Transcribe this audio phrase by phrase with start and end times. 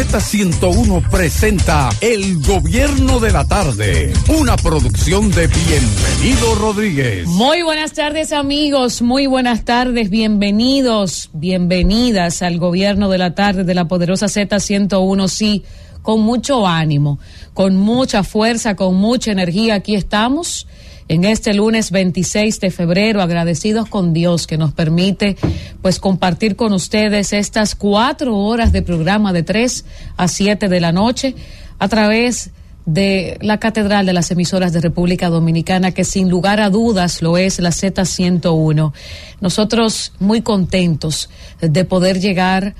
[0.00, 7.26] Z101 presenta El Gobierno de la Tarde, una producción de Bienvenido Rodríguez.
[7.26, 13.74] Muy buenas tardes amigos, muy buenas tardes, bienvenidos, bienvenidas al Gobierno de la Tarde de
[13.74, 15.64] la poderosa Z101, sí,
[16.00, 17.18] con mucho ánimo,
[17.52, 20.66] con mucha fuerza, con mucha energía, aquí estamos
[21.10, 25.36] en este lunes 26 de febrero, agradecidos con Dios que nos permite
[25.82, 29.84] pues compartir con ustedes estas cuatro horas de programa de 3
[30.16, 31.34] a 7 de la noche
[31.80, 32.50] a través
[32.86, 37.36] de la Catedral de las Emisoras de República Dominicana, que sin lugar a dudas lo
[37.36, 38.92] es la Z101.
[39.40, 41.28] Nosotros muy contentos
[41.60, 42.74] de poder llegar a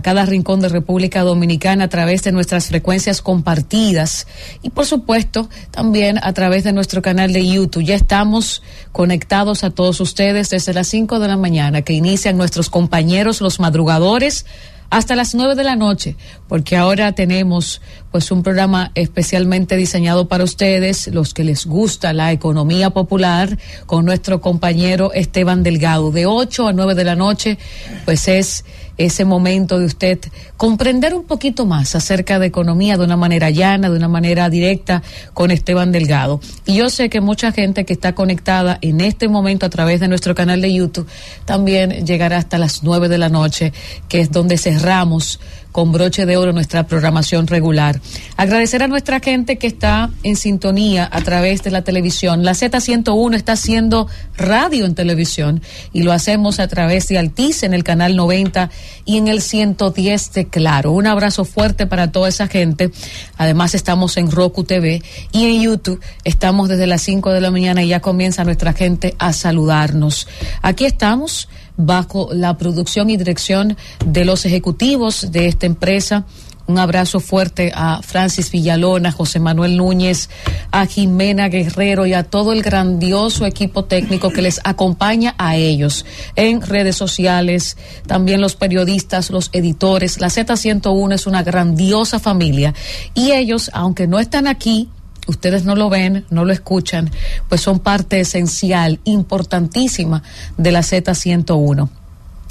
[0.00, 4.28] cada rincón de República Dominicana a través de nuestras frecuencias compartidas
[4.62, 7.82] y por supuesto también a través de nuestro canal de YouTube.
[7.82, 8.62] Ya estamos
[8.92, 13.58] conectados a todos ustedes desde las 5 de la mañana que inician nuestros compañeros los
[13.58, 14.46] madrugadores
[14.90, 16.16] hasta las nueve de la noche,
[16.48, 22.32] porque ahora tenemos pues un programa especialmente diseñado para ustedes, los que les gusta la
[22.32, 26.10] economía popular, con nuestro compañero Esteban Delgado.
[26.10, 27.56] De 8 a 9 de la noche,
[28.04, 28.64] pues es
[29.04, 30.18] ese momento de usted
[30.56, 35.02] comprender un poquito más acerca de economía de una manera llana, de una manera directa
[35.32, 36.40] con Esteban Delgado.
[36.66, 40.08] Y yo sé que mucha gente que está conectada en este momento a través de
[40.08, 41.08] nuestro canal de YouTube
[41.46, 43.72] también llegará hasta las 9 de la noche,
[44.08, 45.40] que es donde cerramos
[45.72, 48.00] con broche de oro nuestra programación regular.
[48.36, 52.44] Agradecer a nuestra gente que está en sintonía a través de la televisión.
[52.44, 57.74] La Z101 está haciendo radio en televisión y lo hacemos a través de Altice en
[57.74, 58.70] el canal 90
[59.04, 60.92] y en el 110 de Claro.
[60.92, 62.90] Un abrazo fuerte para toda esa gente.
[63.36, 66.00] Además estamos en Roku TV y en YouTube.
[66.24, 70.26] Estamos desde las 5 de la mañana y ya comienza nuestra gente a saludarnos.
[70.62, 71.48] Aquí estamos
[71.86, 76.24] bajo la producción y dirección de los ejecutivos de esta empresa.
[76.70, 80.28] Un abrazo fuerte a Francis Villalona, José Manuel Núñez,
[80.70, 86.06] a Jimena Guerrero y a todo el grandioso equipo técnico que les acompaña a ellos
[86.36, 87.76] en redes sociales,
[88.06, 90.20] también los periodistas, los editores.
[90.20, 92.72] La Z101 es una grandiosa familia
[93.14, 94.88] y ellos, aunque no están aquí,
[95.26, 97.10] ustedes no lo ven, no lo escuchan,
[97.48, 100.22] pues son parte esencial, importantísima
[100.56, 101.88] de la Z101.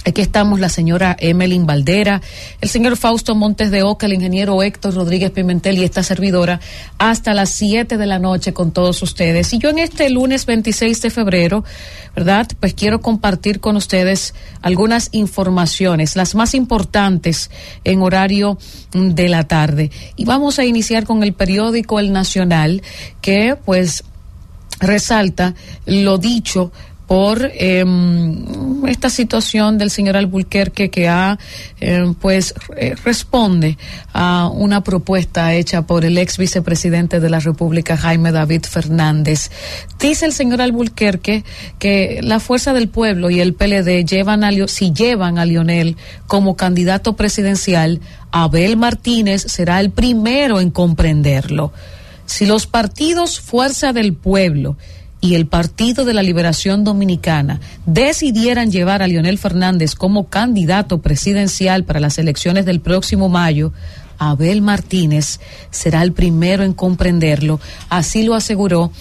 [0.05, 2.21] Aquí estamos la señora Emeline Valdera,
[2.61, 6.61] el señor Fausto Montes de Oca, el ingeniero Héctor Rodríguez Pimentel y esta servidora
[6.97, 9.51] hasta las 7 de la noche con todos ustedes.
[9.51, 11.65] Y yo en este lunes 26 de febrero,
[12.15, 12.47] ¿verdad?
[12.61, 17.51] Pues quiero compartir con ustedes algunas informaciones, las más importantes
[17.83, 18.57] en horario
[18.93, 19.91] de la tarde.
[20.15, 22.81] Y vamos a iniciar con el periódico El Nacional,
[23.21, 24.05] que pues
[24.79, 25.55] resalta
[25.85, 26.71] lo dicho
[27.09, 27.83] por eh,
[28.87, 31.39] esta situación del señor Albuquerque que ha,
[31.81, 32.53] eh, pues,
[33.03, 33.79] responde
[34.13, 39.49] a una propuesta hecha por el ex vicepresidente de la República, Jaime David Fernández.
[39.99, 41.43] Dice el señor Albuquerque
[41.79, 45.97] que la Fuerza del Pueblo y el PLD llevan a, si llevan a Lionel
[46.27, 51.73] como candidato presidencial, Abel Martínez será el primero en comprenderlo.
[52.27, 54.77] Si los partidos Fuerza del Pueblo
[55.21, 61.83] y el Partido de la Liberación Dominicana decidieran llevar a Leonel Fernández como candidato presidencial
[61.83, 63.73] para las elecciones del próximo mayo,
[64.17, 65.39] Abel Martínez
[65.71, 67.59] será el primero en comprenderlo.
[67.89, 68.91] Así lo aseguró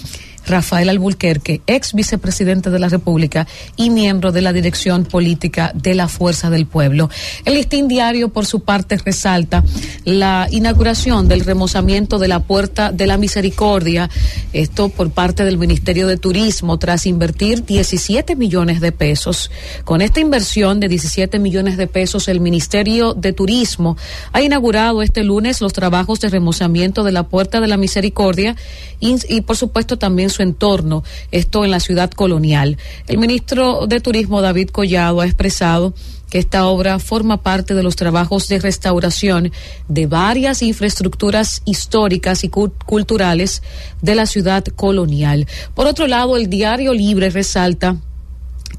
[0.48, 6.08] Rafael Alburquerque, ex vicepresidente de la República y miembro de la dirección política de la
[6.08, 7.10] Fuerza del Pueblo.
[7.44, 9.62] El listín diario, por su parte, resalta
[10.04, 14.08] la inauguración del remozamiento de la Puerta de la Misericordia,
[14.52, 19.50] esto por parte del Ministerio de Turismo, tras invertir 17 millones de pesos.
[19.84, 23.96] Con esta inversión de 17 millones de pesos, el Ministerio de Turismo
[24.32, 28.56] ha inaugurado este lunes los trabajos de remozamiento de la Puerta de la Misericordia
[29.00, 32.78] y, y por supuesto, también su entorno, esto en la ciudad colonial.
[33.06, 35.94] El ministro de Turismo, David Collado, ha expresado
[36.30, 39.52] que esta obra forma parte de los trabajos de restauración
[39.88, 43.62] de varias infraestructuras históricas y culturales
[44.02, 45.46] de la ciudad colonial.
[45.74, 47.96] Por otro lado, el diario Libre resalta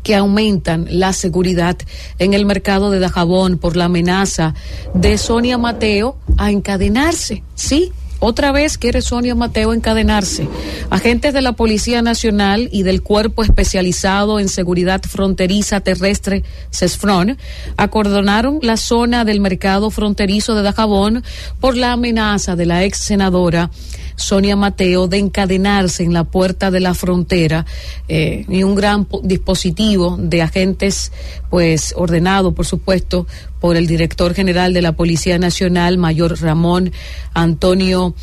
[0.04, 1.78] que aumentan la seguridad
[2.20, 4.54] en el mercado de Dajabón por la amenaza
[4.94, 7.44] de Sonia Mateo a encadenarse.
[7.56, 10.48] Sí, Otra vez quiere Sonia Mateo encadenarse.
[10.90, 17.38] Agentes de la Policía Nacional y del Cuerpo Especializado en Seguridad Fronteriza Terrestre, CESFRON,
[17.78, 21.24] acordonaron la zona del mercado fronterizo de Dajabón
[21.62, 23.72] por la amenaza de la ex senadora
[24.20, 27.66] Sonia Mateo de encadenarse en la puerta de la frontera
[28.08, 31.12] eh, y un gran dispositivo de agentes,
[31.50, 33.26] pues ordenado, por supuesto,
[33.60, 36.92] por el director general de la Policía Nacional, mayor Ramón
[37.34, 38.14] Antonio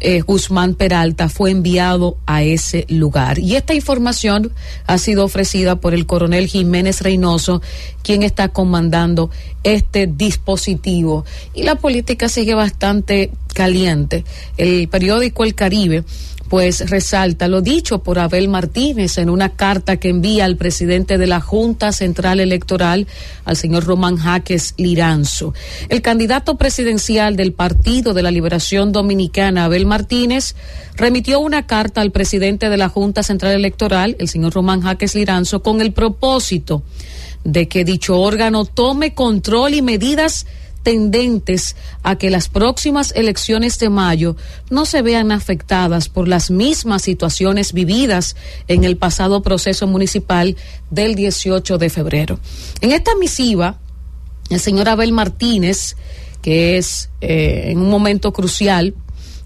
[0.00, 3.38] eh, Guzmán Peralta fue enviado a ese lugar.
[3.38, 4.52] Y esta información
[4.86, 7.62] ha sido ofrecida por el coronel Jiménez Reynoso,
[8.02, 9.30] quien está comandando
[9.62, 11.24] este dispositivo.
[11.54, 14.24] Y la política sigue bastante caliente.
[14.56, 16.04] El periódico El Caribe
[16.50, 21.28] pues resalta lo dicho por Abel Martínez en una carta que envía al presidente de
[21.28, 23.06] la Junta Central Electoral,
[23.44, 25.54] al señor Román Jaques Liranzo.
[25.88, 30.56] El candidato presidencial del Partido de la Liberación Dominicana, Abel Martínez,
[30.96, 35.62] remitió una carta al presidente de la Junta Central Electoral, el señor Román Jaques Liranzo,
[35.62, 36.82] con el propósito
[37.44, 40.46] de que dicho órgano tome control y medidas
[40.82, 44.36] tendentes a que las próximas elecciones de mayo
[44.70, 48.36] no se vean afectadas por las mismas situaciones vividas
[48.68, 50.56] en el pasado proceso municipal
[50.90, 52.40] del 18 de febrero.
[52.80, 53.78] En esta misiva,
[54.48, 55.96] el señor Abel Martínez,
[56.42, 58.94] que es eh, en un momento crucial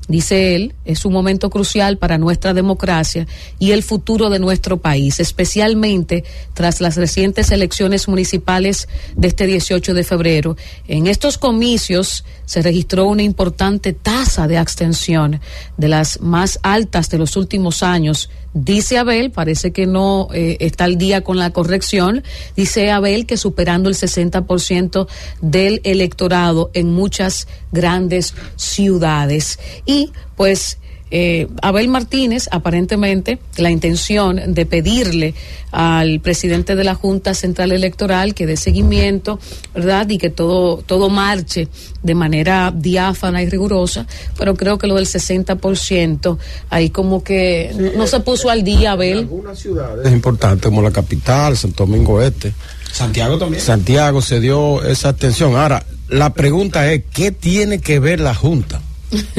[0.09, 3.27] dice él, es un momento crucial para nuestra democracia
[3.59, 9.95] y el futuro de nuestro país, especialmente tras las recientes elecciones municipales de este 18
[9.95, 10.57] de febrero.
[10.87, 15.41] En estos comicios se registró una importante tasa de abstención,
[15.77, 18.31] de las más altas de los últimos años.
[18.55, 22.23] Dice Abel, parece que no eh, está al día con la corrección,
[22.55, 25.09] dice Abel que superando el 60%
[25.41, 29.59] del electorado en muchas grandes ciudades.
[29.87, 30.79] Y pues
[31.11, 35.35] eh, Abel Martínez, aparentemente, la intención de pedirle
[35.71, 39.39] al presidente de la Junta Central Electoral que dé seguimiento,
[39.75, 40.09] ¿verdad?
[40.09, 41.69] Y que todo, todo marche
[42.03, 44.07] de manera diáfana y rigurosa,
[44.39, 46.39] pero creo que lo del 60%,
[46.71, 49.19] ahí como que no se puso al día, Abel.
[49.19, 52.53] En algunas ciudades importantes, como la capital, Santo Domingo Este.
[52.91, 53.63] Santiago también.
[53.63, 55.57] Santiago se dio esa atención.
[55.57, 58.81] Ahora, la pregunta es, ¿qué tiene que ver la Junta?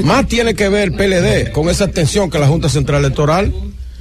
[0.04, 3.54] Más tiene que ver el PLD con esa atención que la Junta Central Electoral.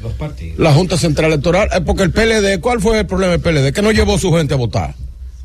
[0.02, 0.58] Los partidos.
[0.58, 3.72] La Junta Central Electoral, eh, porque el PLD, ¿cuál fue el problema del PLD?
[3.72, 4.94] Que no llevó su gente a votar,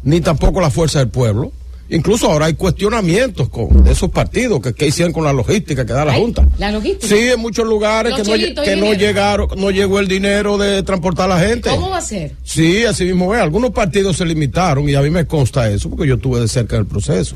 [0.03, 1.51] ni tampoco la fuerza del pueblo.
[1.91, 6.13] Incluso ahora hay cuestionamientos con esos partidos que, hicieron con la logística que da la
[6.13, 6.47] Junta.
[6.59, 7.07] ¿La logística?
[7.07, 11.31] Sí, en muchos lugares que, no, que no, llegaron, no llegó el dinero de transportar
[11.31, 11.69] a la gente.
[11.69, 12.35] ¿Cómo va a ser?
[12.43, 13.41] Sí, así mismo es.
[13.41, 16.75] Algunos partidos se limitaron y a mí me consta eso porque yo estuve de cerca
[16.75, 17.35] del proceso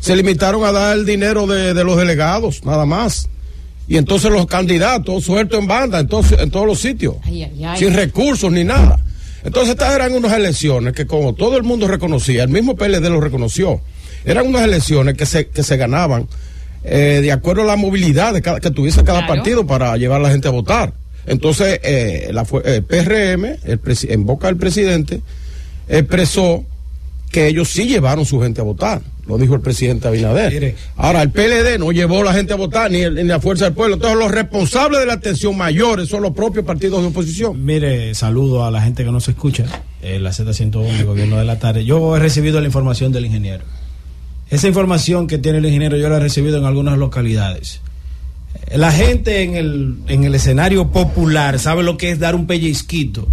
[0.00, 3.28] se limitaron a dar el dinero de, los delegados, nada más.
[3.86, 7.16] Y entonces los candidatos sueltos en banda, entonces en todos los sitios,
[7.76, 9.00] sin recursos ni nada.
[9.44, 13.20] Entonces estas eran unas elecciones que como todo el mundo reconocía, el mismo PLD lo
[13.20, 13.80] reconoció,
[14.24, 16.28] eran unas elecciones que se, que se ganaban
[16.84, 20.24] eh, de acuerdo a la movilidad de cada, que tuviese cada partido para llevar a
[20.24, 20.92] la gente a votar.
[21.26, 25.20] Entonces, eh, la, el PRM, el en boca del presidente,
[25.88, 26.64] expresó
[27.30, 29.02] que ellos sí llevaron su gente a votar.
[29.28, 30.74] Lo dijo el presidente Abinader.
[30.96, 33.96] Ahora, el PLD no llevó a la gente a votar, ni, la Fuerza del Pueblo.
[33.96, 37.62] Entonces, los responsables de la atención mayores son los propios partidos de oposición.
[37.62, 39.66] Mire, saludo a la gente que nos escucha,
[40.00, 41.84] en la Z101, el gobierno de la tarde.
[41.84, 43.64] Yo he recibido la información del ingeniero.
[44.48, 47.82] Esa información que tiene el ingeniero yo la he recibido en algunas localidades.
[48.74, 53.28] La gente en el, en el escenario popular sabe lo que es dar un pellizquito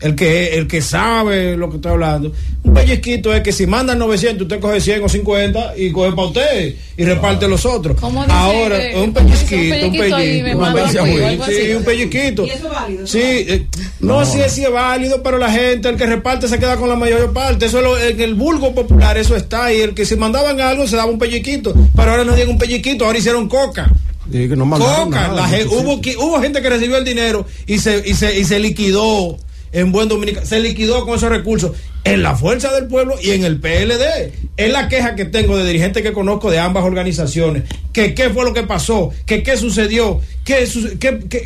[0.00, 2.32] el que, el que sabe lo que estoy hablando.
[2.62, 6.28] Un pellizquito es que si mandan 900, usted coge 100 o 50 y coge para
[6.28, 7.96] usted y reparte los otros.
[8.02, 11.46] Ahora, un pellizquito, un pellizquito.
[11.46, 12.46] Sí, un pellizquito.
[12.46, 13.06] ¿Y eso es válido?
[13.06, 13.66] Sí, eh,
[14.00, 16.96] no, sé si es válido, pero la gente, el que reparte se queda con la
[16.96, 17.66] mayor parte.
[17.66, 19.72] Eso es en el vulgo popular, eso está.
[19.72, 21.74] Y el que si mandaban algo se daba un pellizquito.
[21.96, 23.90] Pero ahora no digan un pellizquito, ahora hicieron coca.
[24.30, 25.32] coca.
[25.32, 28.58] la gente, hubo, hubo gente que recibió el dinero y se, y se, y se
[28.58, 29.38] liquidó
[29.72, 31.72] en buen dominicano, se liquidó con esos recursos
[32.04, 34.32] en la fuerza del pueblo y en el PLD.
[34.56, 37.64] Es la queja que tengo de dirigentes que conozco de ambas organizaciones.
[37.92, 40.66] Que qué fue lo que pasó, que qué sucedió, que,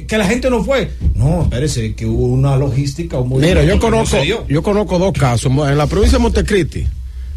[0.06, 0.90] que, la gente no fue.
[1.14, 5.50] No, espérese, que hubo una logística muy Mira, yo conozco, yo conozco dos casos.
[5.50, 6.86] En la provincia de Montecristi,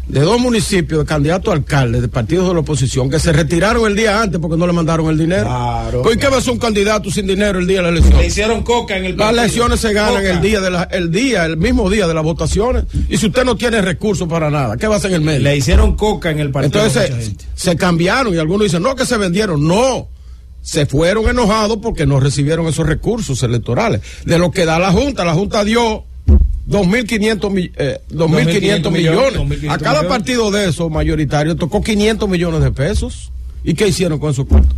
[0.08, 3.86] de dos municipios de candidatos a alcalde de partidos de la oposición que se retiraron
[3.86, 5.42] el día antes porque no le mandaron el dinero.
[5.44, 6.02] Claro.
[6.02, 8.16] ¿Por qué va a ser un candidato sin dinero el día de la elección?
[8.18, 9.42] Le hicieron coca en el Las partido.
[9.42, 10.30] elecciones se ganan Coca.
[10.30, 12.84] el día de la, el día, el mismo día de las votaciones.
[13.08, 15.40] Y si usted no tiene recursos para nada, ¿qué va a hacer en el medio?
[15.40, 16.84] Le hicieron coca en el partido.
[16.84, 19.66] Entonces se, se cambiaron y algunos dicen, no, que se vendieron.
[19.66, 20.08] No,
[20.62, 24.00] se fueron enojados porque no recibieron esos recursos electorales.
[24.24, 26.04] De lo que da la Junta, la Junta dio
[26.68, 29.34] 2.500 mi- eh, 2.500 millones.
[29.40, 30.08] 2.500 A cada millones.
[30.18, 33.30] partido de esos mayoritarios tocó 500 millones de pesos.
[33.64, 34.74] ¿Y qué hicieron con esos cuartos?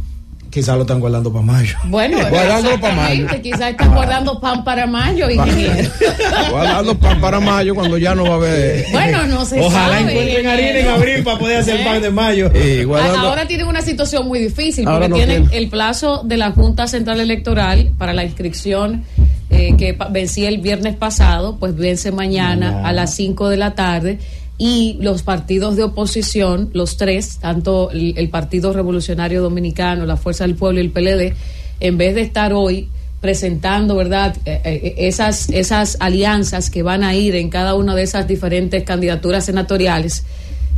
[0.50, 1.76] Quizás lo están guardando para mayo.
[1.84, 3.26] Bueno, Guardándolo para mayo.
[3.42, 5.90] Quizás están guardando pan para mayo, ingeniero.
[6.50, 8.86] Guardando pan para mayo cuando ya no va a haber.
[8.90, 10.10] bueno, no se Ojalá sabe.
[10.12, 12.50] encuentren harina en abril para poder hacer pan de mayo.
[12.54, 15.64] Eh, guardando- Ahora tienen una situación muy difícil Ahora porque no tienen tienen.
[15.64, 19.04] el plazo de la Junta Central Electoral para la inscripción
[19.50, 22.88] eh, que pa- vencía el viernes pasado, pues vence mañana, Mañana.
[22.88, 24.18] a las 5 de la tarde
[24.58, 30.44] y los partidos de oposición, los tres, tanto el, el Partido Revolucionario Dominicano, la Fuerza
[30.44, 31.34] del Pueblo y el PLD,
[31.80, 32.88] en vez de estar hoy
[33.20, 38.02] presentando, ¿verdad?, Eh, eh, esas, esas alianzas que van a ir en cada una de
[38.02, 40.24] esas diferentes candidaturas senatoriales,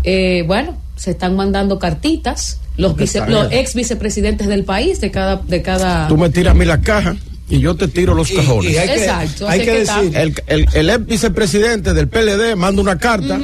[0.05, 5.37] eh, bueno, se están mandando cartitas los, vice- los ex vicepresidentes del país de cada
[5.37, 7.17] de cada Tú me tiras a mí la caja
[7.51, 8.73] y yo te tiro los cajones.
[8.73, 12.57] y hay que, Exacto, hay que que decir, el, el, el ex vicepresidente del PLD
[12.57, 13.39] manda una carta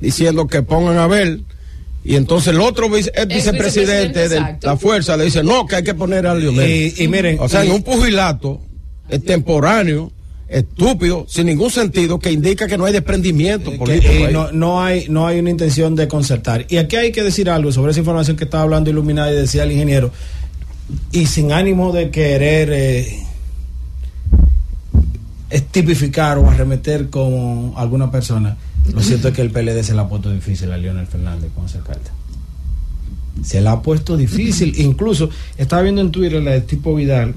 [0.00, 1.40] diciendo que pongan a ver
[2.02, 5.82] y entonces el otro vice- vicepresidente vicepresidente, de la fuerza le dice no que hay
[5.84, 8.60] que poner a Lionel y, y miren, o sea y- en un pugilato
[9.10, 10.10] extemporáneo
[10.48, 15.26] estúpido sin ningún sentido que indica que no hay desprendimiento político no, no hay no
[15.26, 16.66] hay una intención de concertar.
[16.68, 19.62] Y aquí hay que decir algo sobre esa información que estaba hablando Iluminada y decía
[19.62, 20.10] el ingeniero,
[21.12, 23.22] y sin ánimo de querer eh,
[25.50, 28.56] estipificar o arremeter con alguna persona,
[28.92, 31.66] lo cierto es que el PLD se la ha puesto difícil a Leonel Fernández con
[31.66, 32.10] esa carta.
[33.44, 37.34] Se la ha puesto difícil, incluso estaba viendo en Twitter la de tipo Vidal,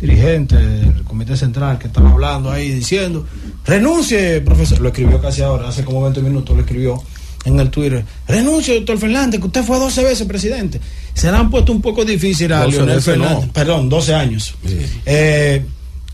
[0.00, 3.26] dirigente del Comité Central, que estaba hablando ahí diciendo,
[3.64, 4.80] renuncie, profesor.
[4.80, 7.02] Lo escribió casi ahora, hace como 20 minutos lo escribió
[7.44, 8.04] en el Twitter.
[8.26, 10.80] Renuncie, doctor Fernández, que usted fue 12 veces presidente.
[11.14, 13.02] Se le han puesto un poco difícil a 12 Leonel no.
[13.02, 13.50] Fernández.
[13.52, 14.54] Perdón, 12 años.
[14.64, 14.78] Sí.
[15.06, 15.64] Eh,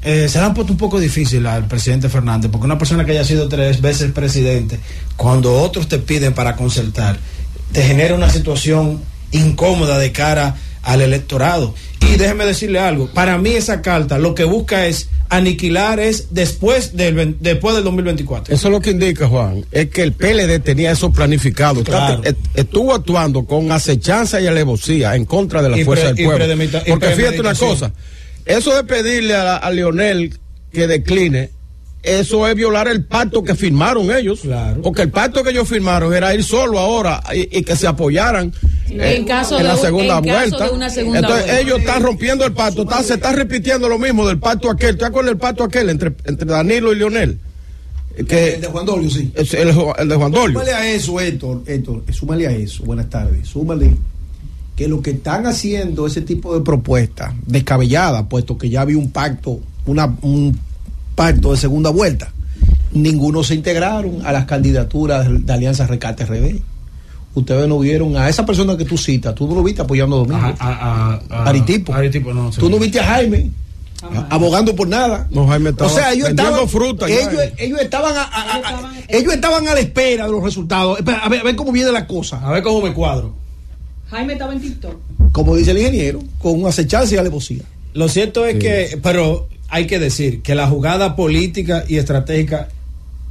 [0.03, 3.13] eh, se le han puesto un poco difícil al presidente Fernández, porque una persona que
[3.13, 4.79] haya sido tres veces presidente,
[5.17, 7.19] cuando otros te piden para concertar,
[7.73, 9.01] te genera una situación
[9.33, 11.75] incómoda de cara al electorado.
[12.01, 16.97] Y déjeme decirle algo, para mí esa carta lo que busca es aniquilar es después
[16.97, 18.55] del, después del 2024.
[18.55, 21.83] Eso es lo que indica, Juan, es que el PLD tenía eso planificado.
[21.85, 22.23] Claro.
[22.55, 26.83] estuvo actuando con acechanza y alevosía en contra de la Y fuerza pre- del pueblo.
[26.89, 27.93] Porque fíjate una cosa,
[28.49, 30.39] eso de pedirle a, a Leonel
[30.73, 31.51] que decline,
[32.03, 34.41] eso es violar el pacto que firmaron ellos.
[34.41, 34.83] Claro.
[34.83, 38.53] Porque el pacto que ellos firmaron era ir solo ahora y, y que se apoyaran
[38.91, 40.65] eh, En caso de la un- segunda en caso vuelta.
[40.65, 41.61] de una segunda Entonces vuelta.
[41.61, 44.97] ellos están rompiendo el pacto, está- se está repitiendo lo mismo del pacto aquel.
[44.97, 47.39] ¿Te acuerdas del pacto aquel entre, entre Danilo y Leonel?
[48.27, 49.31] Que, El de Juan Dolio, sí.
[49.35, 49.47] el,
[49.99, 50.59] el de Juan Dolio.
[50.59, 53.91] Súmale a eso, Héctor, Héctor, súmale a eso, buenas tardes, súmale
[54.79, 59.11] que lo que están haciendo ese tipo de propuestas descabelladas, puesto que ya había un
[59.11, 60.57] pacto, una, un
[61.17, 62.31] pacto de segunda vuelta,
[62.93, 66.61] ninguno se integraron a las candidaturas de Alianza Recate RD.
[67.35, 70.19] Ustedes no vieron a esa persona que tú citas, tú no lo viste apoyando a
[70.21, 70.55] Domingo.
[70.61, 71.93] a, Aritipo.
[71.93, 72.51] Aritipo, no.
[72.51, 73.51] Tú no viste a Jaime
[74.31, 75.27] abogando por nada.
[75.33, 78.59] No, Jaime estaba o sea, ellos vendiendo estaban, fruta ellos, ellos estaban a, a- a-
[78.59, 80.99] a- ellos estaban a la espera de los resultados.
[80.99, 82.41] Espera, A ver, a ver cómo viene la cosa.
[82.47, 83.35] A ver cómo me cuadro.
[84.11, 84.97] Jaime estaba en TikTok.
[85.33, 87.63] Como dice el ingeniero, con acechanza y alevosía.
[87.95, 92.69] Lo cierto es que, pero hay que decir que la jugada política y estratégica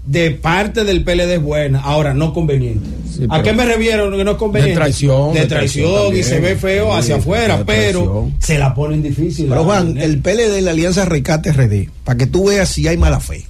[0.05, 2.87] de parte del PLD es buena, ahora no conveniente.
[3.11, 4.71] Sí, ¿A qué me revieron que no es conveniente?
[4.71, 8.73] De traición, De de traición, y se ve feo Sí, hacia afuera, pero se la
[8.73, 9.47] ponen difícil.
[9.49, 12.97] Pero Juan, el PLD de la Alianza Recate RD, para que tú veas si hay
[12.97, 13.45] mala fe.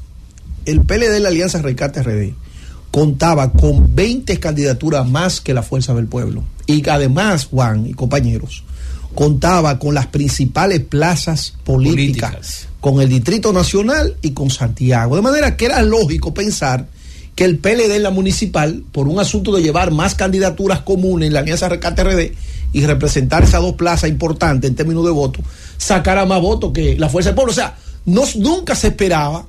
[0.66, 2.34] El PLD de la Alianza Recate RD
[2.98, 6.44] contaba con 20 candidaturas más que la Fuerza del Pueblo.
[6.66, 8.64] Y además, Juan y compañeros,
[9.14, 12.68] contaba con las principales plazas políticas, Políticas.
[12.82, 15.16] con el Distrito Nacional y con Santiago.
[15.16, 16.88] De manera que era lógico pensar
[17.36, 21.34] que el PLD en la municipal, por un asunto de llevar más candidaturas comunes en
[21.34, 22.32] la Alianza Recate RD
[22.74, 25.42] y representar esas dos plazas importantes en términos de voto,
[25.78, 27.52] sacara más votos que la Fuerza del Pueblo.
[27.52, 27.78] O sea,
[28.08, 29.46] no, nunca se esperaba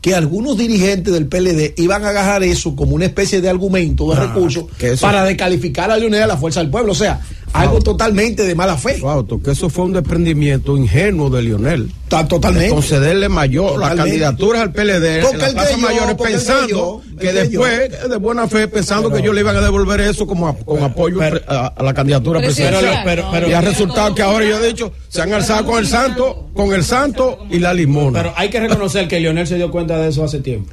[0.00, 4.16] que algunos dirigentes del PLD iban a agarrar eso como una especie de argumento, de
[4.20, 4.68] Ah, recurso,
[5.00, 6.92] para descalificar a Leonel a la Fuerza del Pueblo.
[6.92, 7.20] O sea,
[7.52, 8.94] algo totalmente de mala fe.
[8.98, 11.90] Fausto, que eso fue un desprendimiento ingenuo de Lionel.
[12.08, 12.70] Ta- Totalmente.
[12.74, 14.20] Concederle mayor las Totalmente.
[14.20, 17.62] candidaturas al PLD Porque en las mayores pensando que creyó.
[17.62, 20.82] después, de buena fe, pensando que ellos le iban a devolver eso como a- con
[20.82, 23.04] apoyo pero- a, a la candidatura Presidencial, presidencial.
[23.04, 25.86] pero- pero- y ha resultado que ahora yo he dicho, se han alzado con el
[25.86, 28.22] santo, con el santo y la limona.
[28.22, 30.72] Pero hay que reconocer que Lionel se dio cuenta de eso hace tiempo.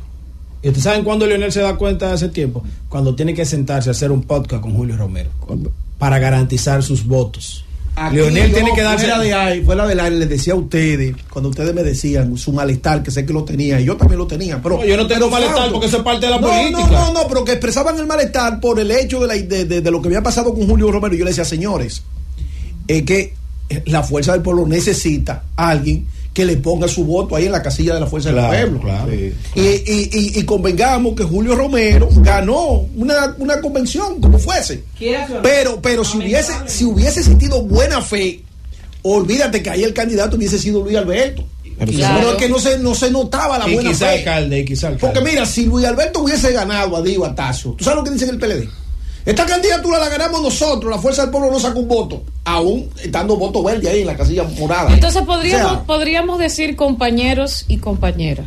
[0.63, 2.63] ¿Y ustedes saben cuándo Lionel se da cuenta de hace tiempo?
[2.89, 5.29] Cuando tiene que sentarse a hacer un podcast con Julio Romero
[5.97, 7.63] para garantizar sus votos.
[7.99, 9.05] Aquí Leonel tiene que darse.
[9.07, 12.53] Fuera de ahí, fuera del aire, les decía a ustedes, cuando ustedes me decían su
[12.53, 14.61] malestar, que sé que lo tenía, y yo también lo tenía.
[14.61, 16.77] Pero, No, yo no tengo malestar porque eso es parte de la no, política.
[16.91, 19.81] No, no, no, pero que expresaban el malestar por el hecho de, la- de- de-
[19.81, 21.15] de lo que había pasado con Julio Romero.
[21.15, 22.03] Yo le decía, señores,
[22.87, 23.33] es que
[23.85, 26.05] la fuerza del pueblo necesita a alguien
[26.37, 28.81] que le ponga su voto ahí en la casilla de la fuerza Claro, del pueblo.
[28.81, 29.11] claro.
[29.11, 34.83] Y, y- y- y convengamos que Julio Romero ganó una, una convención, como fuese.
[35.41, 38.43] Pero, pero si hubiese, si hubiese sentido buena fe,
[39.01, 41.43] olvídate que ahí el candidato hubiese sido Luis Alberto.
[41.79, 42.17] Claro.
[42.19, 44.17] Pero es que no se, no se notaba la Y buena quizá fe.
[44.19, 45.13] alcalde, y quizá alcalde.
[45.15, 48.29] Porque mira, si Luis Alberto hubiese ganado a Diego Atacio, ¿tú sabes lo que dicen
[48.29, 48.69] el PLD?
[49.27, 53.35] Esta candidatura la ganamos nosotros, la Fuerza del Pueblo no sacó un voto, aún estando
[53.35, 54.93] voto verde ahí en la casilla morada.
[54.93, 58.45] Entonces podríamos, O sea, podríamos decir, compañeros y compañeras,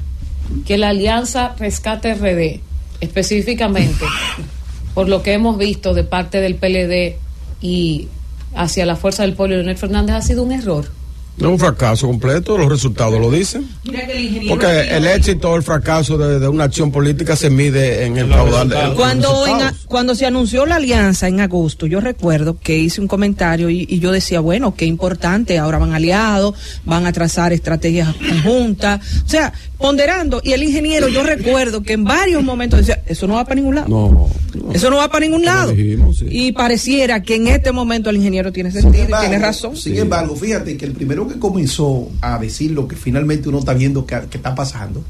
[0.65, 2.61] que la alianza Rescate RD,
[3.03, 4.07] específicamente,
[4.95, 7.19] por lo que hemos visto de parte del PLD
[7.61, 8.09] y
[8.55, 10.91] hacia la fuerza del pueblo, Leonel Fernández, ha sido un error.
[11.39, 13.67] Es un fracaso completo, los resultados lo dicen.
[13.85, 14.49] Mira que el ingeniero.
[14.51, 18.29] Porque el éxito o el fracaso de, de una acción política se mide en el
[18.29, 22.77] caudal de Cuando, en a- cuando se anunció la alianza en agosto, yo recuerdo que
[22.79, 27.13] hice un comentario y, y yo decía, bueno, qué importante, ahora van aliados, van a
[27.13, 30.43] trazar estrategias conjuntas, o sea, ponderando.
[30.45, 33.77] Y el ingeniero, yo recuerdo que en varios momentos decía, eso no va para ningún
[33.77, 33.89] lado.
[33.89, 34.73] No, no.
[34.75, 35.73] Eso no va para ningún lado.
[35.73, 36.27] dijimos, sí.
[36.29, 39.77] Y pareciera que en este momento el ingeniero tiene sentido embargo, tiene razón.
[39.77, 43.75] Sin embargo, fíjate que el primero que comenzó a decir lo que finalmente uno está
[43.75, 45.03] viendo que, que está pasando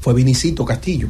[0.00, 1.08] fue Vinicito Castillo.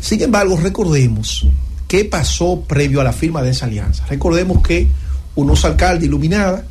[0.00, 1.46] Sin embargo, recordemos
[1.88, 4.04] qué pasó previo a la firma de esa alianza.
[4.06, 4.86] Recordemos que
[5.34, 6.62] unos alcaldes iluminadas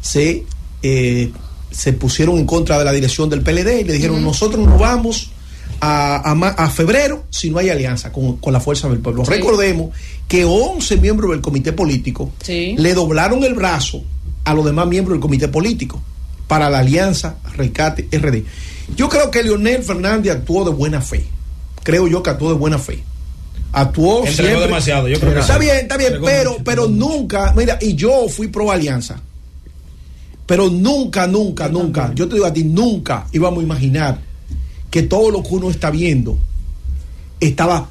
[0.00, 0.44] se,
[0.82, 1.32] eh,
[1.70, 5.30] se pusieron en contra de la dirección del PLD y le dijeron, nosotros no vamos
[5.80, 9.24] a, a febrero si no hay alianza con, con la fuerza del pueblo.
[9.24, 9.32] Sí.
[9.32, 9.90] Recordemos
[10.28, 12.74] que 11 miembros del comité político Sí.
[12.78, 14.02] le doblaron el brazo
[14.44, 16.00] a los demás miembros del comité político
[16.48, 18.44] para la alianza Rescate RD.
[18.96, 21.24] Yo creo que Leonel Fernández actuó de buena fe.
[21.82, 23.02] Creo yo que actuó de buena fe.
[23.72, 25.60] Actuó Entregó siempre- demasiado, yo creo que está sí.
[25.60, 29.16] bien, está bien, Entregó pero mucho, pero nunca, mira, y yo fui pro alianza.
[30.46, 34.18] Pero nunca, nunca, nunca, yo te digo a ti, nunca íbamos a imaginar
[34.90, 36.38] que todo lo que uno está viendo
[37.40, 37.88] estaba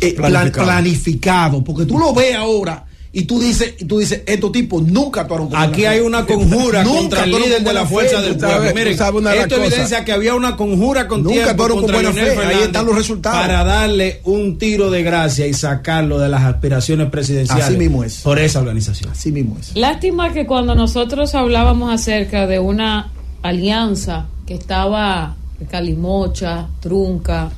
[0.00, 0.66] eh, plan- Planificado.
[0.66, 1.64] planificado.
[1.64, 5.48] Porque tú lo ves ahora y tú dices, y tú dices, estos tipos nunca actuaron
[5.48, 8.22] con Aquí hay una conjura Nunca contra el líder de la fuerza fe.
[8.22, 8.54] del pueblo.
[8.56, 12.12] sabes- Miren, esto evidencia que había una conjura con Nunca tiempo actuaron con contra buena
[12.12, 12.46] Leonel fe.
[12.46, 13.40] Ahí están los resultados.
[13.40, 17.64] Para darle un tiro de gracia y sacarlo de las aspiraciones presidenciales.
[17.66, 18.18] Así mismo es.
[18.18, 19.10] Por esa organización.
[19.10, 19.74] Así mismo es.
[19.76, 23.10] Lástima que cuando nosotros hablábamos acerca de una
[23.42, 25.34] alianza que estaba
[25.68, 27.50] calimocha, trunca,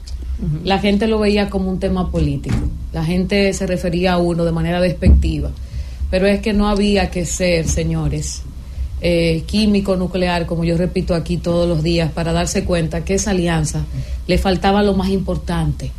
[0.64, 2.56] la gente lo veía como un tema político.
[2.92, 5.50] La gente se refería a uno de manera despectiva.
[6.10, 8.42] Pero es que no había que ser, señores,
[9.00, 13.30] eh, químico nuclear, como yo repito aquí todos los días, para darse cuenta que esa
[13.30, 13.84] alianza
[14.26, 15.90] le faltaba lo más importante,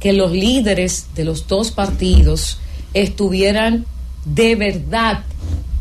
[0.00, 2.58] que los líderes de los dos partidos
[2.94, 3.86] estuvieran
[4.24, 5.24] de verdad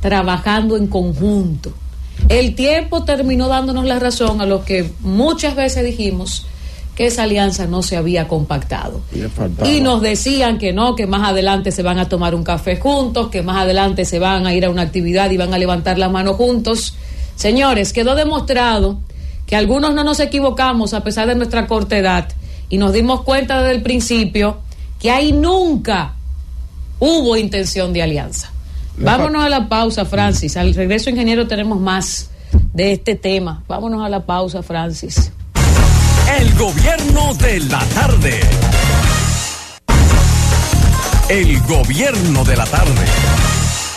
[0.01, 1.73] trabajando en conjunto.
[2.29, 6.45] El tiempo terminó dándonos la razón a lo que muchas veces dijimos
[6.95, 9.01] que esa alianza no se había compactado.
[9.65, 13.29] Y nos decían que no, que más adelante se van a tomar un café juntos,
[13.29, 16.09] que más adelante se van a ir a una actividad y van a levantar la
[16.09, 16.95] mano juntos.
[17.35, 18.99] Señores, quedó demostrado
[19.47, 22.29] que algunos no nos equivocamos a pesar de nuestra corta edad
[22.69, 24.57] y nos dimos cuenta desde el principio
[24.99, 26.13] que ahí nunca
[26.99, 28.51] hubo intención de alianza.
[28.97, 30.55] Vámonos a la pausa, Francis.
[30.55, 32.29] Al regreso, ingeniero, tenemos más
[32.73, 33.63] de este tema.
[33.67, 35.31] Vámonos a la pausa, Francis.
[36.39, 38.39] El gobierno de la tarde.
[41.29, 43.05] El gobierno de la tarde.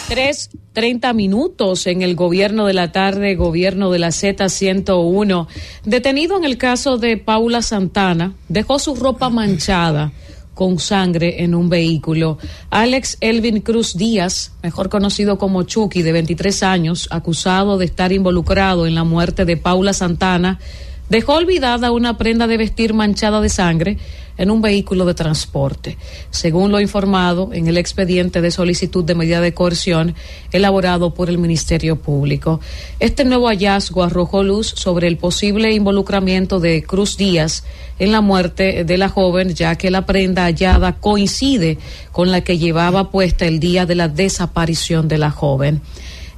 [0.08, 5.46] Tres treinta minutos en el gobierno de la tarde, gobierno de la Z101.
[5.84, 10.12] Detenido en el caso de Paula Santana, dejó su ropa manchada
[10.52, 12.38] con sangre en un vehículo.
[12.70, 18.86] Alex Elvin Cruz Díaz, mejor conocido como Chucky, de 23 años, acusado de estar involucrado
[18.86, 20.58] en la muerte de Paula Santana,
[21.08, 23.98] dejó olvidada una prenda de vestir manchada de sangre
[24.38, 25.96] en un vehículo de transporte,
[26.30, 30.14] según lo informado en el expediente de solicitud de medida de coerción
[30.52, 32.60] elaborado por el Ministerio Público.
[33.00, 37.64] Este nuevo hallazgo arrojó luz sobre el posible involucramiento de Cruz Díaz
[37.98, 41.78] en la muerte de la joven, ya que la prenda hallada coincide
[42.12, 45.80] con la que llevaba puesta el día de la desaparición de la joven.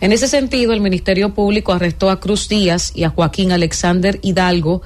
[0.01, 4.83] En ese sentido, el Ministerio Público arrestó a Cruz Díaz y a Joaquín Alexander Hidalgo,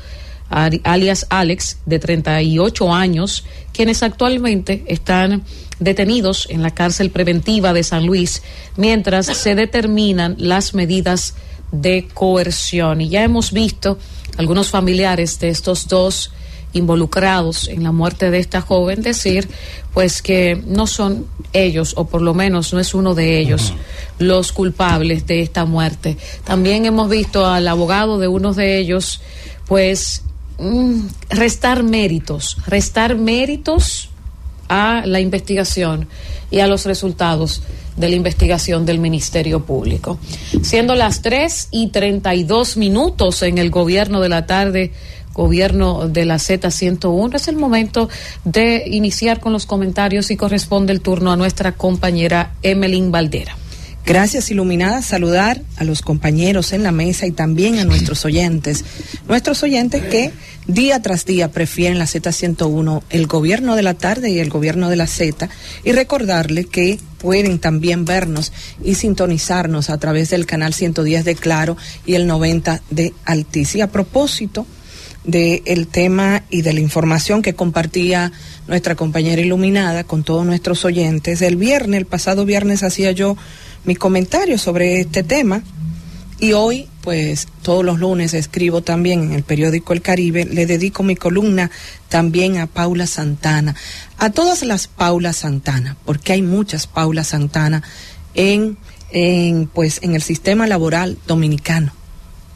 [0.48, 5.42] alias Alex, de 38 años, quienes actualmente están
[5.80, 8.42] detenidos en la cárcel preventiva de San Luis,
[8.76, 11.34] mientras se determinan las medidas
[11.72, 13.00] de coerción.
[13.00, 13.98] Y ya hemos visto
[14.38, 16.32] algunos familiares de estos dos
[16.72, 19.48] involucrados en la muerte de esta joven decir
[19.92, 23.74] pues que no son ellos o por lo menos no es uno de ellos
[24.18, 26.16] los culpables de esta muerte.
[26.44, 29.20] También hemos visto al abogado de uno de ellos
[29.66, 30.22] pues
[30.58, 34.08] mm, restar méritos, restar méritos
[34.68, 36.08] a la investigación
[36.50, 37.62] y a los resultados
[37.96, 40.18] de la investigación del Ministerio Público.
[40.62, 44.92] Siendo las 3 y 32 minutos en el gobierno de la tarde,
[45.32, 47.34] gobierno de la Z101.
[47.34, 48.08] Es el momento
[48.44, 53.56] de iniciar con los comentarios y corresponde el turno a nuestra compañera Emeline Valdera.
[54.04, 55.00] Gracias, Iluminada.
[55.00, 58.84] Saludar a los compañeros en la mesa y también a nuestros oyentes.
[59.28, 60.32] Nuestros oyentes que
[60.66, 64.96] día tras día prefieren la Z101, el gobierno de la tarde y el gobierno de
[64.96, 65.48] la Z.
[65.84, 71.76] Y recordarle que pueden también vernos y sintonizarnos a través del canal 110 de Claro
[72.04, 73.76] y el 90 de Altiz.
[73.76, 74.66] Y a propósito,
[75.24, 78.32] del tema y de la información que compartía
[78.66, 81.42] nuestra compañera iluminada con todos nuestros oyentes.
[81.42, 83.36] El viernes, el pasado viernes, hacía yo
[83.84, 85.62] mi comentario sobre este tema
[86.38, 91.04] y hoy, pues todos los lunes escribo también en el periódico El Caribe, le dedico
[91.04, 91.70] mi columna
[92.08, 93.76] también a Paula Santana,
[94.18, 97.84] a todas las Paula Santana, porque hay muchas Paula Santana
[98.34, 98.76] en,
[99.12, 101.92] en, pues, en el sistema laboral dominicano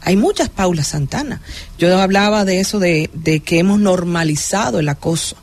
[0.07, 1.41] hay muchas Paulas Santana.
[1.77, 3.09] Yo hablaba de eso, de,
[3.43, 5.35] que hemos normalizado el acoso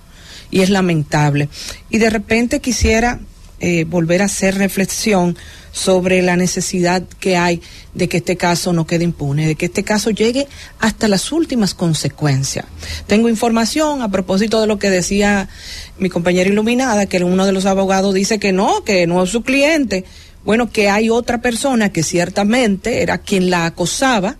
[0.51, 1.51] y es lamentable.
[1.91, 3.21] Y de repente quisiera
[3.61, 5.37] eh, volver a hacer reflexión
[5.71, 7.61] sobre la necesidad que hay
[7.93, 10.49] de que este caso no quede impune, de que este caso llegue
[10.79, 12.65] hasta las últimas consecuencias.
[13.07, 15.51] Tengo información a propósito de lo que decía
[15.99, 19.43] mi compañera iluminada, que uno de los abogados dice que no, que no es su
[19.43, 20.07] cliente.
[20.43, 24.37] Bueno, que hay otra persona que ciertamente era quien la acosaba,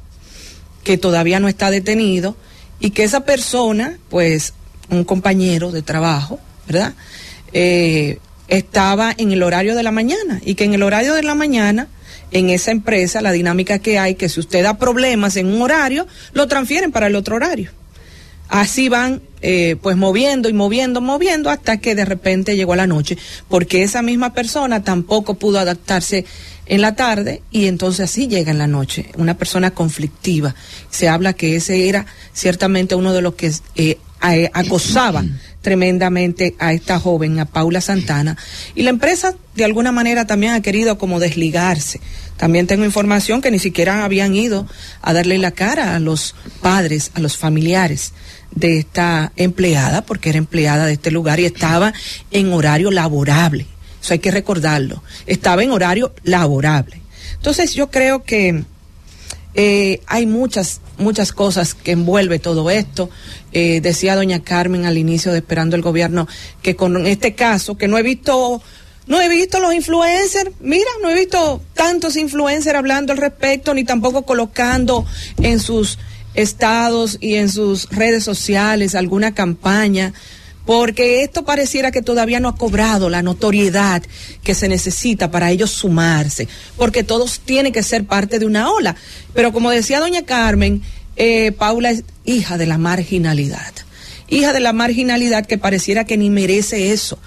[0.85, 2.37] que todavía no está detenido
[2.79, 4.55] y que esa persona, pues
[4.91, 6.95] un compañero de trabajo, ¿verdad?
[7.53, 8.19] Eh,
[8.49, 11.89] estaba en el horario de la mañana y que en el horario de la mañana
[12.31, 16.07] en esa empresa la dinámica que hay que si usted da problemas en un horario
[16.33, 17.71] lo transfieren para el otro horario
[18.49, 23.17] así van eh, pues moviendo y moviendo moviendo hasta que de repente llegó la noche
[23.49, 26.27] porque esa misma persona tampoco pudo adaptarse
[26.67, 30.55] en la tarde y entonces así llega en la noche, una persona conflictiva.
[30.91, 33.99] Se habla que ese era ciertamente uno de los que eh,
[34.53, 35.25] acosaba
[35.63, 38.37] tremendamente a esta joven, a Paula Santana.
[38.75, 42.01] Y la empresa de alguna manera también ha querido como desligarse.
[42.37, 44.67] También tengo información que ni siquiera habían ido
[45.03, 48.13] a darle la cara a los padres, a los familiares
[48.51, 51.93] de esta empleada, porque era empleada de este lugar y estaba
[52.31, 53.67] en horario laborable.
[54.05, 55.03] Eso hay que recordarlo.
[55.27, 57.01] Estaba en horario laborable.
[57.37, 58.63] Entonces yo creo que
[59.55, 63.09] eh, hay muchas, muchas cosas que envuelve todo esto.
[63.53, 66.29] Eh, decía doña Carmen al inicio de Esperando el Gobierno
[66.61, 68.61] que con este caso, que no he visto,
[69.07, 73.85] no he visto los influencers, mira, no he visto tantos influencers hablando al respecto, ni
[73.85, 75.07] tampoco colocando
[75.41, 75.99] en sus
[76.35, 80.13] estados y en sus redes sociales alguna campaña
[80.65, 84.03] porque esto pareciera que todavía no ha cobrado la notoriedad
[84.43, 88.97] que se necesita para ellos sumarse, porque todos tienen que ser parte de una ola.
[89.35, 90.83] Pero como decía doña Carmen,
[91.17, 93.73] eh, Paula es hija de la marginalidad,
[94.29, 97.19] hija de la marginalidad que pareciera que ni merece eso,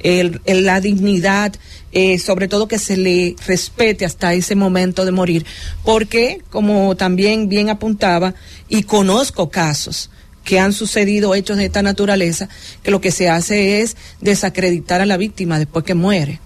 [0.00, 1.54] el, la dignidad,
[1.92, 5.46] eh, sobre todo que se le respete hasta ese momento de morir,
[5.84, 8.34] porque como también bien apuntaba,
[8.68, 10.10] y conozco casos,
[10.46, 12.48] que han sucedido hechos de esta naturaleza,
[12.84, 16.40] que lo que se hace es desacreditar a la víctima después que muere.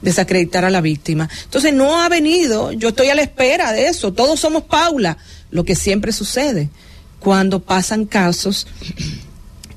[0.00, 1.28] Desacreditar a la víctima.
[1.44, 5.18] Entonces no ha venido, yo estoy a la espera de eso, todos somos Paula,
[5.50, 6.70] lo que siempre sucede
[7.18, 8.68] cuando pasan casos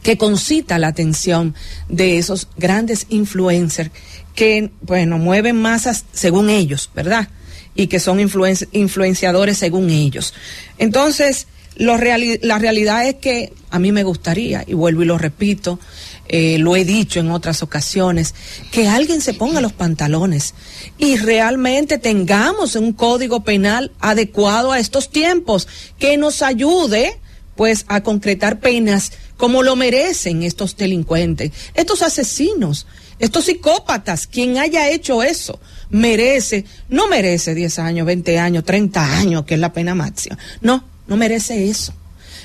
[0.04, 1.56] que concita la atención
[1.88, 3.90] de esos grandes influencers
[4.36, 7.30] que, bueno, mueven masas según ellos, ¿verdad?
[7.74, 10.36] Y que son influenciadores según ellos.
[10.78, 11.48] Entonces,
[11.80, 15.80] lo reali- la realidad es que a mí me gustaría, y vuelvo y lo repito,
[16.28, 18.36] eh, lo he dicho en otras ocasiones,
[18.72, 20.54] que alguien se ponga los pantalones
[21.00, 27.18] y realmente tengamos un código penal adecuado a estos tiempos, que nos ayude
[27.56, 32.88] pues a concretar penas como lo merecen estos delincuentes, estos asesinos,
[33.20, 39.46] estos psicópatas, quien haya hecho eso, merece, no merece 10 años, 20 años, 30 años,
[39.46, 40.38] que es la pena máxima.
[40.62, 41.94] No, no merece eso.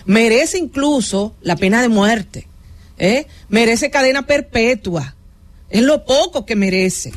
[0.06, 2.48] Merece incluso la pena de muerte.
[2.98, 3.26] ¿eh?
[3.48, 5.14] Merece cadena perpetua.
[5.70, 7.12] Es lo poco que merece.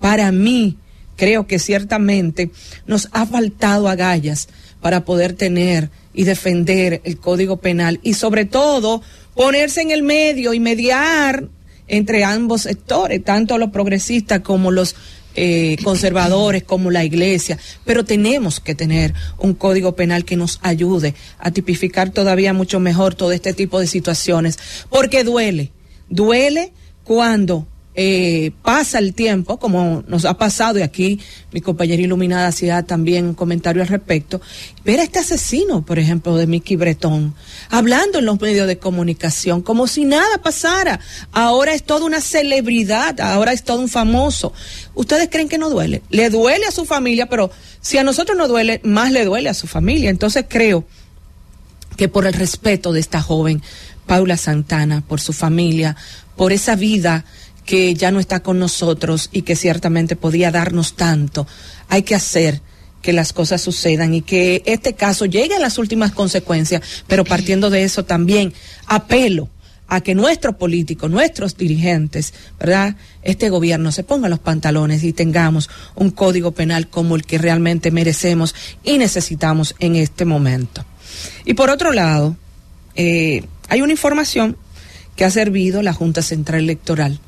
[0.00, 0.76] Para mí,
[1.16, 2.50] creo que ciertamente
[2.86, 4.48] nos ha faltado agallas
[4.80, 9.02] para poder tener y defender el Código Penal y sobre todo
[9.34, 11.48] ponerse en el medio y mediar
[11.86, 14.94] entre ambos sectores, tanto los progresistas como los
[15.40, 17.58] eh, conservadores, como la iglesia.
[17.84, 23.14] Pero tenemos que tener un Código Penal que nos ayude a tipificar todavía mucho mejor
[23.14, 24.58] todo este tipo de situaciones,
[24.90, 25.70] porque duele,
[26.08, 26.72] duele
[27.04, 27.68] cuando
[28.00, 31.18] eh, pasa el tiempo, como nos ha pasado, y aquí
[31.50, 34.40] mi compañera iluminada hacía también un comentario al respecto,
[34.84, 37.34] ver a este asesino, por ejemplo, de Mickey Bretón,
[37.70, 41.00] hablando en los medios de comunicación, como si nada pasara.
[41.32, 44.52] Ahora es toda una celebridad, ahora es todo un famoso.
[44.94, 46.02] ¿Ustedes creen que no duele?
[46.08, 49.54] Le duele a su familia, pero si a nosotros no duele, más le duele a
[49.54, 50.10] su familia.
[50.10, 50.84] Entonces creo
[51.96, 53.60] que por el respeto de esta joven,
[54.06, 55.96] Paula Santana, por su familia,
[56.36, 57.24] por esa vida
[57.68, 61.46] que ya no está con nosotros y que ciertamente podía darnos tanto,
[61.90, 62.62] hay que hacer
[63.02, 67.68] que las cosas sucedan y que este caso llegue a las últimas consecuencias, pero partiendo
[67.68, 68.54] de eso también
[68.86, 69.50] apelo
[69.86, 72.96] a que nuestros políticos, nuestros dirigentes, ¿verdad?
[73.22, 77.90] Este gobierno se ponga los pantalones y tengamos un código penal como el que realmente
[77.90, 80.86] merecemos y necesitamos en este momento.
[81.44, 82.34] Y por otro lado,
[82.94, 84.56] eh, hay una información
[85.16, 87.20] que ha servido la Junta Central Electoral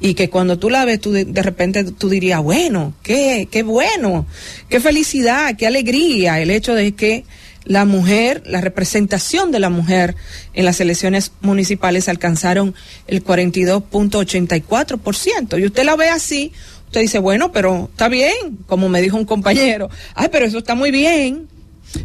[0.00, 4.24] y que cuando tú la ves, tú de, repente tú dirías, bueno, qué, qué bueno,
[4.68, 7.26] qué felicidad, qué alegría el hecho de que
[7.64, 10.16] la mujer, la representación de la mujer
[10.54, 12.74] en las elecciones municipales alcanzaron
[13.06, 15.60] el 42.84%.
[15.60, 16.52] Y usted la ve así,
[16.86, 20.74] usted dice, bueno, pero está bien, como me dijo un compañero, ay, pero eso está
[20.74, 21.48] muy bien.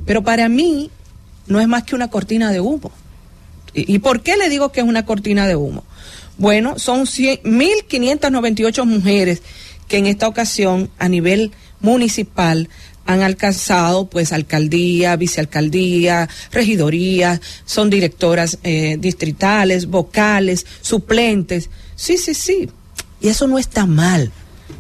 [0.06, 0.92] Pero para mí
[1.48, 2.92] no es más que una cortina de humo.
[3.74, 5.86] ¿Y, y por qué le digo que es una cortina de humo?
[6.38, 9.42] Bueno, son 100 1.598 mujeres
[9.88, 12.70] que en esta ocasión a nivel municipal
[13.06, 21.70] han alcanzado pues alcaldía, vicealcaldía, regidoría, son directoras eh, distritales, vocales, suplentes.
[21.96, 22.70] Sí, sí, sí.
[23.22, 24.32] Y eso no está mal.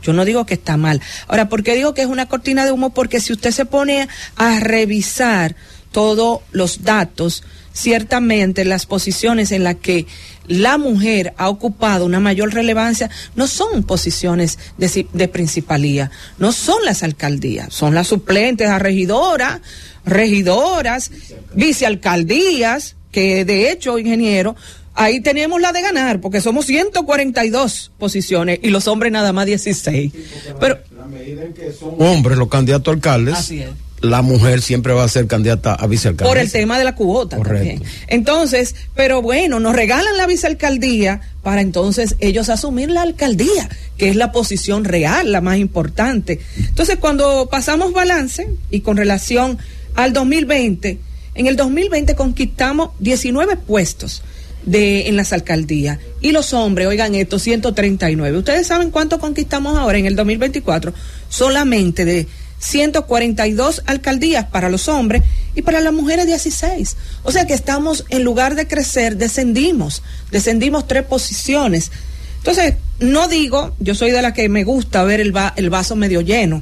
[0.02, 1.02] Yo no digo que está mal.
[1.28, 2.94] Ahora, ¿por qué digo que es una cortina de humo?
[2.94, 5.56] Porque si usted se pone a revisar
[5.91, 7.44] todos los datos,
[7.76, 10.08] ciertamente las posiciones en las que
[10.48, 16.10] la mujer ha ocupado una mayor relevancia no son posiciones de, de principalía,
[16.40, 19.62] no son las alcaldías, son las suplentes a regidora,
[20.06, 21.12] regidoras,
[21.54, 24.56] vicealcaldías, que de hecho, ingeniero,
[24.94, 30.14] ahí tenemos la de ganar, porque somos 142 posiciones y los hombres nada más 16.
[30.60, 33.70] Pero la medida en que son hombres los candidatos a alcaldes, Así es.
[34.01, 36.29] La mujer siempre va a ser candidata a vicealcalde.
[36.29, 37.67] por el tema de la cuota Correcto.
[37.67, 37.84] también.
[38.08, 44.15] Entonces, pero bueno, nos regalan la vicealcaldía para entonces ellos asumir la alcaldía, que es
[44.15, 46.39] la posición real, la más importante.
[46.58, 49.58] Entonces, cuando pasamos balance y con relación
[49.95, 50.99] al 2020,
[51.36, 54.23] en el 2020 conquistamos 19 puestos
[54.65, 58.38] de en las alcaldías y los hombres, oigan esto, 139.
[58.39, 60.93] ¿Ustedes saben cuánto conquistamos ahora en el 2024?
[61.29, 62.27] Solamente de
[62.60, 65.24] 142 alcaldías para los hombres
[65.56, 66.96] y para las mujeres 16.
[67.24, 71.91] O sea que estamos, en lugar de crecer, descendimos, descendimos tres posiciones.
[72.38, 75.96] Entonces, no digo, yo soy de la que me gusta ver el, va- el vaso
[75.96, 76.62] medio lleno,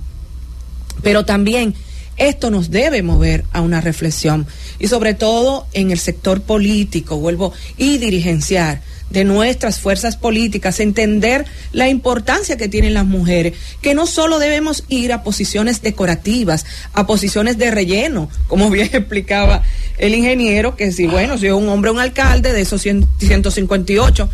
[1.01, 1.73] pero también
[2.17, 4.45] esto nos debe mover a una reflexión
[4.79, 8.81] y sobre todo en el sector político, vuelvo, y dirigenciar
[9.13, 14.83] de nuestras fuerzas políticas, entender la importancia que tienen las mujeres, que no solo debemos
[14.89, 19.61] ir a posiciones decorativas, a posiciones de relleno, como bien explicaba
[19.99, 24.29] el ingeniero, que si, bueno, si es un hombre, un alcalde de esos 100 158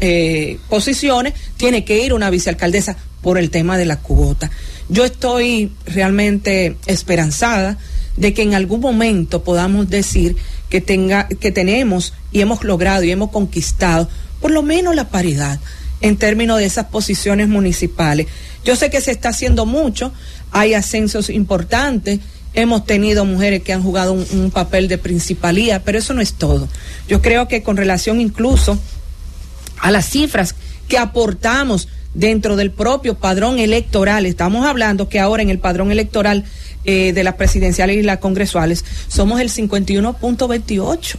[0.00, 4.50] eh, posiciones, tiene que ir una vicealcaldesa por el tema de la cuota.
[4.88, 7.76] Yo estoy realmente esperanzada
[8.16, 10.36] de que en algún momento podamos decir
[10.68, 14.08] que tenga que tenemos y hemos logrado y hemos conquistado
[14.40, 15.60] por lo menos la paridad
[16.00, 18.26] en términos de esas posiciones municipales.
[18.64, 20.12] Yo sé que se está haciendo mucho,
[20.50, 22.20] hay ascensos importantes
[22.54, 26.34] hemos tenido mujeres que han jugado un, un papel de principalía, pero eso no es
[26.34, 26.68] todo.
[27.08, 28.78] Yo creo que con relación incluso
[29.78, 30.54] a las cifras
[30.88, 36.44] que aportamos dentro del propio padrón electoral, estamos hablando que ahora en el padrón electoral
[36.84, 41.16] eh, de las presidenciales y las congresuales somos el 51.28.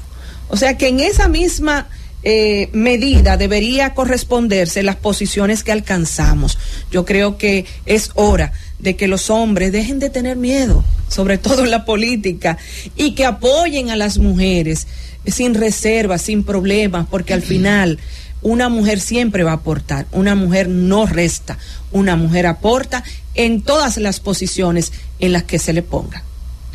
[0.48, 1.88] O sea que en esa misma
[2.28, 6.58] eh, medida debería corresponderse las posiciones que alcanzamos.
[6.92, 11.64] Yo creo que es hora de que los hombres dejen de tener miedo, sobre todo
[11.64, 12.58] en la política,
[12.96, 14.88] y que apoyen a las mujeres
[15.28, 18.00] sin reservas, sin problemas, porque al final
[18.42, 21.58] una mujer siempre va a aportar, una mujer no resta,
[21.92, 26.24] una mujer aporta en todas las posiciones en las que se le ponga.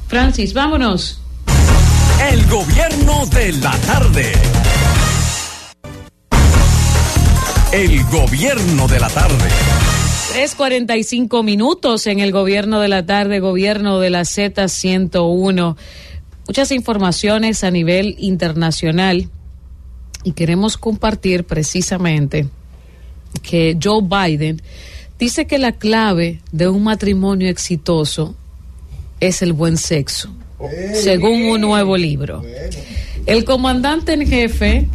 [0.09, 1.21] Francis, vámonos.
[2.31, 4.33] El gobierno de la tarde.
[7.73, 9.49] El gobierno de la tarde.
[10.35, 15.77] 3.45 minutos en el gobierno de la tarde, gobierno de la Z101.
[16.47, 19.29] Muchas informaciones a nivel internacional
[20.25, 22.49] y queremos compartir precisamente
[23.43, 24.61] que Joe Biden
[25.19, 28.35] dice que la clave de un matrimonio exitoso
[29.21, 30.31] es el buen sexo,
[30.95, 32.43] según un nuevo libro.
[33.27, 34.89] El comandante en jefe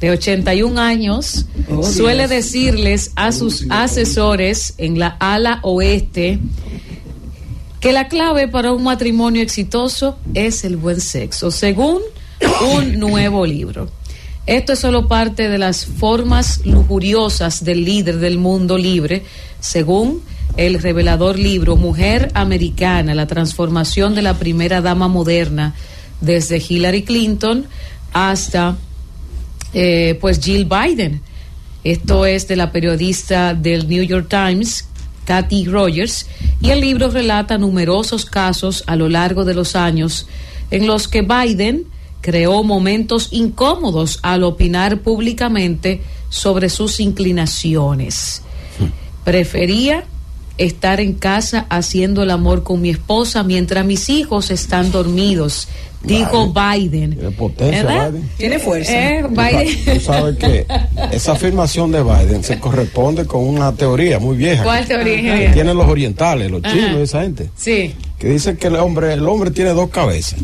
[0.00, 1.46] de 81 años
[1.82, 6.38] suele decirles a sus asesores en la ala oeste
[7.80, 12.00] que la clave para un matrimonio exitoso es el buen sexo, según
[12.74, 13.88] un nuevo libro.
[14.46, 19.24] Esto es solo parte de las formas lujuriosas del líder del mundo libre,
[19.58, 20.22] según
[20.56, 25.74] el revelador libro Mujer Americana, la transformación de la primera dama moderna,
[26.20, 27.66] desde Hillary Clinton
[28.12, 28.76] hasta
[29.74, 31.22] eh, pues Jill Biden.
[31.82, 34.86] Esto es de la periodista del New York Times,
[35.24, 36.26] Kathy Rogers,
[36.60, 40.28] y el libro relata numerosos casos a lo largo de los años
[40.70, 41.86] en los que Biden
[42.20, 48.42] creó momentos incómodos al opinar públicamente sobre sus inclinaciones.
[49.24, 50.04] Prefería
[50.58, 55.68] estar en casa haciendo el amor con mi esposa mientras mis hijos están dormidos,
[56.02, 57.14] dijo Biden.
[57.14, 58.10] Tiene potencia, ¿Verdad?
[58.12, 58.30] Biden.
[58.38, 58.92] Tiene fuerza.
[58.92, 59.24] Eh,
[59.94, 60.66] Tú sabes que
[61.12, 64.62] esa afirmación de Biden se corresponde con una teoría muy vieja.
[64.64, 65.38] ¿Cuál que- teoría?
[65.38, 66.72] que tienen los orientales, los Ajá.
[66.74, 67.94] chinos, esa gente, Sí.
[68.18, 70.38] que dicen que el hombre, el hombre tiene dos cabezas.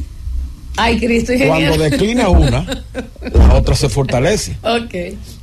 [0.76, 2.64] Ay, Cristo Cuando declina una,
[3.34, 4.56] la otra se fortalece.
[4.62, 4.94] Ok.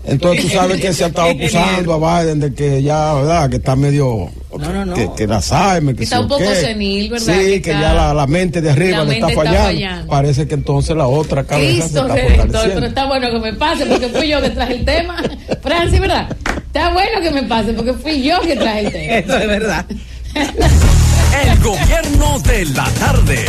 [0.05, 3.47] Entonces tú sabes que se ha estado acusando a Biden de que ya, ¿verdad?
[3.49, 4.29] Que está medio...
[4.57, 4.93] No, no, no.
[4.95, 6.55] Que, que el Alzheimer, que Está sí un poco qué.
[6.55, 7.25] senil, ¿verdad?
[7.35, 9.59] Sí, Que que, está- ya la, la mente de arriba la le está fallando.
[9.59, 10.07] fallando.
[10.07, 12.87] Parece que entonces la otra cabeza se Cristo está redentor, pero fortaleciendo.
[12.87, 15.23] está bueno que me pase porque fui yo que traje el tema.
[15.61, 16.35] Francis, ¿verdad?
[16.65, 19.13] Está bueno que me pase porque fui yo que traje el tema.
[19.17, 19.85] Eso es verdad.
[21.43, 23.45] El gobierno de la tarde.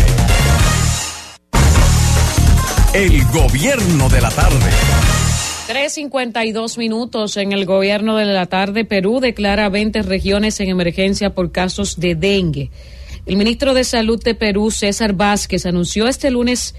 [2.93, 4.69] El gobierno de la tarde.
[5.69, 8.85] 3.52 minutos en el gobierno de la tarde.
[8.85, 12.73] Perú declara 20 regiones en emergencia por casos de dengue.
[13.27, 16.75] El ministro de Salud de Perú, César Vázquez, anunció este lunes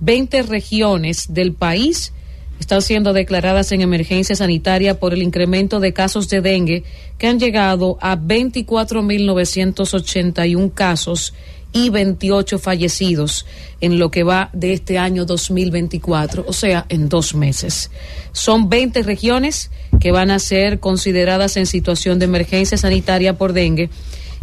[0.00, 2.12] 20 regiones del país
[2.60, 6.84] están siendo declaradas en emergencia sanitaria por el incremento de casos de dengue
[7.18, 11.34] que han llegado a 24.981 casos
[11.74, 13.44] y 28 fallecidos
[13.80, 17.90] en lo que va de este año 2024, o sea, en dos meses.
[18.32, 23.90] Son 20 regiones que van a ser consideradas en situación de emergencia sanitaria por dengue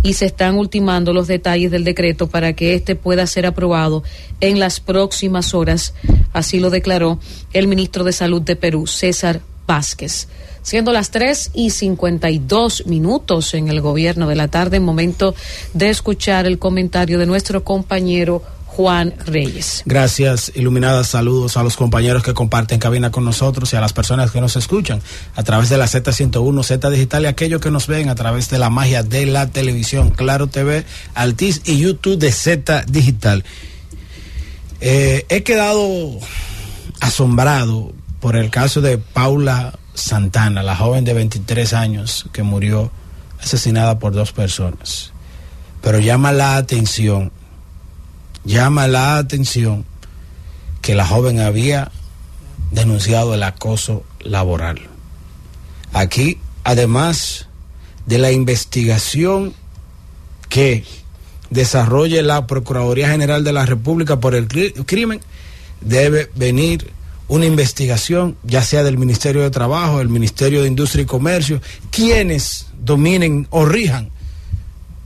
[0.04, 4.04] y se están ultimando los detalles del decreto para que éste pueda ser aprobado
[4.42, 5.94] en las próximas horas,
[6.34, 7.20] así lo declaró
[7.54, 10.28] el ministro de Salud de Perú, César Vázquez.
[10.64, 15.34] Siendo las 3 y 52 minutos en el gobierno de la tarde, momento
[15.74, 19.84] de escuchar el comentario de nuestro compañero Juan Reyes.
[19.86, 21.08] Gracias, iluminadas.
[21.08, 24.56] Saludos a los compañeros que comparten cabina con nosotros y a las personas que nos
[24.56, 25.02] escuchan
[25.36, 28.60] a través de la Z101, Z Digital y aquellos que nos ven a través de
[28.60, 33.44] la magia de la televisión, Claro TV, Altiz y YouTube de Z Digital.
[34.80, 36.18] Eh, he quedado
[37.02, 42.92] asombrado por el caso de Paula Santana, la joven de 23 años que murió
[43.42, 45.12] asesinada por dos personas.
[45.82, 47.32] Pero llama la atención
[48.44, 49.86] llama la atención
[50.82, 51.92] que la joven había
[52.72, 54.80] denunciado el acoso laboral.
[55.94, 57.48] Aquí, además
[58.08, 59.54] de la investigación
[60.50, 60.86] que
[61.52, 65.22] desarrolle la Procuraduría General de la República por el cri- crimen,
[65.82, 66.92] debe venir
[67.32, 72.66] una investigación, ya sea del Ministerio de Trabajo, el Ministerio de Industria y Comercio, quienes
[72.78, 74.10] dominen o rijan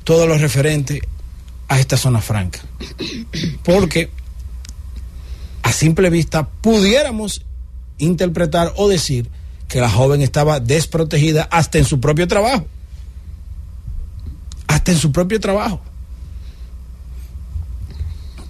[0.04, 1.04] todo lo referente
[1.68, 2.62] a esta zona franca.
[3.64, 4.10] Porque
[5.62, 7.46] a simple vista pudiéramos
[8.00, 9.30] interpretar o decir
[9.68, 12.66] que la joven estaba desprotegida hasta en su propio trabajo.
[14.66, 15.80] Hasta en su propio trabajo.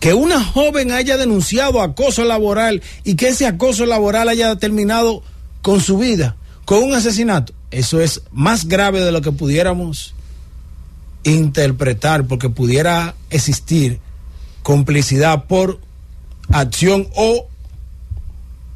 [0.05, 5.23] Que una joven haya denunciado acoso laboral y que ese acoso laboral haya terminado
[5.63, 10.13] con su vida, con un asesinato, eso es más grave de lo que pudiéramos
[11.23, 13.99] interpretar, porque pudiera existir
[14.61, 15.79] complicidad por
[16.49, 17.47] acción o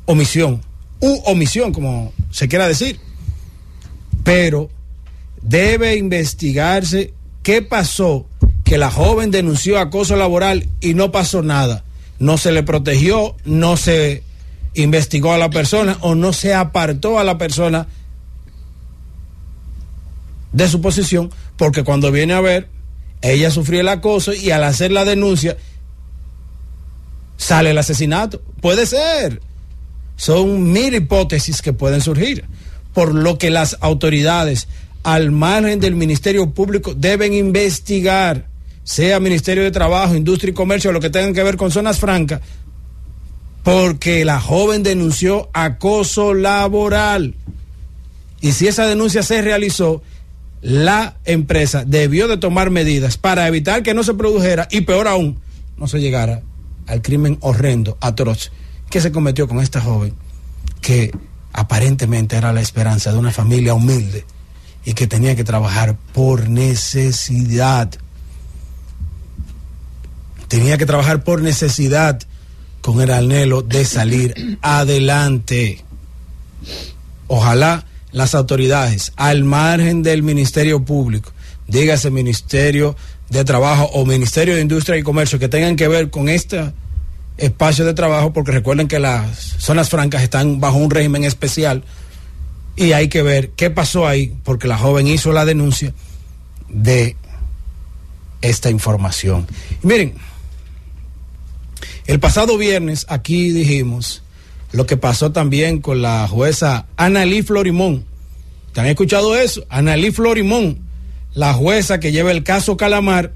[0.05, 0.63] omisión,
[0.99, 2.99] u omisión, como se quiera decir.
[4.23, 4.71] Pero
[5.43, 7.13] debe investigarse
[7.43, 8.25] qué pasó
[8.69, 11.83] que la joven denunció acoso laboral y no pasó nada.
[12.19, 14.21] No se le protegió, no se
[14.75, 17.87] investigó a la persona o no se apartó a la persona
[20.53, 22.67] de su posición, porque cuando viene a ver,
[23.23, 25.57] ella sufrió el acoso y al hacer la denuncia
[27.37, 28.39] sale el asesinato.
[28.61, 29.41] Puede ser.
[30.15, 32.45] Son mil hipótesis que pueden surgir,
[32.93, 34.67] por lo que las autoridades,
[35.01, 38.48] al margen del Ministerio Público, deben investigar,
[38.89, 42.41] sea Ministerio de Trabajo, Industria y Comercio, lo que tengan que ver con zonas francas,
[43.61, 47.35] porque la joven denunció acoso laboral.
[48.41, 50.01] Y si esa denuncia se realizó,
[50.63, 55.39] la empresa debió de tomar medidas para evitar que no se produjera y peor aún,
[55.77, 56.41] no se llegara
[56.87, 58.51] al crimen horrendo, atroz,
[58.89, 60.15] que se cometió con esta joven,
[60.81, 61.11] que
[61.53, 64.25] aparentemente era la esperanza de una familia humilde
[64.83, 67.91] y que tenía que trabajar por necesidad.
[70.49, 72.19] Tenía que trabajar por necesidad
[72.81, 75.83] con el anhelo de salir adelante.
[77.27, 81.31] Ojalá las autoridades, al margen del Ministerio Público,
[81.67, 82.95] dígase Ministerio
[83.29, 86.73] de Trabajo o Ministerio de Industria y Comercio, que tengan que ver con este
[87.37, 91.83] espacio de trabajo, porque recuerden que las zonas francas están bajo un régimen especial
[92.75, 95.93] y hay que ver qué pasó ahí, porque la joven hizo la denuncia
[96.69, 97.15] de
[98.41, 99.45] esta información.
[99.83, 100.15] Miren,
[102.09, 104.23] el pasado viernes aquí dijimos
[104.71, 108.03] lo que pasó también con la jueza Analí Florimón.
[108.73, 109.63] ¿Te han escuchado eso?
[109.69, 110.79] Analí Florimón,
[111.35, 113.33] la jueza que lleva el caso Calamar,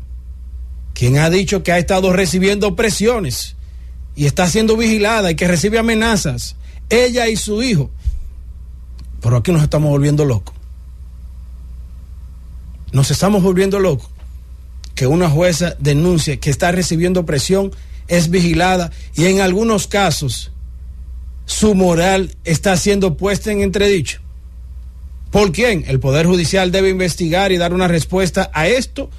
[0.96, 3.56] quien ha dicho que ha estado recibiendo presiones
[4.16, 6.56] y está siendo vigilada y que recibe amenazas,
[6.90, 7.92] ella y su hijo.
[9.22, 10.56] Pero aquí nos estamos volviendo locos.
[12.92, 14.10] Nos estamos volviendo locos.
[14.96, 17.72] Que una jueza denuncie que está recibiendo presión,
[18.08, 20.52] es vigilada y en algunos casos
[21.46, 24.22] su moral está siendo puesta en entredicho.
[25.32, 25.84] ¿Por quién?
[25.88, 29.10] El Poder Judicial debe investigar y dar una respuesta a esto,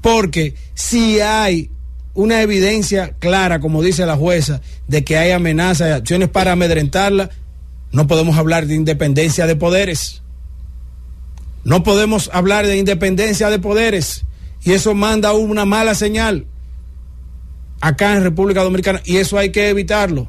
[0.00, 1.70] porque si hay
[2.12, 7.30] una evidencia clara, como dice la jueza, de que hay amenazas y acciones para amedrentarla,
[7.92, 10.22] no podemos hablar de independencia de poderes.
[11.62, 14.24] No podemos hablar de independencia de poderes.
[14.64, 16.46] Y eso manda una mala señal
[17.84, 19.02] acá en República Dominicana.
[19.04, 20.26] Y eso hay que evitarlo.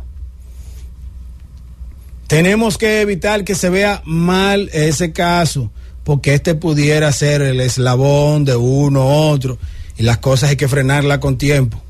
[2.27, 5.71] Tenemos que evitar que se vea mal ese caso,
[6.03, 9.57] porque este pudiera ser el eslabón de uno u otro,
[9.97, 11.81] y las cosas hay que frenarlas con tiempo.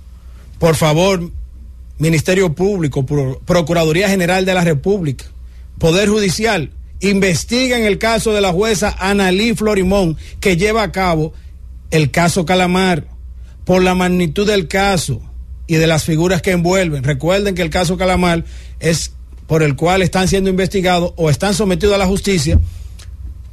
[0.59, 1.31] Por favor,
[1.97, 5.25] Ministerio Público, Procuraduría General de la República,
[5.79, 11.33] Poder Judicial, investiguen el caso de la jueza Analí Florimón, que lleva a cabo
[11.91, 13.07] el caso Calamar,
[13.63, 15.21] por la magnitud del caso
[15.67, 17.03] y de las figuras que envuelven.
[17.03, 18.43] Recuerden que el caso Calamar
[18.79, 19.11] es
[19.47, 22.59] por el cual están siendo investigados o están sometidos a la justicia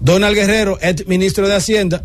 [0.03, 2.03] Donald Guerrero, ex ministro de Hacienda,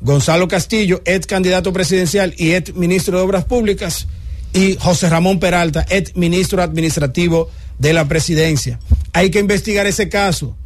[0.00, 4.06] Gonzalo Castillo, ex candidato presidencial y ex ministro de Obras Públicas,
[4.52, 7.50] y José Ramón Peralta, ex ministro administrativo
[7.80, 8.78] de la presidencia.
[9.12, 10.56] Hay que investigar ese caso,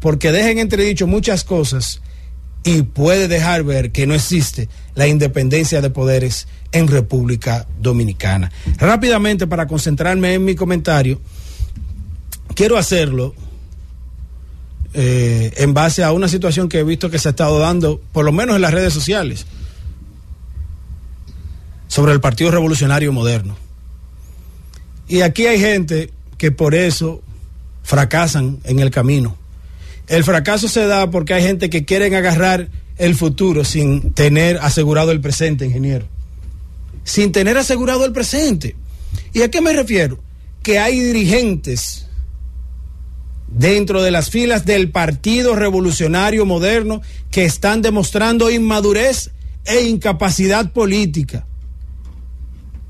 [0.00, 2.02] porque dejen entredicho muchas cosas
[2.64, 8.50] y puede dejar ver que no existe la independencia de poderes en República Dominicana.
[8.78, 11.20] Rápidamente, para concentrarme en mi comentario,
[12.54, 13.34] quiero hacerlo
[14.94, 18.24] eh, en base a una situación que he visto que se ha estado dando, por
[18.24, 19.46] lo menos en las redes sociales,
[21.86, 23.56] sobre el Partido Revolucionario Moderno.
[25.06, 27.22] Y aquí hay gente que por eso
[27.82, 29.36] fracasan en el camino.
[30.06, 35.10] El fracaso se da porque hay gente que quieren agarrar el futuro sin tener asegurado
[35.10, 36.06] el presente, ingeniero.
[37.04, 38.76] Sin tener asegurado el presente.
[39.32, 40.18] ¿Y a qué me refiero?
[40.62, 42.06] Que hay dirigentes
[43.48, 49.30] dentro de las filas del Partido Revolucionario Moderno que están demostrando inmadurez
[49.64, 51.46] e incapacidad política.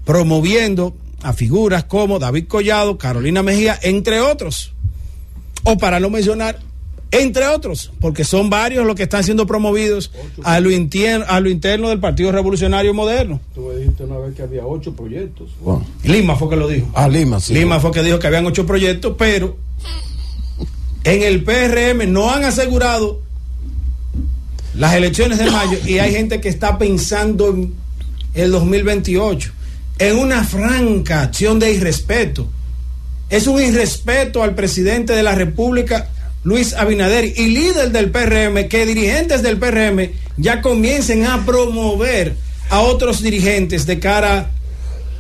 [0.04, 4.74] promoviendo a figuras como David Collado, Carolina Mejía, entre otros.
[5.62, 6.58] O para no mencionar,
[7.20, 10.10] entre otros, porque son varios los que están siendo promovidos
[10.42, 13.40] a lo, intierno, a lo interno del Partido Revolucionario Moderno.
[13.54, 15.50] Tú me dijiste una vez que había ocho proyectos.
[16.02, 16.88] Lima fue que lo dijo.
[16.94, 17.54] Ah, Lima, sí.
[17.54, 19.56] Lima fue que dijo que habían ocho proyectos, pero
[21.04, 23.20] en el PRM no han asegurado
[24.74, 27.74] las elecciones de mayo y hay gente que está pensando en
[28.34, 29.52] el 2028
[29.98, 32.48] en una franca acción de irrespeto.
[33.30, 36.10] Es un irrespeto al presidente de la República,
[36.44, 42.34] Luis Abinader, y líder del PRM, que dirigentes del PRM ya comiencen a promover
[42.70, 44.50] a otros dirigentes de cara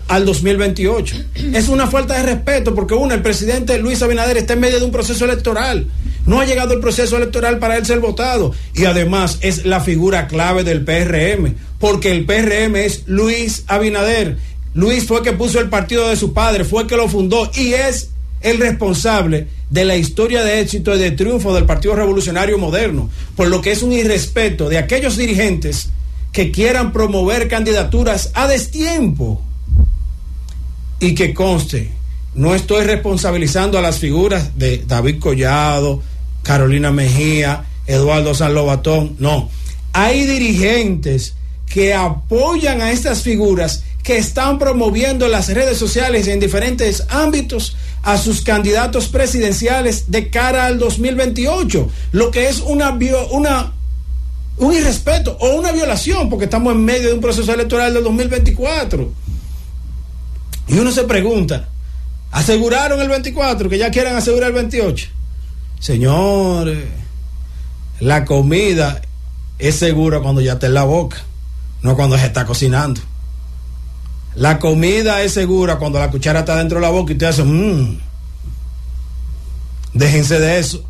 [0.08, 1.16] al 2028.
[1.54, 4.84] Es una falta de respeto porque uno, el presidente Luis Abinader está en medio de
[4.84, 5.88] un proceso electoral.
[6.26, 8.52] No ha llegado el proceso electoral para él ser votado.
[8.74, 14.36] Y además es la figura clave del PRM, porque el PRM es Luis Abinader.
[14.74, 18.10] Luis fue que puso el partido de su padre, fue que lo fundó y es
[18.44, 23.48] el responsable de la historia de éxito y de triunfo del Partido Revolucionario Moderno, por
[23.48, 25.88] lo que es un irrespeto de aquellos dirigentes
[26.30, 29.42] que quieran promover candidaturas a destiempo.
[31.00, 31.90] Y que conste,
[32.34, 36.02] no estoy responsabilizando a las figuras de David Collado,
[36.42, 39.48] Carolina Mejía, Eduardo San Lobatón, no.
[39.94, 41.34] Hay dirigentes
[41.66, 47.74] que apoyan a estas figuras que están promoviendo en las redes sociales en diferentes ámbitos
[48.04, 52.90] a sus candidatos presidenciales de cara al 2028, lo que es una,
[53.30, 53.72] una
[54.58, 59.10] un irrespeto o una violación, porque estamos en medio de un proceso electoral del 2024.
[60.68, 61.68] Y uno se pregunta,
[62.30, 65.08] ¿aseguraron el 24 que ya quieran asegurar el 28?
[65.80, 66.84] Señores,
[68.00, 69.00] la comida
[69.58, 71.18] es segura cuando ya está en la boca,
[71.82, 73.00] no cuando se está cocinando.
[74.36, 77.44] La comida es segura cuando la cuchara está dentro de la boca y te hace,
[77.44, 77.98] mmm.
[79.92, 80.84] Déjense de eso.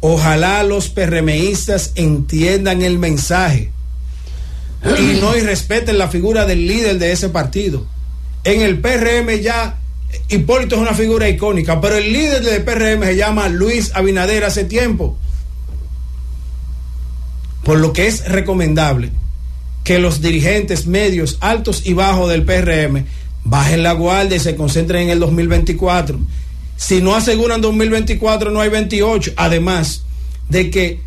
[0.00, 3.72] Ojalá los PRMistas entiendan el mensaje
[4.98, 7.86] y no irrespeten la figura del líder de ese partido.
[8.44, 9.78] En el PRM ya
[10.28, 14.64] Hipólito es una figura icónica, pero el líder del PRM se llama Luis Abinader hace
[14.64, 15.16] tiempo.
[17.64, 19.10] Por lo que es recomendable
[19.84, 23.04] que los dirigentes medios, altos y bajos del PRM
[23.44, 26.18] bajen la guardia y se concentren en el 2024.
[26.76, 29.32] Si no aseguran 2024, no hay 28.
[29.36, 30.04] Además
[30.48, 31.00] de que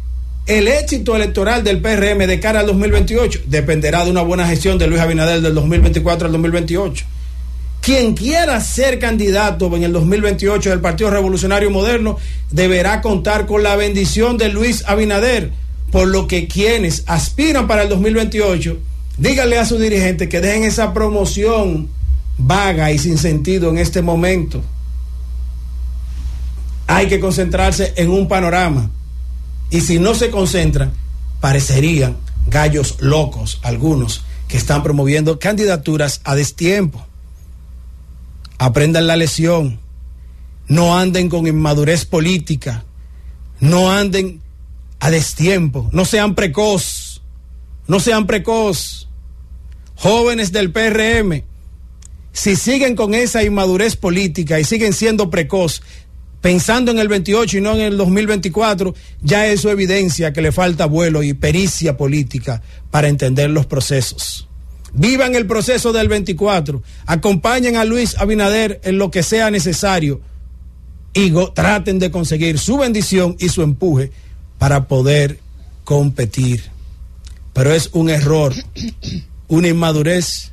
[0.48, 4.88] el éxito electoral del PRM de cara al 2028 dependerá de una buena gestión de
[4.88, 7.06] Luis Abinader del 2024 al 2028.
[7.82, 12.18] Quien quiera ser candidato en el 2028 del Partido Revolucionario Moderno
[12.52, 15.52] deberá contar con la bendición de Luis Abinader
[15.92, 18.78] por lo que quienes aspiran para el 2028,
[19.18, 21.90] díganle a su dirigente que dejen esa promoción
[22.38, 24.62] vaga y sin sentido en este momento.
[26.88, 28.90] Hay que concentrarse en un panorama.
[29.70, 30.92] Y si no se concentran,
[31.40, 32.18] parecerían
[32.48, 37.06] gallos locos algunos que están promoviendo candidaturas a destiempo.
[38.58, 39.80] Aprendan la lección.
[40.68, 42.84] No anden con inmadurez política.
[43.60, 44.42] No anden
[45.02, 47.22] a destiempo, no sean precoz,
[47.88, 49.10] no sean precoz.
[49.96, 51.44] Jóvenes del PRM,
[52.32, 55.82] si siguen con esa inmadurez política y siguen siendo precoz,
[56.40, 60.86] pensando en el 28 y no en el 2024, ya eso evidencia que le falta
[60.86, 64.48] vuelo y pericia política para entender los procesos.
[64.94, 70.22] Vivan el proceso del 24, acompañen a Luis Abinader en lo que sea necesario
[71.14, 74.12] y traten de conseguir su bendición y su empuje
[74.62, 75.40] para poder
[75.84, 76.66] competir.
[77.52, 78.54] Pero es un error,
[79.48, 80.52] una inmadurez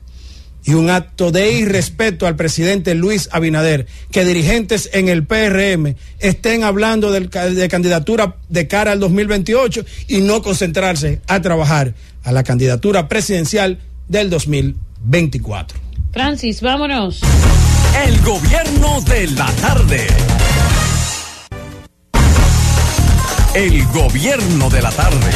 [0.65, 6.65] y un acto de irrespeto al presidente Luis Abinader que dirigentes en el PRM estén
[6.65, 11.93] hablando de candidatura de cara al 2028 y no concentrarse a trabajar
[12.25, 13.79] a la candidatura presidencial
[14.09, 15.79] del 2024.
[16.15, 17.21] Francis, vámonos.
[18.07, 20.07] El gobierno de la tarde.
[23.55, 25.31] El gobierno de la tarde.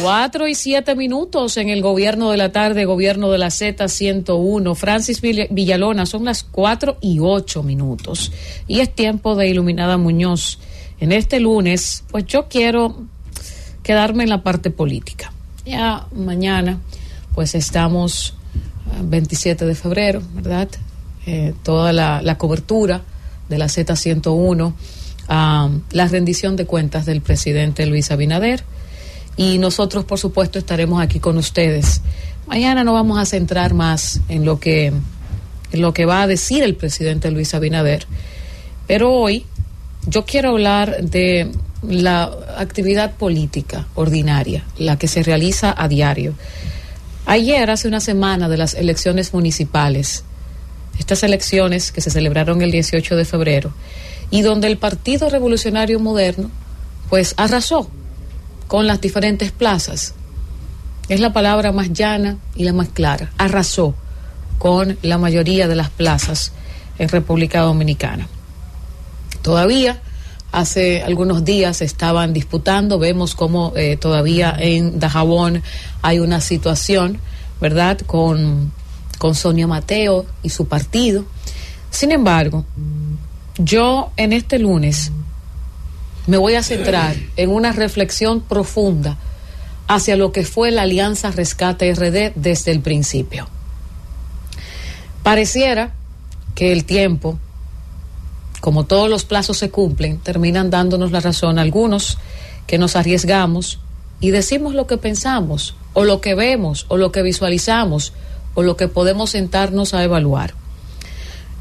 [0.00, 4.74] Cuatro y siete minutos en el gobierno de la tarde, gobierno de la Z101.
[4.76, 8.32] Francis Villalona, son las cuatro y ocho minutos.
[8.68, 10.60] Y es tiempo de Iluminada Muñoz.
[11.00, 12.96] En este lunes, pues yo quiero
[13.82, 15.32] quedarme en la parte política.
[15.64, 16.78] Ya mañana,
[17.34, 18.34] pues estamos
[19.02, 20.68] 27 ah, de febrero, ¿verdad?
[21.26, 23.02] Eh, toda la, la cobertura
[23.48, 24.72] de la Z101
[25.28, 28.62] la rendición de cuentas del presidente Luis Abinader.
[29.36, 32.00] Y nosotros, por supuesto, estaremos aquí con ustedes.
[32.46, 34.92] Mañana nos vamos a centrar más en lo que
[35.72, 38.06] lo que va a decir el presidente Luis Abinader.
[38.86, 39.44] Pero hoy
[40.06, 41.50] yo quiero hablar de
[41.82, 46.34] la actividad política ordinaria, la que se realiza a diario.
[47.26, 50.24] Ayer, hace una semana de las elecciones municipales,
[50.98, 53.72] estas elecciones que se celebraron el 18 de febrero,
[54.30, 56.50] y donde el Partido Revolucionario Moderno,
[57.08, 57.88] pues arrasó
[58.66, 60.14] con las diferentes plazas.
[61.08, 63.30] Es la palabra más llana y la más clara.
[63.38, 63.94] Arrasó
[64.58, 66.52] con la mayoría de las plazas
[66.98, 68.28] en República Dominicana.
[69.42, 70.00] Todavía
[70.50, 75.62] hace algunos días estaban disputando, vemos como eh, todavía en Dajabón
[76.02, 77.20] hay una situación,
[77.60, 78.72] ¿verdad?, con,
[79.18, 81.24] con Sonia Mateo y su partido.
[81.90, 82.64] Sin embargo,
[83.58, 85.12] yo en este lunes
[86.26, 89.16] me voy a centrar en una reflexión profunda
[89.88, 93.48] hacia lo que fue la Alianza Rescate RD desde el principio.
[95.22, 95.92] Pareciera
[96.54, 97.38] que el tiempo,
[98.60, 102.18] como todos los plazos se cumplen, terminan dándonos la razón a algunos
[102.66, 103.78] que nos arriesgamos
[104.20, 108.12] y decimos lo que pensamos, o lo que vemos, o lo que visualizamos,
[108.54, 110.54] o lo que podemos sentarnos a evaluar.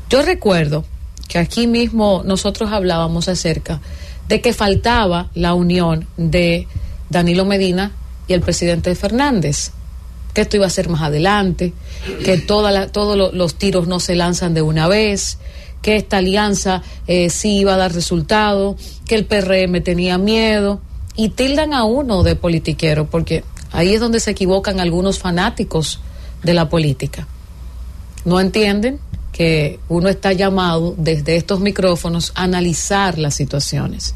[0.09, 0.85] Yo recuerdo
[1.27, 3.81] que aquí mismo nosotros hablábamos acerca
[4.27, 6.67] de que faltaba la unión de
[7.09, 7.91] Danilo Medina
[8.27, 9.71] y el presidente Fernández,
[10.33, 11.73] que esto iba a ser más adelante,
[12.23, 15.37] que toda todos los tiros no se lanzan de una vez,
[15.81, 20.81] que esta alianza eh, sí iba a dar resultado, que el PRM tenía miedo,
[21.15, 25.99] y tildan a uno de politiquero, porque ahí es donde se equivocan algunos fanáticos
[26.43, 27.27] de la política.
[28.25, 28.99] No entienden
[29.35, 34.15] que uno está llamado desde estos micrófonos a analizar las situaciones.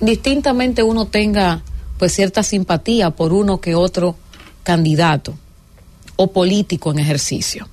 [0.00, 1.64] Distintamente uno tenga
[1.98, 4.14] pues cierta simpatía por uno que otro
[4.62, 5.34] candidato
[6.14, 7.68] o político en ejercicio.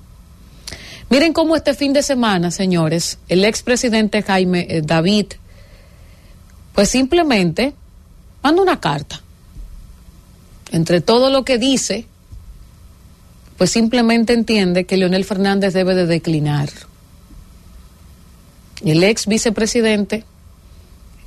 [1.11, 5.27] Miren cómo este fin de semana, señores, el expresidente Jaime eh, David,
[6.73, 7.75] pues simplemente
[8.41, 9.21] manda una carta.
[10.71, 12.07] Entre todo lo que dice,
[13.61, 16.67] pues simplemente entiende que Leonel Fernández debe de declinar.
[18.83, 20.23] El ex vicepresidente,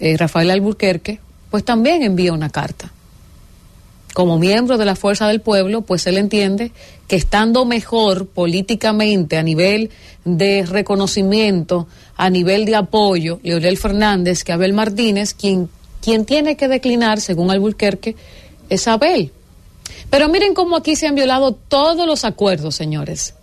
[0.00, 1.20] eh, Rafael Alburquerque,
[1.52, 2.90] pues también envía una carta.
[4.14, 6.72] Como miembro de la Fuerza del Pueblo, pues él entiende
[7.06, 9.90] que estando mejor políticamente a nivel
[10.24, 15.68] de reconocimiento, a nivel de apoyo, Leonel Fernández que Abel Martínez, quien,
[16.02, 18.16] quien tiene que declinar, según Alburquerque,
[18.68, 19.30] es Abel.
[20.10, 23.34] Pero miren cómo aquí se han violado todos los acuerdos, señores.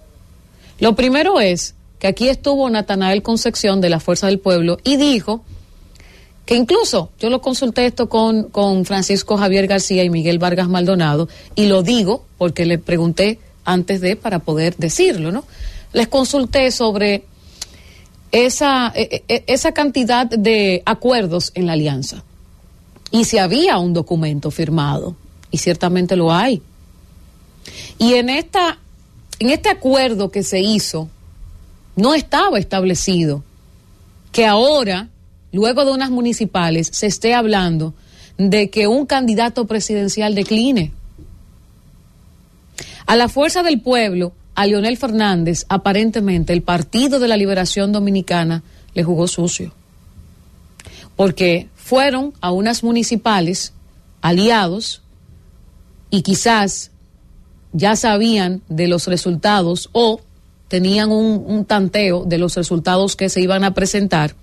[0.79, 5.43] Lo primero es que aquí estuvo Natanael Concepción de la Fuerza del Pueblo y dijo
[6.45, 11.29] que incluso yo lo consulté esto con, con Francisco Javier García y Miguel Vargas Maldonado
[11.55, 15.45] y lo digo porque le pregunté antes de para poder decirlo, ¿no?
[15.93, 17.25] Les consulté sobre
[18.31, 22.23] esa, e, e, esa cantidad de acuerdos en la alianza
[23.11, 25.15] y si había un documento firmado
[25.51, 26.61] y ciertamente lo hay.
[27.97, 28.79] Y en esta
[29.41, 31.09] en este acuerdo que se hizo
[31.95, 33.43] no estaba establecido
[34.31, 35.09] que ahora,
[35.51, 37.95] luego de unas municipales, se esté hablando
[38.37, 40.91] de que un candidato presidencial decline.
[43.07, 48.61] A la fuerza del pueblo, a Leonel Fernández, aparentemente el Partido de la Liberación Dominicana
[48.93, 49.73] le jugó sucio.
[51.15, 53.73] Porque fueron a unas municipales
[54.21, 55.01] aliados
[56.11, 56.91] y quizás
[57.73, 60.21] ya sabían de los resultados o
[60.67, 64.35] tenían un, tanteo de los resultados que se iban a presentar.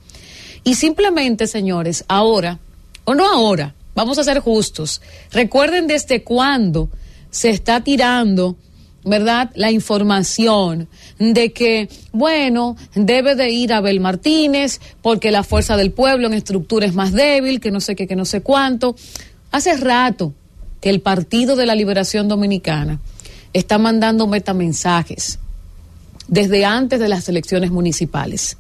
[0.65, 2.59] Y simplemente, señores, ahora,
[3.05, 5.01] o no ahora, vamos a ser justos,
[5.31, 6.91] recuerden desde cuándo
[7.31, 8.57] se está tirando,
[9.05, 9.51] ¿verdad?
[9.55, 10.89] La información
[11.19, 16.87] de que, bueno, debe de ir Abel Martínez porque la fuerza del pueblo en estructura
[16.87, 18.97] es más débil, que no sé qué, que no sé cuánto.
[19.51, 20.35] Hace rato
[20.81, 23.01] que el Partido de la Liberación Dominicana
[23.53, 25.39] está mandando metamensajes
[26.29, 28.57] desde antes de las elecciones municipales.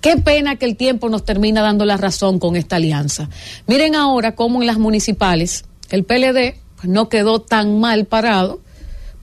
[0.00, 3.28] Qué pena que el tiempo nos termina dando la razón con esta alianza.
[3.66, 8.60] Miren ahora cómo en las municipales el PLD pues, no quedó tan mal parado,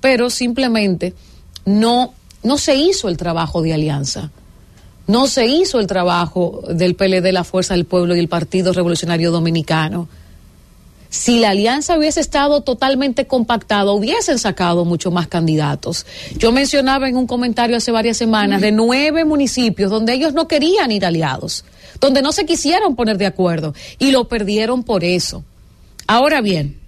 [0.01, 1.13] pero simplemente
[1.65, 4.31] no, no se hizo el trabajo de alianza.
[5.05, 9.31] No se hizo el trabajo del PLD, la Fuerza del Pueblo y el Partido Revolucionario
[9.31, 10.07] Dominicano
[11.13, 16.07] si la alianza hubiese estado totalmente compactada, hubiesen sacado mucho más candidatos.
[16.39, 20.91] Yo mencionaba en un comentario hace varias semanas de nueve municipios donde ellos no querían
[20.91, 21.65] ir aliados,
[22.01, 25.43] donde no se quisieron poner de acuerdo y lo perdieron por eso.
[26.07, 26.79] Ahora bien,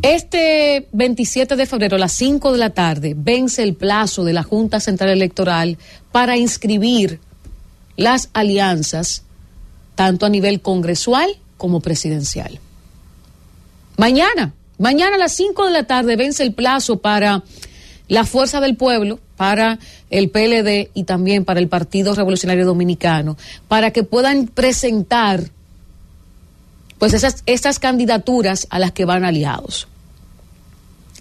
[0.00, 4.42] Este 27 de febrero a las 5 de la tarde vence el plazo de la
[4.42, 5.76] Junta Central Electoral
[6.10, 7.20] para inscribir
[7.96, 9.24] las alianzas
[9.94, 12.60] tanto a nivel congresual como presidencial.
[13.96, 17.42] Mañana, mañana a las 5 de la tarde vence el plazo para
[18.08, 19.78] la Fuerza del Pueblo, para
[20.10, 23.36] el PLD y también para el Partido Revolucionario Dominicano,
[23.68, 25.50] para que puedan presentar
[26.98, 29.88] pues esas, candidaturas a las que van aliados.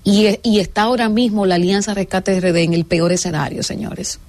[0.03, 4.19] Y, y está ahora mismo la Alianza Rescate RD en el peor escenario, señores.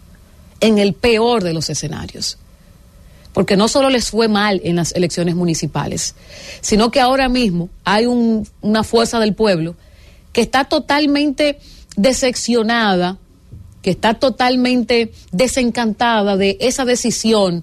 [0.60, 2.38] En el peor de los escenarios.
[3.36, 6.14] Porque no solo les fue mal en las elecciones municipales,
[6.62, 9.74] sino que ahora mismo hay un, una fuerza del pueblo
[10.32, 11.58] que está totalmente
[11.98, 13.18] decepcionada,
[13.82, 17.62] que está totalmente desencantada de esa decisión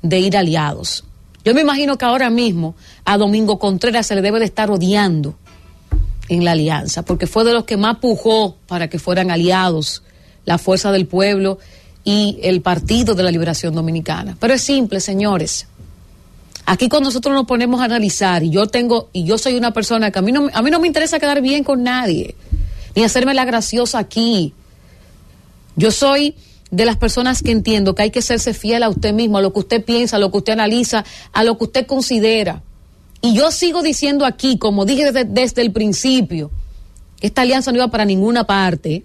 [0.00, 1.02] de ir aliados.
[1.44, 5.34] Yo me imagino que ahora mismo a Domingo Contreras se le debe de estar odiando
[6.28, 10.04] en la alianza, porque fue de los que más pujó para que fueran aliados
[10.44, 11.58] la Fuerza del Pueblo
[12.04, 14.36] y el Partido de la Liberación Dominicana.
[14.40, 15.66] Pero es simple, señores.
[16.66, 20.10] Aquí cuando nosotros nos ponemos a analizar, y yo tengo, y yo soy una persona
[20.10, 22.36] que a mí no, a mí no me interesa quedar bien con nadie,
[22.94, 24.54] ni hacerme la graciosa aquí.
[25.76, 26.34] Yo soy
[26.70, 29.52] de las personas que entiendo que hay que serse fiel a usted mismo, a lo
[29.52, 32.62] que usted piensa, a lo que usted analiza, a lo que usted considera.
[33.20, 36.50] Y yo sigo diciendo aquí, como dije desde, desde el principio,
[37.20, 39.04] esta alianza no iba para ninguna parte,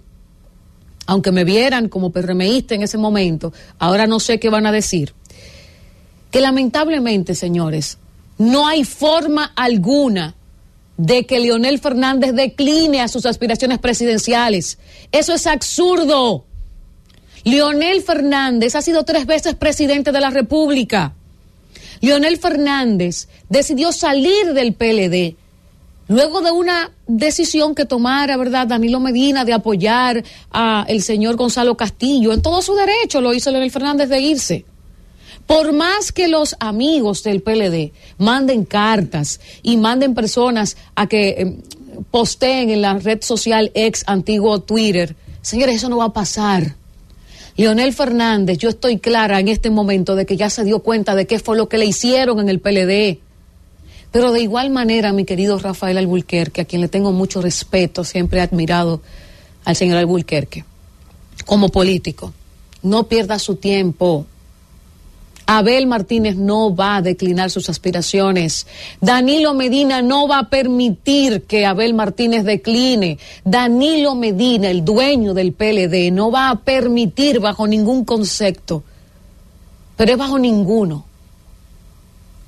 [1.06, 5.14] aunque me vieran como PRMista en ese momento, ahora no sé qué van a decir.
[6.30, 7.98] Que lamentablemente, señores,
[8.38, 10.34] no hay forma alguna
[10.96, 14.78] de que Leonel Fernández decline a sus aspiraciones presidenciales.
[15.12, 16.44] Eso es absurdo.
[17.44, 21.14] Leonel Fernández ha sido tres veces presidente de la República.
[22.00, 25.36] Leonel Fernández decidió salir del PLD
[26.08, 31.76] luego de una decisión que tomara, ¿verdad?, Danilo Medina de apoyar a el señor Gonzalo
[31.76, 32.32] Castillo.
[32.32, 34.64] En todo su derecho lo hizo Leonel Fernández de irse.
[35.46, 41.56] Por más que los amigos del PLD manden cartas y manden personas a que eh,
[42.10, 46.74] posteen en la red social ex antiguo Twitter, señores, eso no va a pasar.
[47.56, 51.26] Leonel Fernández, yo estoy clara en este momento de que ya se dio cuenta de
[51.26, 53.20] qué fue lo que le hicieron en el PLD.
[54.16, 58.38] Pero de igual manera, mi querido Rafael Alburquerque, a quien le tengo mucho respeto, siempre
[58.38, 59.02] he admirado
[59.66, 60.64] al señor Alburquerque,
[61.44, 62.32] como político,
[62.82, 64.24] no pierda su tiempo.
[65.44, 68.66] Abel Martínez no va a declinar sus aspiraciones.
[69.02, 73.18] Danilo Medina no va a permitir que Abel Martínez decline.
[73.44, 78.82] Danilo Medina, el dueño del PLD, no va a permitir bajo ningún concepto,
[79.94, 81.04] pero es bajo ninguno,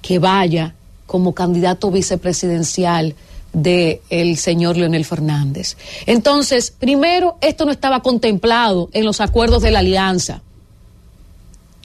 [0.00, 0.74] que vaya
[1.08, 3.16] como candidato vicepresidencial
[3.52, 5.76] del el señor Leonel Fernández.
[6.06, 10.42] Entonces, primero, esto no estaba contemplado en los acuerdos de la alianza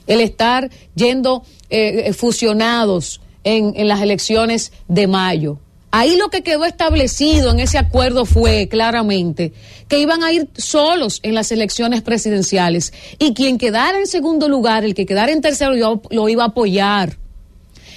[0.06, 5.58] el estar yendo eh, fusionados en, en las elecciones de mayo.
[5.90, 9.52] Ahí lo que quedó establecido en ese acuerdo fue claramente
[9.88, 14.84] que iban a ir solos en las elecciones presidenciales y quien quedara en segundo lugar,
[14.84, 17.16] el que quedara en tercero, lo, lo iba a apoyar.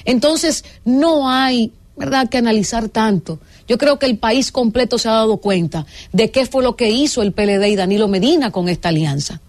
[0.07, 3.39] Entonces, no hay, ¿verdad?, que analizar tanto.
[3.67, 6.89] Yo creo que el país completo se ha dado cuenta de qué fue lo que
[6.89, 9.41] hizo el PLD y Danilo Medina con esta alianza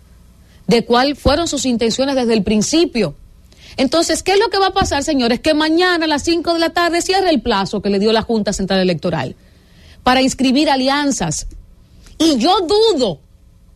[0.66, 3.14] de cuáles fueron sus intenciones desde el principio.
[3.76, 5.40] Entonces, ¿qué es lo que va a pasar, señores?
[5.40, 8.22] Que mañana a las 5 de la tarde cierre el plazo que le dio la
[8.22, 9.36] Junta Central Electoral
[10.02, 11.46] para inscribir alianzas.
[12.18, 13.20] Y yo dudo,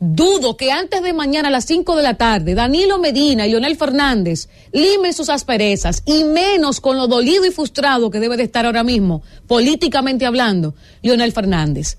[0.04, 3.76] dudo que antes de mañana a las 5 de la tarde, Danilo Medina y Leonel
[3.76, 8.66] Fernández limen sus asperezas y menos con lo dolido y frustrado que debe de estar
[8.66, 11.98] ahora mismo, políticamente hablando, Leonel Fernández.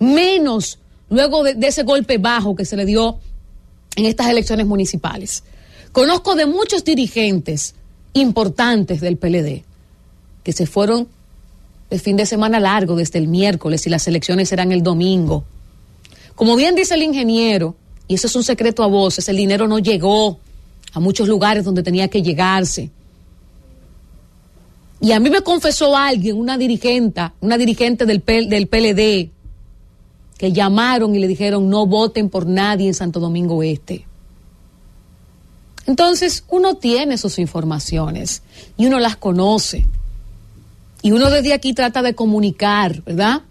[0.00, 3.20] Menos luego de, de ese golpe bajo que se le dio
[3.94, 5.44] en estas elecciones municipales.
[5.92, 7.76] Conozco de muchos dirigentes
[8.12, 9.62] importantes del PLD
[10.42, 11.06] que se fueron
[11.90, 15.44] el fin de semana largo desde el miércoles y las elecciones serán el domingo.
[16.36, 17.74] Como bien dice el ingeniero,
[18.06, 20.38] y eso es un secreto a voces, el dinero no llegó
[20.92, 22.90] a muchos lugares donde tenía que llegarse.
[25.00, 29.30] Y a mí me confesó alguien, una dirigente, una dirigente del, del PLD,
[30.38, 34.06] que llamaron y le dijeron no voten por nadie en Santo Domingo Este.
[35.86, 38.42] Entonces uno tiene sus informaciones
[38.76, 39.86] y uno las conoce.
[41.02, 43.42] Y uno desde aquí trata de comunicar, ¿verdad?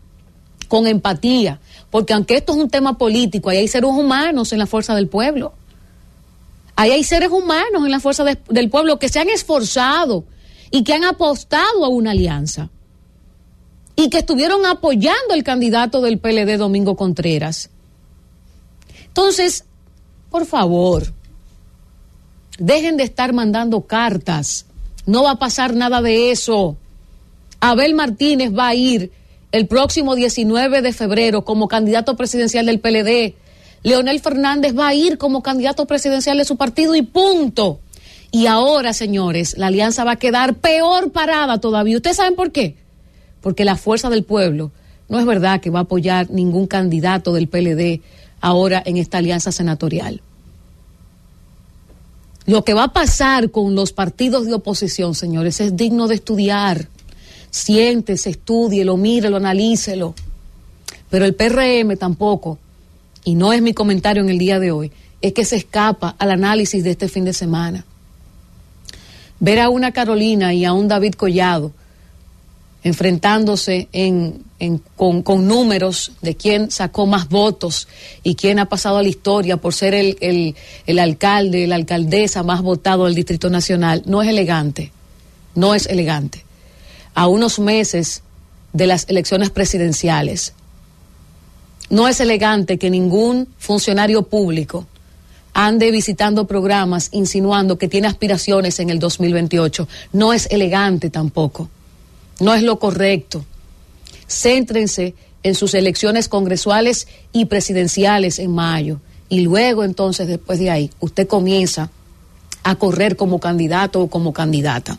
[0.68, 1.60] Con empatía.
[1.96, 5.08] Porque aunque esto es un tema político, ahí hay seres humanos en la fuerza del
[5.08, 5.54] pueblo.
[6.76, 10.26] Ahí hay seres humanos en la fuerza de, del pueblo que se han esforzado
[10.72, 12.70] y que han apostado a una alianza.
[13.96, 17.70] y que estuvieron apoyando el candidato del PLD, Domingo Contreras.
[19.08, 19.64] Entonces,
[20.30, 21.14] por favor,
[22.60, 24.66] dejen de estar mandando cartas.
[25.06, 26.76] No va a pasar nada de eso.
[27.62, 29.14] Abel Martínez va a ir
[29.52, 33.36] el próximo 19 de febrero como candidato presidencial del PLD.
[33.84, 37.80] Leonel Fernández va a ir como candidato presidencial de su partido y punto.
[38.32, 41.98] Y ahora, señores, la alianza va a quedar peor parada todavía.
[41.98, 42.76] ¿Ustedes saben por qué?
[43.42, 44.72] Porque la fuerza del pueblo
[45.08, 48.02] no es verdad que va a apoyar ningún candidato del PLD
[48.42, 50.22] ahora en esta alianza senatorial.
[52.46, 56.90] Lo que va a pasar con los partidos de oposición, señores, es digno de estudiar.
[57.56, 60.14] Siéntese, estúdielo, mírelo, analícelo.
[61.10, 62.60] Pero el PRM tampoco,
[63.24, 64.92] y no es mi comentario en el día de hoy,
[65.22, 67.86] es que se escapa al análisis de este fin de semana.
[69.40, 71.72] Ver a una Carolina y a un David Collado
[72.84, 77.88] enfrentándose en, en, con, números de quién sacó más votos
[78.22, 82.44] y quién ha pasado a la historia por ser el, el, el alcalde, la alcaldesa
[82.44, 84.92] más votado del Distrito Nacional, no es elegante,
[85.56, 86.45] no es elegante.
[87.16, 88.22] A unos meses
[88.74, 90.54] de las elecciones presidenciales,
[91.90, 94.86] no es elegante que ningún funcionario público
[95.54, 99.88] ande visitando programas insinuando que tiene aspiraciones en el 2028.
[100.12, 101.70] No es elegante tampoco.
[102.40, 103.46] No es lo correcto.
[104.28, 109.00] Céntrense en sus elecciones congresuales y presidenciales en mayo.
[109.30, 111.90] Y luego entonces, después de ahí, usted comienza
[112.64, 114.98] a correr como candidato o como candidata.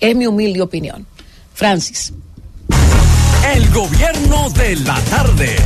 [0.00, 1.06] Es mi humilde opinión.
[1.56, 2.12] Francis.
[3.54, 5.56] El gobierno de la tarde.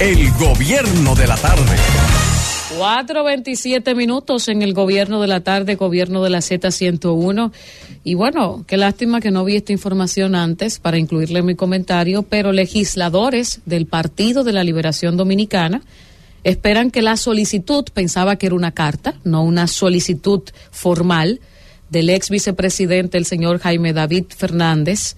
[0.00, 1.76] El gobierno de la tarde.
[2.78, 7.52] 4.27 minutos en el gobierno de la tarde, gobierno de la Z101.
[8.02, 12.22] Y bueno, qué lástima que no vi esta información antes para incluirle en mi comentario,
[12.22, 15.82] pero legisladores del Partido de la Liberación Dominicana
[16.44, 21.40] esperan que la solicitud, pensaba que era una carta, no una solicitud formal,
[21.96, 25.16] del ex vicepresidente, el señor Jaime David Fernández,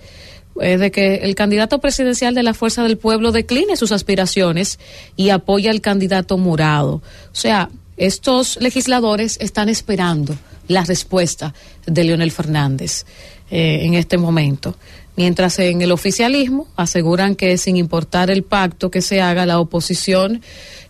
[0.61, 4.79] es de que el candidato presidencial de la Fuerza del Pueblo decline sus aspiraciones
[5.17, 7.03] y apoya al candidato morado.
[7.33, 10.37] O sea, estos legisladores están esperando
[10.69, 11.53] la respuesta
[11.85, 13.05] de Leonel Fernández
[13.51, 14.77] eh, en este momento.
[15.19, 20.43] Mientras en el oficialismo aseguran que sin importar el pacto que se haga, la oposición,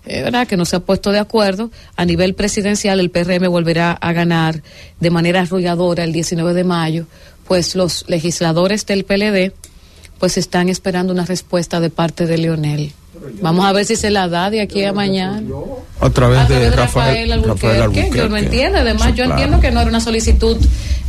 [0.05, 0.47] eh, ¿verdad?
[0.47, 4.63] que no se ha puesto de acuerdo, a nivel presidencial el PRM volverá a ganar
[5.01, 7.07] de manera arrolladora el 19 de mayo
[7.47, 9.55] pues los legisladores del PLD
[10.19, 12.93] pues están esperando una respuesta de parte de Leonel.
[13.41, 15.43] Vamos a ver si se la da de aquí a mañana.
[16.01, 17.67] A través, a través de, Rafael, Rafael Albuquerque.
[17.67, 18.19] Rafael Albuquerque.
[18.19, 18.79] Yo no entiendo.
[18.79, 19.33] Además, yo claro.
[19.33, 20.57] entiendo que no era una solicitud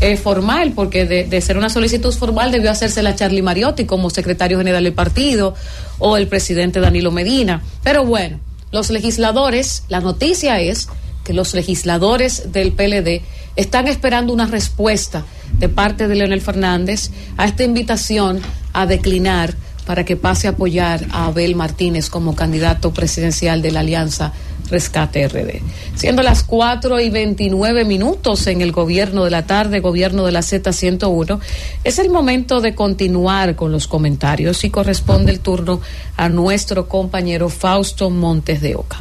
[0.02, 4.10] eh, formal, porque de, de ser una solicitud formal debió hacerse la Charlie Mariotti como
[4.10, 5.54] secretario general del partido
[6.00, 7.62] o el presidente Danilo Medina.
[7.84, 8.40] Pero bueno,
[8.72, 10.88] los legisladores, la noticia es
[11.24, 13.22] que los legisladores del PLD
[13.56, 18.40] están esperando una respuesta de parte de Leonel Fernández a esta invitación
[18.74, 19.54] a declinar
[19.90, 24.34] para que pase a apoyar a Abel Martínez como candidato presidencial de la Alianza
[24.70, 25.64] Rescate RD.
[25.96, 30.42] Siendo las 4 y 29 minutos en el gobierno de la tarde, gobierno de la
[30.42, 31.40] Z101,
[31.84, 35.82] es el momento de continuar con los comentarios y corresponde el turno
[36.18, 38.98] a nuestro compañero Fausto Montes de Oca.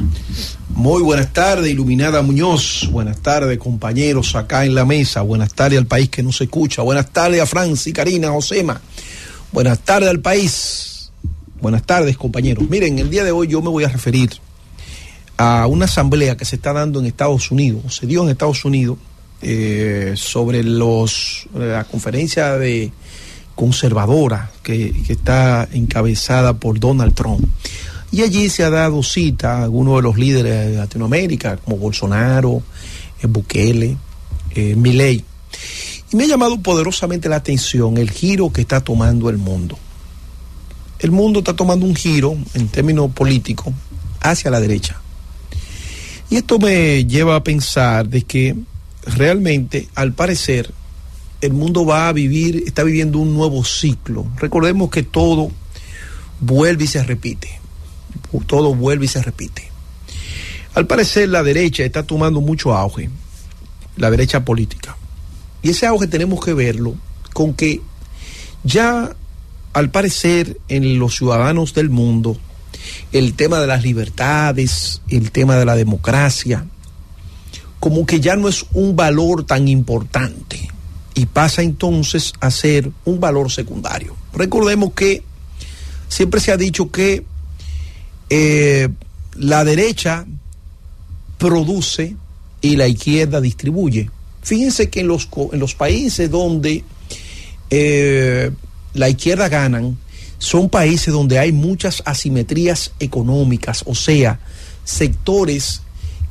[0.69, 2.89] Muy buenas tardes, Iluminada Muñoz.
[2.91, 5.21] Buenas tardes, compañeros acá en la mesa.
[5.21, 6.81] Buenas tardes al país que nos escucha.
[6.81, 8.81] Buenas tardes a Franci, Karina, Josema.
[9.51, 11.11] Buenas tardes al país.
[11.59, 12.69] Buenas tardes, compañeros.
[12.69, 14.29] Miren, el día de hoy yo me voy a referir
[15.37, 18.97] a una asamblea que se está dando en Estados Unidos, se dio en Estados Unidos,
[19.41, 22.91] eh, sobre los la conferencia de
[23.55, 27.45] conservadora que, que está encabezada por Donald Trump.
[28.11, 32.61] Y allí se ha dado cita a algunos de los líderes de Latinoamérica, como Bolsonaro,
[33.21, 33.97] eh, Bukele,
[34.55, 35.23] eh, Milei.
[36.11, 39.77] Y me ha llamado poderosamente la atención el giro que está tomando el mundo.
[40.99, 43.73] El mundo está tomando un giro en términos políticos
[44.19, 44.99] hacia la derecha.
[46.29, 48.55] Y esto me lleva a pensar de que
[49.05, 50.73] realmente, al parecer,
[51.41, 54.27] el mundo va a vivir, está viviendo un nuevo ciclo.
[54.37, 55.51] Recordemos que todo
[56.39, 57.59] vuelve y se repite.
[58.45, 59.71] Todo vuelve y se repite.
[60.73, 63.09] Al parecer, la derecha está tomando mucho auge,
[63.95, 64.95] la derecha política.
[65.61, 66.95] Y ese auge tenemos que verlo
[67.33, 67.81] con que
[68.63, 69.15] ya,
[69.73, 72.37] al parecer, en los ciudadanos del mundo,
[73.11, 76.65] el tema de las libertades, el tema de la democracia,
[77.79, 80.69] como que ya no es un valor tan importante.
[81.15, 84.15] y pasa entonces a ser un valor secundario.
[84.31, 85.21] Recordemos que
[86.07, 87.25] siempre se ha dicho que
[88.29, 88.87] eh,
[89.33, 90.25] la derecha
[91.37, 92.15] produce
[92.61, 94.09] y la izquierda distribuye.
[94.41, 96.83] Fíjense que en los, en los países donde
[97.69, 98.51] eh,
[98.93, 99.97] la izquierda ganan,
[100.37, 104.39] son países donde hay muchas asimetrías económicas, o sea,
[104.85, 105.81] sectores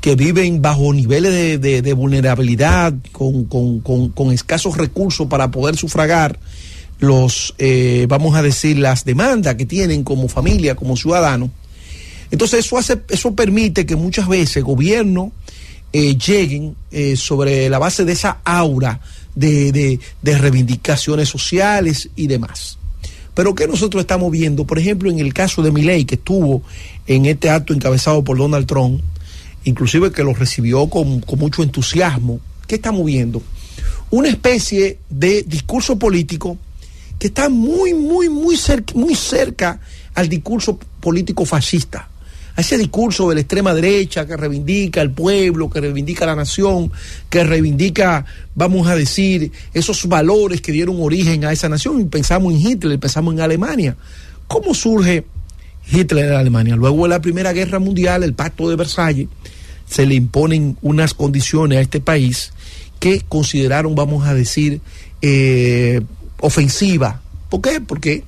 [0.01, 6.39] que viven bajo niveles de, vulnerabilidad, con, escasos recursos para poder sufragar
[7.01, 11.51] los, eh, vamos a decir, las demandas que tienen como familia, como ciudadano.
[12.31, 15.31] Entonces eso hace, eso permite que muchas veces gobiernos
[15.93, 19.01] eh, lleguen eh, sobre la base de esa aura
[19.35, 22.79] de, de reivindicaciones sociales y demás.
[23.39, 24.67] Pero ¿qué nosotros estamos viendo?
[24.67, 26.63] Por ejemplo, en el caso de Miley, que estuvo
[27.07, 29.01] en este acto encabezado por Donald Trump,
[29.63, 32.41] inclusive que lo recibió con, mucho entusiasmo.
[32.67, 33.41] ¿Qué estamos viendo?
[34.11, 36.59] Una especie de discurso político
[37.19, 39.81] que está muy, muy, muy cerca, muy cerca
[40.15, 42.09] al discurso político fascista.
[42.59, 46.91] Ese discurso de la extrema derecha que reivindica al pueblo, que reivindica la nación,
[47.31, 48.25] que reivindica,
[48.57, 52.01] vamos a decir, esos valores que dieron origen a esa nación.
[52.01, 53.97] Y pensamos en Hitler, pensamos en Alemania.
[54.49, 55.25] ¿Cómo surge
[55.89, 56.75] Hitler en Alemania?
[56.75, 59.29] Luego de la Primera Guerra Mundial, el Pacto de Versalles,
[59.89, 62.53] se le imponen unas condiciones a este país
[62.99, 64.81] que consideraron, vamos a decir,
[65.23, 66.01] eh,
[66.41, 67.23] ofensiva.
[67.51, 67.81] ¿Por qué?
[67.81, 68.25] Porque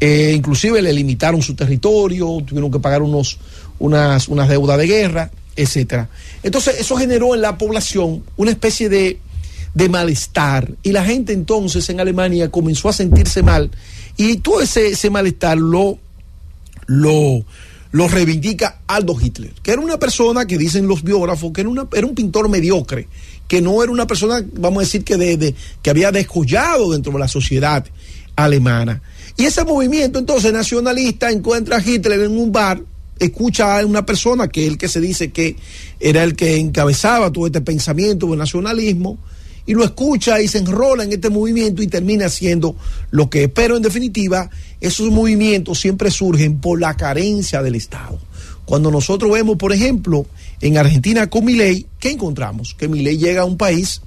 [0.00, 3.38] eh, inclusive le limitaron su territorio, tuvieron que pagar unos,
[3.78, 6.08] unas, unas deudas de guerra, etcétera.
[6.42, 9.18] Entonces, eso generó en la población una especie de,
[9.74, 10.72] de malestar.
[10.82, 13.70] Y la gente entonces en Alemania comenzó a sentirse mal.
[14.16, 15.98] Y todo ese, ese malestar lo,
[16.86, 17.44] lo,
[17.92, 21.86] lo reivindica Aldo Hitler, que era una persona que dicen los biógrafos que era, una,
[21.92, 23.08] era un pintor mediocre,
[23.46, 27.18] que no era una persona, vamos a decir, que, de, que había descollado dentro de
[27.18, 27.84] la sociedad
[28.36, 29.00] alemana.
[29.36, 32.82] Y ese movimiento entonces nacionalista encuentra a Hitler en un bar,
[33.18, 35.56] escucha a una persona que es el que se dice que
[36.00, 39.18] era el que encabezaba todo este pensamiento del nacionalismo,
[39.68, 42.74] y lo escucha y se enrola en este movimiento y termina haciendo
[43.10, 44.48] lo que Pero en definitiva,
[44.80, 48.18] esos movimientos siempre surgen por la carencia del Estado.
[48.64, 50.26] Cuando nosotros vemos, por ejemplo,
[50.62, 52.74] en Argentina con Milei, ¿qué encontramos?
[52.74, 54.00] Que Milei llega a un país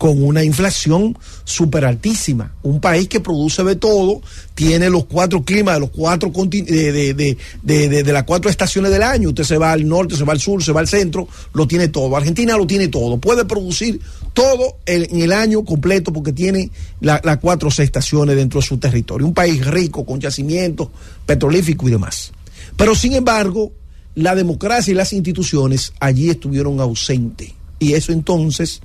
[0.00, 2.54] con una inflación súper altísima.
[2.62, 4.22] Un país que produce de todo,
[4.54, 9.02] tiene los cuatro climas de los cuatro de, de, de, de, las cuatro estaciones del
[9.02, 9.28] año.
[9.28, 11.88] Usted se va al norte, se va al sur, se va al centro, lo tiene
[11.88, 12.16] todo.
[12.16, 13.18] Argentina lo tiene todo.
[13.18, 14.00] Puede producir
[14.32, 16.70] todo en el año completo porque tiene
[17.02, 19.26] las cuatro estaciones dentro de su territorio.
[19.26, 20.88] Un país rico con yacimientos
[21.26, 22.32] petrolíficos y demás.
[22.74, 23.70] Pero sin embargo,
[24.14, 27.50] la democracia y las instituciones allí estuvieron ausentes.
[27.78, 28.80] Y eso entonces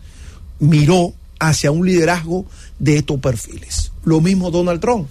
[0.59, 2.45] miró hacia un liderazgo
[2.79, 3.91] de estos perfiles.
[4.03, 5.07] Lo mismo Donald Trump.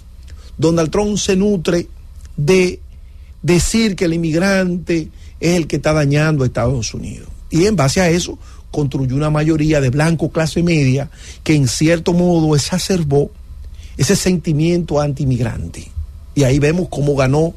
[0.56, 1.88] Donald Trump se nutre
[2.36, 2.80] de
[3.42, 5.08] decir que el inmigrante
[5.40, 7.28] es el que está dañando a Estados Unidos.
[7.50, 8.38] Y en base a eso
[8.70, 11.10] construyó una mayoría de blanco clase media
[11.44, 13.30] que en cierto modo exacerbó
[13.96, 15.88] ese sentimiento anti-inmigrante.
[16.34, 17.54] Y ahí vemos cómo ganó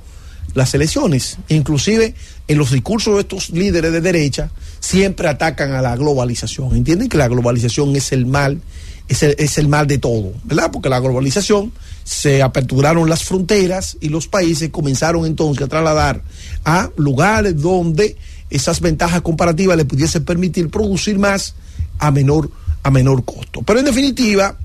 [0.57, 1.37] las elecciones.
[1.49, 2.15] Inclusive
[2.47, 4.49] en los discursos de estos líderes de derecha
[4.79, 6.75] siempre atacan a la globalización.
[6.75, 8.59] Entienden que la globalización es el mal,
[9.07, 10.71] es el, es el mal de todo, ¿verdad?
[10.71, 11.71] Porque la globalización
[12.03, 16.23] se aperturaron las fronteras y los países comenzaron entonces a trasladar
[16.65, 18.17] a lugares donde
[18.49, 21.53] esas ventajas comparativas le pudiesen permitir producir más
[21.99, 22.49] a menor,
[22.81, 23.61] a menor costo.
[23.61, 24.57] Pero en definitiva,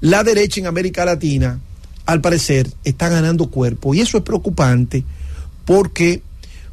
[0.00, 1.60] la derecha en América Latina,
[2.06, 5.04] al parecer, está ganando cuerpo y eso es preocupante
[5.64, 6.22] porque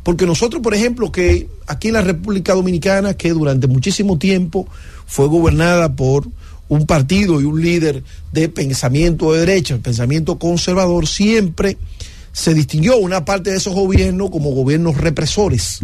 [0.03, 4.67] porque nosotros, por ejemplo, que aquí en la República Dominicana, que durante muchísimo tiempo
[5.05, 6.27] fue gobernada por
[6.69, 11.77] un partido y un líder de pensamiento de derecha, pensamiento conservador, siempre
[12.33, 15.81] se distinguió una parte de esos gobiernos como gobiernos represores.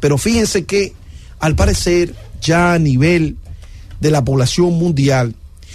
[0.00, 0.92] Pero fíjense que,
[1.38, 3.36] al parecer, ya a nivel
[4.00, 5.34] de la población mundial,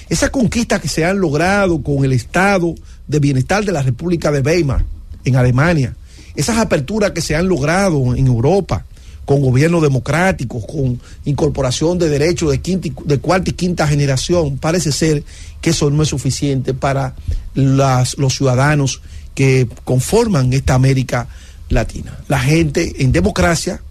[0.10, 2.76] esas conquistas que se han logrado con el estado
[3.08, 4.84] de bienestar de la República de Weimar
[5.24, 5.96] en Alemania,
[6.40, 8.86] esas aperturas que se han logrado en Europa
[9.26, 15.26] con gobiernos democráticos, con incorporación de derechos de, cuarta y quinta generación, parece ser
[15.60, 17.14] que eso no es suficiente para
[17.56, 19.02] los ciudadanos
[19.36, 21.28] que conforman esta América
[21.68, 22.18] Latina.
[22.30, 23.82] La gente en democracia,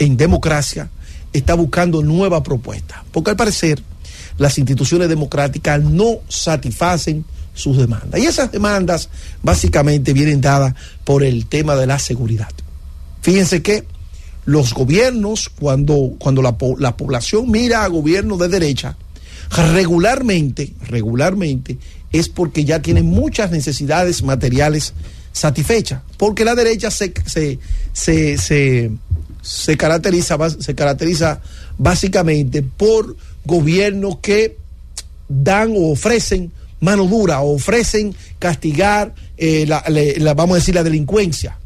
[0.00, 0.90] en democracia,
[1.32, 3.80] está buscando nuevas propuestas, porque al parecer
[4.38, 7.24] las instituciones democráticas no satisfacen
[7.54, 8.20] sus demandas.
[8.20, 9.08] Y esas demandas
[9.42, 10.74] básicamente vienen dadas
[11.04, 12.48] por el tema de la seguridad.
[13.20, 13.84] Fíjense que
[14.44, 18.96] los gobiernos, cuando, cuando la, la población mira a gobiernos de derecha,
[19.50, 21.78] regularmente, regularmente,
[22.10, 24.94] es porque ya tiene muchas necesidades materiales
[25.32, 27.58] satisfechas, porque la derecha se, se,
[27.92, 28.90] se, se,
[29.40, 31.40] se caracteriza, se caracteriza
[31.78, 34.56] básicamente por gobiernos que
[35.28, 36.52] dan o ofrecen
[36.82, 41.56] mano dura ofrecen castigar, eh, la, vamos a decir, la delincuencia.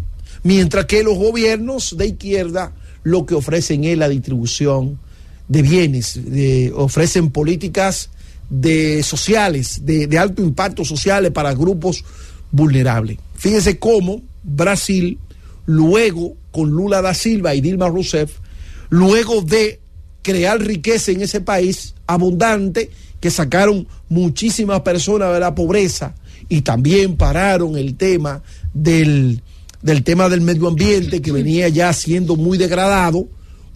[0.43, 5.01] Mientras que los gobiernos de izquierda lo que ofrecen es la distribución
[5.49, 6.21] de bienes,
[6.75, 8.11] ofrecen políticas
[8.51, 12.05] de sociales, de, de alto impacto sociales para grupos
[12.53, 13.19] vulnerables.
[13.37, 15.19] Fíjense cómo Brasil,
[15.65, 18.33] luego con Lula da Silva y Dilma Rousseff,
[18.91, 19.81] luego de
[20.23, 22.91] crear riqueza en ese país abundante,
[23.21, 26.15] que sacaron muchísimas personas de la pobreza
[26.49, 28.43] y también pararon el tema
[28.75, 29.43] del,
[29.83, 33.27] del tema del medio ambiente que venía ya siendo muy degradado,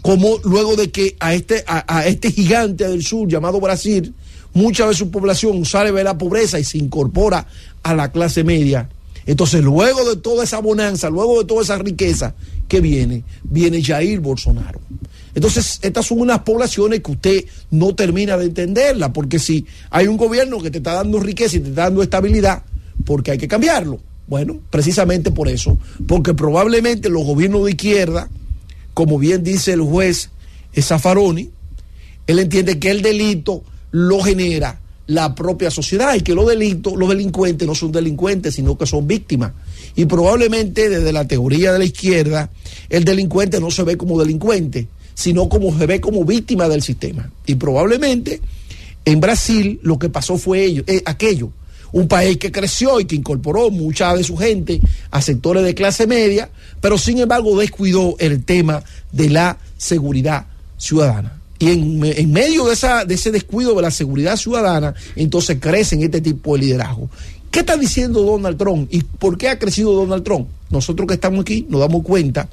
[0.02, 4.14] como luego de que a este, a, a este gigante del sur llamado Brasil,
[4.52, 7.46] mucha de su población sale de la pobreza y se incorpora
[7.82, 8.88] a la clase media.
[9.26, 12.34] Entonces, luego de toda esa bonanza, luego de toda esa riqueza
[12.70, 14.80] que viene, viene Jair Bolsonaro.
[15.34, 20.16] Entonces, estas son unas poblaciones que usted no termina de entenderla, porque si hay un
[20.16, 22.62] gobierno que te está dando riqueza y te está dando estabilidad,
[23.04, 23.98] porque hay que cambiarlo.
[24.28, 28.28] Bueno, precisamente por eso, porque probablemente los gobiernos de izquierda,
[28.94, 30.30] como bien dice el juez
[30.80, 31.50] Zaffaroni,
[32.28, 37.08] él entiende que el delito lo genera la propia sociedad y que los delitos, los
[37.08, 39.52] delincuentes no son delincuentes, sino que son víctimas.
[39.96, 42.50] Y probablemente desde la teoría de la izquierda,
[42.88, 47.30] el delincuente no se ve como delincuente, sino como se ve como víctima del sistema.
[47.46, 48.40] Y probablemente
[49.04, 51.50] en Brasil lo que pasó fue ello, eh, aquello,
[51.92, 54.80] un país que creció y que incorporó mucha de su gente
[55.10, 58.82] a sectores de clase media, pero sin embargo descuidó el tema
[59.12, 61.40] de la seguridad ciudadana.
[61.58, 66.22] Y en, medio de, esa, de ese descuido de la seguridad ciudadana, entonces crecen este
[66.22, 67.10] tipo de liderazgo.
[67.50, 70.48] ¿Qué está diciendo Donald Trump y por qué ha crecido Donald Trump?
[70.70, 72.48] Nosotros que estamos aquí nos damos cuenta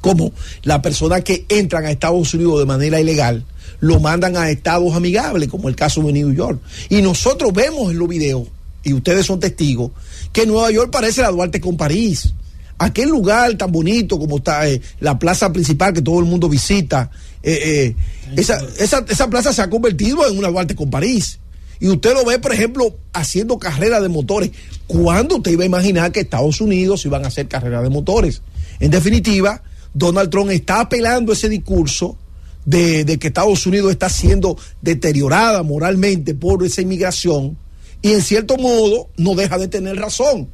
[0.00, 0.32] como
[0.62, 3.44] las personas que entran a Estados Unidos de manera ilegal
[3.80, 6.60] lo mandan a estados amigables, como el caso de New York.
[6.88, 8.46] Y nosotros vemos en los videos,
[8.82, 9.90] y ustedes son testigos,
[10.32, 12.32] que Nueva York parece la Duarte con París.
[12.78, 17.10] Aquel lugar tan bonito como está eh, la plaza principal que todo el mundo visita,
[17.42, 17.94] eh,
[18.36, 21.39] eh, esa plaza se ha convertido en una Duarte con París.
[21.80, 24.50] Y usted lo ve, por ejemplo, haciendo carreras de motores.
[24.86, 28.42] ¿Cuándo usted iba a imaginar que Estados Unidos iban a hacer carreras de motores?
[28.78, 29.62] En definitiva,
[29.94, 32.18] Donald Trump está apelando ese discurso
[32.66, 37.56] de, de, que Estados Unidos está siendo deteriorada moralmente por esa inmigración
[38.02, 40.48] y en cierto modo no deja de tener razón.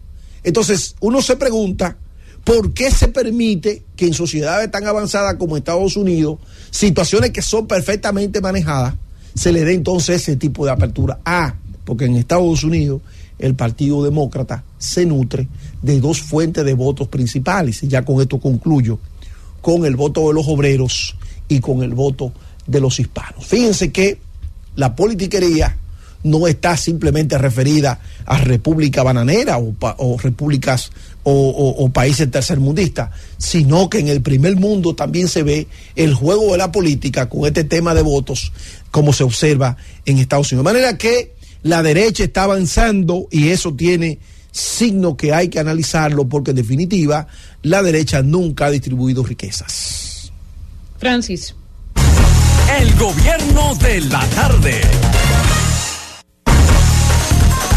[0.45, 1.99] Entonces uno se pregunta,
[2.45, 6.39] ¿por qué se permite que en sociedades tan avanzadas como Estados Unidos,
[6.71, 8.95] situaciones que son perfectamente manejadas,
[9.37, 11.21] se le dé entonces ese tipo de apertura?
[11.25, 13.03] Ah, porque en Estados Unidos
[13.39, 15.47] el Partido Demócrata se nutre
[15.83, 18.99] de dos fuentes de votos principales, y ya con esto concluyo,
[19.61, 21.17] con el voto de los obreros
[21.49, 22.33] y con el voto
[22.67, 23.47] de los hispanos.
[23.47, 24.19] Fíjense que
[24.75, 25.77] la politiquería
[26.27, 30.91] no está simplemente referida a República Bananera o, o repúblicas
[31.23, 35.67] o, o, o, países tercermundistas, sino que en el primer mundo también se ve
[35.97, 38.53] el juego de la política con este tema de votos,
[38.91, 40.65] como se observa en Estados Unidos.
[40.67, 44.19] De manera que la derecha está avanzando y eso tiene
[44.53, 47.27] signo que hay que analizarlo porque en definitiva
[47.63, 50.33] la derecha nunca ha distribuido riquezas.
[50.99, 51.55] Francis.
[52.81, 54.81] El gobierno de la tarde.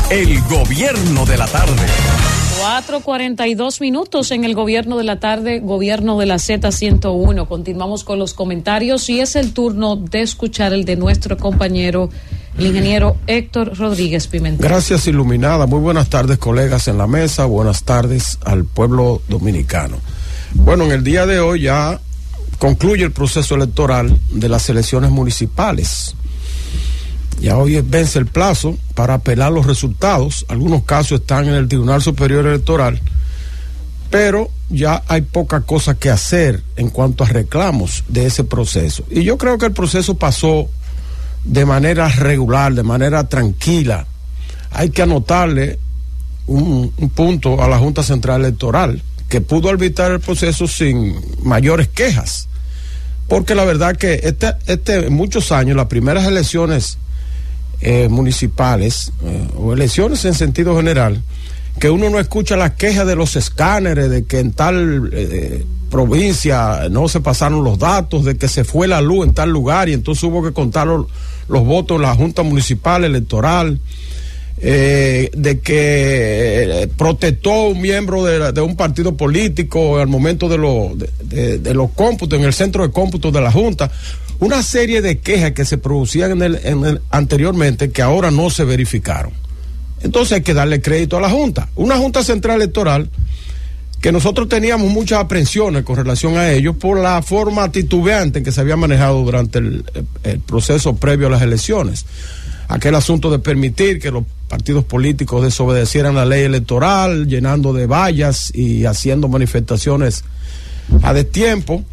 [0.10, 1.86] El gobierno de la tarde.
[2.60, 7.48] 4.42 minutos en el gobierno de la tarde, gobierno de la Z101.
[7.48, 12.10] Continuamos con los comentarios y es el turno de escuchar el de nuestro compañero,
[12.58, 14.68] el ingeniero Héctor Rodríguez Pimentel.
[14.68, 15.68] Gracias, iluminada.
[15.68, 17.46] Muy buenas tardes, colegas en la mesa.
[17.46, 19.98] Buenas tardes al pueblo dominicano.
[20.56, 22.02] Bueno, en el día de hoy ya
[22.58, 26.16] concluye el proceso electoral de las elecciones municipales.
[27.40, 30.46] Ya hoy vence el plazo para apelar los resultados.
[30.50, 33.02] Algunos casos están en el Tribunal Superior Electoral,
[34.10, 39.06] pero ya hay poca cosa que hacer en cuanto a reclamos de ese proceso.
[39.10, 40.70] Y yo creo que el proceso pasó
[41.46, 44.06] de manera regular, de manera tranquila.
[44.72, 45.80] Hay que anotarle
[46.46, 51.88] un, un punto a la Junta Central Electoral, que pudo arbitrar el proceso sin mayores
[51.88, 52.50] quejas.
[53.30, 56.98] Porque la verdad que este, este muchos años, las primeras elecciones
[57.82, 61.22] eh, municipales eh, o elecciones en sentido general
[61.80, 66.90] que uno no escucha las quejas de los escáneres, de que en tal eh, provincia
[66.92, 69.94] no se pasaron los datos, de que se fue la luz en tal lugar y
[69.94, 71.06] entonces hubo que contar los,
[71.48, 73.80] los votos en la Junta Municipal Electoral.
[74.62, 80.92] Eh, de que protestó un miembro de, un partido político al momento de, lo-
[81.24, 83.90] de- de los cómputos, en el centro de cómputos de la Junta.
[84.40, 88.50] Una serie de quejas que se producían en el, en el- anteriormente que ahora no
[88.50, 89.32] se verificaron.
[90.02, 91.68] Entonces hay que darle crédito a la Junta.
[91.76, 93.10] Una Junta Central Electoral
[94.00, 98.54] que nosotros teníamos muchas aprensiones con relación a ellos por la forma titubeante en que
[98.54, 99.84] se había manejado durante el,
[100.24, 102.06] el proceso previo a las elecciones.
[102.70, 108.56] Aquel asunto de permitir que los partidos políticos desobedecieran la ley electoral, llenando de vallas
[108.56, 110.24] y haciendo manifestaciones
[111.02, 111.84] a destiempo,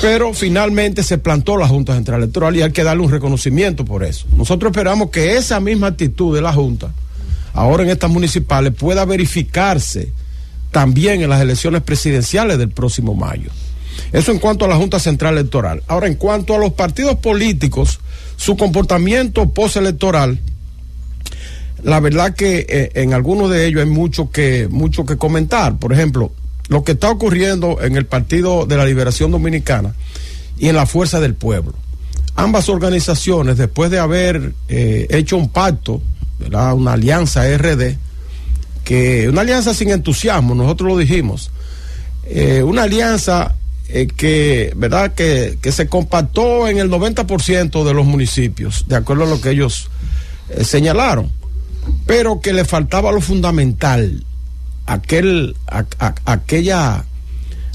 [0.00, 4.04] pero finalmente se plantó la Junta Central Electoral y hay que darle un reconocimiento por
[4.04, 4.26] eso.
[4.36, 6.92] Nosotros esperamos que esa misma actitud de la Junta,
[7.52, 10.12] ahora en estas municipales, pueda verificarse
[10.70, 13.50] también en las elecciones presidenciales del próximo mayo.
[14.12, 15.82] Eso en cuanto a la Junta Central Electoral.
[15.86, 18.00] Ahora, en cuanto a los partidos políticos,
[18.36, 20.40] su comportamiento postelectoral,
[21.82, 25.78] la verdad que eh, en algunos de ellos hay mucho que, mucho que comentar.
[25.78, 26.32] Por ejemplo,
[26.70, 29.92] lo que está ocurriendo en el Partido de la Liberación Dominicana
[30.56, 31.74] y en la Fuerza del Pueblo.
[32.36, 36.00] Ambas organizaciones, después de haber eh, hecho un pacto,
[36.46, 37.96] una alianza RD,
[38.84, 41.50] que una alianza sin entusiasmo, nosotros lo dijimos,
[42.24, 43.56] eh, una alianza
[43.88, 45.12] eh, que, ¿verdad?
[45.14, 49.50] Que, que se compactó en el 90% de los municipios, de acuerdo a lo que
[49.50, 49.90] ellos
[50.62, 51.32] señalaron,
[52.06, 54.24] pero que le faltaba lo fundamental,
[54.90, 57.04] aquella,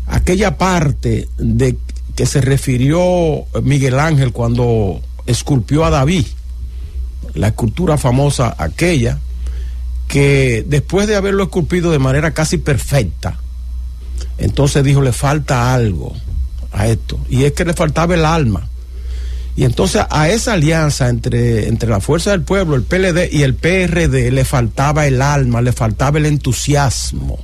[0.08, 1.78] aquella parte de
[2.16, 6.26] que se refirió Miguel Ángel cuando esculpió a David,
[7.34, 9.20] la escultura famosa aquella,
[10.08, 13.38] que después de haberlo esculpido de manera casi perfecta,
[14.38, 16.14] entonces dijo, le falta algo
[16.72, 18.68] a esto, y es que le faltaba el alma.
[19.56, 23.56] Y entonces a esa alianza entre, entre la Fuerza del Pueblo, el PLD y el
[23.56, 27.40] PRD le faltaba el alma, le faltaba el entusiasmo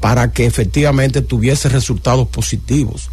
[0.00, 3.08] para que efectivamente tuviese resultados positivos.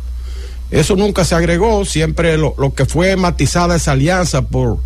[0.72, 4.80] Eso nunca se agregó, siempre lo, lo que fue matizada esa alianza por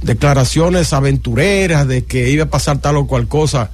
[0.00, 3.70] declaraciones aventureras de que iba a pasar tal o cual cosa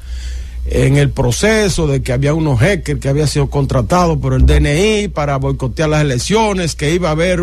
[0.71, 5.09] en el proceso, de que había unos hackers que había sido contratados por el DNI
[5.09, 7.41] para boicotear las elecciones, que iba a haber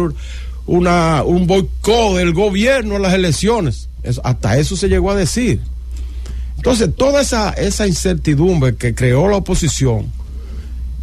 [0.66, 3.90] una, un boicot del gobierno a las elecciones.
[4.24, 5.62] Hasta eso se llegó a decir.
[6.58, 10.12] Entonces, toda esa, esa incertidumbre que creó la oposición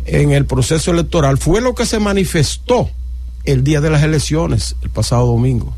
[0.06, 2.90] en el proceso electoral fue lo que se manifestó
[3.44, 5.74] el día de las elecciones, el pasado domingo.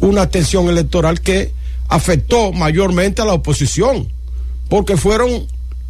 [0.00, 1.52] Una tensión electoral que
[1.88, 4.08] afectó mayormente a la oposición,
[4.68, 5.46] porque fueron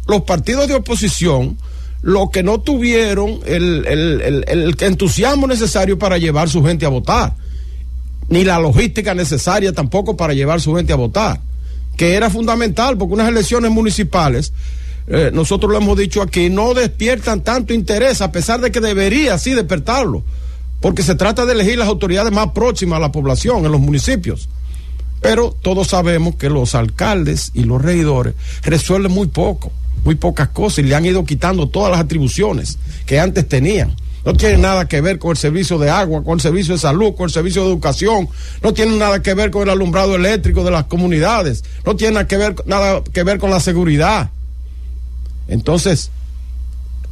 [0.07, 1.57] los partidos de oposición
[2.01, 7.35] los que no tuvieron el, el- el- entusiasmo necesario para llevar su gente a votar,
[8.29, 11.39] ni la logística necesaria tampoco para llevar su gente a votar,
[11.97, 14.53] que era fundamental, porque unas elecciones municipales,
[15.07, 19.37] eh, nosotros lo hemos dicho aquí, no despiertan tanto interés, a pesar de que debería
[19.37, 20.23] sí despertarlo,
[20.79, 24.49] porque se trata de elegir las autoridades más próximas a la población en los municipios.
[25.21, 28.33] Pero todos sabemos que los alcaldes y los regidores
[28.63, 29.71] resuelven muy poco,
[30.03, 33.95] muy pocas cosas y le han ido quitando todas las atribuciones que antes tenían.
[34.23, 37.15] No tienen nada que ver con el servicio de agua, con el servicio de salud,
[37.15, 38.29] con el servicio de educación.
[38.61, 41.63] No tienen nada que ver con el alumbrado eléctrico de las comunidades.
[41.85, 44.29] No tienen nada que ver, nada que ver con la seguridad.
[45.47, 46.11] Entonces,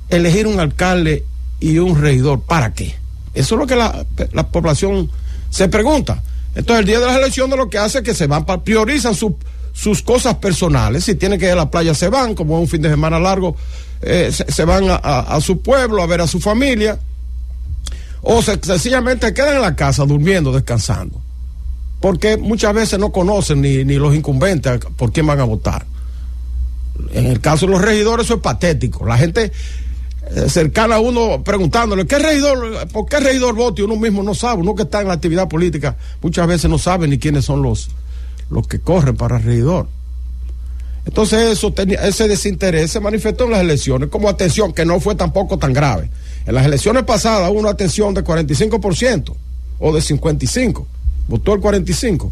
[0.09, 1.25] elegir un alcalde
[1.59, 2.95] y un regidor, ¿para qué?
[3.33, 5.09] Eso es lo que la, la población
[5.49, 6.21] se pregunta.
[6.55, 9.35] Entonces, el día de las elecciones lo que hace es que se van, priorizan su-
[9.73, 11.03] sus cosas personales.
[11.05, 13.19] Si tienen que ir a la playa, se van, como es un fin de semana
[13.19, 13.55] largo,
[14.01, 16.99] eh, se, van a su pueblo a ver a su familia.
[18.21, 21.21] O se- sencillamente quedan en la casa durmiendo, descansando.
[22.01, 25.85] Porque muchas veces no conocen ni, ni los incumbentes por quién van a votar.
[27.13, 29.05] En el caso de los regidores, eso es patético.
[29.05, 29.51] La gente
[30.31, 33.81] eh, cercana a uno preguntándole, ¿qué regidor, ¿por qué regidor voto?
[33.81, 36.77] Y uno mismo no sabe, uno que está en la actividad política muchas veces no
[36.77, 37.89] sabe ni quiénes son los,
[38.49, 39.87] los que corren para regidor.
[41.05, 45.15] Entonces eso tenía, ese desinterés se manifestó en las elecciones como atención, que no fue
[45.15, 46.09] tampoco tan grave.
[46.45, 49.33] En las elecciones pasadas hubo una atención de 45%
[49.79, 50.85] o de 55%,
[51.27, 52.31] votó el 45%.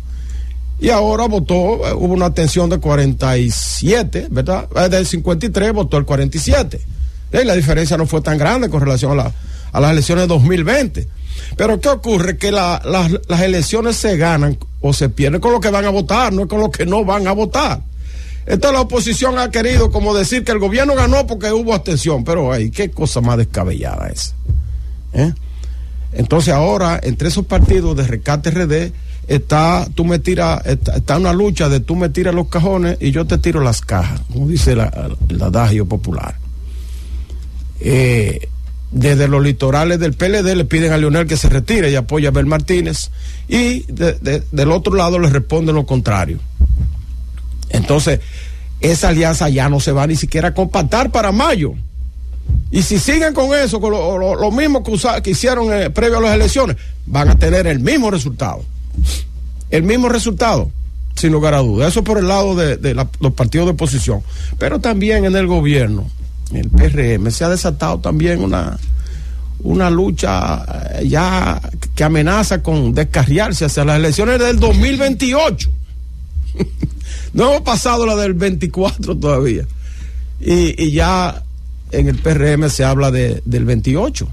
[0.79, 4.67] Y ahora votó, eh, hubo una atención de 47, ¿verdad?
[4.75, 6.79] Eh, Del 53 votó el 47.
[7.31, 9.33] Eh, la diferencia no fue tan grande con relación a, la-
[9.71, 11.07] a las elecciones de 2020.
[11.55, 12.37] Pero ¿qué ocurre?
[12.37, 16.33] Que la- las- elecciones se ganan o se pierden con lo que van a votar,
[16.33, 17.81] no es con lo que no van a votar.
[18.45, 22.51] Entonces la oposición ha querido como decir que el gobierno ganó porque hubo abstención, pero
[22.51, 24.33] ay, qué cosa más descabellada es.
[25.13, 25.33] ¿Eh?
[26.13, 28.91] Entonces ahora, entre esos partidos de rescate RD,
[29.27, 33.25] está, tú me está, está, una lucha de tú me tiras los cajones y yo
[33.25, 36.35] te tiro las cajas, como dice la, el adagio popular.
[37.79, 38.47] Eh,
[38.91, 42.31] desde los litorales del PLD le piden a Leonel que se retire y apoya a
[42.31, 43.11] Abel Martínez
[43.47, 46.39] y de, de, del otro lado le responden lo contrario.
[47.69, 48.21] Entonces,
[48.79, 51.73] esa alianza ya no se va ni siquiera a compactar para mayo.
[52.69, 56.21] Y si siguen con eso, con lo, mismo que, usa, que hicieron eh, previo a
[56.21, 58.63] las elecciones, van a tener el mismo resultado.
[59.69, 60.71] El mismo resultado,
[61.15, 61.89] sin lugar a dudas.
[61.89, 64.21] Eso por el lado de, los partidos de oposición.
[64.59, 66.09] Pero también en el gobierno,
[66.51, 68.77] el PRM, se ha desatado también una,
[69.59, 71.59] una lucha ya
[71.95, 75.69] que amenaza con descarriarse hacia las elecciones del 2028.
[77.33, 79.65] no hemos pasado la del 24 todavía.
[80.39, 81.43] Y, y ya
[81.91, 84.27] en el PRM se habla de, del 28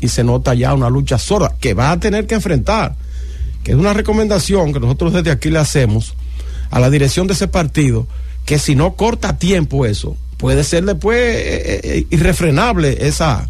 [0.00, 2.94] y se nota ya una lucha sorda que va a tener que enfrentar,
[3.62, 6.14] que es una recomendación que nosotros desde aquí le hacemos
[6.70, 8.06] a la dirección de ese partido,
[8.44, 13.48] que si no corta tiempo eso, puede ser después eh, eh, irrefrenable esa,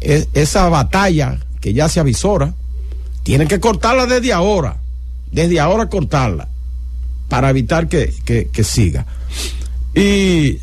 [0.00, 2.54] eh, esa batalla que ya se avisora.
[3.22, 4.76] Tienen que cortarla desde ahora,
[5.32, 6.48] desde ahora cortarla,
[7.28, 9.04] para evitar que, que, que siga.
[9.94, 10.60] Y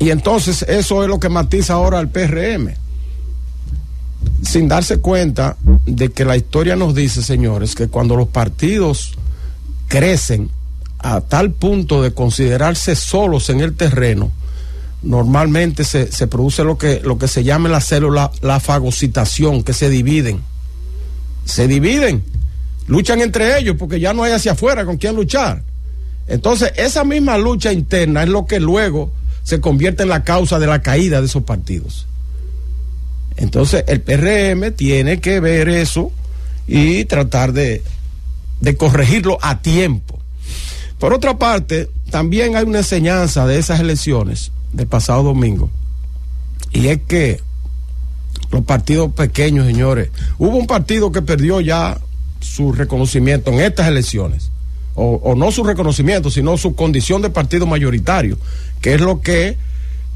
[0.00, 2.70] y entonces eso es lo que matiza ahora al PRM.
[4.42, 9.12] Sin darse cuenta de que la historia nos dice, señores, que cuando los partidos
[9.88, 10.50] crecen
[10.98, 14.30] a tal punto de considerarse solos en el terreno,
[15.02, 19.62] normalmente se, se produce lo que, lo que se llama en la célula la fagocitación,
[19.62, 20.40] que se dividen.
[21.44, 22.22] Se dividen,
[22.86, 25.62] luchan entre ellos porque ya no hay hacia afuera con quién luchar.
[26.28, 29.10] Entonces, esa misma lucha interna es lo que luego
[29.42, 32.06] se convierte en la causa de la caída de esos partidos.
[33.36, 36.12] Entonces el PRM tiene que ver eso
[36.66, 37.82] y tratar de,
[38.60, 40.19] de, corregirlo a tiempo.
[41.00, 45.70] Por otra parte, también hay una enseñanza de esas elecciones del pasado domingo,
[46.72, 47.40] y es que
[48.52, 51.98] los partidos pequeños, señores, hubo un partido que perdió ya
[52.40, 54.50] su reconocimiento en estas elecciones,
[54.94, 58.36] o, no su reconocimiento, sino su condición de partido mayoritario,
[58.82, 59.56] que es lo que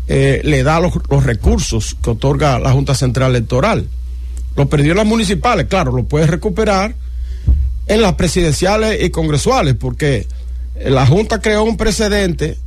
[0.09, 3.89] eh, le da los, los, recursos que otorga la Junta Central Electoral.
[4.55, 6.95] Lo perdió en las municipales, claro, lo puede recuperar
[7.87, 10.27] en las presidenciales y congresuales, porque
[10.75, 12.59] la Junta creó un precedente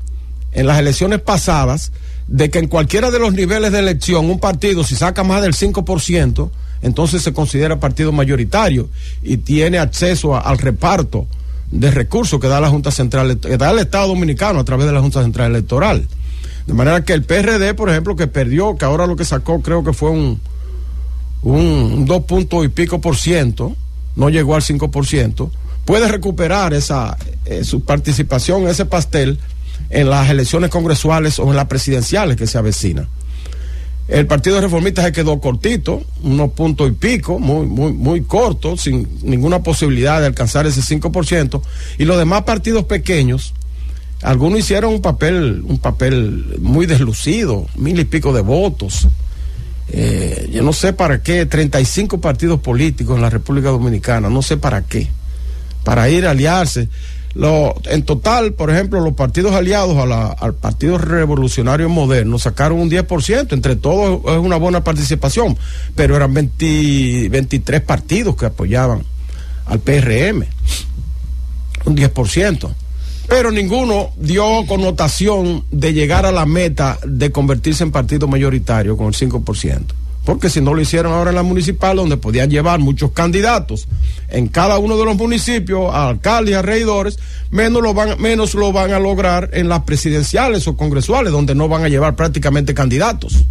[0.53, 1.91] en las elecciones pasadas
[2.27, 5.53] de que en cualquiera de los niveles de elección un partido, si saca más del
[5.53, 6.49] 5%,
[6.81, 8.89] entonces se considera partido mayoritario
[9.23, 11.27] y tiene acceso al reparto
[11.71, 14.93] de recursos que da la Junta Central, que da el Estado Dominicano a través de
[14.93, 16.07] la Junta Central Electoral.
[16.65, 19.83] De manera que el PRD, por ejemplo, que perdió, que ahora lo que sacó creo
[19.83, 20.39] que fue un,
[21.43, 23.75] un dos puntos y pico por ciento,
[24.15, 25.49] no llegó al 5%,
[25.87, 29.39] puede recuperar esa eh, su participación, ese pastel,
[29.89, 33.07] en las elecciones congresuales o en las presidenciales que se avecinan.
[34.09, 39.07] El Partido Reformista se quedó cortito, unos puntos y pico, muy, muy, muy corto, sin
[39.23, 41.61] ninguna posibilidad de alcanzar ese 5%.
[41.97, 43.53] Y los demás partidos pequeños,
[44.21, 49.07] algunos hicieron un papel, un papel muy deslucido, mil y pico de votos.
[49.89, 54.57] Eh, yo no sé para qué, 35 partidos políticos en la República Dominicana, no sé
[54.57, 55.07] para qué.
[55.87, 56.89] Para ir a aliarse.
[57.33, 59.95] Lo, en total, por ejemplo, los partidos aliados
[60.37, 65.57] al Partido Revolucionario Moderno sacaron un 10%, entre todos es una buena participación,
[65.95, 69.01] pero eran 20, 23 partidos que apoyaban
[69.65, 70.43] al PRM,
[71.85, 72.69] un 10%.
[73.29, 79.07] Pero ninguno dio connotación de llegar a la meta de convertirse en partido mayoritario con
[79.07, 79.83] el 5%
[80.27, 83.87] porque si no lo hicieron ahora en la municipal, donde podían llevar muchos candidatos
[84.27, 87.17] en cada uno de los municipios, a alcaldes y a regidores,
[87.49, 91.69] menos lo, van, menos lo van a lograr en las presidenciales o congresuales, donde no
[91.69, 93.45] van a llevar prácticamente candidatos.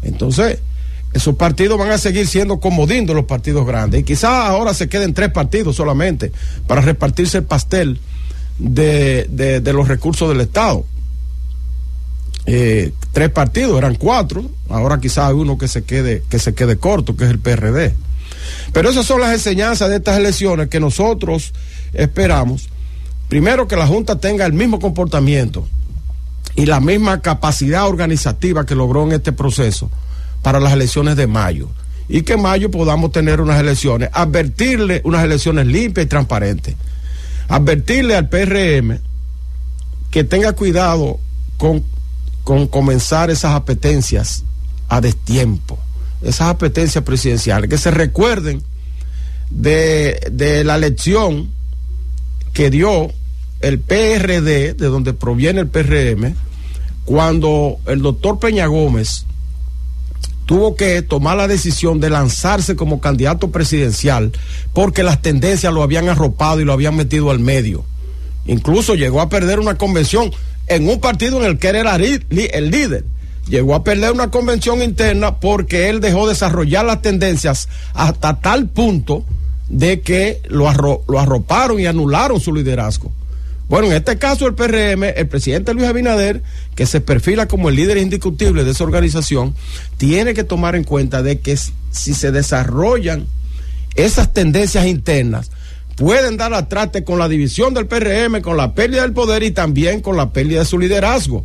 [0.00, 0.60] Entonces,
[1.12, 4.00] esos partidos van a seguir siendo comodín de los partidos grandes.
[4.00, 6.32] Y quizás ahora se queden tres partidos solamente
[6.66, 8.00] para repartirse el pastel
[8.58, 10.86] de, de los recursos del Estado
[12.50, 16.78] eh, tres partidos, eran cuatro, ahora quizás hay uno que se quede, que se quede
[16.78, 17.94] corto, que es el PRD.
[18.72, 21.52] Pero esas son las enseñanzas de estas elecciones que nosotros
[21.92, 22.70] esperamos.
[23.28, 25.68] Primero que la Junta tenga el mismo comportamiento
[26.56, 29.90] y la misma capacidad organizativa que logró en este proceso
[30.40, 31.68] para las elecciones de mayo.
[32.08, 36.76] Y que en mayo podamos tener unas elecciones, advertirle unas elecciones limpias y transparentes.
[37.48, 38.98] Advertirle al PRM
[40.10, 41.20] que tenga cuidado
[41.58, 41.84] con,
[42.48, 44.42] con comenzar esas apetencias
[44.88, 45.78] a destiempo,
[46.22, 48.62] esas apetencias presidenciales, que se recuerden
[49.50, 51.50] de, de la lección
[52.54, 53.12] que dio
[53.60, 56.36] el PRD, de donde proviene el PRM,
[57.04, 59.26] cuando el doctor Peña Gómez
[60.46, 64.32] tuvo que tomar la decisión de lanzarse como candidato presidencial
[64.72, 67.84] porque las tendencias lo habían arropado y lo habían metido al medio.
[68.46, 70.30] Incluso llegó a perder una convención
[70.68, 73.04] en un partido en el que era el líder.
[73.48, 79.24] Llegó a perder una convención interna porque él dejó desarrollar las tendencias hasta tal punto
[79.68, 83.10] de que lo arroparon y anularon su liderazgo.
[83.68, 86.42] Bueno, en este caso el PRM, el presidente Luis Abinader,
[86.74, 89.54] que se perfila como el líder indiscutible de esa organización,
[89.98, 91.56] tiene que tomar en cuenta de que
[91.90, 93.26] si se desarrollan
[93.94, 95.50] esas tendencias internas,
[95.98, 99.50] pueden dar a trate con la división del PRM, con la pérdida del poder y
[99.50, 101.44] también con la pérdida de su liderazgo.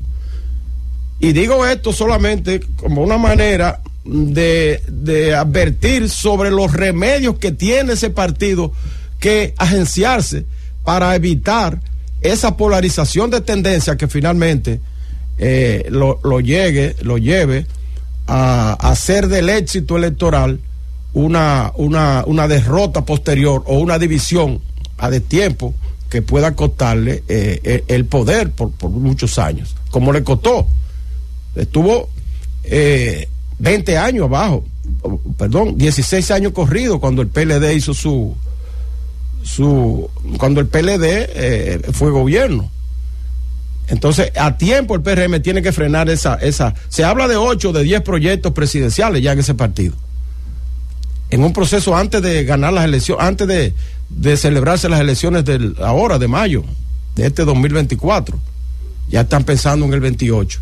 [1.20, 7.94] Y digo esto solamente como una manera de, de advertir sobre los remedios que tiene
[7.94, 8.72] ese partido
[9.20, 10.46] que agenciarse
[10.84, 11.80] para evitar
[12.22, 14.80] esa polarización de tendencia que finalmente
[15.38, 17.66] eh, lo, lo, llegue, lo lleve
[18.28, 20.60] a, hacer del éxito electoral
[21.14, 24.60] una, una, una, derrota posterior o una división
[24.98, 25.74] a de tiempo
[26.10, 30.68] que pueda costarle eh, el poder por, por, muchos años, como le costó.
[31.56, 32.10] Estuvo
[32.64, 33.28] eh,
[33.60, 34.66] 20 años abajo,
[35.38, 38.36] perdón, 16 años corridos cuando el PLD hizo su,
[39.44, 42.70] su cuando el PLD eh, fue gobierno.
[43.88, 46.74] Entonces, a tiempo el PRM tiene que frenar esa, esa.
[46.90, 49.96] Se habla de 8 de 10 proyectos presidenciales ya en ese partido.
[51.34, 56.20] En un proceso antes de ganar las elecciones, antes de, celebrarse las elecciones del ahora,
[56.20, 56.64] de mayo,
[57.16, 58.38] de este 2024.
[59.10, 60.60] Ya están pensando en el 28.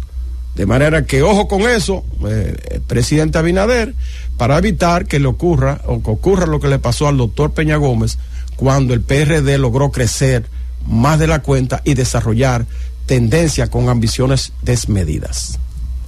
[0.56, 3.96] De manera que ojo con eso, eh, presidente Abinader,
[4.38, 7.76] para evitar que le ocurra o que ocurra lo que le pasó al doctor Peña
[7.76, 8.18] Gómez
[8.56, 10.46] cuando el PRD logró crecer
[10.88, 12.66] más de la cuenta y desarrollar
[13.08, 15.60] tendencia con ambiciones desmedidas.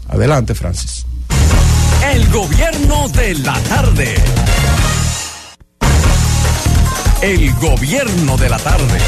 [0.08, 1.06] Adelante, Francis.
[2.12, 4.16] El gobierno de la tarde.
[7.22, 9.00] El gobierno de la tarde.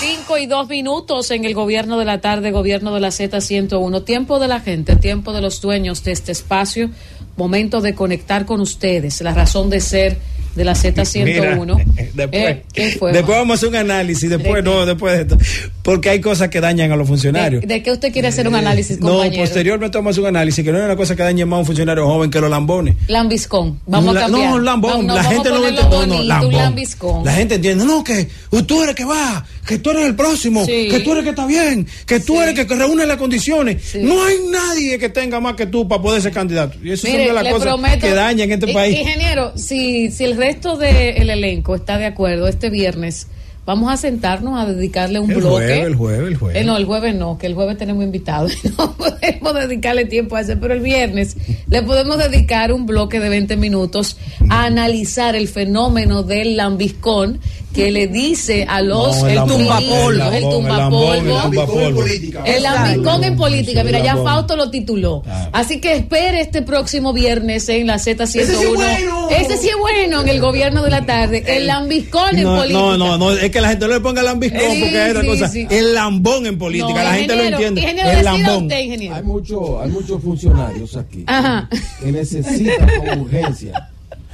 [0.00, 4.04] Cinco y dos minutos en el gobierno de la tarde, gobierno de la Z101.
[4.04, 6.90] Tiempo de la gente, tiempo de los dueños de este espacio.
[7.36, 9.20] Momento de conectar con ustedes.
[9.20, 10.18] La razón de ser
[10.54, 11.84] de la Z101.
[12.14, 15.22] después, eh, ¿qué fue, después vamos a hacer un análisis, después ¿De no, después de
[15.22, 15.38] esto,
[15.82, 17.60] porque hay cosas que dañan a los funcionarios.
[17.62, 19.36] ¿De, de qué usted quiere hacer un análisis, compañero?
[19.36, 21.56] No, posteriormente vamos a hacer un análisis, que no es una cosa que dañe más
[21.56, 22.94] a un funcionario joven que los lambones.
[23.08, 24.50] Lambiscón, vamos a cambiar.
[24.50, 27.24] No, lambón, no, la gente no entiende, no, no, lambón.
[27.24, 28.28] La gente entiende, no, que
[28.66, 30.88] tú eres que va, que tú eres el próximo, Sí.
[30.90, 32.38] que tú eres que está bien, que tú Sí.
[32.42, 33.82] eres que, que reúne las condiciones.
[33.84, 33.98] Sí.
[34.02, 36.78] No hay nadie que tenga más que tú para poder ser candidato.
[36.82, 38.98] Y eso Mire, son de las cosas prometo- que dañan este I- país.
[39.00, 43.28] Ingeniero, si, si el resto del elenco está de acuerdo, este viernes
[43.66, 45.54] vamos a sentarnos a dedicarle un El bloque.
[45.56, 46.62] jueves, el jueves, el jueves.
[46.62, 48.52] Eh, no, el jueves no, que el jueves tenemos invitados.
[48.78, 51.36] No podemos dedicarle tiempo a ese, pero el viernes
[51.68, 54.16] le podemos dedicar un bloque de 20 minutos
[54.50, 57.40] a analizar el fenómeno del lambiscón
[57.74, 62.62] que le dice a los No, el el tumbapolvo, el el el tumbapolvo, el el
[62.62, 64.16] lambicón en política, mira, el ya.
[64.16, 65.22] Fausto lo tituló.
[65.22, 65.50] Claro.
[65.52, 68.22] Así que espere este próximo viernes en la Z101.
[68.22, 69.28] Ese sí es bueno.
[69.30, 71.42] Ese sí es bueno en el gobierno de la tarde.
[71.46, 72.78] El lambicón en No, política.
[72.78, 75.22] no, no, no, es que la gente no le ponga lambiscón Sí, porque es otra
[75.22, 75.48] sí, cosa.
[75.48, 75.66] sí.
[75.70, 77.80] El lambón en política, No, la gente lo entiende.
[77.80, 78.62] Ingeniero, el lambón.
[78.64, 79.14] usted, ingeniero.
[79.14, 81.68] Hay, mucho, hay muchos funcionarios aquí Ajá.
[82.02, 83.88] que necesitan con urgencia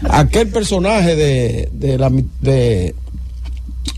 [0.09, 2.11] aquel personaje de, de, la,
[2.41, 2.95] de,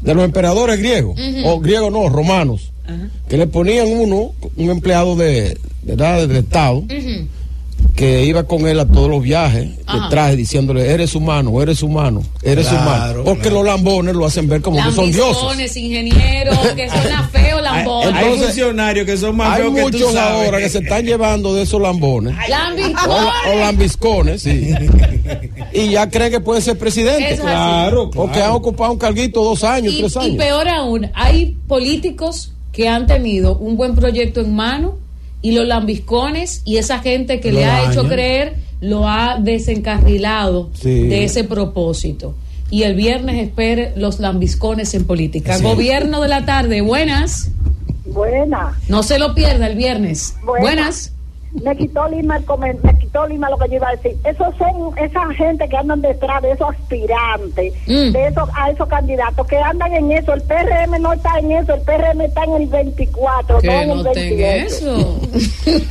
[0.03, 2.73] de los emperadores griegos, o griegos no, romanos,
[3.29, 6.27] que le ponían uno, un empleado de, ¿verdad?
[6.27, 6.85] del Estado.
[7.95, 10.05] Que iba con él a todos los viajes, Ajá.
[10.05, 13.25] de traje, diciéndole, eres humano, eres humano, eres Claro, humano.
[13.25, 13.57] Porque claro.
[13.57, 15.37] los lambones lo hacen ver como que son dioses.
[15.43, 18.15] Lambicones, ingeniero, que suena feo, Hay, lambón.
[18.15, 20.47] hay Entonces, funcionarios que son más Hay feos que tú muchos sabes.
[20.47, 22.35] ahora que se están llevando de esos lambones.
[22.35, 23.57] O, o Lambiscones.
[23.61, 24.71] lambiscones, sí.
[25.75, 27.33] y ya creen que pueden ser presidentes.
[27.33, 27.53] Eso es así.
[27.53, 30.37] Claro, O que han ocupado un carguito dos años, Y, tres y años.
[30.37, 34.97] peor aún, hay políticos que han tenido un buen proyecto en mano
[35.43, 40.71] y los lambiscones y esa gente que Lo le ha hecho creer lo ha desencarrilado
[40.75, 41.09] Sí.
[41.09, 42.35] de ese propósito.
[42.71, 45.59] Y el viernes espere los lambiscones en política.
[45.59, 45.63] Sí.
[45.65, 47.51] Gobierno de la tarde, buenas.
[48.07, 48.79] Buena.
[48.89, 50.35] No se lo pierda el viernes.
[50.45, 50.63] Buena.
[50.63, 51.12] Buenas.
[51.63, 54.13] Me quitó Lima el comen- me quitó Lima lo que yo iba a decir.
[54.25, 58.11] Esos son esa gente que andan detrás de esos aspirantes, Mm.
[58.13, 60.33] de esos a esos candidatos que andan en eso.
[60.33, 63.91] El PRM no está en eso, el PRM está en el 24, no Que en
[63.91, 64.67] el no ten 28.
[64.67, 65.21] eso.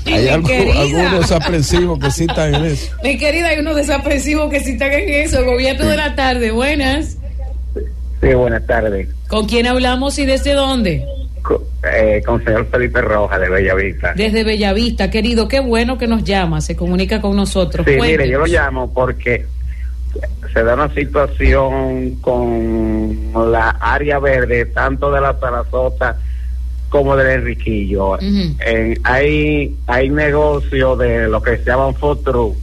[0.06, 0.48] Y Hay algo-
[0.80, 2.92] algunos aprensivos que sí están en eso.
[3.04, 5.46] mi querida, hay unos desapresivos que sí están en eso.
[5.46, 7.18] Gobierno de la tarde, buenas.
[8.22, 9.08] Sí, buenas tardes.
[9.28, 11.06] ¿Con quién hablamos y desde dónde?
[11.84, 14.13] Eh, con señor Felipe Roja de Bellavista.
[14.15, 17.85] Desde Bellavista, querido, qué bueno que nos llama, se comunica con nosotros.
[17.88, 19.45] Sí, mire, yo lo llamo porque
[20.53, 26.18] se da una situación con la área verde, tanto de la Sarasota
[26.89, 28.19] como del Enriquillo.
[28.22, 32.55] En- hay, hay negocios de lo que se llaman food truck,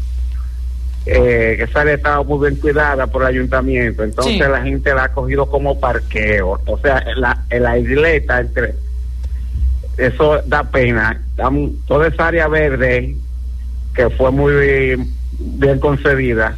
[1.10, 4.38] eh, que esa área estaba muy bien cuidada por el ayuntamiento, entonces Sí.
[4.40, 8.74] la gente la ha cogido como parqueo, o sea, la, la isleta entre
[9.96, 11.20] eso da pena,
[11.86, 13.16] toda esa área verde
[13.94, 16.56] que fue muy bien, bien concebida,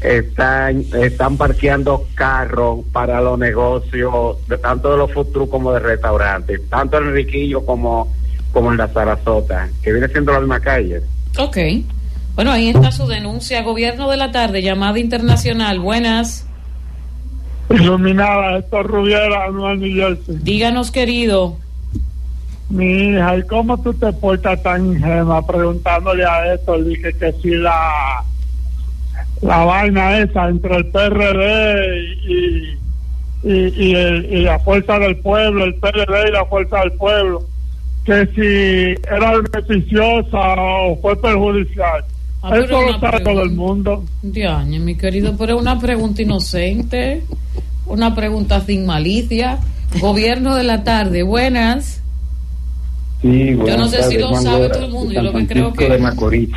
[0.00, 6.60] están, están parqueando carros para los negocios, de, tanto de los food como de restaurantes,
[6.70, 8.12] tanto en Enriquillo como,
[8.52, 11.00] como en la Sarasota, que viene siendo la misma calle.
[11.38, 11.56] Ok.
[12.34, 13.62] Bueno, ahí está su denuncia.
[13.62, 15.78] Gobierno de la tarde, llamada internacional.
[15.80, 16.46] Buenas.
[17.70, 20.36] Iluminada, esto Rubiera, New Jersey.
[20.42, 21.56] Díganos, querido.
[22.70, 26.82] Mi hija, ¿y cómo tú te portas tan ingenua preguntándole a esto?
[26.82, 28.24] Dije que si la,
[29.42, 32.78] la vaina esa entre el PRD y,
[33.44, 37.42] y, y, el- y la Fuerza del Pueblo, el PRD y la Fuerza del Pueblo,
[38.04, 42.04] que si era beneficiosa o fue perjudicial.
[42.46, 44.04] Ah, pero Eso lo sabe todo el mundo.
[44.20, 47.22] Diañe, mi querido, pero es una pregunta inocente.
[47.86, 49.58] Una pregunta sin malicia.
[49.98, 52.02] Gobierno de la tarde, buenas.
[53.22, 55.88] Sí, Yo no sé si lo sabe todo el mundo, yo lo que creo que-
[55.88, 56.50] de Macorís.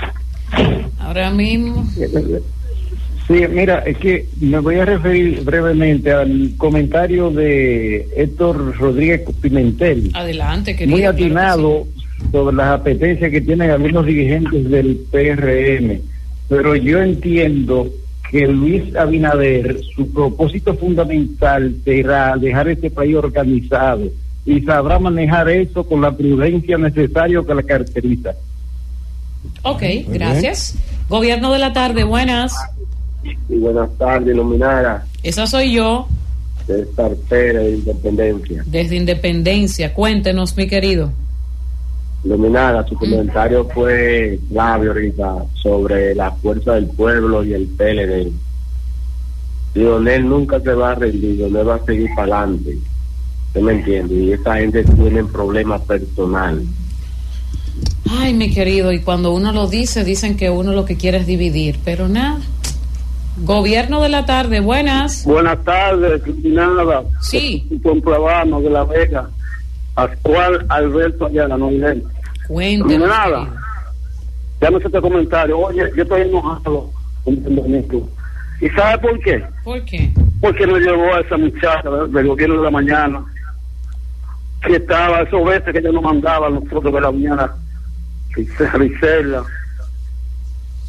[0.99, 1.87] Ahora mismo.
[1.95, 10.11] Sí, mira, es que me voy a referir brevemente al comentario de Héctor Rodríguez Pimentel,
[10.13, 10.91] Adelante, querido.
[10.95, 11.87] muy claro que atinado
[12.31, 16.01] sobre las apetencias que tienen algunos dirigentes del PRM,
[16.49, 17.89] pero yo entiendo
[18.31, 24.09] que Luis Abinader, su propósito fundamental será dejar este país organizado
[24.45, 28.31] y sabrá manejar eso con la prudencia necesaria que la caracteriza.
[29.63, 30.75] Ok, gracias.
[31.09, 32.53] Gobierno de la tarde, buenas.
[33.49, 35.05] Y buenas tardes, iluminada.
[35.23, 36.07] Esa soy yo,
[36.65, 38.63] César Pérez de Independencia.
[38.65, 39.93] desde Independencia.
[39.93, 41.11] Cuéntenos, mi querido.
[42.23, 48.31] Iluminada, su comentario fue clave ahorita sobre la fuerza del pueblo y el PLD.
[49.75, 52.77] Lionel nunca se va a rendir, Lionel va a seguir para adelante.
[53.47, 54.15] ¿Usted me entiende?
[54.15, 56.65] Y esa gente tiene problemas personales.
[58.09, 61.27] Ay, mi querido, y cuando uno lo dice, dicen que uno lo que quiere es
[61.27, 62.39] dividir, pero nada.
[63.43, 65.23] Gobierno de la tarde, buenas.
[65.25, 67.03] Buenas tardes, Iluminada.
[67.21, 67.67] Sí.
[67.83, 69.29] Con Plabano de La Vega.
[69.97, 72.03] Pascual Alberto Ayala, no Miguel.
[72.47, 73.07] Cuéntenos.
[73.07, 73.51] Nada.
[74.61, 75.57] Ya no sé este comentario.
[75.57, 76.91] Oye, yo estoy enojado
[77.23, 78.07] con Dominico.
[78.61, 79.43] ¿Y sabe por qué?
[79.63, 80.11] ¿Por qué?
[80.39, 83.25] Porque nos llevó a esa muchacha del gobierno de la mañana,
[84.61, 87.51] que estaba, esos veces que ella nos mandaba a nosotros de la mañana,
[88.35, 89.43] Gisela.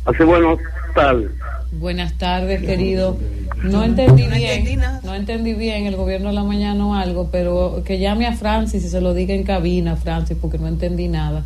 [0.04, 0.58] Así buenas
[0.94, 1.30] tardes.
[1.72, 3.18] Buenas tardes, querido.
[3.62, 4.50] No entendí No bien.
[4.50, 5.00] entendí nada.
[5.04, 8.84] No entendí bien el gobierno de la mañana o algo, pero que llame a Francis
[8.84, 11.44] y se lo diga en cabina, Francis, porque no entendí nada.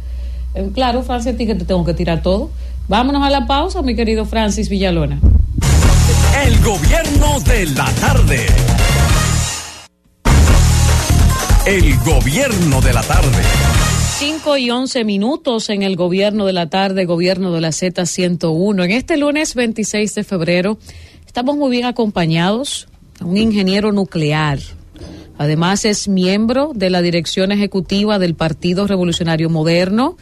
[0.54, 2.50] Eh, claro, Francis, a ti que te tengo que tirar todo.
[2.88, 5.18] Vámonos a la pausa, mi querido Francis Villalona.
[6.44, 8.46] El gobierno de la tarde.
[11.66, 13.42] El gobierno de la tarde.
[14.24, 18.84] 5 y 11 minutos en el gobierno de la tarde, gobierno de la Z101.
[18.84, 20.78] En este lunes 26 de febrero
[21.26, 22.86] estamos muy bien acompañados.
[23.20, 24.60] Un ingeniero nuclear.
[25.38, 30.16] Además es miembro de la dirección ejecutiva del Partido Revolucionario Moderno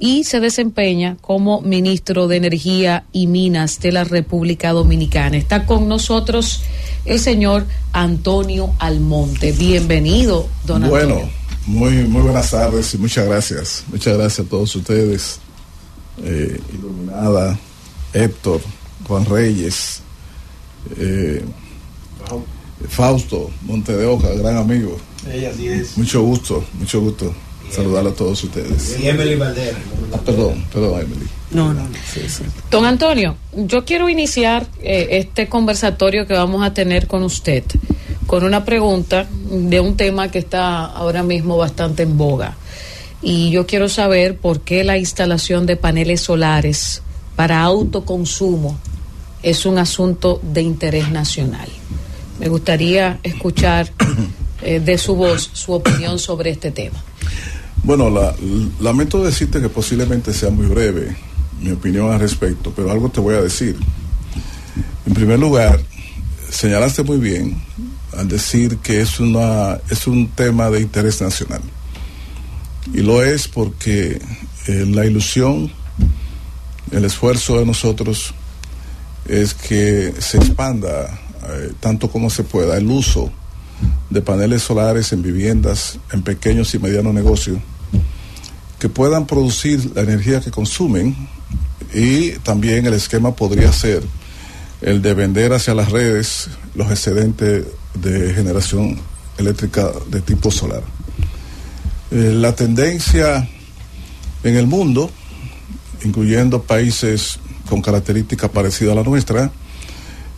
[0.00, 5.36] y se desempeña como ministro de Energía y Minas de la República Dominicana.
[5.36, 6.62] Está con nosotros
[7.04, 9.52] el señor Antonio Almonte.
[9.52, 11.43] Bienvenido, don Bueno, Antonio.
[11.66, 13.84] Muy, muy buenas tardes y muchas gracias.
[13.88, 15.38] Muchas gracias a todos ustedes.
[16.22, 17.58] Eh, Iluminada,
[18.12, 18.60] Héctor,
[19.06, 20.00] Juan Reyes,
[20.98, 21.44] eh,
[22.88, 24.96] Fausto, Monte de Oca, gran amigo.
[25.26, 25.96] así es.
[25.96, 27.34] Mucho gusto, mucho gusto
[27.70, 28.98] saludar a todos ustedes.
[29.00, 29.78] Y Emily Valdera.
[30.12, 31.26] Ah, perdón, perdón, Emily.
[31.50, 31.86] No, no.
[32.12, 32.44] Sí, sí.
[32.70, 37.64] Don Antonio, yo quiero iniciar eh, este conversatorio que vamos a tener con usted
[38.26, 42.56] con una pregunta de un tema que está ahora mismo bastante en boga.
[43.22, 47.02] y yo quiero saber por qué la instalación de paneles solares
[47.36, 48.76] para autoconsumo
[49.42, 51.68] es un asunto de interés nacional.
[52.38, 53.90] Me gustaría escuchar
[54.62, 57.02] eh, de su voz su opinión sobre este tema.
[57.82, 58.34] Bueno, la,
[58.80, 61.16] lamento decirte que posiblemente sea muy breve
[61.60, 63.76] mi opinión al respecto, pero algo te voy a decir.
[65.06, 65.80] En primer lugar,
[66.50, 67.62] señalaste muy bien
[68.16, 71.60] al decir que es, una, es un tema de interés nacional.
[72.92, 74.20] Y lo es porque
[74.66, 75.70] eh, la ilusión,
[76.90, 78.34] el esfuerzo de nosotros
[79.26, 81.18] es que se expanda
[81.48, 83.30] eh, tanto como se pueda el uso
[84.10, 87.58] de paneles solares en viviendas, en pequeños y medianos negocios,
[88.78, 91.16] que puedan producir la energía que consumen
[91.92, 94.02] y también el esquema podría ser
[94.82, 97.64] el de vender hacia las redes los excedentes
[97.94, 98.98] de generación
[99.38, 100.82] eléctrica de tipo solar.
[102.10, 103.48] Eh, la tendencia
[104.42, 105.10] en el mundo,
[106.04, 107.38] incluyendo países
[107.68, 109.50] con características parecidas a la nuestra,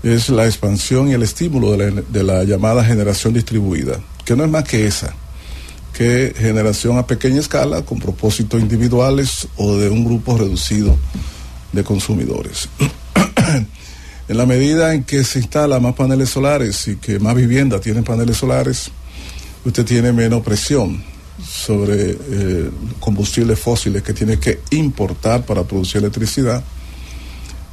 [0.03, 4.45] es la expansión y el estímulo de la, de la, llamada generación distribuida, que no
[4.45, 5.15] es más que esa,
[5.93, 10.97] que generación a pequeña escala con propósitos individuales o de un grupo reducido
[11.73, 12.69] de consumidores.
[14.29, 18.05] en la medida en que se instalan más paneles solares y que más viviendas tienen
[18.05, 18.91] paneles solares,
[19.65, 21.03] usted tiene menos presión
[21.45, 26.63] sobre eh, combustibles fósiles que tiene que importar para producir electricidad.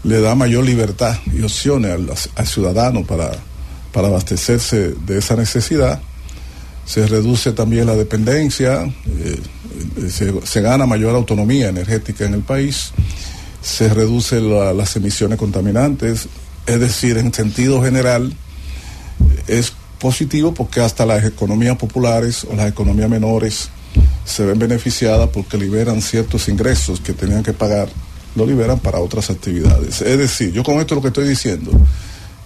[0.04, 1.92] Le da mayor libertad y opciones
[2.36, 3.32] al, ciudadano para,
[3.92, 6.02] para abastecerse de esa necesidad.
[6.86, 9.40] Se reduce también la dependencia, eh,
[10.10, 12.92] se, gana mayor autonomía energética en el país,
[13.62, 16.28] se reduce las emisiones contaminantes,
[16.66, 18.34] es decir, en sentido general,
[19.48, 23.70] es positivo porque hasta las economías populares o las economías menores
[24.26, 27.90] se ven beneficiadas porque liberan ciertos ingresos que tenían que pagar
[28.36, 30.02] lo liberan para otras actividades.
[30.02, 31.72] Es decir, yo con esto lo que estoy diciendo,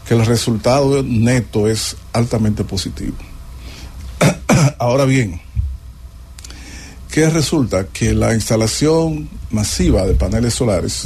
[0.08, 3.16] que el resultado neto es altamente positivo.
[4.80, 5.42] Ahora bien,
[7.12, 7.88] ¿qué resulta?
[7.88, 11.04] Que la instalación masiva de paneles solares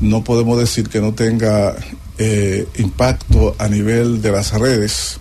[0.00, 1.74] no podemos decir que no tenga
[2.18, 5.18] eh, impacto a nivel de las redes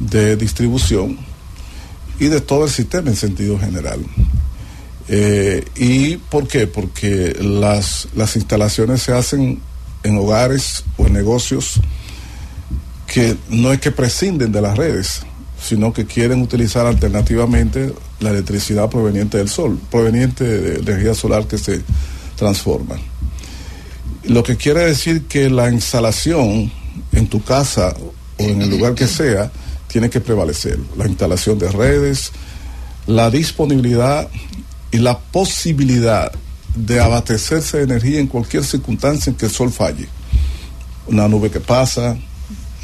[0.00, 1.18] de distribución
[2.18, 4.00] y de todo el sistema en sentido general.
[5.08, 6.66] Eh, ¿Y por qué?
[6.66, 9.60] Porque las, las instalaciones se hacen
[10.02, 11.80] en hogares o en negocios
[13.06, 15.22] que no es que prescinden de las redes,
[15.62, 21.58] sino que quieren utilizar alternativamente la electricidad proveniente del sol, proveniente de, energía solar que
[21.58, 21.82] se
[22.36, 22.96] transforma.
[24.24, 26.70] Lo que quiere decir que la instalación
[27.12, 27.94] en tu casa
[28.38, 29.50] o en el lugar que sea
[29.88, 30.78] tiene que prevalecer.
[30.96, 32.32] La instalación de redes,
[33.06, 34.28] la disponibilidad
[34.90, 36.32] y la posibilidad
[36.74, 40.08] de abastecerse de energía en cualquier circunstancia en que el sol falle.
[41.06, 42.16] Una nube que pasa,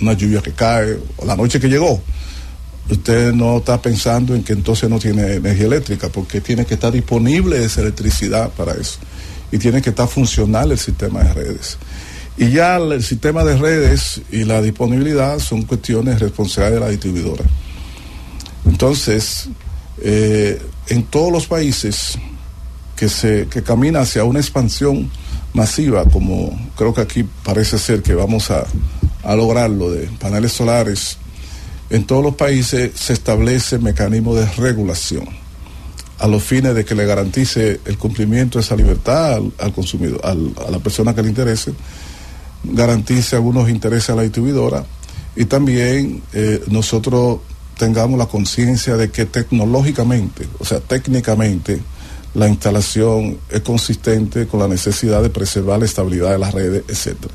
[0.00, 2.00] una lluvia que cae, o la noche que llegó.
[2.90, 6.92] Usted no está pensando en que entonces no tiene energía eléctrica, porque tiene que estar
[6.92, 8.98] disponible esa electricidad para eso.
[9.52, 11.78] Y tiene que estar funcional el sistema de redes.
[12.36, 17.44] Y ya el sistema de redes y la disponibilidad son cuestiones responsables de la distribuidora.
[18.64, 19.48] Entonces,
[20.00, 22.18] eh, en todos los países
[22.96, 25.10] que se que camina hacia una expansión
[25.52, 28.64] masiva, como creo que aquí parece ser que vamos a,
[29.22, 31.18] a lograrlo de paneles solares,
[31.90, 35.41] en todos los países se establece mecanismo de regulación
[36.22, 40.70] a los fines de que le garantice el cumplimiento de esa libertad al, consumidor, a
[40.70, 41.72] la persona que le interese,
[42.62, 44.84] garantice algunos intereses a la distribuidora
[45.34, 47.40] y también eh, nosotros
[47.76, 51.80] tengamos la conciencia de que tecnológicamente, o sea, técnicamente,
[52.34, 57.34] la instalación es consistente con la necesidad de preservar la estabilidad de las redes, etcétera.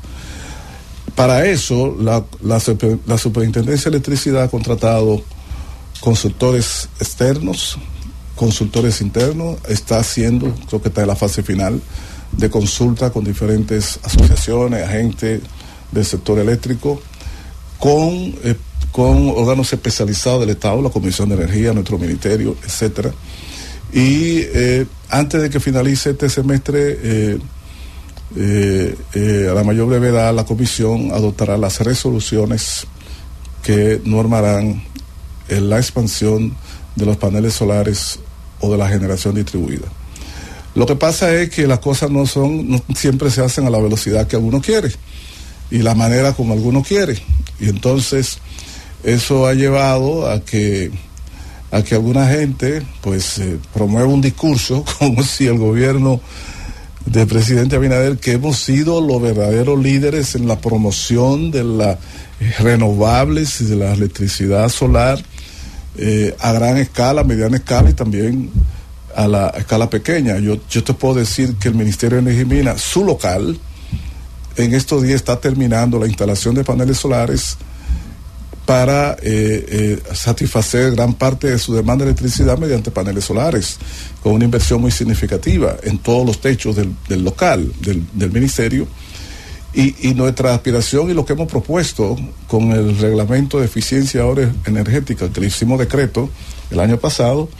[1.14, 5.20] Para eso, la, la, Superintendencia de Electricidad ha contratado
[6.00, 7.76] consultores externos,
[8.38, 11.82] consultores internos, está haciendo, creo que está en la fase final,
[12.30, 15.40] de consulta con diferentes asociaciones, agentes
[15.90, 17.00] del sector eléctrico,
[17.78, 18.02] con
[18.44, 18.54] eh,
[18.92, 23.12] con órganos especializados del Estado, la Comisión de Energía, nuestro ministerio, etcétera.
[23.92, 26.98] Y eh, antes de que finalice este semestre,
[28.34, 32.86] eh, a la mayor brevedad, la Comisión adoptará las resoluciones
[33.62, 34.82] que normarán
[35.48, 36.56] la expansión
[36.96, 38.20] de los paneles solares
[38.60, 39.86] o de la generación distribuida.
[40.74, 43.78] Lo que pasa es que las cosas no son, no siempre se hacen a la
[43.78, 44.92] velocidad que alguno quiere
[45.70, 47.20] y la manera como alguno quiere.
[47.60, 48.38] Y entonces
[49.02, 50.90] eso ha llevado a que
[51.70, 56.20] a que alguna gente pues eh, promueva un discurso como si el gobierno
[57.04, 61.98] del presidente Abinader, que hemos sido los verdaderos líderes en la promoción de las
[62.58, 65.18] renovables y de la electricidad solar
[65.98, 68.50] eh, a gran escala, mediana escala y también
[69.14, 70.38] a la escala pequeña.
[70.38, 73.58] Yo, yo te puedo decir que el Ministerio de Energía y Minas, su local,
[74.56, 77.56] en estos días está terminando la instalación de paneles solares
[78.64, 83.78] para eh, eh, satisfacer gran parte de su demanda de electricidad mediante paneles solares,
[84.22, 88.86] con una inversión muy significativa en todos los techos del, del local, del, del ministerio.
[89.74, 92.16] Y, y, nuestra aspiración y lo que hemos propuesto
[92.46, 96.30] con el reglamento de eficiencia ahora energética que le hicimos decreto
[96.70, 97.50] el año pasado,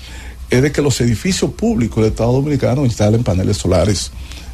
[0.50, 4.10] es de que los edificios públicos del Estado Dominicano instalen paneles solares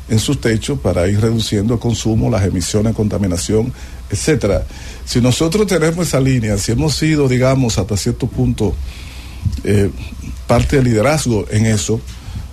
[0.09, 3.73] en sus techos para ir reduciendo el consumo, las emisiones contaminación,
[4.11, 4.67] etcétera.
[5.05, 8.75] Si nosotros tenemos esa línea, si hemos sido, digamos, hasta cierto punto
[9.63, 9.91] eh,
[10.47, 12.01] parte del liderazgo en eso,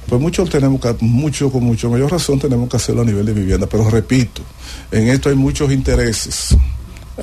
[0.07, 3.33] pues mucho tenemos que, mucho con mucho mayor razón tenemos que hacerlo a nivel de
[3.33, 3.67] vivienda.
[3.67, 4.41] Pero repito,
[4.91, 6.55] en esto hay muchos intereses.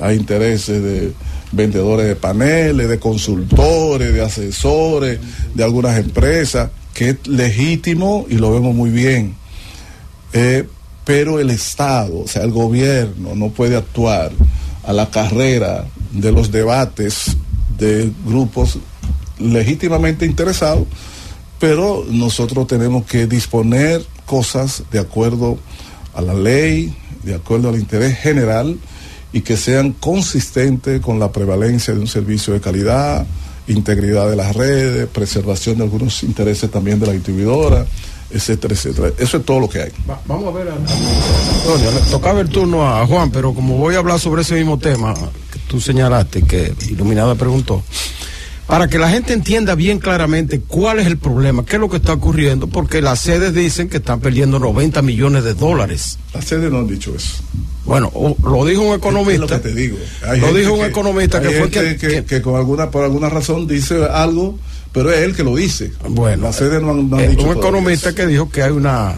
[0.01, 1.13] Hay intereses de
[1.51, 5.19] vendedores de paneles, de consultores, de asesores,
[5.53, 9.35] de algunas empresas, que es legítimo y lo vemos muy bien.
[10.33, 10.67] Eh,
[11.05, 14.31] pero el Estado, o sea, el gobierno no puede actuar
[14.83, 17.35] a la carrera de los debates
[17.77, 18.77] de grupos
[19.39, 20.85] legítimamente interesados,
[21.59, 25.57] pero nosotros tenemos que disponer cosas de acuerdo
[26.13, 26.93] a la ley,
[27.23, 28.77] de acuerdo al interés general
[29.31, 33.25] y que sean consistentes con la prevalencia de un servicio de calidad,
[33.67, 37.85] integridad de las redes, preservación de algunos intereses también de la distribuidora,
[38.31, 39.11] etcétera, etcétera.
[39.17, 39.91] Eso es todo lo que hay.
[40.09, 43.95] Va, vamos a ver, a, Antonio, le tocaba el turno a Juan, pero como voy
[43.95, 47.83] a hablar sobre ese mismo tema que tú señalaste, que Iluminada preguntó,
[48.69, 51.97] para que la gente entienda bien claramente cuál es el problema, qué es lo que
[51.97, 56.19] está ocurriendo, porque las sedes dicen que están perdiendo 90 millones de dólares.
[56.35, 57.41] Las sedes no han dicho eso.
[57.83, 58.11] Bueno,
[58.43, 59.33] lo dijo un economista.
[59.33, 59.97] Es lo que te digo.
[60.23, 63.27] Hay lo dijo un que, economista que fue que, que, que, con alguna por alguna
[63.27, 64.59] razón dice algo,
[64.91, 65.91] pero es él que lo dice.
[66.07, 68.71] Bueno, las sedes no han, no han eh, dicho un economista que dijo que hay
[68.71, 69.15] una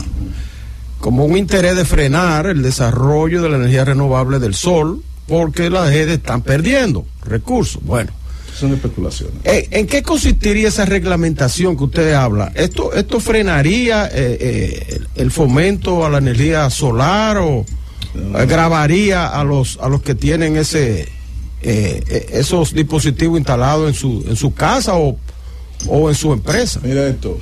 [1.01, 5.89] como un interés de frenar el desarrollo de la energía renovable del sol porque las
[5.89, 7.83] sedes están perdiendo recursos.
[7.83, 8.13] Bueno,
[8.53, 9.35] son especulaciones.
[9.43, 12.51] Eh, ¿En qué consistiría esa reglamentación que usted habla?
[12.55, 17.65] ¿Esto, esto frenaría eh, eh, el fomento a la energía solar o
[18.13, 18.37] no.
[18.37, 21.07] agravaría a los, a los que tienen ese,
[21.61, 25.17] esos dispositivos instalados en su, en su casa o,
[25.87, 26.79] o en su empresa?
[26.83, 27.39] Mira esto.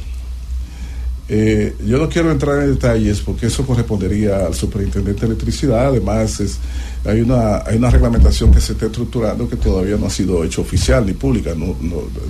[1.32, 5.88] Eh, yo no quiero entrar en detalles porque eso correspondería al superintendente de electricidad.
[5.88, 6.58] Además, es,
[7.06, 10.62] hay, una, hay una reglamentación que se está estructurando que todavía no ha sido hecho
[10.62, 11.54] oficial ni pública.
[11.56, 11.76] No,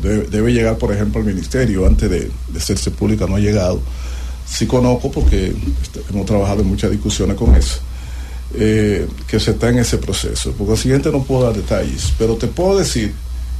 [0.02, 3.26] debe, llegar, por ejemplo, al ministerio antes de, de hacerse pública.
[3.26, 3.82] No ha llegado.
[4.46, 7.80] Sí conozco porque este, hemos trabajado en muchas discusiones con eso.
[8.56, 10.52] Eh, que se está en ese proceso.
[10.54, 13.14] Por lo siguiente no puedo dar detalles, pero te puedo decir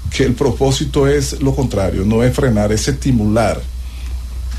[0.10, 3.62] que el propósito es lo contrario, no es frenar, es estimular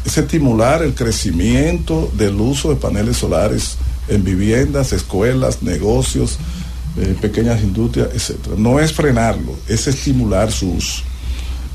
[0.05, 3.77] es estimular el crecimiento del uso de paneles solares
[4.09, 6.39] en viviendas, escuelas, negocios,
[6.97, 8.57] eh, pequeñas industrias, etcétera.
[8.59, 11.03] No es frenarlo, es estimular su uso.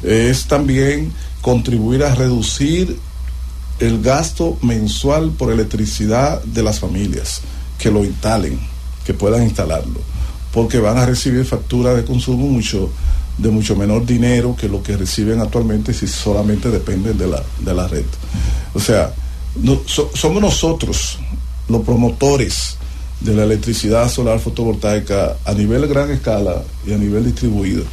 [0.03, 1.11] Es también
[1.41, 2.97] contribuir a reducir
[3.79, 7.41] el gasto mensual por electricidad de las familias
[7.77, 8.59] que lo instalen,
[9.05, 9.99] que puedan instalarlo,
[10.53, 12.89] porque van a recibir facturas de consumo mucho
[13.37, 17.73] de mucho menor dinero que lo que reciben actualmente si solamente dependen de la, de
[17.73, 18.05] la red.
[18.73, 19.13] O sea,
[20.13, 21.19] somos nosotros
[21.67, 22.77] los promotores
[23.19, 27.83] de la electricidad solar fotovoltaica a nivel gran escala y a nivel distribuido,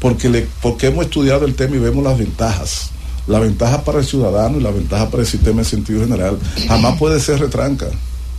[0.00, 2.90] porque, porque hemos estudiado el tema y vemos las ventajas.
[3.26, 6.38] La ventaja para el ciudadano y la ventaja para el sistema en sentido general
[6.68, 7.86] jamás puede ser retranca.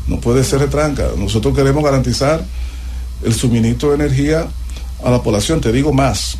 [0.07, 1.07] No puede ser retranca.
[1.17, 2.45] Nosotros queremos garantizar
[3.23, 4.47] el suministro de energía
[5.03, 5.61] a la población.
[5.61, 6.37] Te digo más.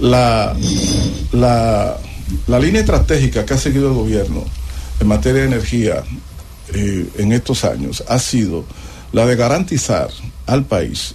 [0.00, 0.54] La,
[1.32, 1.96] la,
[2.46, 4.44] la, línea estratégica que ha seguido el gobierno
[5.00, 6.04] en materia de energía
[6.72, 8.64] eh, en estos años ha sido
[9.12, 10.08] la de garantizar
[10.46, 11.14] al país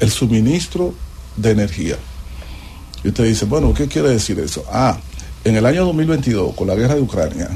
[0.00, 0.94] el suministro
[1.36, 1.96] de energía.
[3.02, 4.64] Y usted dice, bueno, ¿qué quiere decir eso?
[4.70, 4.98] Ah,
[5.44, 7.48] en el año 2022, con la guerra de Ucrania,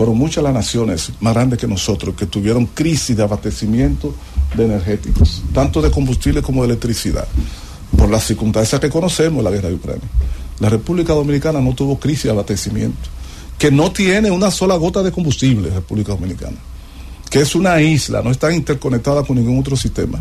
[0.00, 4.14] fueron muchas las naciones más grandes que nosotros que tuvieron crisis de abastecimiento
[4.56, 7.28] de energéticos, tanto de combustible como de electricidad,
[7.98, 10.08] por las circunstancias que conocemos la guerra de Ucrania.
[10.58, 13.10] La República Dominicana no tuvo crisis de abastecimiento,
[13.58, 16.56] que no tiene una sola gota de combustible, República Dominicana,
[17.28, 20.18] que es una isla, no está interconectada con ningún otro sistema.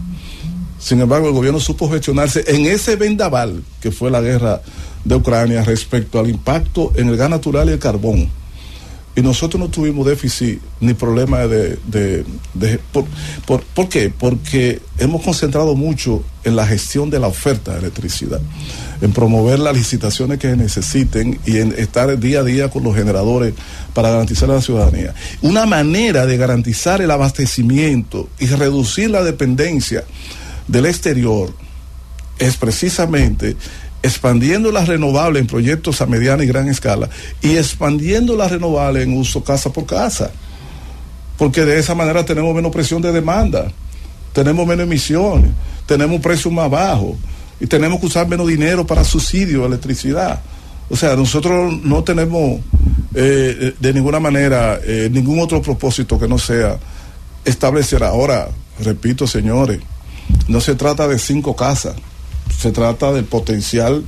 [0.77, 4.61] Sin embargo, el gobierno supo gestionarse en ese vendaval que fue la guerra
[5.05, 8.39] de Ucrania respecto al impacto en el gas natural y el carbón.
[9.19, 11.77] Y nosotros no tuvimos déficit ni problema de...
[11.85, 12.23] de,
[12.93, 13.03] por,
[13.45, 14.09] por- ¿por qué?
[14.17, 18.39] Porque hemos concentrado mucho en la gestión de la oferta de electricidad,
[19.01, 22.95] en promover las licitaciones que se necesiten y en estar día a día con los
[22.95, 23.53] generadores
[23.93, 25.13] para garantizar a la ciudadanía.
[25.41, 30.05] Una manera de garantizar el abastecimiento y reducir la dependencia
[30.69, 31.53] del exterior
[32.37, 33.57] es precisamente
[34.01, 37.09] expandiendo las renovables en proyectos a mediana y gran escala
[37.41, 40.31] y expandiendo las renovables en uso casa por casa.
[41.37, 43.71] Porque de esa manera tenemos menos presión de demanda,
[44.33, 45.51] tenemos menos emisiones,
[45.85, 47.17] tenemos un precio más bajo
[47.59, 50.41] y tenemos que usar menos dinero para subsidio electricidad.
[50.89, 52.59] O sea, nosotros no tenemos
[53.13, 56.77] eh, de ninguna manera eh, ningún otro propósito que no sea
[57.45, 58.49] establecer ahora,
[58.83, 59.79] repito señores,
[60.47, 61.95] no se trata de cinco casas,
[62.59, 64.03] se trata del potencial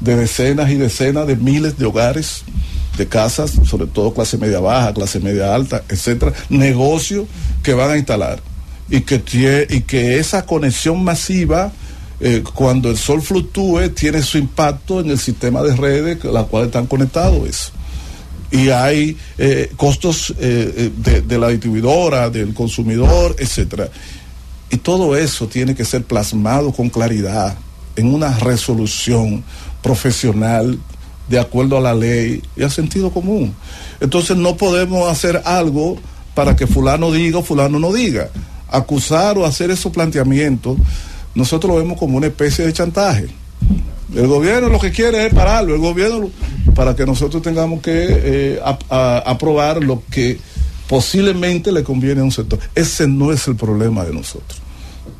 [0.00, 2.42] de decenas y decenas de miles de hogares,
[2.98, 7.26] de casas, sobre todo clase media baja, clase media alta, etcétera, negocios
[7.62, 8.40] que van a instalar.
[8.90, 11.72] Y que y que esa conexión masiva
[12.20, 16.44] eh, cuando el sol fluctúe tiene su impacto en el sistema de redes que las
[16.44, 17.72] cuales están conectados.
[18.50, 23.88] Y hay eh, costos eh, eh, de, de la distribuidora, del consumidor, etcétera.
[24.70, 27.56] Y todo eso tiene que ser plasmado con claridad
[27.96, 29.44] en una resolución
[29.82, 30.78] profesional
[31.28, 33.54] de acuerdo a la ley y al sentido común.
[34.00, 35.96] Entonces no podemos hacer algo
[36.34, 38.28] para que fulano diga o fulano no diga.
[38.68, 40.76] Acusar o hacer esos planteamientos,
[41.34, 43.28] nosotros lo vemos como una especie de chantaje.
[44.14, 46.30] El gobierno lo que quiere es pararlo, el gobierno
[46.74, 48.60] para que nosotros tengamos que eh,
[48.90, 50.38] aprobar lo que
[50.88, 52.58] posiblemente le conviene a un sector.
[52.74, 54.63] Ese no es el problema de nosotros.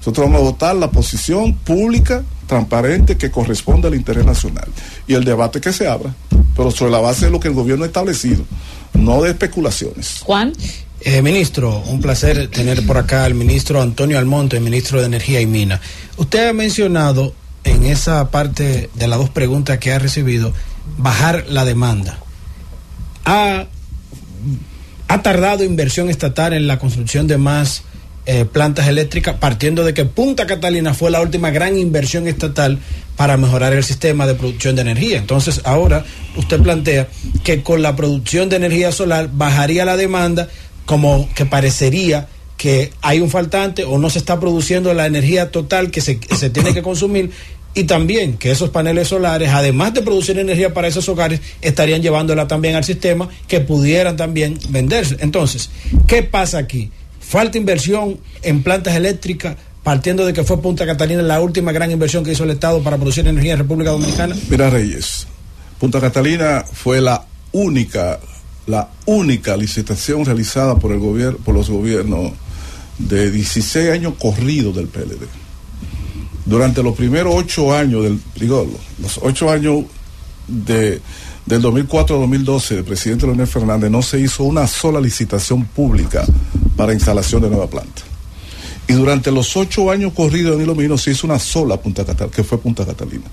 [0.05, 4.69] Nosotros vamos a votar la posición pública, transparente, que corresponde al interés nacional.
[5.07, 6.15] Y el debate que se abra,
[6.55, 8.45] pero sobre la base de lo que el gobierno ha establecido,
[8.93, 10.21] no de especulaciones.
[10.21, 10.53] Juan.
[11.01, 15.47] Eh, ministro, un placer tener por acá al ministro Antonio Almonte, ministro de Energía y
[15.47, 15.81] Mina.
[16.19, 20.53] Usted ha mencionado en esa parte de las dos preguntas que ha recibido,
[20.99, 22.19] bajar la demanda.
[23.25, 23.65] Ha,
[25.09, 27.85] ha tardado inversión estatal en la construcción de más
[28.27, 32.79] eh, plantas eléctricas, partiendo de que Punta Catalina fue la última gran inversión estatal
[33.17, 35.19] para mejorar el sistema de producción de energía.
[35.19, 36.05] Entonces, ahora
[36.37, 37.09] usted plantea
[37.43, 40.49] que con la producción de energía solar bajaría la demanda,
[40.87, 45.91] como que parecería que hay un faltante o no se está produciendo la energía total
[45.91, 47.31] que se, se tiene que consumir
[47.75, 52.47] y también que esos paneles solares, además de producir energía para esos hogares, estarían llevándola
[52.47, 55.17] también al sistema que pudieran también venderse.
[55.21, 55.71] Entonces,
[56.07, 56.91] ¿qué pasa aquí?
[57.27, 62.23] Falta inversión en plantas eléctricas, partiendo de que fue Punta Catalina la última gran inversión
[62.23, 64.37] que hizo el Estado para producir energía en República Dominicana.
[64.49, 65.27] Mira, Reyes,
[65.81, 68.21] Punta Catalina fue la única,
[68.67, 72.33] la única licitación realizada por el gobierno, por los gobiernos
[72.99, 75.27] de 16 años corridos del PLD.
[76.45, 78.67] Durante los primeros ocho años del, digo,
[79.01, 79.85] los ocho años
[80.47, 81.01] de,
[81.47, 86.25] del 2004 a 2012 del presidente Leonel Fernández no se hizo una sola licitación pública
[86.77, 88.03] para instalación de nueva planta.
[88.87, 92.35] Y durante los ocho años corridos de Danilo Mino se hizo una sola Punta Catalina,
[92.35, 93.25] que fue Punta Catalina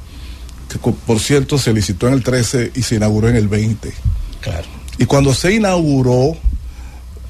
[0.72, 3.92] que por cierto se licitó en el 13 y se inauguró en el 20.
[4.40, 4.68] Claro.
[4.98, 6.38] Y cuando se inauguró,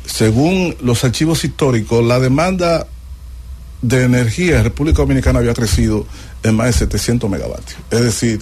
[0.06, 2.88] según los archivos históricos, la demanda
[3.82, 6.06] de energía en República Dominicana había crecido
[6.44, 7.80] en más de 700 megavatios.
[7.90, 8.42] Es decir,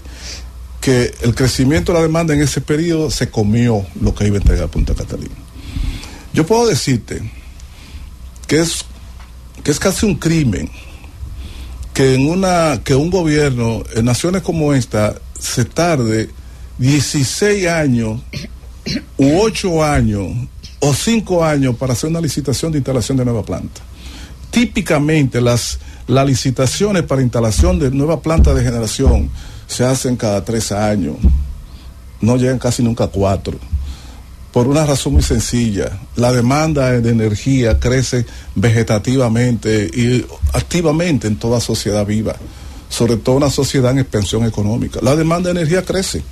[0.82, 4.40] que el crecimiento de la demanda en ese periodo se comió lo que iba a
[4.40, 5.36] entregar Punta Catalina.
[6.34, 7.22] Yo puedo decirte
[8.50, 8.84] que es,
[9.64, 10.70] que es casi un crimen
[11.94, 16.30] que en una que un gobierno en naciones como esta se tarde
[16.80, 18.20] 16 años
[19.18, 20.30] u 8 años
[20.80, 23.82] o 5 años para hacer una licitación de instalación de nueva planta.
[24.50, 25.78] Típicamente las,
[26.08, 29.30] las licitaciones para instalación de nueva planta de generación
[29.68, 31.18] se hacen cada 3 años,
[32.20, 33.79] no llegan casi nunca a 4
[34.52, 36.00] por una razón muy sencilla.
[36.16, 42.36] La demanda de energía crece vegetativamente y activamente en toda sociedad viva,
[42.90, 45.00] sobre todo una sociedad en expansión económica.
[45.02, 46.24] La demanda de energía crece.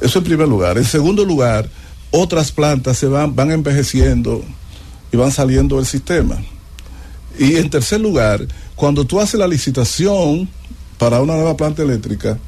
[0.00, 0.76] Eso en primer lugar.
[0.76, 1.68] En segundo lugar,
[2.10, 4.44] otras plantas se van, van envejeciendo
[5.10, 6.36] y van saliendo del sistema.
[7.38, 10.48] Y en tercer lugar, cuando tú haces la licitación
[10.98, 12.38] para una nueva planta eléctrica,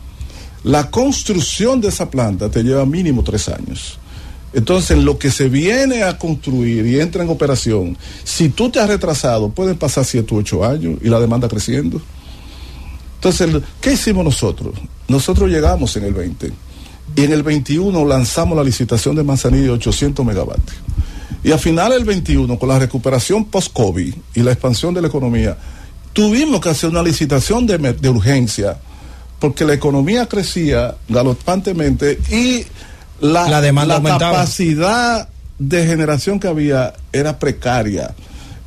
[0.64, 3.97] la construcción de esa planta te lleva mínimo tres años.
[4.52, 8.80] Entonces, en lo que se viene a construir y entra en operación, si tú te
[8.80, 12.00] has retrasado, pueden pasar 7 u 8 años y la demanda creciendo.
[13.16, 14.74] Entonces, ¿qué hicimos nosotros?
[15.08, 16.52] Nosotros llegamos en el 20
[17.16, 20.76] y en el 21 lanzamos la licitación de Manzanillo de 800 megavatios.
[21.44, 25.56] Y a final del 21, con la recuperación post-COVID y la expansión de la economía,
[26.12, 28.78] tuvimos que hacer una licitación de, de urgencia
[29.38, 32.64] porque la economía crecía galopantemente y
[33.20, 34.32] la, La demanda aumentaba.
[34.38, 35.28] capacidad
[35.58, 38.14] de generación que había era precaria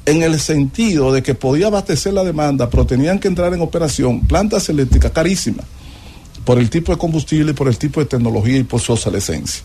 [0.06, 4.22] en el sentido de que podía abastecer la demanda, pero tenían que entrar en operación
[4.22, 5.66] plantas eléctricas carísimas
[6.44, 9.62] por el tipo de combustible, por el tipo de tecnología y por su obsolescencia.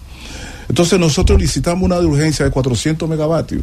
[0.69, 3.63] Entonces nosotros licitamos una de urgencia de 400 megavatios,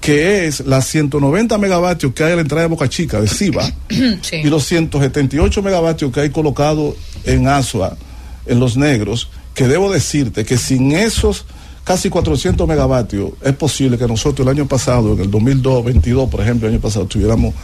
[0.00, 3.64] que es las 190 megavatios que hay a la entrada de Boca Chica, de Ciba,
[4.20, 4.36] Sí.
[4.36, 6.94] y los 178 megavatios que hay colocado
[7.24, 7.96] en Asua,
[8.44, 11.46] en los negros, que debo decirte que sin esos
[11.84, 16.66] casi 400 megavatios es posible que nosotros el año pasado, en el 2022, por ejemplo,
[16.66, 17.54] el año pasado, tuviéramos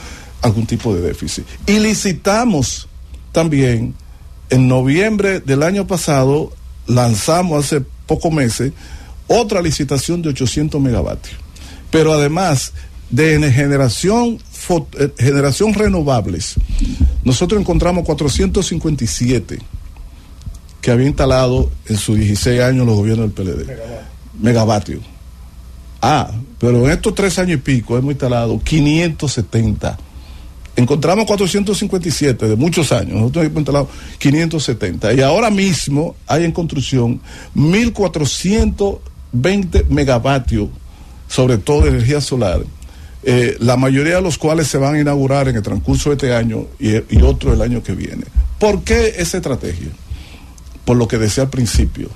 [0.43, 1.45] algún tipo de déficit.
[1.67, 2.89] Y licitamos
[3.33, 3.95] también,
[4.51, 6.53] en noviembre del año pasado,
[6.87, 8.73] lanzamos hace pocos meses
[9.27, 11.37] otra licitación de 800 megavatios.
[11.91, 12.73] Pero además
[13.11, 14.39] de en generación,
[14.99, 16.55] eh, generación renovables,
[17.25, 19.59] nosotros encontramos 457
[20.81, 23.71] que había instalado en sus 16 años los gobiernos del PLD.
[24.41, 25.03] Megavatios.
[26.03, 29.99] Ah, pero en estos tres años y pico hemos instalado 570.
[30.77, 33.87] Encontramos 457 de muchos años, nosotros hemos instalado
[34.19, 35.13] 570.
[35.13, 37.21] Y ahora mismo hay en construcción
[37.55, 40.71] 1420 megavatios,
[41.29, 42.63] sobre todo de energía solar,
[43.23, 46.35] eh, la mayoría de los cuales se van a inaugurar en el transcurso de este
[46.35, 48.25] año y, y otro el año que viene.
[48.59, 49.89] ¿Por qué esa estrategia?
[50.91, 52.09] Por lo que decía al principio,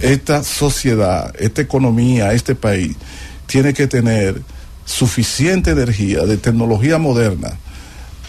[0.00, 2.96] esta sociedad, esta economía, este país,
[3.46, 4.42] tiene que tener
[4.84, 7.56] suficiente energía de tecnología moderna,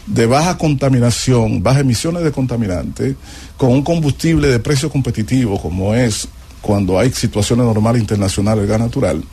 [0.06, 3.16] de baja contaminación, bajas emisiones de contaminantes,
[3.58, 6.28] con un combustible de precio competitivo, como es
[6.62, 9.24] cuando hay situaciones normales internacionales, el gas natural,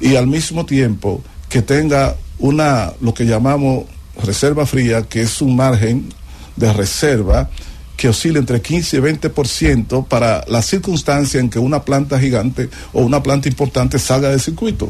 [0.00, 3.84] y al mismo tiempo que tenga una, lo que llamamos
[4.20, 6.12] reserva fría, que es un margen
[6.56, 7.48] de reserva
[7.98, 13.02] que oscila entre 15 y 20% para la circunstancia en que una planta gigante o
[13.02, 14.88] una planta importante salga del circuito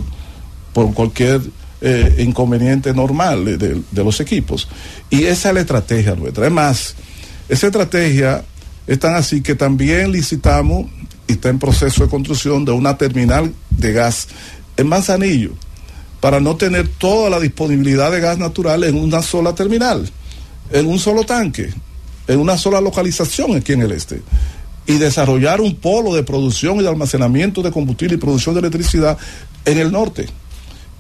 [0.75, 1.41] por cualquier
[1.81, 4.69] eh, inconveniente normal de, de- los equipos.
[5.09, 6.45] Y esa es la estrategia nuestra.
[6.47, 6.95] Es más,
[7.49, 8.45] esa estrategia
[8.87, 10.87] es tan así que también licitamos
[11.27, 14.29] y está en proceso de construcción de una terminal de gas
[14.77, 15.53] en Manzanillo
[16.21, 20.11] para no tener toda la disponibilidad de gas natural en una sola terminal,
[20.73, 21.71] en un solo tanque,
[22.29, 24.23] en una sola localización aquí en el este.
[24.87, 29.19] Y desarrollar un polo de producción y de almacenamiento de combustible y producción de electricidad
[29.65, 30.29] en el norte.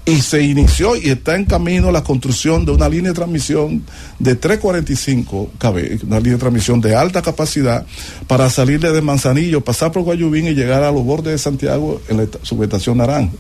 [0.05, 3.85] Y se inició y está en camino la construcción de una línea de transmisión
[4.19, 7.85] de 345 kV, una línea de transmisión de alta capacidad
[8.27, 12.17] para salir de Manzanillo, pasar por Guayubín y llegar a los bordes de Santiago en
[12.17, 13.37] la subestación Naranjo.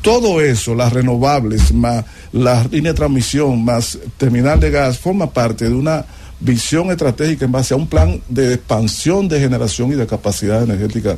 [0.00, 5.68] Todo eso, las renovables, más la línea de transmisión, más terminal de gas, forma parte
[5.68, 6.06] de una
[6.40, 11.16] visión estratégica en base a un plan de expansión de generación y de capacidad energética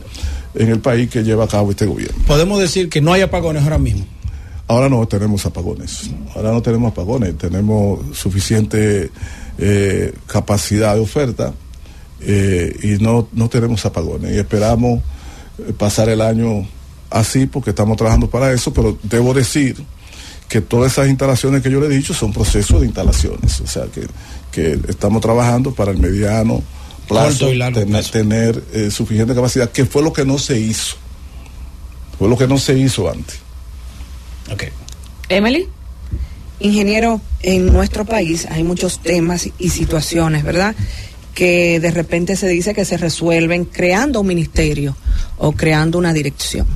[0.55, 2.17] en el país que lleva a cabo este gobierno.
[2.27, 4.07] Podemos decir que no hay apagones ahora mismo.
[4.67, 6.11] Ahora no tenemos apagones.
[6.35, 7.37] Ahora no tenemos apagones.
[7.37, 9.11] Tenemos suficiente
[9.59, 11.53] eh, capacidad de oferta
[12.21, 14.33] eh, y no, no tenemos apagones.
[14.33, 15.03] Y esperamos
[15.59, 16.67] eh, pasar el año
[17.11, 19.77] así porque estamos trabajando para eso, pero debo decir
[20.49, 23.61] que todas esas instalaciones que yo le he dicho son procesos de instalaciones.
[23.61, 24.07] O sea, que,
[24.51, 26.63] que estamos trabajando para el mediano
[27.09, 28.13] plazo, Corto y largo tener, plazo.
[28.13, 30.97] tener, eh, suficiente capacidad, que fue lo que no se hizo.
[32.19, 33.39] Fue lo que no se hizo antes.
[35.29, 35.69] Emily.
[36.59, 40.75] Ingeniero, en nuestro país hay muchos temas y situaciones, ¿verdad?
[41.35, 44.97] Que de repente se dice que se resuelven creando un ministerio
[45.39, 46.67] o creando una dirección.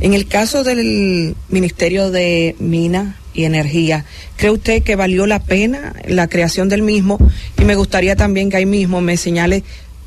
[0.00, 4.04] En el caso del Ministerio de Mina y Energía,
[4.36, 7.18] ¿cree usted que valió la pena la creación del mismo?
[7.60, 9.64] Y me gustaría también que ahí mismo me señale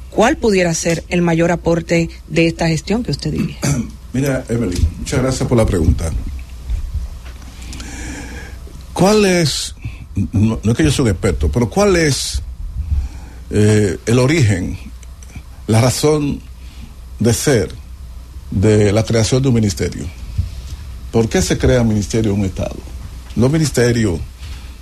[0.09, 3.57] cuál pudiera ser el mayor aporte de esta gestión que usted diría.
[4.13, 6.11] Mira, Emily, muchas gracias por la pregunta.
[8.93, 9.75] ¿Cuál es,
[10.31, 12.41] no, no es que yo soy un experto, pero cuál es
[13.51, 14.75] eh, el origen,
[15.67, 16.41] la razón
[17.19, 17.71] de ser
[18.49, 20.05] de la creación de un ministerio?
[21.11, 22.75] ¿Por qué se crea un ministerio en un Estado?
[23.37, 24.19] Los ministerios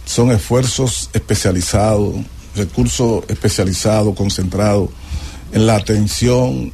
[0.06, 2.15] son esfuerzos especializados,
[2.56, 4.91] recursos especializados, concentrados
[5.52, 6.72] en la atención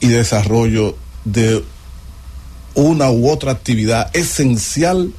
[0.00, 1.62] y desarrollo de
[2.74, 5.12] una u otra actividad esencial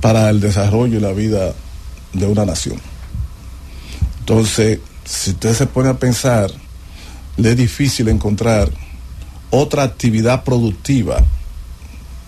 [0.00, 1.52] para el desarrollo y la vida
[2.12, 2.80] de una nación.
[4.20, 6.48] Entonces, si usted se pone a pensar,
[7.36, 8.70] le es difícil encontrar
[9.50, 11.24] otra actividad productiva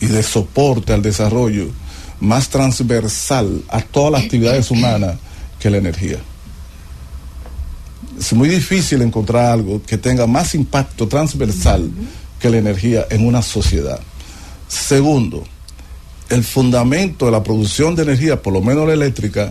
[0.01, 1.70] y de soporte al desarrollo
[2.23, 5.16] más transversal a todas las actividades humanas
[5.59, 6.19] que la energía.
[8.19, 11.90] Es muy difícil encontrar algo que tenga más impacto transversal
[12.39, 13.99] que la energía en una sociedad.
[14.69, 15.43] Segundo,
[16.28, 19.51] el fundamento de la producción de energía, por lo menos la eléctrica,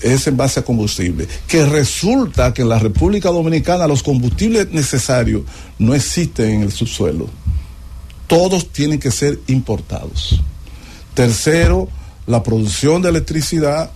[0.00, 1.28] es en base a combustible.
[1.46, 5.42] Que resulta que en la República Dominicana los combustibles necesarios
[5.78, 7.28] no existen en el subsuelo.
[8.26, 10.40] Todos tienen que ser importados.
[11.14, 11.88] Tercero,
[12.26, 13.90] la producción de electricidad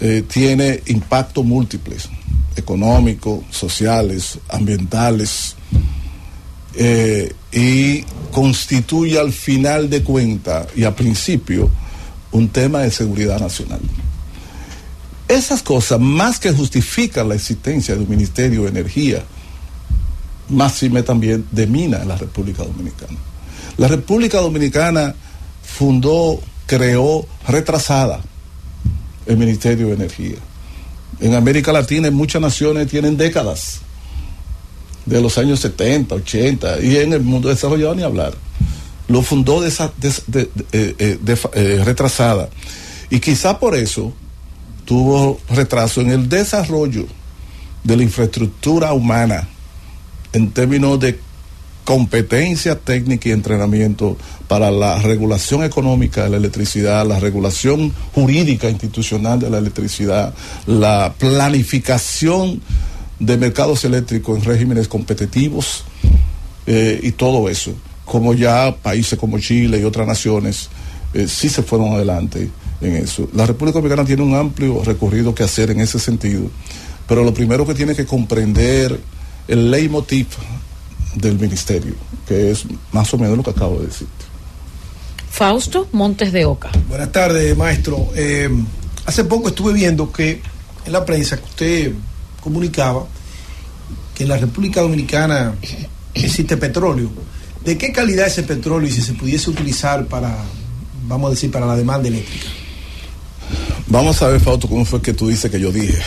[0.00, 2.08] eh, tiene impactos múltiples,
[2.56, 5.56] económicos, sociales, ambientales,
[6.74, 11.70] eh, y constituye al final de cuentas y a principio
[12.30, 13.80] un tema de seguridad nacional.
[15.28, 19.22] Esas cosas, más que justifican la existencia de un Ministerio de Energía,
[20.48, 23.18] más me también de mina en la República Dominicana.
[23.76, 25.14] La República Dominicana
[25.72, 28.20] fundó, creó retrasada
[29.26, 30.36] el Ministerio de Energía.
[31.20, 33.80] En América Latina, en muchas naciones tienen décadas,
[35.06, 38.34] de los años 70, 80, y en el mundo desarrollado ni hablar.
[39.08, 41.18] Lo fundó de esa, de, de, eh,
[41.54, 42.48] eh, retrasada.
[43.10, 44.12] Y quizá por eso
[44.84, 47.06] tuvo retraso en el desarrollo
[47.82, 49.48] de la infraestructura humana
[50.32, 51.18] en términos de
[51.84, 54.16] competencia técnica y entrenamiento
[54.48, 60.34] para la regulación económica de la electricidad, la regulación jurídica institucional de la electricidad,
[60.66, 62.60] la planificación
[63.18, 65.84] de mercados eléctricos en regímenes competitivos
[66.66, 67.72] eh, y todo eso,
[68.04, 70.68] como ya países como Chile y otras naciones
[71.14, 72.48] eh, sí se fueron adelante
[72.80, 73.28] en eso.
[73.34, 76.50] La República Dominicana tiene un amplio recorrido que hacer en ese sentido,
[77.06, 79.00] pero lo primero que tiene que comprender
[79.48, 80.26] el leitmotiv
[81.14, 81.94] del ministerio,
[82.26, 84.08] que es más o menos lo que acabo de decir.
[85.30, 86.70] Fausto Montes de Oca.
[86.88, 88.08] Buenas tardes, maestro.
[88.14, 88.48] Eh,
[89.06, 90.42] hace poco estuve viendo que
[90.84, 91.92] en la prensa que usted
[92.42, 93.06] comunicaba
[94.14, 95.54] que en la República Dominicana
[96.14, 97.10] existe petróleo.
[97.64, 100.36] ¿De qué calidad ese petróleo y si se pudiese utilizar para,
[101.06, 102.46] vamos a decir, para la demanda eléctrica?
[103.88, 105.98] Vamos a ver, Fausto, cómo fue que tú dices que yo dije.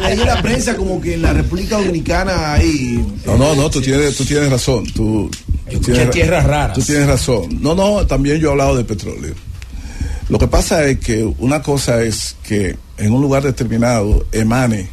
[0.00, 3.04] Leí en la prensa como que en la República Dominicana hay.
[3.26, 4.84] No, no, no, tú tienes, tú tienes razón.
[4.92, 5.30] Tú,
[5.70, 6.74] tú tienes, tierras raras.
[6.74, 7.58] Tú tienes razón.
[7.60, 9.34] No, no, también yo he hablado de petróleo.
[10.28, 14.88] Lo que pasa es que una cosa es que en un lugar determinado emane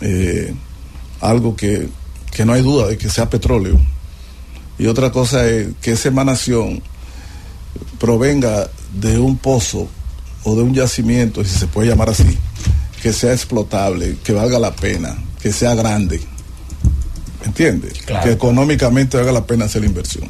[0.00, 0.52] eh,
[1.20, 1.88] algo que,
[2.30, 3.80] que no hay duda de que sea petróleo.
[4.78, 6.82] Y otra cosa es que esa emanación
[7.98, 8.68] provenga
[9.00, 9.88] de un pozo
[10.44, 12.38] o de un yacimiento, si se puede llamar así,
[13.02, 16.20] que sea explotable, que valga la pena, que sea grande.
[17.44, 17.92] ¿Entiendes?
[18.22, 20.28] Que económicamente valga la pena hacer la inversión.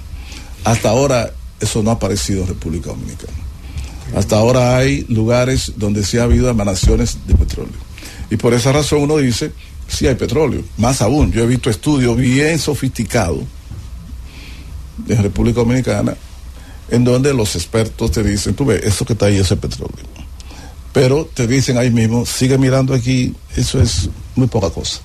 [0.65, 3.33] Hasta ahora eso no ha aparecido en República Dominicana.
[4.17, 7.73] Hasta ahora hay lugares donde sí ha habido emanaciones de petróleo.
[8.31, 9.53] Y por esa razón uno dice,
[9.89, 10.63] sí hay petróleo.
[10.77, 13.43] Más aún, yo he visto estudios bien sofisticados
[15.09, 16.17] en República Dominicana
[16.91, 19.95] en donde los expertos te dicen, tú ves, eso que está ahí es el petróleo.
[20.93, 25.01] Pero te dicen ahí mismo, sigue mirando aquí, eso es muy poca cosa.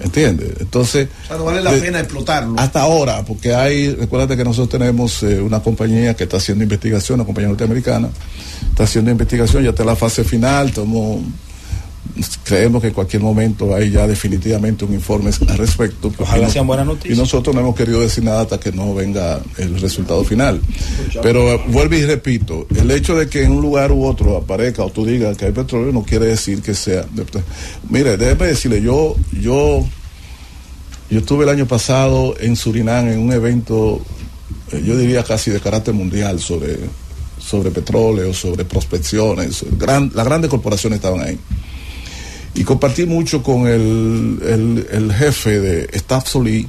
[0.00, 0.54] ¿Entiendes?
[0.60, 1.08] Entonces...
[1.24, 2.58] O sea, no vale la pena explotarlo.
[2.58, 7.20] Hasta ahora, porque hay, recuérdate que nosotros tenemos eh, una compañía que está haciendo investigación,
[7.20, 8.08] una compañía norteamericana,
[8.70, 11.22] está haciendo investigación, ya está en la fase final, tomó
[12.44, 16.12] creemos que en cualquier momento hay ya definitivamente un informe al respecto.
[16.18, 17.16] Ojalá sean buenas noticias.
[17.16, 20.60] Y nosotros no hemos querido decir nada hasta que no venga el resultado final.
[21.22, 24.82] Pero eh, vuelvo y repito, el hecho de que en un lugar u otro aparezca
[24.84, 27.06] o tú digas que hay petróleo no quiere decir que sea.
[27.88, 29.86] Mire, déjeme decirle, yo, yo,
[31.10, 34.00] yo estuve el año pasado en Surinam en un evento,
[34.72, 36.78] eh, yo diría casi de carácter mundial sobre
[37.38, 41.38] sobre petróleo, sobre prospecciones, gran, las grandes corporaciones estaban ahí
[42.60, 46.68] y compartí mucho con el, el, jefe de Staff Solí,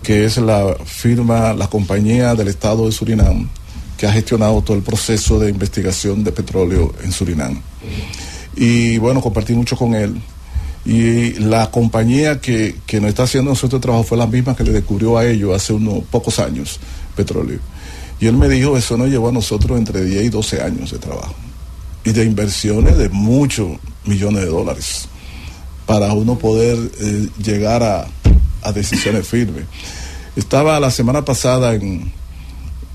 [0.00, 3.48] que es la firma, la compañía del Estado de Surinam,
[3.96, 7.60] que ha gestionado todo el proceso de investigación de petróleo en Surinam.
[8.54, 10.20] Y bueno, compartí mucho con él.
[10.86, 14.70] Y la compañía que, que nos está haciendo nuestro trabajo fue la misma que le
[14.70, 16.78] descubrió a ellos hace unos pocos años
[17.16, 17.58] petróleo.
[18.20, 20.98] Y él me dijo, eso nos llevó a nosotros entre 10 y 12 años de
[20.98, 21.34] trabajo.
[22.04, 25.08] Y de inversiones de mucho, millones de dólares
[25.86, 28.06] para uno poder eh, llegar a,
[28.74, 29.64] decisiones firmes.
[30.36, 32.12] Estaba la semana pasada en,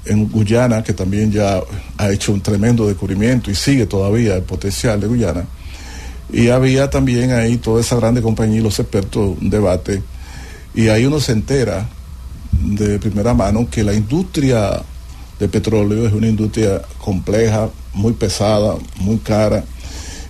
[0.06, 1.64] en Guyana, que también ya
[1.98, 5.45] ha hecho un tremendo descubrimiento y sigue todavía el potencial de Guyana.
[6.31, 10.03] Y había también ahí toda esa grande compañía y los expertos, un debate.
[10.76, 11.90] Y ahí uno se entera
[12.52, 14.80] de primera mano que la industria
[15.40, 19.64] de petróleo es una industria compleja, muy pesada, muy cara,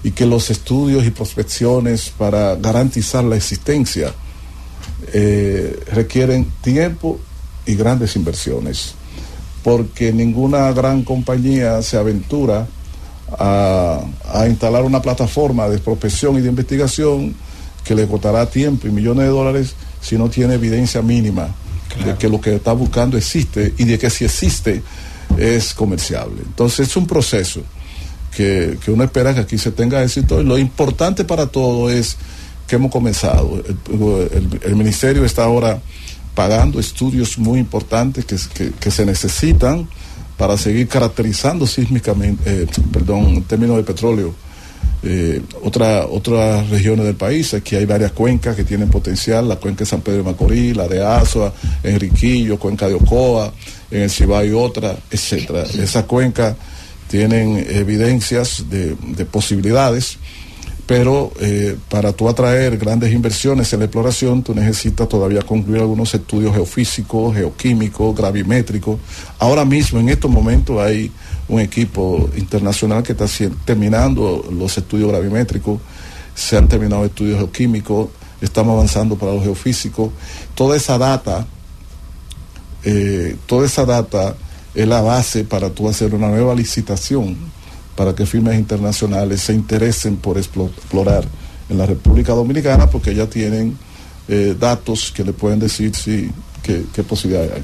[0.04, 4.14] y que los estudios y prospecciones para garantizar la existencia
[5.14, 7.20] eh, requieren tiempo
[7.66, 8.96] y grandes inversiones,
[9.64, 12.68] porque ninguna gran compañía se aventura
[13.40, 14.02] a,
[14.34, 17.34] a instalar una plataforma de prospección y de investigación
[17.84, 21.56] que le costará tiempo y millones de dólares si no tiene evidencia mínima
[22.06, 24.82] de que lo que está buscando existe y de que si existe
[25.38, 26.42] es comerciable.
[26.46, 27.62] Entonces es un proceso
[28.36, 32.18] que, que uno espera que aquí se tenga éxito y lo importante para todo es
[32.68, 33.62] que hemos comenzado.
[33.66, 33.78] El,
[34.38, 35.82] el- el ministerio está ahora
[36.36, 39.88] pagando estudios muy importantes que, que- que se necesitan
[40.38, 44.34] para seguir caracterizando sísmicamente, eh, perdón, en términos de petróleo,
[45.04, 47.54] eh, otra, otras regiones del país.
[47.54, 50.88] Aquí hay varias cuencas que tienen potencial, la cuenca de San Pedro de Macorís, la
[50.88, 51.54] de Azua,
[51.84, 53.54] Enriquillo, cuenca de Ocoa,
[53.92, 55.64] en el Cibao hay otra, etcétera.
[55.78, 56.56] Esas cuencas
[57.14, 60.18] tienen evidencias de, de posibilidades,
[60.88, 66.12] pero eh, para tú atraer grandes inversiones en la exploración, tú necesitas todavía concluir algunos
[66.16, 68.98] estudios geofísicos, geoquímicos, gravimétricos.
[69.38, 71.12] Ahora mismo, en estos momentos, hay
[71.48, 73.28] un equipo internacional que está
[73.64, 75.80] terminando los estudios gravimétricos,
[76.34, 78.10] se han terminado estudios geoquímicos,
[78.42, 80.10] estamos avanzando para los geofísicos.
[80.56, 81.46] Toda esa data,
[82.84, 84.36] eh, toda esa data
[84.76, 87.36] es la base para tú hacer una nueva licitación
[87.96, 91.26] para que firmas internacionales se interesen por explo- explorar
[91.70, 93.78] en la República Dominicana porque ya tienen
[94.28, 96.30] eh, datos que le pueden decir si
[96.64, 97.64] qué, qué posibilidades hay.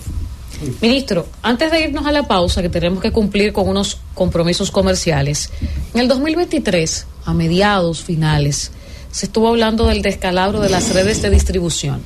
[0.81, 5.49] Ministro, antes de irnos a la pausa, que tenemos que cumplir con unos compromisos comerciales,
[5.93, 8.71] en el 2023, a mediados finales,
[9.11, 12.01] se estuvo hablando del descalabro de las redes de distribución.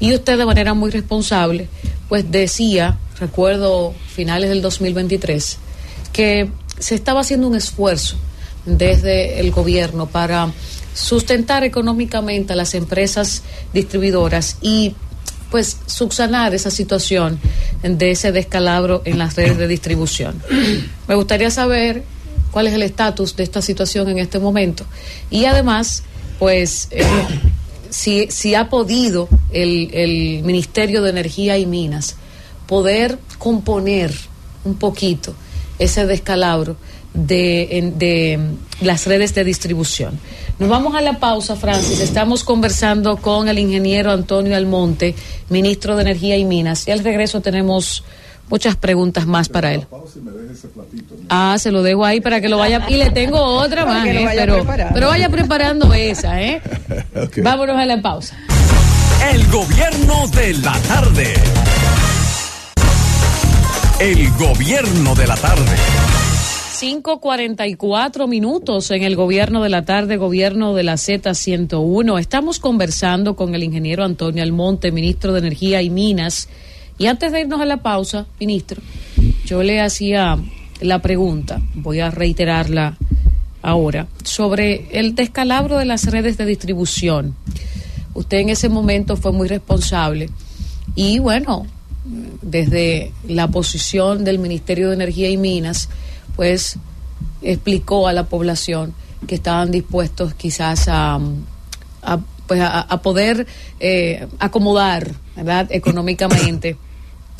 [0.00, 1.68] Y usted de manera muy responsable,
[2.08, 5.58] pues decía, recuerdo finales del 2023,
[6.12, 8.16] que se estaba haciendo un esfuerzo
[8.64, 10.52] desde el gobierno para
[10.94, 14.94] sustentar económicamente a las empresas distribuidoras y
[15.50, 17.38] pues subsanar esa situación
[17.82, 20.42] de ese descalabro en las redes de distribución.
[21.08, 22.04] Me gustaría saber
[22.50, 24.84] cuál es el estatus de esta situación en este momento
[25.30, 26.02] y además
[26.38, 27.04] pues eh,
[27.90, 32.16] si, si ha podido el, el Ministerio de Energía y Minas
[32.66, 34.12] poder componer
[34.64, 35.34] un poquito
[35.78, 36.76] ese descalabro
[37.14, 40.18] de, de mm, las redes de distribución.
[40.58, 42.00] Nos vamos a la pausa, Francis.
[42.00, 45.14] Estamos conversando con el ingeniero Antonio Almonte,
[45.48, 46.86] ministro de Energía y Minas.
[46.86, 48.04] Y al regreso tenemos
[48.50, 49.86] muchas preguntas más para él.
[51.28, 52.86] Ah, se lo dejo ahí para que lo vaya.
[52.88, 54.24] Y le tengo otra Para más, que lo ¿eh?
[54.24, 54.94] vaya pero, preparando.
[54.94, 56.62] pero vaya preparando esa, ¿eh?
[57.16, 57.38] Ok.
[57.42, 58.36] Vámonos a la pausa.
[59.32, 61.34] El gobierno de la tarde.
[64.00, 65.76] El gobierno de la tarde.
[66.80, 72.20] 5.44 minutos en el gobierno de la tarde, gobierno de la Z101.
[72.20, 76.48] Estamos conversando con el ingeniero Antonio Almonte, ministro de Energía y Minas.
[76.98, 78.82] Y antes de irnos a la pausa, ministro,
[79.46, 80.36] yo le hacía
[80.80, 82.96] la pregunta, voy a reiterarla
[83.62, 87.36] ahora, sobre el descalabro de las redes de distribución.
[88.14, 90.28] Usted en ese momento fue muy responsable
[90.96, 91.66] y bueno,
[92.42, 95.88] desde la posición del Ministerio de Energía y Minas,
[96.34, 96.78] pues
[97.42, 98.92] explicó a la población
[99.26, 101.20] que estaban dispuestos quizás a,
[102.46, 103.46] pues, a, poder
[103.78, 105.12] eh, acomodar
[105.70, 106.76] económicamente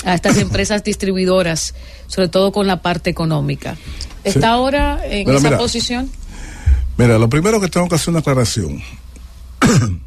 [0.05, 1.73] a estas empresas distribuidoras,
[2.07, 3.77] sobre todo con la parte económica.
[4.23, 4.45] ¿Está Sí.
[4.45, 5.57] ahora en esa mira.
[5.57, 6.09] posición?
[6.97, 8.81] Mira, lo primero que tengo que hacer una aclaración.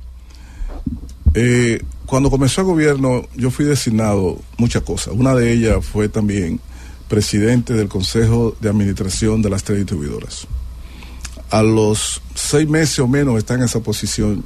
[1.34, 5.14] Eh, cuando comenzó el gobierno, yo fui designado muchas cosas.
[5.16, 6.60] Una de ellas fue también
[7.08, 10.46] presidente del Consejo de Administración de las tres distribuidoras.
[11.50, 14.44] A los seis meses o menos estar en esa posición,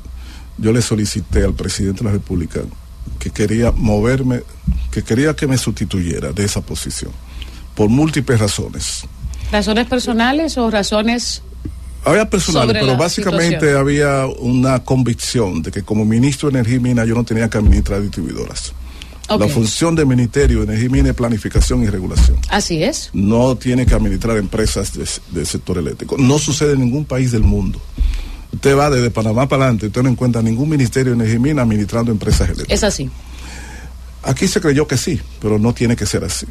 [0.58, 2.60] yo le solicité al presidente de la República
[3.30, 4.42] que quería moverme,
[4.90, 7.10] que quería que me sustituyera de esa posición,
[7.74, 9.02] por múltiples razones.
[9.50, 11.42] ¿Razones personales o razones
[12.04, 13.78] Había personal, pero básicamente situación.
[13.80, 17.58] había una convicción de que como ministro de Energía y Minas yo no tenía que
[17.58, 18.72] administrar distribuidoras.
[19.28, 22.36] La función del Ministerio de Energía y Minas es planificación y regulación.
[22.48, 23.10] Así es.
[23.12, 26.16] No tiene que administrar empresas de- del sector eléctrico.
[26.16, 27.80] No sucede en ningún país del mundo.
[28.52, 31.64] Usted va desde Panamá para adelante, usted no encuentra ningún Ministerio de Energía y Minas
[31.64, 32.78] administrando empresas eléctricas.
[32.78, 33.10] Es así.
[34.22, 36.46] Aquí se creyó que sí, pero no tiene que ser así.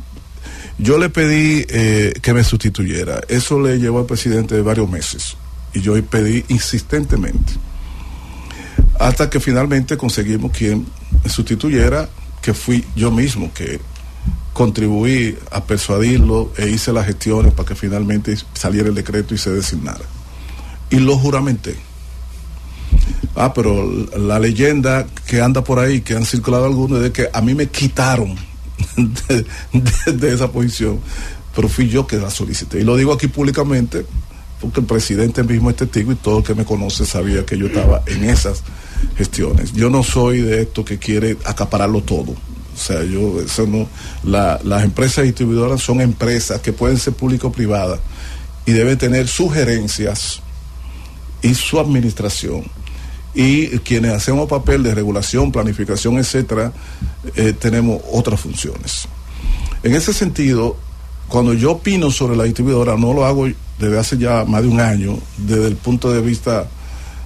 [0.77, 3.21] Yo le pedí eh, que me sustituyera.
[3.27, 5.35] Eso le llevó al presidente varios meses.
[5.73, 7.53] Y yo pedí insistentemente.
[8.99, 10.85] Hasta que finalmente conseguimos quien
[11.23, 12.09] me sustituyera,
[12.41, 13.79] que fui yo mismo que
[14.53, 19.49] contribuí a persuadirlo e hice las gestiones para que finalmente saliera el decreto y se
[19.51, 20.14] designara.
[20.89, 21.75] Y lo juramenté.
[23.35, 23.85] Ah, pero
[24.17, 27.53] la leyenda que anda por ahí, que han circulado algunos, es de que a mí
[27.53, 28.35] me quitaron
[28.97, 30.99] de, esa posición,
[31.55, 32.79] pero fui yo que la solicité.
[32.79, 34.05] Y lo digo aquí públicamente
[34.61, 37.67] porque el presidente mismo es testigo y todo el que me conoce sabía que yo
[37.67, 38.63] estaba en esas
[39.17, 39.73] gestiones.
[39.73, 42.31] Yo no soy de esto que quiere acapararlo todo.
[42.31, 43.87] O sea, yo, eso no,
[44.23, 47.99] la- las empresas distribuidoras son empresas que pueden ser público o privadas
[48.65, 50.41] y deben tener sugerencias
[51.45, 52.63] y su administración.
[53.35, 56.71] Y quienes hacemos papel de regulación, planificación, etcétera,
[57.35, 59.07] eh, tenemos otras funciones.
[59.83, 60.77] En ese sentido,
[61.27, 63.47] cuando yo opino sobre la distribuidora, no lo hago
[63.77, 66.67] desde hace ya más de un año, desde el punto de vista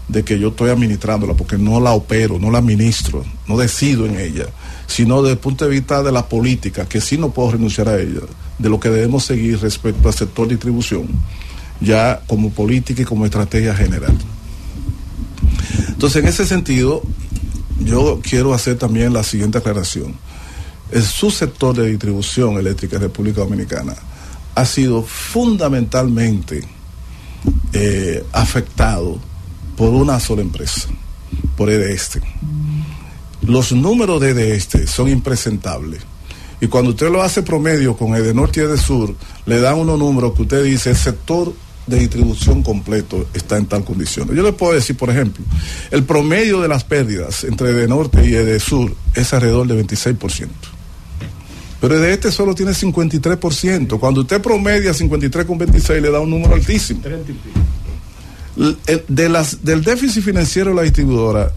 [0.10, 4.20] de que yo estoy administrándola, porque no la opero, no la administro, no decido en
[4.20, 4.48] ella,
[4.88, 8.00] sino desde el punto de vista de la política, que sí no puedo renunciar a
[8.00, 8.22] ella,
[8.58, 11.08] de lo que debemos seguir respecto al sector distribución,
[11.81, 14.18] ya como política y como estrategia general.
[15.88, 17.01] Entonces, en ese sentido,
[17.80, 20.15] yo quiero hacer también la siguiente aclaración.
[20.91, 23.95] El subsector de distribución eléctrica en República Dominicana
[24.56, 26.64] ha sido fundamentalmente
[27.73, 29.19] eh, afectado
[29.77, 30.89] por una sola empresa,
[31.56, 32.22] por EDESTE.
[33.43, 36.01] Los números de EDESTE son impresentables.
[36.60, 39.15] Y cuando usted lo hace promedio con Edenorte y Edesur,
[39.45, 41.53] le dan unos números que usted dice, el sector
[41.90, 44.34] de distribución completo está en tal condición.
[44.34, 45.44] Yo le puedo decir, por ejemplo,
[45.91, 50.48] el promedio de las pérdidas entre Edenorte y Edesur es alrededor de 26%.
[51.82, 53.99] Pero de este solo tiene 53%.
[53.99, 57.02] Cuando usted promedia 53 con 26 le da un número altísimo.
[59.07, 61.52] De las, del déficit financiero de la distribuidora,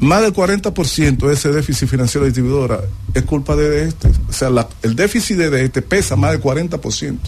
[0.00, 2.80] más del 40% de ese déficit financiero de distribuidora
[3.14, 4.08] es culpa de este.
[4.28, 7.18] O sea, la- el déficit de este pesa más del 40%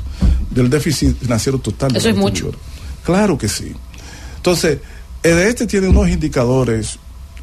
[0.51, 1.93] del déficit financiero total.
[1.93, 2.53] de Eso es mucho.
[3.05, 3.73] Claro que sí.
[4.37, 4.79] Entonces,
[5.23, 6.99] el de este tiene unos indicadores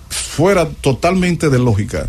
[0.09, 2.07] fuera totalmente de lógica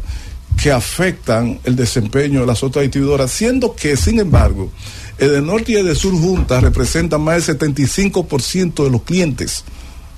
[0.60, 4.70] que afectan el desempeño de las otras distribuidoras, siendo que, sin embargo,
[5.18, 9.64] el de Norte y el de Sur juntas representan más del 75% de los clientes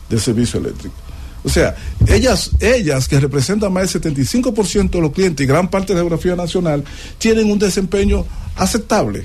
[0.09, 0.95] del servicio eléctrico.
[1.45, 1.75] O sea,
[2.07, 6.01] ellas, ellas que representan más del 75% de los clientes y gran parte de la
[6.01, 6.85] geografía nacional,
[7.19, 8.25] tienen un desempeño
[8.57, 9.25] aceptable.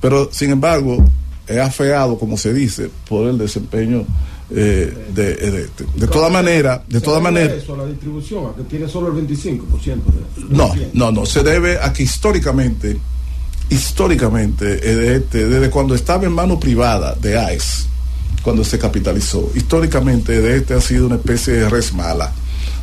[0.00, 1.04] Pero, sin embargo,
[1.46, 4.04] es afeado, como se dice, por el desempeño
[4.50, 7.54] eh, de, de, de, de toda manera, de toda manera.
[7.54, 10.44] Eso a la distribución, a que tiene solo el 25% de.
[10.48, 11.26] No, no, no.
[11.26, 12.96] Se debe a que históricamente,
[13.68, 17.88] históricamente, eh, de este, desde cuando estaba en mano privada de AES,
[18.46, 22.32] cuando se capitalizó, históricamente de este ha sido una especie de res mala.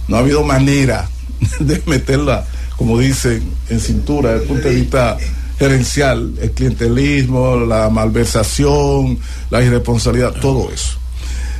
[0.09, 1.09] No ha habido manera
[1.61, 2.45] de meterla,
[2.75, 5.17] como dicen, en cintura desde el punto de vista
[5.57, 9.17] gerencial, el clientelismo, la malversación,
[9.49, 10.97] la irresponsabilidad, todo eso.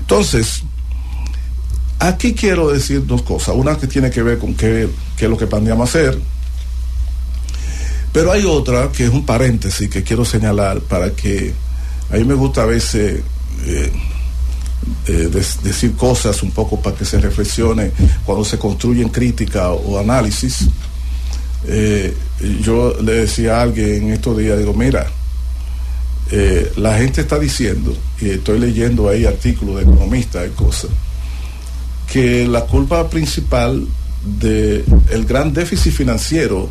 [0.02, 0.64] Entonces,
[2.00, 3.56] aquí quiero decir dos cosas.
[3.56, 6.20] Una que tiene que ver con qué, qué es lo que planeamos hacer.
[8.12, 11.54] Pero hay otra que es un paréntesis que quiero señalar para que
[12.12, 13.24] a mí me gusta a veces
[13.66, 13.92] eh,
[15.08, 15.30] eh,
[15.64, 17.92] decir cosas un poco para que se reflexione
[18.26, 20.68] cuando se construyen crítica o análisis.
[21.66, 22.14] Eh,
[22.62, 25.08] yo le decía a alguien en estos días, digo, mira,
[26.78, 30.90] la gente está diciendo, y estoy leyendo ahí artículos de economistas y cosas,
[32.12, 33.86] que la culpa principal
[34.40, 36.70] del el gran déficit financiero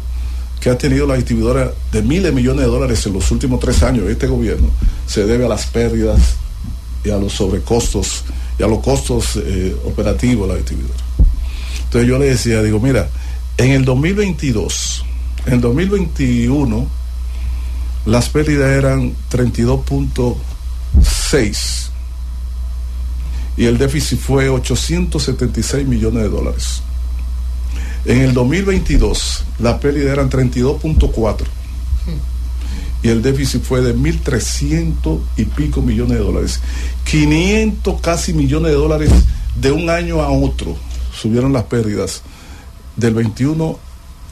[0.62, 3.82] que ha tenido la distribuidora de miles de millones de dólares en los últimos tres
[3.82, 4.70] años de este gobierno
[5.06, 6.36] se debe a las pérdidas
[7.04, 8.24] y a los sobrecostos
[8.58, 11.00] y a los costos eh, operativos de la distribuidora.
[11.84, 13.08] Entonces yo le decía, digo, mira,
[13.56, 15.04] en el 2022,
[15.46, 16.86] en el 2021,
[18.06, 21.88] las pérdidas eran 32.6
[23.56, 26.82] y el déficit fue 876 millones de dólares.
[28.04, 31.44] En el 2022, la pérdida eran 32.4
[33.02, 36.60] y el déficit fue de 1.300 y pico millones de dólares.
[37.04, 39.10] 500 casi millones de dólares
[39.60, 40.76] de un año a otro
[41.14, 42.22] subieron las pérdidas
[42.96, 43.78] del 21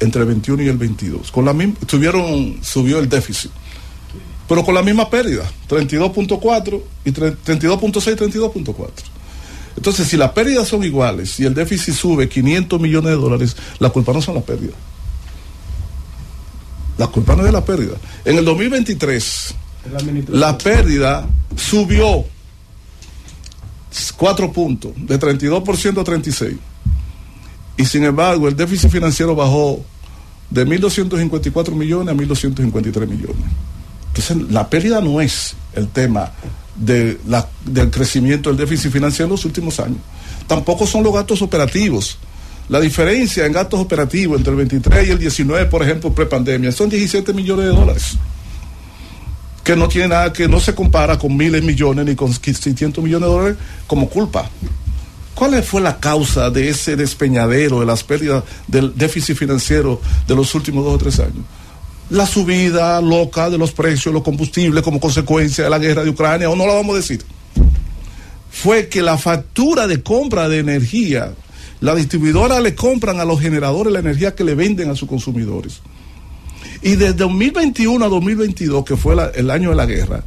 [0.00, 1.30] entre el 21 y el 22.
[1.30, 3.50] Con la misma, tuvieron, subió el déficit,
[4.48, 8.88] pero con la misma pérdida, 32.4 y tre- 32.6, 32.4.
[9.76, 13.90] Entonces, si las pérdidas son iguales y el déficit sube 500 millones de dólares, la
[13.90, 14.74] culpa no son las pérdidas.
[17.00, 17.94] La culpa no es de la pérdida.
[18.26, 19.54] En el 2023,
[20.28, 22.26] la pérdida subió
[24.18, 26.58] 4 puntos, de 32% a 36%.
[27.78, 29.82] Y sin embargo, el déficit financiero bajó
[30.50, 33.46] de 1.254 millones a 1.253 millones.
[34.08, 36.32] Entonces, la pérdida no es el tema
[36.76, 40.00] de la, del crecimiento del déficit financiero en los últimos años.
[40.46, 42.18] Tampoco son los gastos operativos.
[42.70, 46.88] La diferencia en gastos operativos entre el 23 y el 19, por ejemplo, prepandemia, son
[46.88, 48.16] 17 millones de dólares.
[49.64, 53.02] Que no tiene nada, que no se compara con miles de millones ni con 600
[53.02, 53.56] millones de dólares
[53.88, 54.48] como culpa.
[55.34, 60.54] ¿Cuál fue la causa de ese despeñadero, de las pérdidas del déficit financiero de los
[60.54, 61.44] últimos dos o tres años?
[62.10, 66.10] La subida loca de los precios de los combustibles como consecuencia de la guerra de
[66.10, 67.24] Ucrania, o no la vamos a decir.
[68.48, 71.32] Fue que la factura de compra de energía,
[71.80, 75.80] la distribuidora le compran a los generadores la energía que le venden a sus consumidores.
[76.82, 80.22] Y desde 2021 a 2022, que fue el año de la guerra,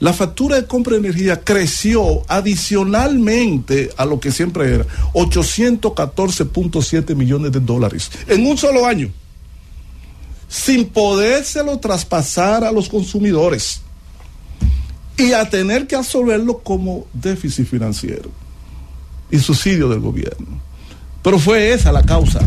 [0.00, 7.52] la factura de compra de energía creció adicionalmente a lo que siempre era, 814.7 millones
[7.52, 9.10] de dólares en un solo año,
[10.48, 13.82] sin podérselo traspasar a los consumidores
[15.16, 18.30] y a tener que absorberlo como déficit financiero
[19.30, 20.63] y subsidio del gobierno.
[21.24, 22.40] Pero fue esa la causa.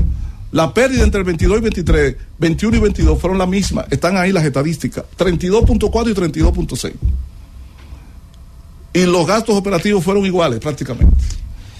[0.54, 3.86] La pérdida entre el 22 y 23, 21 y 22 fueron la misma.
[3.92, 5.04] Están ahí las estadísticas.
[5.18, 6.94] 32.4 y 32.6
[8.98, 11.16] y los gastos operativos fueron iguales prácticamente.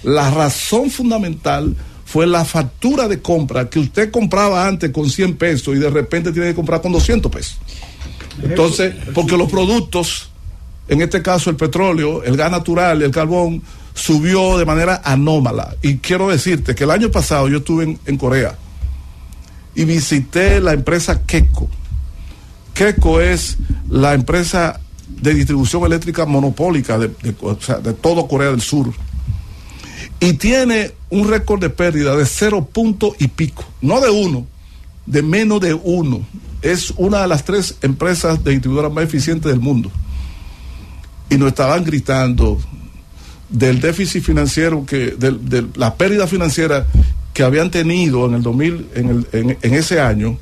[0.04, 1.76] La razón fundamental
[2.06, 6.32] fue la factura de compra que usted compraba antes con 100 pesos y de repente
[6.32, 7.58] tiene que comprar con 200 pesos.
[8.44, 10.30] Entonces, porque los productos,
[10.88, 13.64] en este caso el petróleo, el gas natural, el carbón,
[13.98, 15.76] subió de manera anómala.
[15.82, 18.58] Y quiero decirte que el año pasado yo estuve en, Corea
[19.76, 21.68] y visité la empresa Keko.
[22.74, 23.58] Keko es
[23.90, 24.80] la empresa
[25.10, 27.10] de distribución eléctrica monopólica de
[28.02, 28.94] todo Corea del Sur.
[30.20, 34.46] Y tiene un récord de pérdida de cero punto y pico, no de uno,
[35.06, 36.22] de menos de uno.
[36.62, 39.92] Es una de las tres empresas de distribuidoras más eficientes del mundo.
[41.30, 42.60] Y nos estaban gritando
[43.50, 46.86] del déficit financiero, que, de, la pérdida financiera
[47.34, 50.38] que habían tenido en el 2000, en, el, en, en ese año,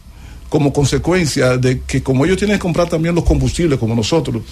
[0.50, 4.44] como consecuencia de que como ellos tienen que comprar también los combustibles como nosotros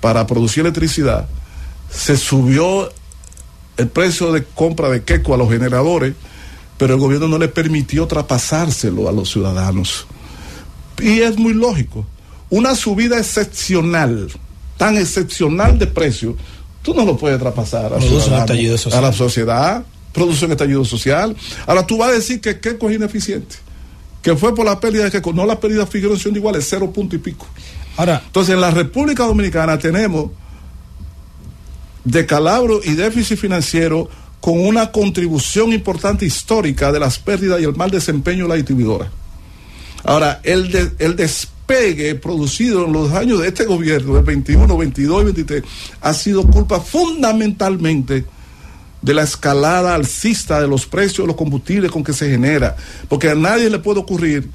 [0.00, 1.28] para producir electricidad,
[1.90, 2.90] se subió
[3.76, 6.14] el precio de compra de queco a los generadores,
[6.78, 10.06] pero el gobierno no le permitió traspasárselo a los ciudadanos.
[11.00, 12.06] Y es muy lógico.
[12.50, 14.28] Una subida excepcional,
[14.76, 16.36] tan excepcional de precio,
[16.82, 21.36] tú no lo puedes traspasar a, a la sociedad, produce un estallido social.
[21.66, 23.56] Ahora tú vas a decir que queco es ineficiente
[24.22, 27.16] que fue por la pérdida de que no las pérdidas fueron siendo iguales, cero punto
[27.16, 27.46] y pico.
[27.96, 30.30] Ahora, entonces en la República Dominicana tenemos
[32.04, 34.08] decalabro y déficit financiero
[34.40, 39.10] con una contribución importante histórica de las pérdidas y el mal desempeño de la distribuidora.
[40.04, 41.16] Ahora, el, de, el
[41.66, 45.62] despegue producido en los años de este gobierno, de 21, 22 y 23,
[46.00, 48.24] ha sido culpa fundamentalmente
[49.00, 52.76] de la escalada alcista de los precios de los combustibles con que se genera.
[53.08, 54.48] Porque a nadie le puede ocurrir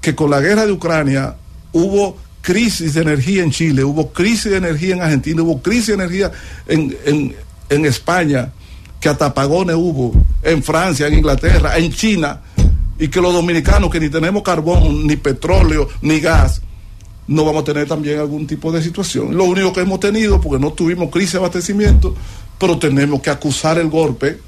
[0.00, 1.36] que con la guerra de Ucrania
[1.72, 5.94] hubo crisis de energía en Chile, hubo crisis de energía en Argentina, hubo crisis de
[5.94, 6.32] energía
[6.66, 7.36] en, en,
[7.68, 8.52] en España,
[9.00, 10.12] que hasta apagones hubo,
[10.42, 12.40] en Francia, en Inglaterra, en China,
[12.98, 16.62] y que los dominicanos que ni tenemos carbón, ni petróleo, ni gas,
[17.26, 19.36] no vamos a tener también algún tipo de situación.
[19.36, 22.14] Lo único que hemos tenido, porque no tuvimos crisis de abastecimiento,
[22.58, 24.40] pero tenemos que acusar el golpe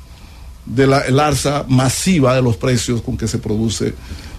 [0.67, 3.95] de la alza masiva de los precios con que se produce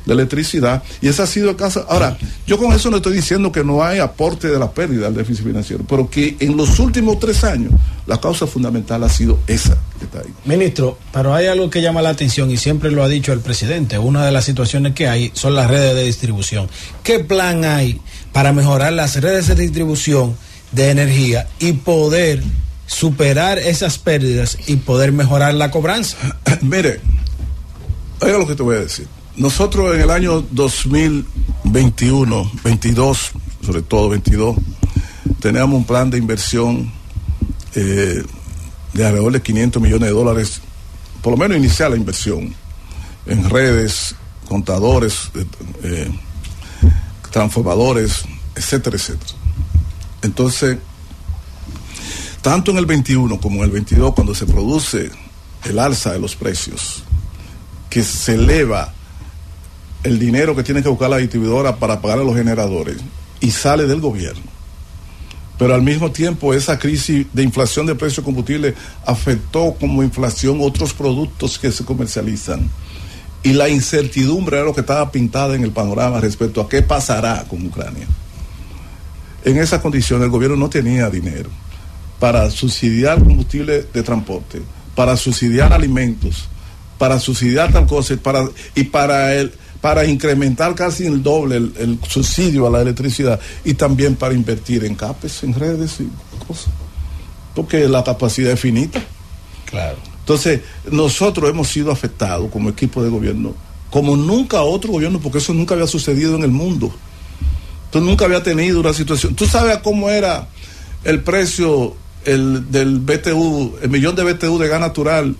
[0.06, 1.86] la electricidad y ese ha sido el caso.
[1.90, 2.18] Ahora,
[2.48, 5.46] yo con eso no estoy diciendo que no hay aporte de la pérdida del déficit
[5.46, 7.74] financiero, pero que en los últimos tres años
[8.08, 10.34] la causa fundamental ha sido esa que está ahí.
[10.46, 13.98] Ministro, pero hay algo que llama la atención y siempre lo ha dicho el presidente,
[13.98, 16.68] una de las situaciones que hay son las redes de distribución.
[17.04, 18.02] ¿Qué plan hay
[18.32, 20.36] para mejorar las redes de distribución
[20.72, 22.44] de energía y poder
[22.86, 26.18] superar esas pérdidas y poder mejorar la cobranza?
[26.62, 27.00] Mire,
[28.20, 29.08] oiga lo que te voy a decir.
[29.42, 33.32] Nosotros en el año 2021, 22,
[33.66, 34.56] sobre todo 22,
[35.40, 36.92] teníamos un plan de inversión
[37.74, 38.22] eh,
[38.94, 40.62] de alrededor de 500 millones de dólares,
[41.24, 42.54] por lo menos iniciar la inversión
[43.26, 44.14] en redes,
[44.48, 45.32] contadores,
[45.82, 46.12] eh,
[47.32, 49.32] transformadores, etcétera, etcétera.
[50.22, 50.78] Entonces,
[52.44, 55.10] tanto en el 21 como en el 22, cuando se produce
[55.64, 57.02] el alza de los precios,
[57.90, 58.94] que se eleva
[60.04, 62.98] el dinero que tiene que buscar la distribuidora para pagar a los generadores
[63.40, 64.44] y sale del gobierno.
[65.58, 68.76] Pero al mismo tiempo esa crisis de inflación de precios de combustible
[69.06, 72.68] afectó como inflación otros productos que se comercializan.
[73.44, 77.46] Y la incertidumbre era lo que estaba pintada en el panorama respecto a qué pasará
[77.48, 78.08] con Ucrania.
[79.44, 81.50] En esa condición el gobierno no tenía dinero
[82.20, 84.62] para subsidiar combustible de transporte,
[84.96, 86.48] para subsidiar alimentos,
[87.00, 89.52] para subsidiar tal cosa para, y para el,
[89.82, 94.86] para incrementar casi el doble el, el, subsidio a la electricidad y también para invertir
[94.86, 96.08] en CAPES, en redes y
[96.46, 96.72] cosas.
[97.56, 99.02] Porque la capacidad es finita.
[99.66, 99.98] Claro.
[100.20, 103.56] Entonces, nosotros hemos sido afectados como equipo de gobierno,
[103.90, 106.94] como nunca otro gobierno, porque eso nunca había sucedido en el mundo.
[107.86, 109.36] Entonces, nunca había tenido una situación.
[109.36, 110.48] ¿Tú sabes cómo era
[111.04, 115.36] el precio el, del BTU, el millón de BTU de gas natural?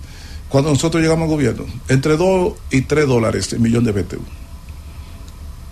[0.52, 4.20] Cuando nosotros llegamos al gobierno, entre 2 y 3 dólares el millón de BTU.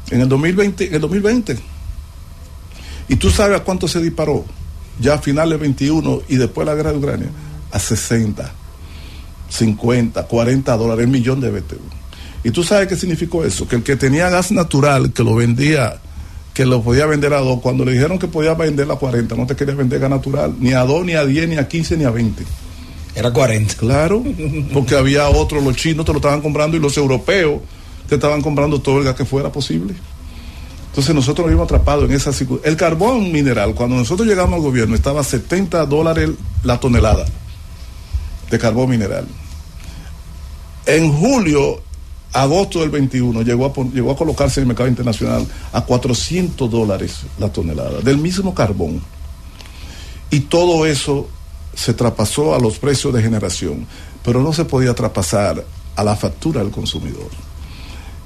[0.08, 1.58] En el 2020, en el 2020.
[3.08, 4.46] Y tú sabes a cuánto se disparó,
[4.98, 7.28] ya a finales 21 y después de la guerra de Ucrania,
[7.70, 8.50] a 60,
[9.50, 11.76] 50, 40 dólares el millón de BTU.
[12.42, 16.00] Y tú sabes qué significó eso, que el que tenía gas natural, que lo vendía,
[16.54, 19.46] que lo podía vender a 2, cuando le dijeron que podía vender a 40, no
[19.46, 22.04] te quería vender gas natural, ni a 2, ni a 10, ni a 15, ni
[22.04, 22.44] a 20
[23.14, 23.74] era 40.
[23.74, 24.22] Claro,
[24.72, 27.60] porque había otros, los chinos te lo estaban comprando y los europeos
[28.08, 29.94] te estaban comprando todo el gas que fuera posible.
[30.88, 32.70] Entonces nosotros nos vimos atrapados en esa circunstancia.
[32.70, 36.30] El carbón mineral, cuando nosotros llegamos al gobierno, estaba a 70 dólares
[36.64, 37.24] la tonelada
[38.50, 39.26] de carbón mineral.
[40.86, 41.80] En julio,
[42.32, 47.20] agosto del 21, llegó a, llegó a colocarse en el mercado internacional a 400 dólares
[47.38, 49.00] la tonelada, del mismo carbón.
[50.30, 51.28] Y todo eso
[51.74, 53.86] se traspasó a los precios de generación,
[54.24, 55.64] pero no se podía traspasar
[55.96, 57.28] a la factura del consumidor.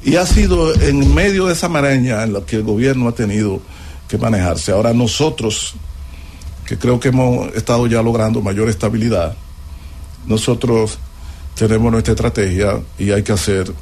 [0.03, 3.61] Y ha sido en medio de esa maraña en la que el gobierno ha tenido
[4.09, 4.73] que manejarse.
[4.73, 5.75] Ahora nosotros,
[6.67, 9.35] que creo que hemos estado ya logrando mayor estabilidad,
[10.27, 10.99] nosotros
[11.55, 13.73] tenemos nuestra estrategia y hay que hacer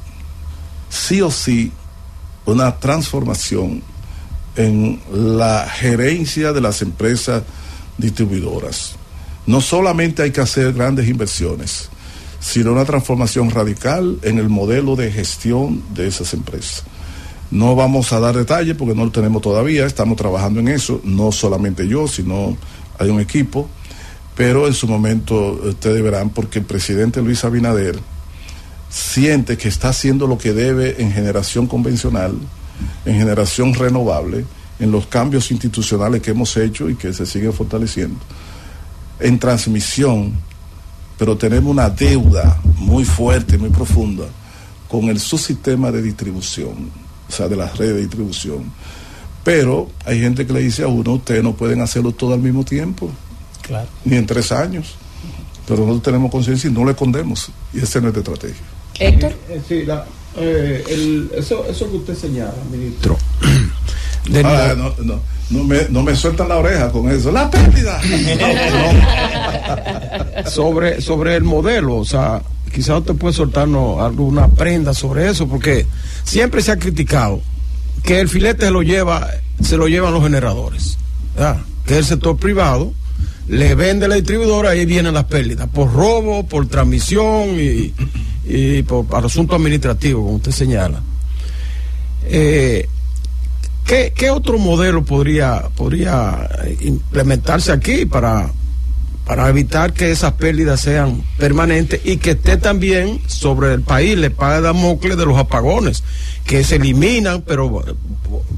[0.89, 1.71] sí o sí
[2.45, 3.81] una transformación
[4.55, 7.43] en la gerencia de las empresas
[7.97, 8.97] distribuidoras
[9.45, 11.89] no solamente hay que hacer grandes inversiones,
[12.39, 16.83] sino una transformación radical en el modelo de gestión de esas empresas.
[17.51, 21.31] No vamos a dar detalles porque no lo tenemos todavía, estamos trabajando en eso, no
[21.31, 22.57] solamente yo, sino
[22.97, 23.67] hay un equipo,
[24.35, 27.99] pero en su momento ustedes verán porque el presidente Luis Abinader
[28.89, 32.33] siente que está haciendo lo que debe en generación convencional,
[33.05, 34.45] en generación renovable,
[34.79, 38.19] en los cambios institucionales que hemos hecho y que se siguen fortaleciendo
[39.23, 40.33] en transmisión,
[41.17, 44.25] pero tenemos una deuda muy fuerte, muy profunda
[44.89, 46.91] con el subsistema de distribución,
[47.27, 48.71] o sea, de las redes de distribución.
[49.43, 52.63] Pero hay gente que le dice a uno, ustedes no pueden hacerlo todo al mismo
[52.65, 53.09] tiempo,
[53.61, 53.87] claro.
[54.05, 54.95] ni en tres años.
[55.65, 58.65] Pero nosotros tenemos conciencia y no le escondemos, y esa es nuestra estrategia.
[58.99, 59.33] Héctor.
[59.49, 60.05] Eh, sí, la,
[60.35, 63.17] eh, el, eso, eso que usted señala, ministro.
[64.43, 65.19] Ah, no, no,
[65.49, 67.31] no, me, no me sueltan la oreja con eso.
[67.31, 67.99] ¡La pérdida!
[70.45, 72.41] sobre, sobre el modelo, o sea,
[72.73, 75.85] quizás usted puede soltarnos alguna prenda sobre eso, porque
[76.23, 77.41] siempre se ha criticado
[78.03, 79.27] que el filete se lo lleva,
[79.61, 80.97] se lo llevan los generadores,
[81.35, 81.57] ¿verdad?
[81.85, 82.93] que el sector privado
[83.47, 87.93] le vende la distribuidora y ahí vienen las pérdidas, por robo, por transmisión y,
[88.45, 91.01] y por, por asunto administrativo, como usted señala.
[92.25, 92.87] Eh,
[93.85, 96.49] ¿Qué, ¿Qué, otro modelo podría, podría
[96.81, 98.49] implementarse aquí para,
[99.25, 104.29] para evitar que esas pérdidas sean permanentes y que esté también sobre el país le
[104.29, 106.03] paga Damocles de los apagones,
[106.45, 107.83] que se eliminan, pero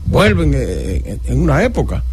[0.05, 2.03] vuelven en, en una época?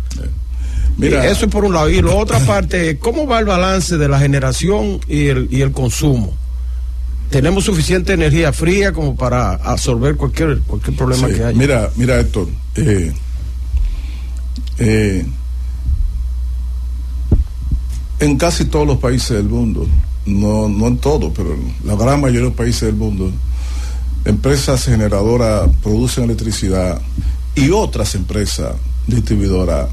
[0.97, 1.89] Mira, eso es por un lado.
[1.89, 5.73] Y la otra parte, ¿cómo va el balance de la generación y el, y el
[5.73, 6.37] consumo?
[7.33, 11.59] ¿Tenemos suficiente energía fría como para absorber cualquier, cualquier problema sí, que haya?
[11.59, 12.47] Mira, mira, Héctor.
[12.77, 13.11] Eh,
[14.79, 15.27] eh,
[18.21, 19.89] en casi todos los países del mundo,
[20.27, 23.33] no, no en todos, pero en la gran mayoría de los países del mundo,
[24.27, 27.01] empresas generadoras producen electricidad
[27.55, 28.75] y otras empresas
[29.07, 29.89] distribuidoras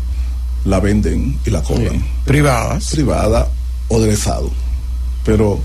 [0.66, 2.00] la venden y la cobran.
[2.00, 2.06] Sí.
[2.26, 2.90] Privadas.
[2.92, 3.48] Privada
[3.88, 4.52] o del Estado.
[5.24, 5.62] Pero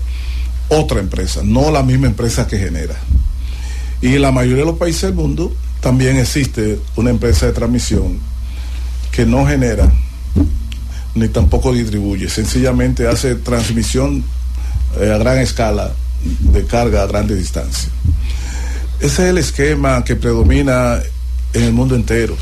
[0.69, 2.95] otra empresa, no la misma empresa que genera.
[4.01, 8.19] Y en la mayoría de los países del mundo también existe una empresa de transmisión
[9.11, 9.91] que no genera
[11.15, 14.23] ni tampoco distribuye, sencillamente hace transmisión
[14.99, 15.93] eh, a gran escala
[16.23, 17.89] de carga a grande distancia.
[18.99, 20.99] Ese es el esquema que predomina
[21.53, 22.35] en el mundo entero.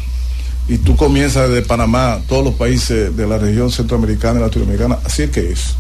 [0.67, 5.23] Y tú comienzas de Panamá, todos los países de la región centroamericana y latinoamericana, así
[5.23, 5.75] es que es.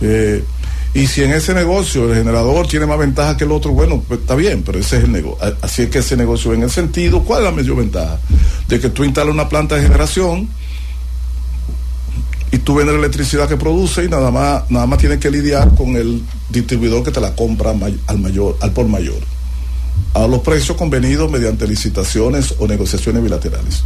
[0.00, 0.44] Eh,
[0.92, 4.20] y si en ese negocio el generador tiene más ventaja que el otro, bueno, pues
[4.20, 5.38] está bien, pero ese es el negocio.
[5.62, 8.18] Así es que ese negocio, en el sentido, ¿cuál es la mayor ventaja?
[8.66, 10.48] De que tú instalas una planta de generación
[12.50, 15.76] y tú vendes la electricidad que produce y nada más, nada más tienes que lidiar
[15.76, 17.72] con el distribuidor que te la compra
[18.08, 19.20] al mayor, al por mayor,
[20.14, 23.84] a los precios convenidos mediante licitaciones o negociaciones bilaterales.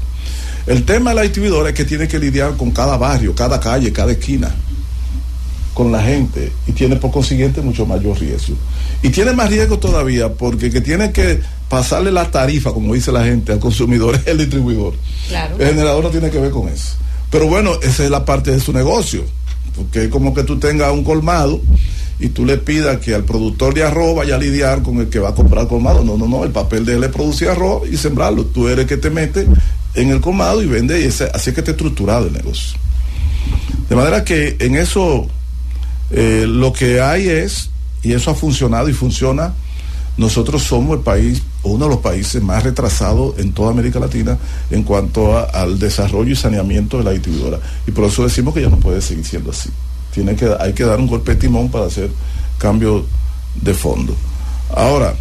[0.67, 3.93] El tema de la distribuidora es que tiene que lidiar con cada barrio, cada calle,
[3.93, 4.55] cada esquina
[5.75, 8.57] con la gente y tiene por consiguiente mucho mayor riesgo.
[9.03, 13.25] Y tiene más riesgo todavía porque que tiene que pasarle la tarifa, como dice la
[13.25, 14.95] gente, al consumidor es el distribuidor.
[15.59, 16.95] El generador no tiene que ver con eso.
[17.31, 19.25] Pero bueno, esa es la parte de su negocio,
[19.75, 21.61] porque es como que tú tengas un colmado
[22.21, 25.19] y tú le pidas que al productor de arroz vaya a lidiar con el que
[25.19, 26.05] va a comprar colmado.
[26.05, 28.45] No, no, no, el papel de él es producir arroz y sembrarlo.
[28.47, 29.49] Tú eres el que te mete
[29.95, 32.79] en el colmado y vende y ese, así es que está estructurado el negocio.
[33.89, 35.27] De manera que en eso
[36.17, 37.71] eh, lo que hay es,
[38.03, 39.53] y eso ha funcionado y funciona,
[40.17, 44.39] nosotros somos el país, uno de los países más retrasados en toda América Latina
[44.71, 47.59] en cuanto al desarrollo y saneamiento de la distribuidora.
[47.85, 49.71] Y por eso decimos que ya no puede seguir siendo así.
[50.13, 52.11] Tiene que, hay que dar un golpe de timón para hacer
[52.59, 53.03] cambios
[53.61, 54.15] de fondo.
[54.73, 55.15] Ahora,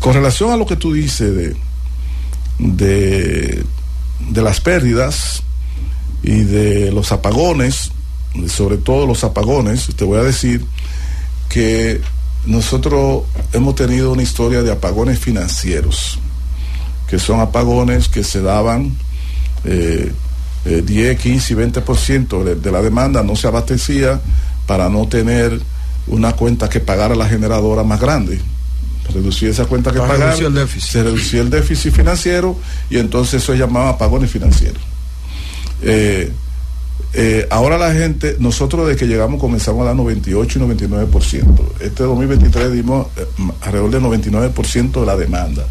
[0.00, 1.56] con relación a lo que tú dices de,
[2.58, 3.64] de,
[4.30, 5.44] de las pérdidas
[6.24, 7.92] y de los apagones,
[8.48, 10.64] sobre todo los apagones, te voy a decir
[11.48, 12.00] que
[12.46, 16.18] nosotros hemos tenido una historia de apagones financieros,
[17.08, 18.96] que son apagones que se daban
[19.64, 20.12] eh,
[20.64, 24.20] 10, 15 y 20% de, de la demanda, no se abastecía
[24.66, 25.60] para no tener
[26.06, 28.40] una cuenta que pagara la generadora más grande.
[29.12, 32.58] Reducir esa cuenta que pagara, se reducía el déficit financiero
[32.88, 34.82] y entonces eso se llamaba apagones financieros.
[35.82, 36.32] Eh,
[37.16, 41.44] eh, ahora la gente, nosotros desde que llegamos comenzamos a dar 98 y 99%.
[41.80, 43.24] Este 2023 dimos eh,
[43.60, 45.64] alrededor del 99% de la demanda.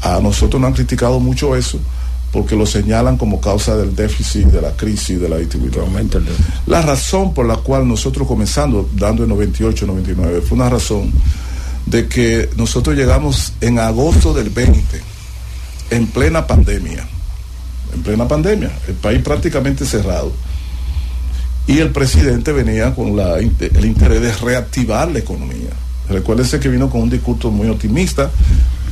[0.00, 1.80] A nosotros nos han criticado mucho eso
[2.32, 5.88] porque lo señalan como causa del déficit, de la crisis de la distribuidora.
[6.68, 11.10] La razón por la cual nosotros comenzando dando el 98, 99 fue una razón
[11.86, 15.00] de que nosotros llegamos en agosto del 20,
[15.90, 17.04] en plena pandemia,
[17.92, 20.32] en plena pandemia, el país prácticamente cerrado
[21.70, 25.70] y el presidente venía con el interés de reactivar la economía.
[26.08, 28.28] Recuérdese que vino con un discurso muy optimista,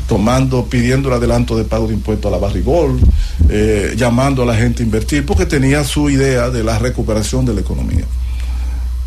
[0.07, 3.01] tomando, pidiendo el adelanto de pago de impuestos a la barrigol,
[3.49, 7.55] eh, llamando a la gente a invertir, porque tenía su idea de la recuperación de
[7.55, 8.05] la economía.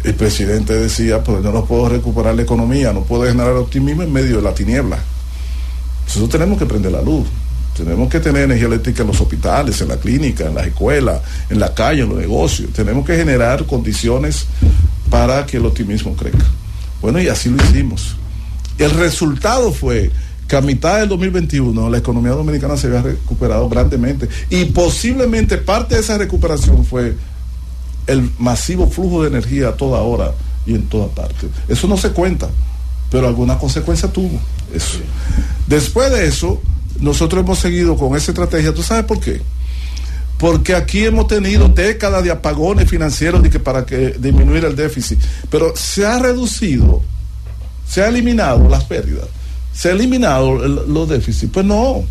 [0.04, 4.36] El presidente decía, pues no puedo recuperar la economía, no puedo generar optimismo en medio
[4.36, 4.98] de la tiniebla.
[6.08, 7.26] Nosotros tenemos que prender la luz.
[7.84, 11.60] Tenemos que tener energía eléctrica en los hospitales, en la clínica, en las escuelas, en
[11.60, 12.72] la calle, en los negocios.
[12.74, 14.46] Tenemos que generar condiciones
[15.10, 16.46] para que el optimismo crezca.
[17.02, 18.16] Bueno, y así lo hicimos.
[18.78, 20.12] El resultado fue
[20.48, 25.96] que a mitad del 2021 la economía dominicana se había recuperado grandemente y posiblemente parte
[25.96, 27.16] de esa recuperación fue
[28.06, 30.34] el masivo flujo de energía a toda hora
[30.68, 31.48] y en toda parte.
[31.68, 32.48] Eso no se cuenta,
[33.10, 34.40] pero alguna consecuencia tuvo
[34.72, 35.00] eso.
[35.68, 36.62] Después de eso,
[37.02, 38.74] nosotros hemos seguido con esa estrategia.
[38.74, 39.42] ¿Tú sabes por qué?
[40.38, 45.20] Porque aquí hemos tenido décadas de apagones financieros de que para que disminuir el déficit,
[45.50, 47.02] pero se ha reducido,
[47.88, 49.26] se ha eliminado las pérdidas,
[49.74, 51.52] se ha eliminado los déficits.
[51.52, 52.04] Pues no.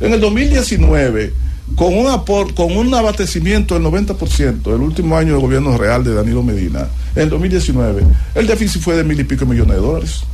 [0.00, 1.32] En el 2019,
[1.76, 6.14] con un aport, con un abastecimiento del 90%, el último año de gobierno real de
[6.14, 8.02] Danilo Medina, en el 2019,
[8.34, 10.24] el déficit fue de mil y pico millones de dólares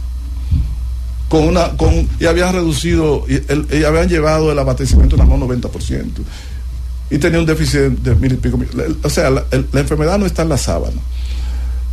[1.28, 6.04] con una con y habían reducido y, habían llevado el abastecimiento a un 90%
[7.10, 8.58] y tenía un déficit de mil y pico
[9.02, 11.00] o sea la, enfermedad no está en la sábana.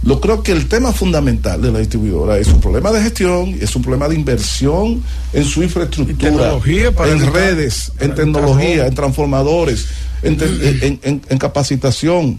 [0.04, 3.74] Lo creo que el tema fundamental de la distribuidora es un problema de gestión, es
[3.74, 6.60] un problema de inversión en su infraestructura,
[7.06, 9.88] en redes, en tecnología, en transformadores,
[10.22, 12.38] en, capacitación,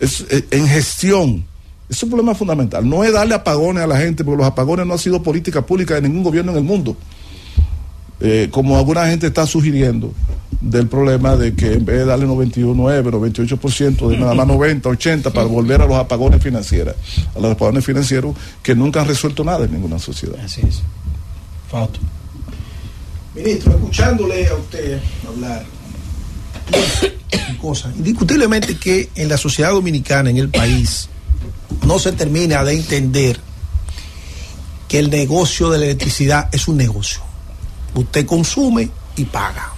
[0.00, 1.44] en gestión
[1.92, 2.88] es un problema fundamental.
[2.88, 5.94] No es darle apagones a la gente, porque los apagones no han sido política pública
[5.94, 6.96] de ningún gobierno en el mundo.
[8.20, 10.12] Eh, como alguna gente está sugiriendo
[10.60, 15.30] del problema de que en vez de darle 91, 98%, de nada más 90, 80
[15.32, 16.94] para volver a los apagones financieros,
[17.34, 20.38] a los apagones financieros que nunca han resuelto nada en ninguna sociedad.
[20.42, 20.80] Así es.
[21.70, 21.98] Fausto.
[23.34, 25.64] Ministro, escuchándole a usted hablar,
[27.60, 31.08] cosa, indiscutiblemente que en la sociedad dominicana, en el país,
[31.86, 33.40] no se termina de entender
[34.88, 37.22] que el negocio de la electricidad es un negocio.
[37.94, 39.72] Usted consume y paga.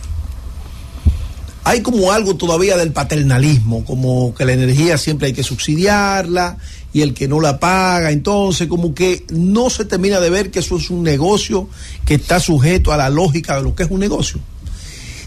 [1.65, 6.59] Hay como algo todavía del paternalismo, como que la energía siempre hay que subsidiarla
[6.93, 10.59] y el que no la paga, entonces como que no se termina de ver que
[10.59, 11.69] eso es un negocio
[12.05, 14.41] que está sujeto a la lógica de lo que es un negocio.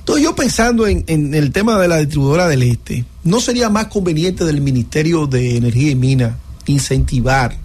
[0.07, 4.45] Entonces yo pensando en, el tema de la distribuidora del Este, ¿no sería más conveniente
[4.45, 7.57] del Ministerio de Energía y Mina incentivar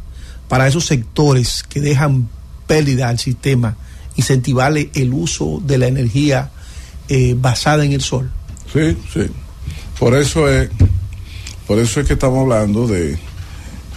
[0.48, 2.28] para esos sectores que dejan
[2.66, 3.76] pérdida al sistema,
[4.16, 6.50] incentivarle el uso de la energía
[7.08, 8.28] eh, basada en el sol?
[8.72, 9.20] Sí, sí.
[9.96, 10.68] Por eso es,
[11.68, 13.20] por eso es que estamos hablando de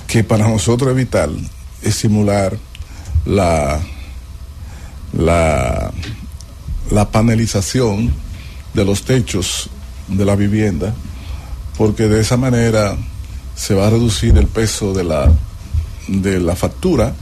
[0.05, 1.35] que para nosotros es vital
[1.81, 2.55] estimular
[3.25, 3.81] la,
[5.13, 5.91] la,
[6.91, 8.23] la panelización
[8.75, 9.69] de los techos
[10.07, 10.93] de la vivienda,
[11.77, 12.95] porque de esa manera
[13.55, 15.31] se va a reducir el peso de la,
[16.07, 17.15] de la factura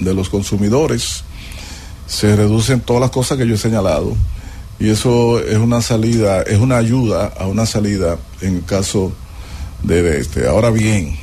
[0.00, 1.22] de los consumidores,
[2.06, 4.16] se reducen todas las cosas que yo he señalado
[4.78, 9.12] y eso es una salida, es una ayuda a una salida en el caso
[9.82, 10.46] de este.
[10.48, 11.16] Ahora bien,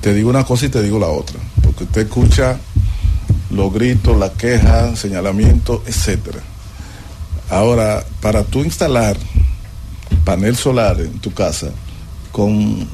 [0.00, 2.58] te digo una cosa y te digo la otra, porque usted escucha
[3.50, 6.40] los gritos, las quejas, señalamientos, etcétera.
[7.50, 9.16] Ahora, para tú instalar
[10.24, 11.70] panel solar en tu casa
[12.32, 12.86] con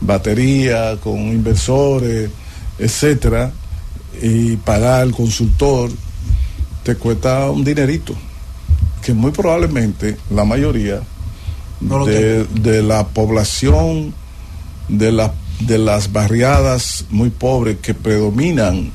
[0.00, 2.30] batería, con inversores,
[2.78, 3.52] etcétera,
[4.22, 5.90] y pagar al consultor,
[6.82, 8.14] te cuesta un dinerito
[9.02, 11.02] que muy probablemente la mayoría
[11.80, 14.14] No de, de la población
[14.88, 18.90] de, la, de las barriadas muy pobres que predominan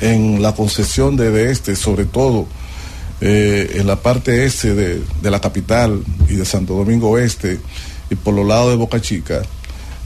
[0.00, 2.46] en la concesión de, de este, sobre todo
[3.24, 7.60] eh, en la parte este de, de la capital y de Santo Domingo Oeste
[8.10, 9.42] y por los lados de Boca Chica,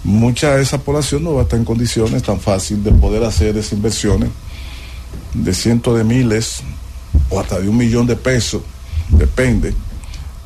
[0.05, 3.57] mucha de esa población no va a estar en condiciones tan fácil de poder hacer
[3.57, 4.28] esas inversiones
[5.33, 6.61] de cientos de miles
[7.31, 8.61] o hasta de un millón de pesos,
[9.09, 9.73] depende,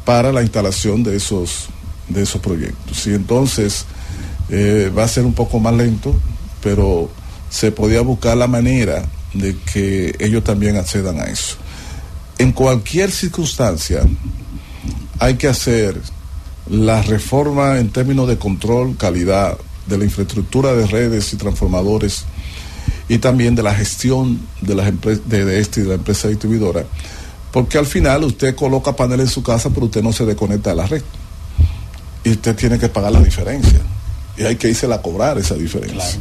[0.05, 1.71] para la instalación de esos,
[2.09, 3.05] de esos proyectos.
[3.05, 3.85] Y entonces
[4.49, 6.15] eh, va a ser un poco más lento,
[6.63, 7.11] pero
[7.49, 11.57] se podía buscar la manera de que ellos también accedan a eso.
[12.41, 14.01] En cualquier circunstancia
[15.19, 16.01] hay que hacer
[16.71, 22.25] la reforma en términos de control, calidad de la infraestructura de redes y transformadores
[23.09, 26.29] y también de la gestión de las empresas de, de este y de la empresa
[26.29, 26.85] distribuidora,
[27.53, 30.77] porque al final usted coloca paneles en su casa, pero usted no se desconecta de
[30.77, 31.03] la red
[32.25, 33.81] y usted tiene que pagar la diferencia
[34.39, 36.21] y hay que irse a cobrar esa diferencia.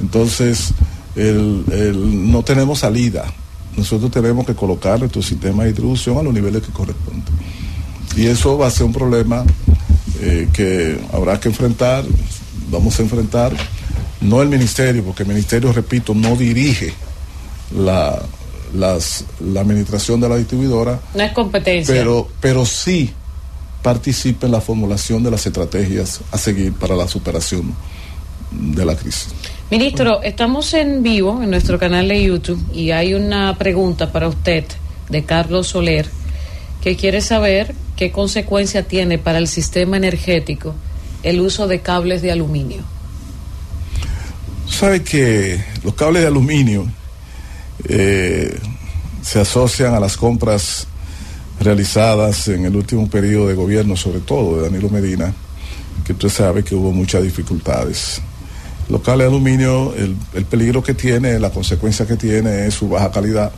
[0.00, 0.72] Entonces,
[1.14, 3.32] el, el- no tenemos salida.
[3.76, 7.22] Nosotros tenemos que colocar nuestro sistema de distribución a los niveles que corresponden.
[8.16, 9.44] Y eso va a ser un problema
[10.20, 12.04] eh, que habrá que enfrentar,
[12.70, 13.52] vamos a enfrentar,
[14.20, 16.92] no el ministerio, porque el ministerio, repito, no dirige
[17.74, 18.20] la,
[18.74, 21.94] las- la administración de la distribuidora, No es competencia.
[21.94, 23.10] pero, pero sí
[23.82, 27.74] participa en la formulación de las estrategias a seguir para la superación
[28.52, 29.28] de la crisis.
[29.72, 34.66] Ministro, estamos en vivo en nuestro canal de YouTube y hay una pregunta para usted
[35.08, 36.06] de Carlos Soler
[36.82, 40.74] que quiere saber qué consecuencia tiene para el sistema energético
[41.22, 42.82] el uso de cables de aluminio.
[44.68, 46.86] Sabe que los cables de aluminio
[47.88, 48.54] eh,
[49.22, 50.86] se asocian a las compras
[51.60, 55.32] realizadas en el último periodo de gobierno, sobre todo de Danilo Medina,
[56.04, 58.20] que usted sabe que hubo muchas dificultades.
[58.92, 62.90] Los cables de aluminio, el, el peligro que tiene, la consecuencia que tiene es su
[62.90, 63.50] baja calidad.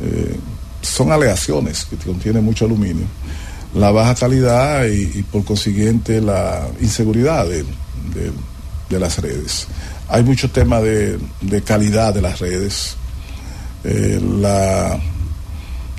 [0.00, 0.36] Eh,
[0.80, 3.04] son aleaciones que contienen mucho aluminio.
[3.74, 7.64] La baja calidad y, por consiguiente la inseguridad de,
[8.88, 9.66] de- las redes.
[10.08, 12.96] Hay mucho tema de, de calidad de las redes.
[13.82, 14.98] Eh, la,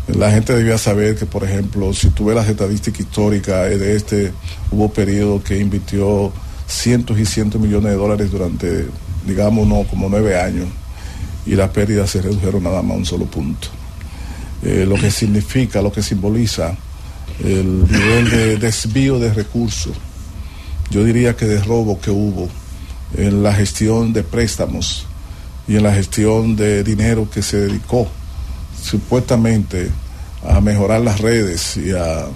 [0.07, 3.95] la gente debía saber que, por ejemplo, si tú ves las estadísticas históricas eh, de
[3.97, 4.31] este,
[4.71, 6.31] hubo periodo que invirtió
[6.69, 8.85] cientos y cientos millones de dólares durante,
[9.25, 10.67] digamos, no, como nueve años,
[11.45, 13.67] y las pérdidas se redujeron nada más a un solo punto.
[14.61, 16.75] Eh, lo que significa, lo que simboliza
[17.43, 19.93] el nivel de desvío de recursos,
[20.91, 22.47] yo diría que de robo que hubo
[23.17, 25.05] en la gestión de préstamos
[25.67, 28.07] y en la gestión de dinero que se dedicó
[28.81, 29.89] supuestamente
[30.47, 32.27] a mejorar las redes y a,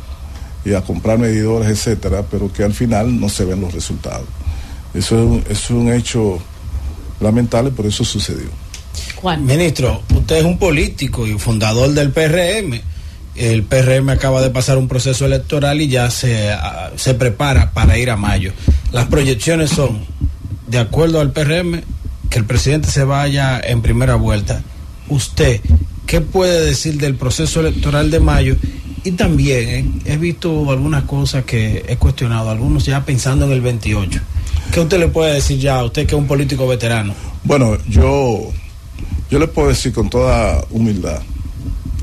[0.66, 4.28] y a comprar medidores, etcétera, pero que al final no se ven los resultados.
[4.94, 6.40] Eso es un, eso es un hecho
[7.20, 8.48] lamentable, pero eso sucedió.
[9.16, 9.46] Juan.
[9.46, 12.80] Ministro, usted es un político y fundador del PRM.
[13.36, 17.98] El PRM acaba de pasar un proceso electoral y ya se, ah, se prepara para
[17.98, 18.54] ir a mayo.
[18.92, 20.06] Las proyecciones son,
[20.68, 21.82] de acuerdo al PRM,
[22.30, 24.62] que el presidente se vaya en primera vuelta.
[25.10, 25.62] Usted,
[26.06, 28.56] ¿qué puede decir del proceso electoral de mayo?
[29.04, 33.62] Y también eh, he visto algunas cosas que he cuestionado, algunos ya pensando en el
[33.62, 34.20] 28.
[34.72, 37.14] ¿Qué usted le puede decir ya a usted que es un político veterano?
[37.44, 38.52] Bueno, yo,
[39.30, 41.22] yo le puedo decir con toda humildad,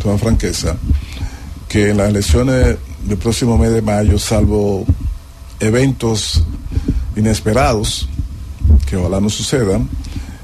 [0.03, 0.77] toda franqueza,
[1.69, 4.85] que en las elecciones del próximo mes de mayo, salvo
[5.59, 6.45] eventos
[7.17, 8.09] inesperados,
[8.89, 9.89] que ojalá no sucedan,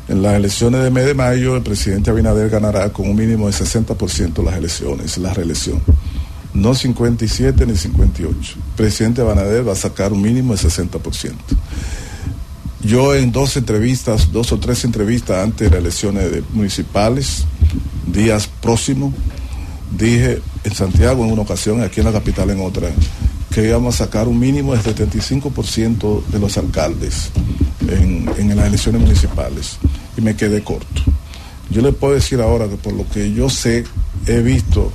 [0.08, 3.52] en las elecciones de mes de mayo el presidente Abinader ganará con un mínimo de
[3.52, 5.82] 60% las elecciones, la reelección.
[6.56, 8.54] No 57 ni 58.
[8.56, 11.34] El presidente Abinader va a sacar un mínimo de 60%.
[12.82, 17.44] Yo en dos entrevistas, dos o tres entrevistas antes de las elecciones de municipales,
[18.06, 19.12] días próximos,
[19.98, 22.88] dije en Santiago en una ocasión, aquí en la capital en otra,
[23.52, 27.30] que íbamos a sacar un mínimo del 75% de los alcaldes
[27.86, 29.76] en, en, las elecciones municipales
[30.16, 31.02] y me quedé corto.
[31.68, 33.84] Yo le puedo decir ahora que por lo que yo sé,
[34.26, 34.90] he visto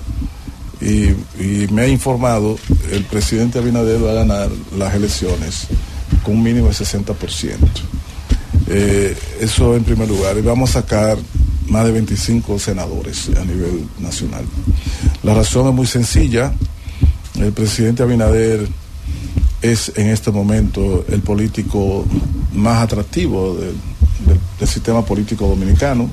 [0.82, 2.58] y, me ha informado,
[2.92, 5.68] el presidente Abinader va a ganar las elecciones
[6.24, 7.58] con un mínimo de 60%.
[8.68, 10.38] Eh, eso en primer lugar.
[10.38, 11.18] Y vamos a sacar
[11.68, 14.44] más de 25 senadores a nivel nacional.
[15.24, 16.52] La razón es muy sencilla.
[17.36, 18.68] El presidente Abinader
[19.62, 22.06] es en este momento el político
[22.54, 26.10] más atractivo del sistema político dominicano.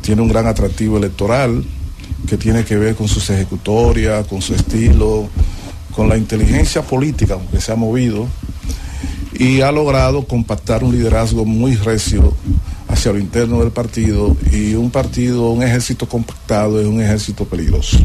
[0.00, 1.64] Tiene un gran atractivo electoral
[2.28, 5.28] que tiene que ver con sus ejecutorias, con su estilo,
[5.94, 8.26] con la inteligencia política que se ha movido
[9.34, 12.34] y ha logrado compactar un liderazgo muy recio
[12.88, 17.98] hacia lo interno del partido y un partido, un ejército compactado es un ejército peligroso,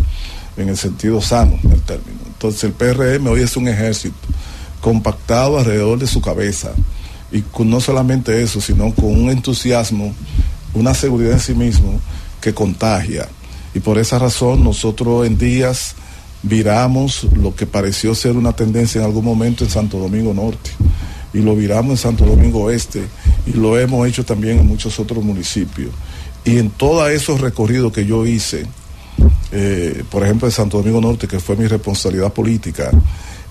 [0.57, 2.19] en el sentido sano del término.
[2.25, 4.15] Entonces el PRM hoy es un ejército
[4.81, 6.71] compactado alrededor de su cabeza
[7.31, 10.13] y con no solamente eso, sino con un entusiasmo,
[10.73, 11.99] una seguridad en sí mismo
[12.41, 13.27] que contagia.
[13.73, 15.95] Y por esa razón nosotros en días
[16.43, 20.71] viramos lo que pareció ser una tendencia en algún momento en Santo Domingo Norte
[21.33, 23.03] y lo viramos en Santo Domingo Oeste
[23.45, 25.91] y lo hemos hecho también en muchos otros municipios.
[26.45, 28.65] Y en todos esos recorridos que yo hice,
[29.51, 32.89] eh, por ejemplo en Santo Domingo Norte, que fue mi responsabilidad política,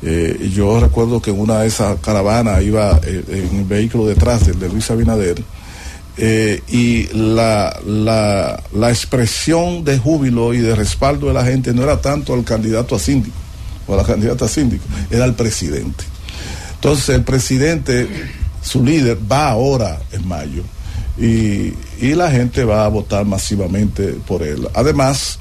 [0.03, 4.59] eh, yo recuerdo que una de esas caravanas iba eh, en el vehículo detrás del
[4.59, 5.43] de Luis Abinader,
[6.21, 11.85] eh, y la, la, la, expresión de júbilo y de respaldo de la gente no
[11.85, 13.37] era tanto al candidato a síndico
[13.87, 16.05] o a la candidata a síndico, era al presidente.
[16.75, 18.09] Entonces el presidente,
[18.61, 20.65] su líder, va ahora en mayo
[21.17, 24.69] y, y la gente va a votar masivamente por él.
[24.75, 25.39] Además,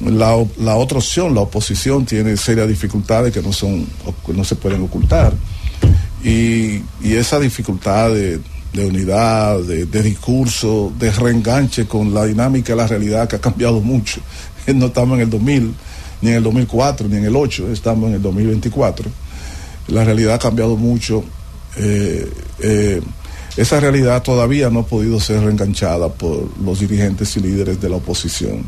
[0.00, 3.86] la, la, otra opción, la oposición, tiene serias dificultades que no, son,
[4.26, 5.32] no se pueden ocultar.
[6.24, 8.12] Y, y esa dificultad
[8.78, 13.80] de unidad, de, discurso, de reenganche con la dinámica de la realidad que ha cambiado
[13.80, 14.20] mucho.
[14.74, 15.74] No estamos en el 2000,
[16.20, 19.10] ni en el 2004, ni en el 8, estamos en el 2024.
[19.88, 21.24] La realidad ha cambiado mucho.
[21.76, 23.00] Eh, eh,
[23.56, 27.96] esa realidad todavía no ha podido ser reenganchada por los dirigentes y líderes de la
[27.96, 28.66] oposición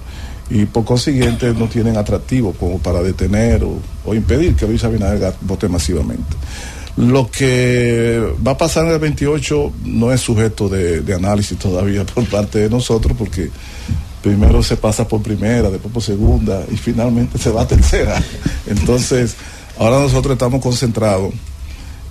[0.49, 5.35] y por consiguiente no tienen atractivo como para detener o, o impedir que Luis Abinader
[5.43, 6.35] vote masivamente.
[6.97, 12.25] Lo que va a pasar en el 28 no es sujeto de, análisis todavía por
[12.27, 13.51] parte de nosotros porque
[14.23, 18.21] primero se pasa por primera, después por segunda y finalmente se va a tercera.
[18.67, 19.37] Entonces,
[19.79, 21.33] ahora nosotros estamos concentrados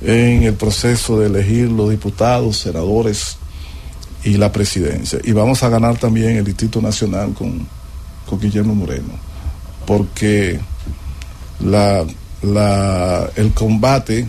[0.01, 3.37] en el proceso de elegir los diputados, senadores
[4.23, 5.19] y la presidencia.
[5.23, 7.67] Y vamos a ganar también el Distrito Nacional con,
[8.25, 9.13] con Guillermo Moreno,
[9.85, 10.59] porque
[11.59, 12.05] la,
[12.41, 14.25] la, el combate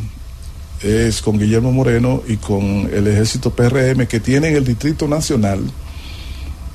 [0.83, 5.61] es con Guillermo Moreno y con el ejército PRM que tiene en el Distrito Nacional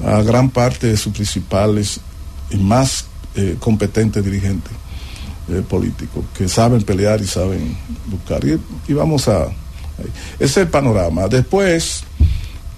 [0.05, 1.99] a gran parte de sus principales
[2.51, 4.71] y más eh, competentes dirigentes
[5.49, 7.75] eh, políticos que saben pelear y saben
[8.07, 8.43] buscar.
[8.45, 9.47] Y, y vamos a...
[10.37, 11.27] Ese es el panorama.
[11.27, 12.03] Después,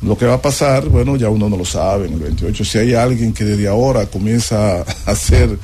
[0.02, 2.64] lo que va a pasar, bueno, ya uno no lo sabe en el 28.
[2.64, 5.58] Si hay alguien que desde ahora comienza a hacer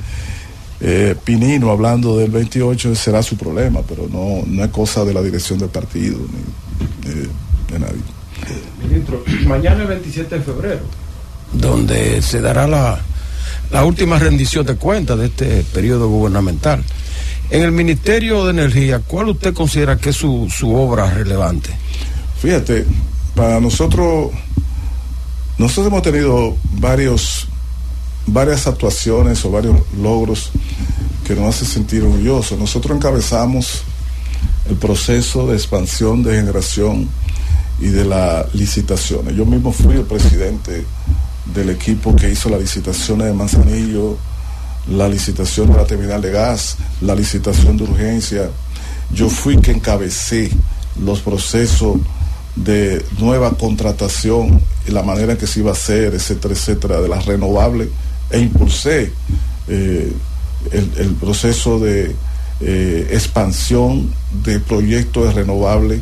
[0.86, 5.22] eh, Pinino hablando del 28 será su problema, pero no, no es cosa de la
[5.22, 7.20] dirección del partido ni de,
[7.72, 8.02] de nadie.
[8.82, 10.80] Ministro, mañana el 27 de febrero,
[11.54, 13.00] donde se dará la,
[13.70, 16.84] la última rendición de cuentas de este periodo gubernamental.
[17.48, 21.70] En el Ministerio de Energía, ¿cuál usted considera que es su, su obra relevante?
[22.42, 22.84] Fíjate,
[23.34, 24.32] para nosotros,
[25.56, 27.48] nosotros hemos tenido varios
[28.26, 30.50] varias actuaciones o varios logros
[31.26, 32.58] que nos hace sentir orgullosos.
[32.58, 33.82] Nosotros encabezamos
[34.68, 37.08] el proceso de expansión de generación
[37.80, 39.34] y de las licitaciones.
[39.34, 40.84] Yo mismo fui el presidente
[41.52, 44.16] del equipo que hizo las licitaciones de Manzanillo,
[44.88, 48.50] la licitación de la terminal de gas, la licitación de urgencia.
[49.12, 50.50] Yo fui que encabecé
[51.02, 51.96] los procesos
[52.56, 57.08] de nueva contratación y la manera en que se iba a hacer, etcétera, etcétera, de
[57.08, 57.88] las renovables
[58.34, 59.12] e impulsé
[59.68, 60.12] eh,
[60.72, 62.14] el, proceso de
[62.60, 64.12] eh, expansión
[64.44, 66.00] de proyectos de renovables.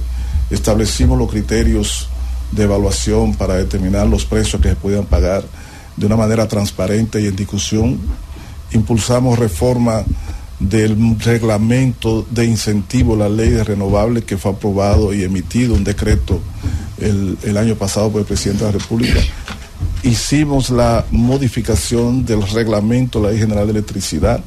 [0.50, 2.08] Establecimos los criterios
[2.50, 5.44] de evaluación para determinar los precios que se podían pagar
[5.96, 7.98] de una manera transparente y en discusión.
[8.72, 10.02] Impulsamos reforma
[10.58, 16.40] del reglamento de incentivo, la ley de renovables que fue aprobado y emitido un decreto
[16.98, 19.20] el, año pasado por el presidente de la República.
[20.02, 24.40] Hicimos la modificación del reglamento de la ley general de electricidad.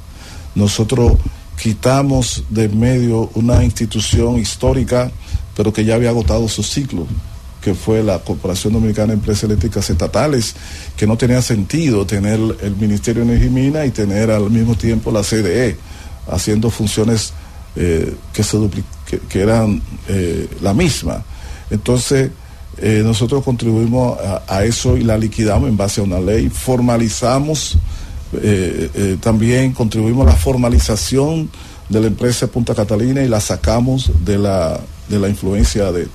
[0.54, 1.14] Nosotros
[1.58, 5.12] quitamos de medio una institución histórica,
[5.56, 7.08] pero que ya había agotado su ciclo,
[7.62, 10.56] que fue la Corporación Dominicana de Empresas Eléctricas Estatales,
[10.98, 14.76] que no tenía sentido tener el Ministerio de Energía y Mina y tener al mismo
[14.76, 15.78] tiempo la CDE
[16.28, 17.34] haciendo funciones
[17.78, 18.58] eh, que, se
[19.30, 21.24] que, eran eh, la misma.
[21.70, 22.32] Entonces,
[22.78, 27.78] eh, nosotros contribuimos a, eso y la liquidamos en base a una ley, formalizamos,
[28.34, 31.50] eh, también contribuimos a la formalización
[31.88, 36.08] de la empresa Punta Catalina y la sacamos de la, de la influencia de,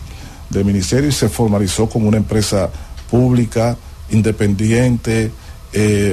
[0.50, 2.68] del ministerio y se formalizó como una empresa
[3.10, 3.76] pública,
[4.10, 5.30] independiente,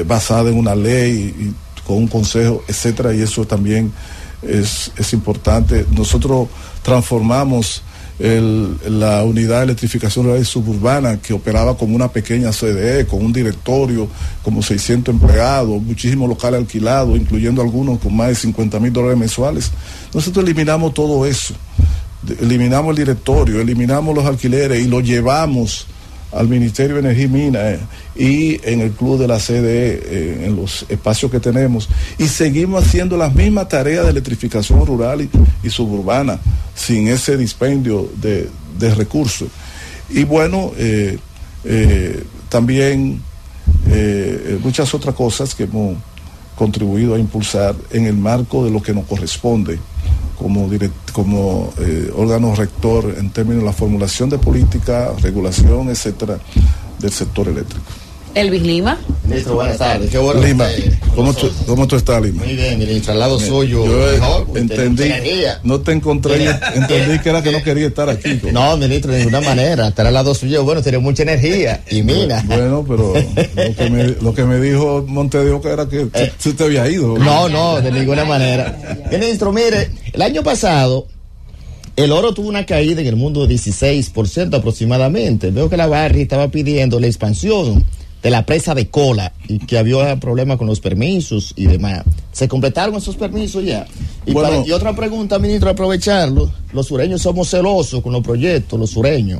[0.06, 1.54] basada en una ley
[1.86, 3.92] con un consejo, etcétera, y eso también
[4.42, 5.86] es, es importante.
[5.92, 6.50] Nosotros
[6.84, 7.82] transformamos
[8.20, 13.24] el, la unidad de electrificación rural y suburbana que operaba como una pequeña CDE, con
[13.24, 14.08] un directorio,
[14.44, 19.72] como 600 empleados, muchísimos locales alquilados, incluyendo algunos con más de 50 mil dólares mensuales.
[20.14, 21.54] Nosotros eliminamos todo eso,
[22.42, 25.88] eliminamos el directorio, eliminamos los alquileres y lo llevamos
[26.32, 27.80] al Ministerio de Energía y Minas eh,
[28.16, 32.86] y en el club de la CDE, eh, en los espacios que tenemos, y seguimos
[32.86, 35.30] haciendo las mismas tareas de electrificación rural y,
[35.64, 36.40] y suburbana,
[36.76, 39.50] sin ese dispendio de, de recursos.
[40.10, 41.18] Y bueno, eh,
[42.50, 43.22] también
[44.64, 45.98] muchas otras cosas que hemos
[46.56, 49.80] contribuido a impulsar en el marco de lo que nos corresponde
[50.38, 56.38] como, direct, como eh, órgano rector en términos de la formulación de política, regulación, etcétera,
[57.00, 58.07] del sector eléctrico.
[58.38, 59.00] Elvis Lima.
[59.24, 60.12] Ministro, buenas tardes.
[60.12, 60.68] Qué bueno Lima,
[61.16, 62.44] ¿cómo tú, ¿cómo tú estás, Lima?
[62.44, 63.84] Muy bien, ministro, al lado suyo.
[63.84, 65.12] Yo mejor, entendí,
[65.64, 68.40] no te encontré, entendí que era que no quería estar aquí.
[68.52, 69.88] No, ministro, de ninguna manera.
[69.88, 72.44] Estar al lado suyo, bueno, tiene mucha energía y mina.
[72.46, 76.64] Bueno, pero lo que me, lo que me dijo Montedioca era que eh, se te
[76.64, 77.18] había ido.
[77.18, 79.04] No, no, de ninguna manera.
[79.12, 81.08] Ministro, mire, el año pasado
[81.96, 85.50] el oro tuvo una caída en el mundo de 16% aproximadamente.
[85.50, 87.84] Veo que la Barri estaba pidiendo la expansión
[88.28, 92.04] de la presa de cola y que había problemas con los permisos y demás.
[92.34, 93.88] ¿Se completaron esos permisos ya?
[94.26, 96.52] Y, bueno, para, y otra pregunta, ministro, aprovecharlo.
[96.74, 99.40] Los sureños somos celosos con los proyectos, los sureños.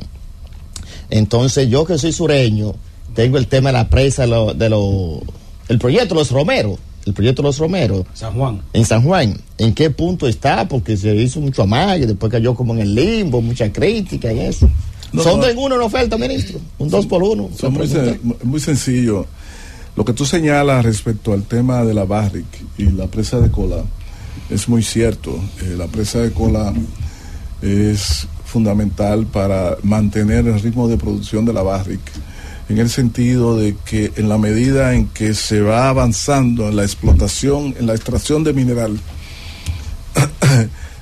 [1.10, 2.76] Entonces, yo que soy sureño,
[3.14, 5.20] tengo el tema de la presa de lo, de lo,
[5.68, 6.78] el proyecto Los Romeros.
[7.04, 8.06] El proyecto Los Romeros.
[8.14, 8.62] San Juan.
[8.72, 9.38] En San Juan.
[9.58, 10.66] ¿En qué punto está?
[10.66, 14.66] Porque se hizo mucho amague, después cayó como en el limbo, mucha crítica y eso.
[15.12, 16.60] No, Son dos en uno en oferta, ministro.
[16.78, 17.48] Un dos por uno.
[17.56, 19.26] Son muy, sen muy sencillo.
[19.96, 22.46] Lo que tú señalas respecto al tema de la Barrick
[22.76, 23.82] y la presa de cola
[24.50, 25.38] es muy cierto.
[25.62, 26.72] Eh, la presa de cola
[27.62, 32.00] es fundamental para mantener el ritmo de producción de la Barrick
[32.68, 36.82] en el sentido de que en la medida en que se va avanzando en la
[36.82, 38.98] explotación, en la extracción de mineral,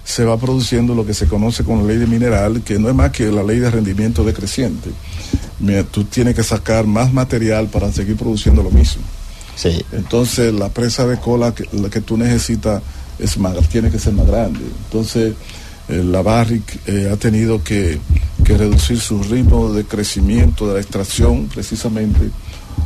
[0.07, 2.95] se va produciendo lo que se conoce como la ley de mineral, que no es
[2.95, 4.91] más que la ley de rendimiento decreciente.
[5.59, 9.03] Mira, tú tienes que sacar más material para seguir produciendo lo mismo.
[9.57, 9.85] Sí.
[9.91, 12.83] Entonces, la presa de cola que, la que tú necesitas
[13.19, 14.61] es más, tiene que ser más grande.
[14.85, 15.35] Entonces,
[15.89, 17.99] eh, la Barrick eh, ha tenido que,
[18.45, 22.31] que, reducir su ritmo de crecimiento de la extracción, precisamente,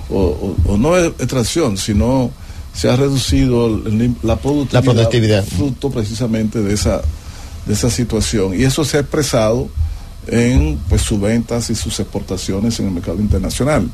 [0.08, 2.30] o, o, o no extracción, sino
[2.72, 7.02] se ha reducido el, la, productividad, la productividad fruto precisamente de esa,
[7.66, 8.58] de esa situación.
[8.58, 9.68] Y eso se ha expresado
[10.26, 13.88] en pues, sus ventas y sus exportaciones en el mercado internacional.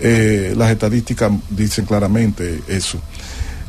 [0.00, 2.98] Eh, las estadísticas dicen claramente eso.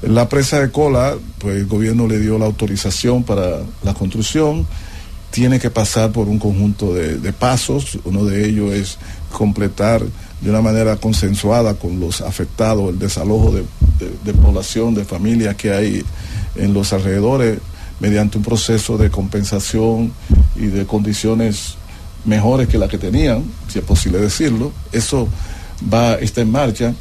[0.01, 4.65] La presa de cola, pues el gobierno le dio la autorización para la construcción,
[5.29, 8.97] tiene que pasar por un conjunto de, de pasos, uno de ellos es
[9.31, 10.01] completar
[10.41, 16.03] de una manera consensuada con los afectados, el desalojo de, población, de familias que hay
[16.55, 17.59] en los alrededores,
[17.99, 20.11] mediante un proceso de compensación
[20.55, 21.75] y de condiciones
[22.25, 24.71] mejores que las que tenían, si es posible decirlo.
[24.91, 25.27] Eso
[25.93, 26.95] va, está en marcha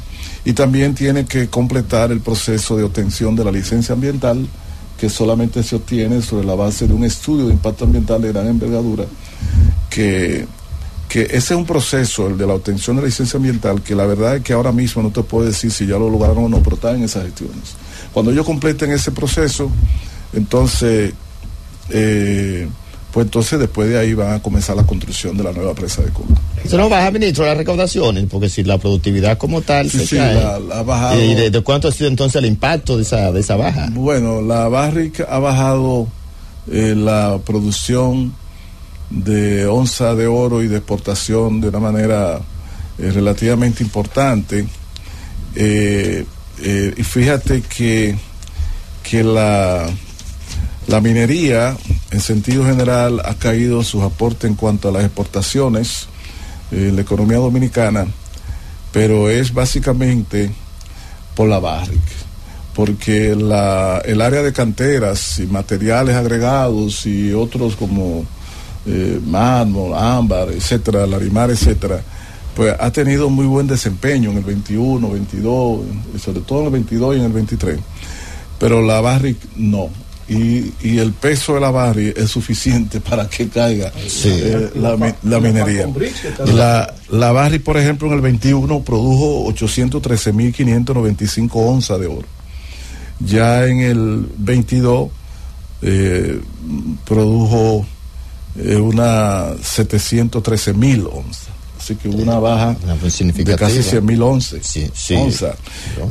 [0.45, 4.47] y también tiene que completar el proceso de obtención de la licencia ambiental
[4.99, 8.45] que solamente se obtiene sobre la base de un estudio de impacto ambiental de gran
[8.45, 9.05] envergadura
[9.89, 10.45] que
[11.11, 14.05] que ese es un proceso, el de la obtención de la licencia ambiental, que la
[14.05, 16.63] verdad es que ahora mismo no te puedo decir si ya lo lograron o no,
[16.63, 17.75] pero están en esas gestiones.
[18.13, 19.69] Cuando ellos completen ese proceso,
[20.33, 21.13] entonces,
[21.89, 22.67] eh,
[23.11, 26.11] pues entonces después de ahí van a comenzar la construcción de la nueva presa de
[26.11, 26.29] Cuba.
[26.63, 30.15] Eso no baja, ministro, las recaudaciones, porque si la productividad como tal Sí, se sí,
[30.15, 30.35] cae.
[30.35, 31.21] la- la ha bajado.
[31.21, 33.89] ¿Y de, de cuánto ha sido entonces el impacto de esa, de esa baja?
[33.91, 36.07] Bueno, la Barrick ha bajado
[36.71, 38.33] eh, la producción
[39.11, 42.39] de onza de oro y de exportación de una manera
[42.97, 44.65] eh, relativamente importante.
[45.55, 46.25] Eh,
[46.63, 48.17] eh, y fíjate que,
[49.03, 49.87] que la,
[50.87, 51.75] la minería,
[52.09, 56.07] en sentido general, ha caído sus aportes en cuanto a las exportaciones,
[56.71, 58.07] la economía dominicana,
[58.93, 60.49] pero es básicamente
[61.35, 61.99] por la Barrick
[62.73, 68.25] porque la, el área de canteras y materiales agregados y otros como
[68.85, 72.01] eh, mármol, ámbar, etcétera, larimar, etcétera,
[72.55, 75.79] pues ha tenido muy buen desempeño en el 21, 22,
[76.15, 77.79] y sobre todo en el 22 y en el 23.
[78.59, 79.89] Pero la Barrick no.
[80.27, 83.91] Y, y el peso de la Barrick es suficiente para que caiga
[84.25, 85.87] eh, la, la minería.
[86.45, 92.27] La, la Barrick, por ejemplo, en el 21 produjo 813.595 onzas de oro.
[93.19, 95.09] Ya en el 22
[95.83, 96.39] eh,
[97.05, 97.85] produjo
[98.57, 101.47] eh, una 713 mil onzas.
[101.79, 102.75] Así que hubo una baja
[103.43, 104.59] de casi 100 mil onzas.
[104.93, 105.15] sí.
[105.15, 105.55] Onzas,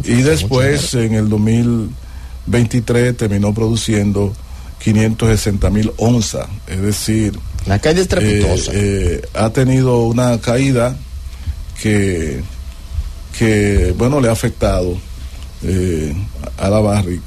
[0.05, 4.33] Y después, en el 2023, terminó produciendo
[4.83, 6.49] 560 mil onzas.
[6.67, 8.73] Es decir, La estrepitosa.
[8.73, 10.97] eh, eh, ha tenido una caída
[11.81, 12.41] que,
[13.39, 14.97] que bueno, le ha afectado
[15.63, 16.15] eh,
[16.59, 17.23] a la Barrick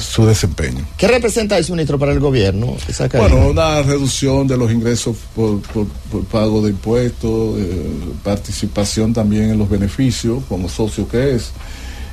[0.00, 0.84] su desempeño.
[0.96, 2.76] ¿Qué representa eso, ministro, para el gobierno?
[2.88, 3.08] Esa?
[3.08, 7.90] Bueno, una reducción de los ingresos por, por- por pago de impuestos, eh,
[8.22, 11.50] participación también en los beneficios como socio que es.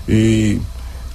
[0.07, 0.57] Y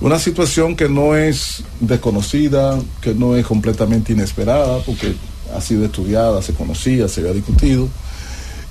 [0.00, 5.14] una situación que no es desconocida, que no es completamente inesperada, porque
[5.54, 7.88] ha sido estudiada, se conocía, se había discutido,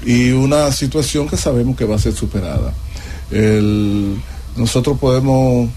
[0.05, 2.73] y una situación que sabemos que va a ser superada.
[3.31, 4.15] El-
[4.55, 5.69] nosotros podemos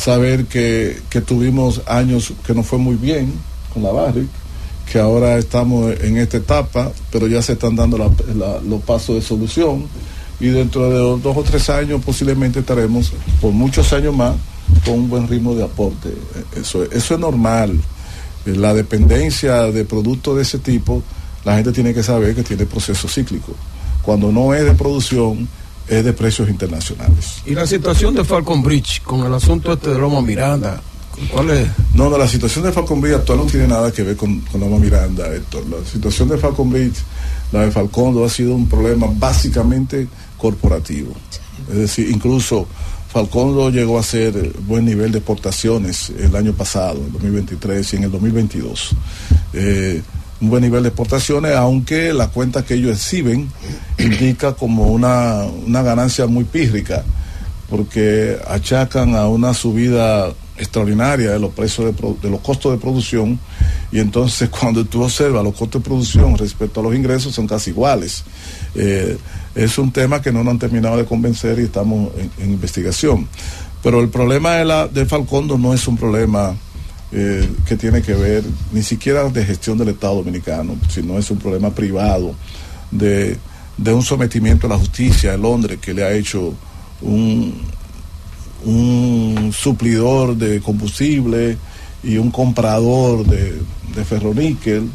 [0.00, 3.34] saber que, que tuvimos años que no fue muy bien
[3.74, 4.30] con la Barrick,
[4.90, 9.84] que ahora estamos en esta etapa, pero ya se están dando los pasos de solución
[10.40, 13.12] y dentro de dos o tres años posiblemente estaremos
[13.42, 14.36] por muchos años más
[14.86, 16.08] con un buen ritmo de aporte.
[16.56, 17.78] Eso, eso es normal.
[18.46, 21.02] La dependencia de productos de ese tipo,
[21.44, 23.52] la gente tiene que saber que tiene proceso cíclico.
[24.00, 25.46] Cuando no es de producción,
[25.90, 27.42] es de precios internacionales.
[27.44, 30.80] Y la situación de Falcon Bridge con el asunto este de Loma Miranda,
[31.32, 31.68] ¿cuál es?
[31.94, 34.60] No, no, la situación de Falcon Bridge actual no tiene nada que ver con, con
[34.60, 35.64] Loma Miranda, Héctor.
[35.66, 36.98] La situación de Falcon Bridge,
[37.50, 40.06] la de Falcondo, ha sido un problema básicamente
[40.38, 41.12] corporativo.
[41.68, 42.68] Es decir, incluso
[43.12, 47.96] Falcondo llegó a ser eh, buen nivel de exportaciones el año pasado, en 2023 y
[47.96, 48.90] en el 2022.
[49.54, 50.02] Eh,
[50.40, 53.50] un buen nivel de exportaciones, aunque la cuenta que ellos exhiben
[53.98, 57.04] indica como una, una ganancia muy pírrica
[57.68, 63.38] porque achacan a una subida extraordinaria de los precios de, de los costos de producción
[63.92, 67.70] y entonces cuando tú observas los costos de producción respecto a los ingresos son casi
[67.70, 68.24] iguales.
[68.74, 69.16] Eh,
[69.54, 73.28] es un tema que no nos han terminado de convencer y estamos en, en investigación.
[73.82, 76.54] Pero el problema de, la, de Falcondo no es un problema
[77.12, 81.38] eh, que tiene que ver ni siquiera de gestión del Estado Dominicano, sino es un
[81.38, 82.34] problema privado
[82.90, 83.36] de,
[83.76, 86.54] de un sometimiento a la justicia de Londres que le ha hecho
[87.02, 87.62] un,
[88.64, 91.56] un suplidor de combustible
[92.02, 93.60] y un comprador de,
[93.94, 94.88] de ferroníquel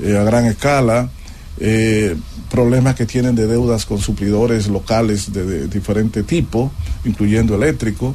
[0.00, 1.10] eh, a gran escala,
[1.58, 2.16] eh,
[2.50, 6.70] problemas que tienen de deudas con suplidores locales de, de diferente tipo,
[7.04, 8.14] incluyendo eléctrico,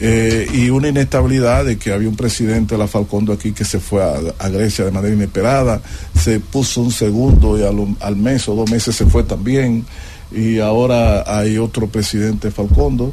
[0.00, 3.78] eh, y una inestabilidad de que había un presidente de la Falcondo aquí que se
[3.78, 5.82] fue a, Grecia de manera inesperada,
[6.18, 9.84] se puso un segundo y al, al mes o dos meses se fue también,
[10.30, 13.12] y ahora hay otro presidente Falcondo,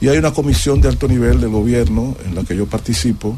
[0.00, 3.36] y hay una comisión de alto nivel del gobierno en la que yo participo,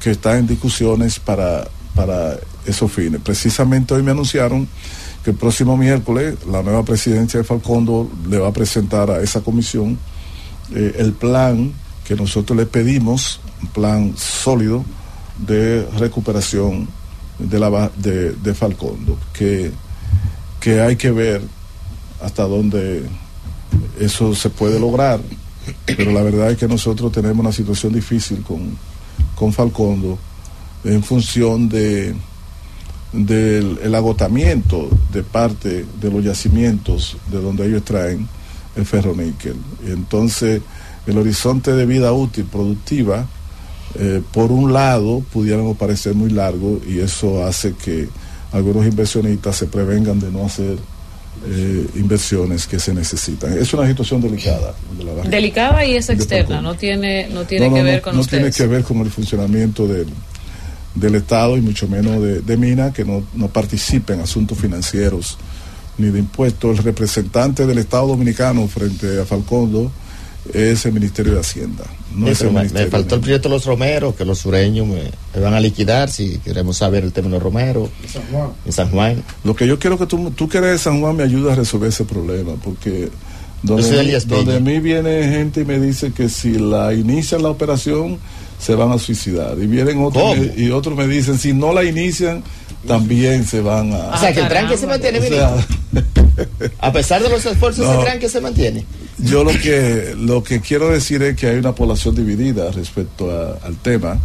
[0.00, 3.20] que está en discusiones para, para esos fines.
[3.22, 4.68] Precisamente hoy me anunciaron
[5.24, 9.40] que el próximo miércoles la nueva presidencia de Falcondo le va a presentar a esa
[9.40, 9.98] comisión
[10.74, 11.72] eh, el plan
[12.08, 14.82] que nosotros le pedimos, un plan sólido
[15.46, 16.88] de recuperación
[17.38, 19.70] de, la, de, de Falcondo, que,
[20.58, 21.42] que hay que ver
[22.22, 23.04] hasta dónde
[24.00, 25.20] eso se puede lograr,
[25.84, 28.78] pero la verdad es que nosotros tenemos una situación difícil con,
[29.34, 30.18] con Falcondo
[30.84, 32.16] en función de
[33.12, 38.28] del el agotamiento de parte de los yacimientos de donde ellos traen
[38.76, 39.56] el ferroníquel.
[39.86, 40.62] Y entonces
[41.10, 43.26] el horizonte de vida útil productiva,
[43.98, 48.08] eh, por un lado, pudiéramos parecer muy largo y eso hace que
[48.52, 50.76] algunos inversionistas se prevengan de no hacer
[51.46, 53.56] eh, inversiones que se necesitan.
[53.56, 54.74] Es una situación delicada.
[54.96, 55.14] de la.
[55.28, 58.54] Delicada y es externa, no tiene, no tiene No, no, que ver con no ustedes.
[58.54, 60.06] tiene que ver con el funcionamiento del,
[60.94, 65.38] del Estado y mucho menos de, de Mina, que no, no participa en asuntos financieros
[65.96, 66.78] ni de impuestos.
[66.78, 69.90] El representante del Estado Dominicano frente a Falcondo
[70.54, 71.84] es el Ministerio de Hacienda.
[72.14, 75.10] No es Eso, el me, faltó el proyecto de los romeros, que los sureños me,
[75.34, 77.90] me van a liquidar si queremos saber el término romero
[78.64, 79.22] en San Juan.
[79.44, 81.56] Lo que yo quiero que tú, tú que eres de San Juan me ayudes a
[81.56, 83.10] resolver ese problema, porque
[83.62, 88.18] donde, donde a mí viene gente y me dice que si la inician la operación
[88.58, 89.56] se van a suicidar.
[89.60, 92.42] Y vienen otros y otros me dicen si no la inician
[92.86, 94.10] también se van a...
[94.14, 95.66] o sea, que el tranque se mantiene, O sea.
[96.80, 97.94] A pesar de los esfuerzos, No.
[97.94, 98.84] ese tranque se mantiene.
[99.18, 103.58] Yo lo que lo que quiero decir es que hay una población dividida respecto a-
[103.66, 104.16] al tema.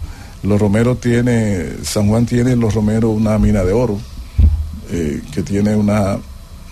[0.43, 3.99] Los Romeros tiene, San Juan tiene en Los Romeros una mina de oro
[4.91, 6.17] eh, que tiene una,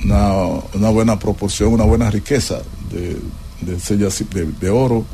[0.04, 0.34] una
[0.74, 2.60] una buena proporción, una buena riqueza
[2.92, 3.18] de,
[3.62, 5.06] de, yaci- de- de oro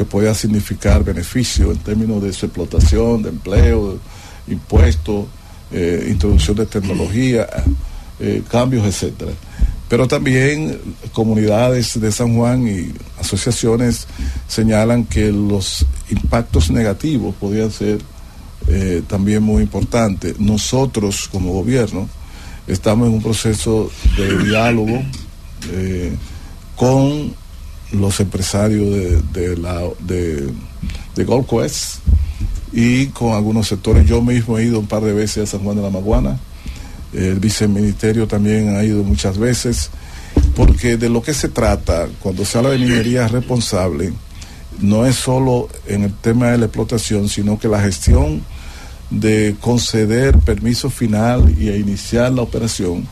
[0.00, 3.98] que pueda significar beneficio en términos de su explotación, de empleo,
[4.48, 5.26] impuestos,
[5.70, 7.46] eh, introducción de tecnología,
[8.18, 9.32] eh, cambios, etcétera.
[9.90, 10.80] Pero también
[11.12, 14.06] comunidades de San Juan y asociaciones
[14.48, 17.98] señalan que los impactos negativos podrían ser
[18.68, 20.40] eh, también muy importantes.
[20.40, 22.08] Nosotros como gobierno
[22.66, 25.02] estamos en un proceso de diálogo
[26.74, 27.34] con
[27.92, 30.52] los empresarios de, de la, de,
[31.24, 31.96] Gold Quest
[32.72, 34.06] y con algunos sectores.
[34.06, 36.38] Yo mismo he ido un par de veces a San Juan de la Maguana.
[37.12, 39.90] El viceministerio también ha ido muchas veces,
[40.54, 44.12] porque de lo que se trata cuando se habla de minería responsable
[44.80, 48.42] no es solo en el tema de la explotación, sino que la gestión
[49.10, 53.06] de conceder permiso final y iniciar la operación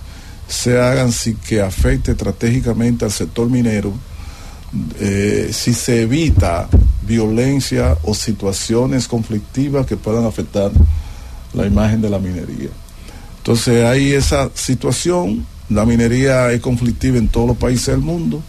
[0.49, 3.93] se hagan sin que afecte estratégicamente al sector minero,
[5.01, 6.69] eh, si se evita
[7.07, 10.71] violencia o situaciones conflictivas que puedan afectar
[11.55, 12.69] la imagen de la minería.
[13.39, 18.43] Entonces hay esa situación, la minería es conflictiva en todos los países del mundo,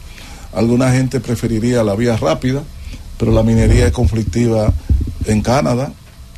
[0.53, 2.63] alguna gente preferiría la vía rápida,
[3.17, 4.73] pero la minería es conflictiva
[5.25, 5.93] en Canadá,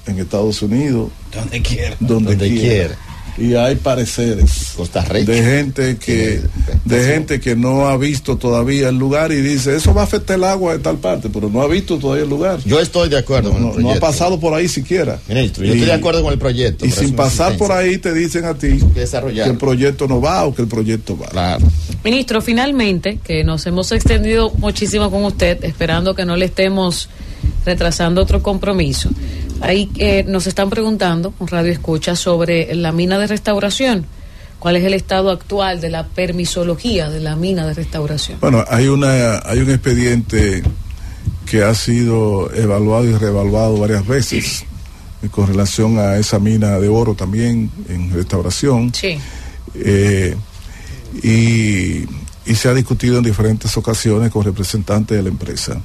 [0.05, 1.95] en Estados Unidos, Donde quiera.
[1.99, 2.61] donde, Donde quiera.
[2.61, 2.97] quiera.
[3.37, 5.31] Y hay pareceres Costa Rica.
[5.31, 9.75] de gente que Tiene- de gente que no ha visto todavía el lugar y dice
[9.75, 12.29] eso va a afectar el agua de tal parte, pero no ha visto todavía el
[12.29, 12.59] lugar.
[12.65, 14.05] Yo estoy de acuerdo con no, el no proyecto.
[14.05, 15.19] ha pasado por ahí siquiera.
[15.29, 16.85] Ministro, yo Y- estoy de acuerdo con el proyecto.
[16.85, 20.45] Y sin pasar por ahí te dicen a ti que que el proyecto no va
[20.45, 21.27] o que el proyecto va.
[21.27, 21.65] Claro.
[22.03, 27.09] Ministro, finalmente, que nos hemos extendido muchísimo con usted, esperando que no le estemos
[27.65, 29.09] retrasando otro compromiso.
[29.61, 34.06] Ahí eh, nos están preguntando, Radio Escucha, sobre la mina de restauración.
[34.59, 38.40] ¿Cuál es el estado actual de la permisología de la mina de restauración?
[38.41, 40.64] Bueno, hay una hay un expediente
[41.45, 44.64] que ha sido evaluado y reevaluado varias veces
[45.22, 48.93] eh, con relación a esa mina de oro también en restauración.
[48.93, 49.17] Sí.
[49.75, 50.35] Eh,
[51.23, 52.06] y,
[52.45, 55.81] y se ha discutido en diferentes ocasiones con representantes de la empresa.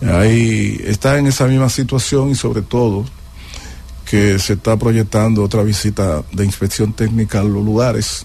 [0.00, 3.04] Ahí está en esa misma situación y sobre todo
[4.08, 8.24] que se está proyectando otra visita de inspección técnica a los lugares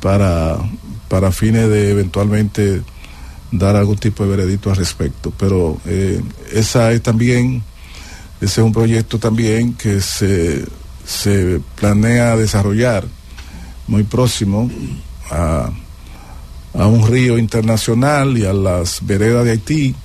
[0.00, 0.58] para,
[1.08, 2.82] para fines de eventualmente
[3.50, 5.32] dar algún tipo de veredicto al respecto.
[5.36, 6.22] Pero eh,
[6.52, 7.62] esa es también,
[8.40, 10.64] ese es un proyecto también que se,
[11.06, 13.04] se planea desarrollar
[13.88, 14.70] muy próximo
[15.30, 15.70] a,
[16.74, 19.96] a un río internacional y a las veredas de Haití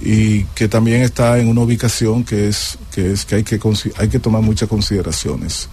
[0.00, 3.60] y que también está en una ubicación que es que es que hay que
[3.98, 5.68] hay que tomar muchas consideraciones.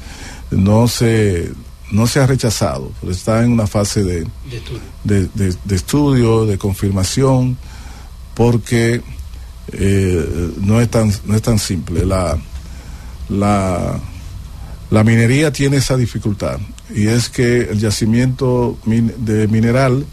[0.52, 1.52] No se
[1.92, 4.28] no se ha rechazado pero está en una fase de
[5.04, 7.58] de, de- de estudio de confirmación
[8.36, 9.02] porque
[9.72, 12.06] eh, no es tan no es tan simple.
[12.06, 12.38] La
[13.30, 14.00] la
[14.92, 16.60] la minería tiene esa dificultad
[16.94, 20.06] y es que el yacimiento min- de mineral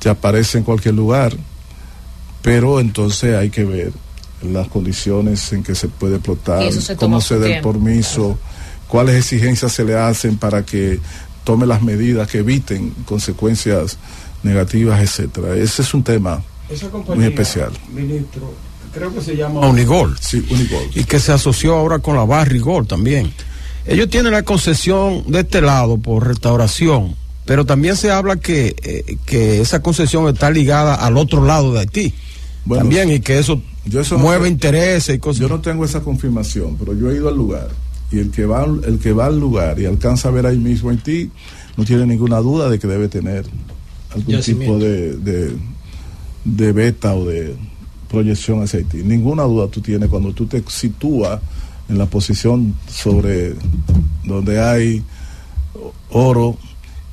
[0.00, 1.36] te aparece en cualquier lugar
[2.42, 3.92] pero entonces hay que ver
[4.42, 8.38] las condiciones en que se puede explotar, se cómo se da el permiso,
[8.88, 10.98] cuáles exigencias se le hacen para que
[11.44, 13.98] tome las medidas que eviten consecuencias
[14.42, 15.54] negativas, etcétera.
[15.54, 17.72] Ese es un tema Esa muy especial.
[17.92, 18.52] Ministro,
[18.92, 20.16] creo que se llama Unigol.
[20.20, 20.90] Sí, Unigol.
[20.94, 23.32] Y que se asoció ahora con la Barrigol también.
[23.86, 29.16] Ellos tienen la concesión de este lado por restauración, pero también se habla que, eh,
[29.24, 32.14] que esa concesión está ligada al otro lado de Haití.
[32.64, 34.50] Bueno, también, y que eso, Yo eso no mueve sé.
[34.52, 35.40] intereses y cosas.
[35.40, 37.68] Yo no tengo esa confirmación, pero yo he ido al lugar
[38.12, 40.58] y el que va al- el que va al lugar y alcanza a ver ahí
[40.58, 41.30] mismo en ti
[41.76, 43.46] no tiene ninguna duda de que debe tener
[44.14, 44.74] algún Yacimiento.
[44.74, 45.52] tipo de, de,
[46.44, 47.54] de beta o de
[48.08, 48.98] proyección hacia Haití.
[49.04, 51.40] Ninguna duda tú tienes cuando tú te sitúas
[51.88, 53.54] en la posición sobre
[54.24, 55.02] donde hay
[56.10, 56.56] oro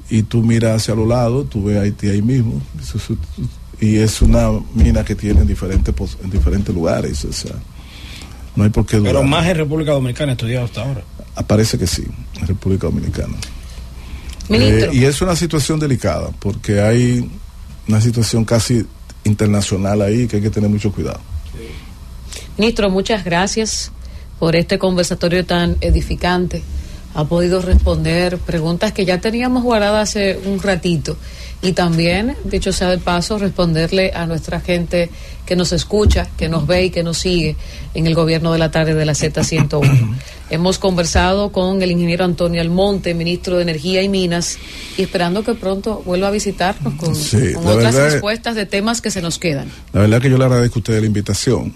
[0.10, 2.62] y tú miras hacia los lados, tú ves Haití ahí mismo.
[2.82, 2.98] Eso
[3.80, 7.24] y es una mina que tiene en diferentes, en diferentes lugares.
[7.26, 7.56] O sea,
[8.56, 9.14] no hay por qué dudar.
[9.14, 11.04] Pero más en República Dominicana estudiado hasta ahora.
[11.46, 12.04] Parece que sí,
[12.40, 13.36] en República Dominicana.
[14.50, 14.92] Ministro.
[14.92, 17.30] Eh, y es una situación delicada, porque hay
[17.88, 18.86] una situación casi
[19.24, 21.20] internacional ahí que hay que tener mucho cuidado.
[22.58, 23.92] Ministro, muchas gracias
[24.40, 26.64] por este conversatorio tan edificante.
[27.18, 31.18] Ha podido responder preguntas que ya teníamos guardadas hace un ratito.
[31.64, 35.10] Y también, dicho sea de paso, responderle a nuestra gente
[35.44, 37.56] que nos escucha, que nos ve y que nos sigue
[37.96, 40.16] en el gobierno de la tarde de la Z101.
[40.52, 44.60] Hemos conversado con el ingeniero Antonio Almonte, ministro de Energía y Minas,
[44.96, 49.02] y esperando que pronto vuelva a visitarnos con, Sí, con la otras respuestas de temas
[49.02, 49.72] que se nos quedan.
[49.92, 51.74] La verdad que yo le agradezco a ustedes la invitación.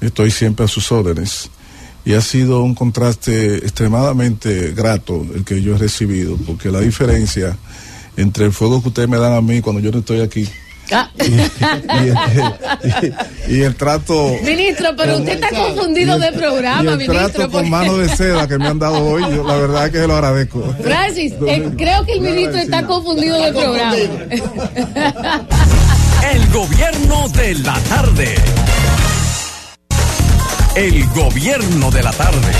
[0.00, 1.48] Estoy siempre a sus órdenes.
[2.08, 7.54] Y ha sido un contraste extremadamente grato el que yo he recibido, porque la diferencia
[8.16, 10.48] entre el fuego que ustedes me dan a mí cuando yo no estoy aquí
[10.90, 11.10] Ah.
[13.48, 17.42] y, y el trato Ministro, pero usted está confundido de y programa, el trato ministro.
[17.42, 20.06] con porque- mano de seda que me han dado hoy, yo la verdad es que
[20.06, 20.74] lo agradezco.
[20.82, 23.96] Francis, eh, creo que el ministro está confundido de programa.
[26.32, 28.34] El gobierno de la tarde.
[30.78, 32.52] El gobierno de la tarde.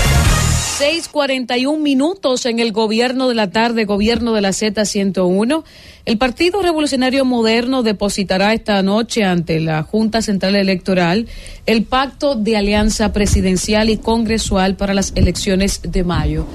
[0.77, 5.63] 6:41 minutos en el gobierno de la tarde, gobierno de la Z101.
[6.03, 11.29] El Partido Revolucionario Moderno depositará esta noche ante la Junta Central Electoral
[11.65, 16.45] el pacto de alianza presidencial y congresual para las elecciones de mayo.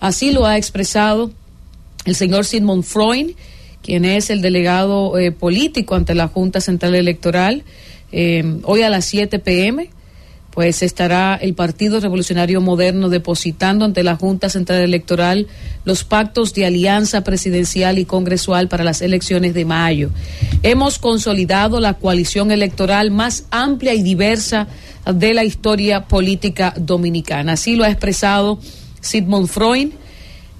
[0.00, 1.30] Así lo ha expresado
[2.04, 3.36] el señor Sigmund Freud,
[3.80, 7.62] quien es el delegado eh, político ante la Junta Central Electoral,
[8.10, 9.88] eh, hoy a las 7 pm
[10.52, 15.46] pues estará el Partido Revolucionario Moderno depositando ante la Junta Central Electoral
[15.84, 20.10] los pactos de alianza presidencial y congresual para las elecciones de mayo.
[20.62, 24.68] Hemos consolidado la coalición electoral más amplia y diversa
[25.10, 27.54] de la historia política dominicana.
[27.54, 28.58] Así lo ha expresado
[29.00, 29.92] Sigmund Freud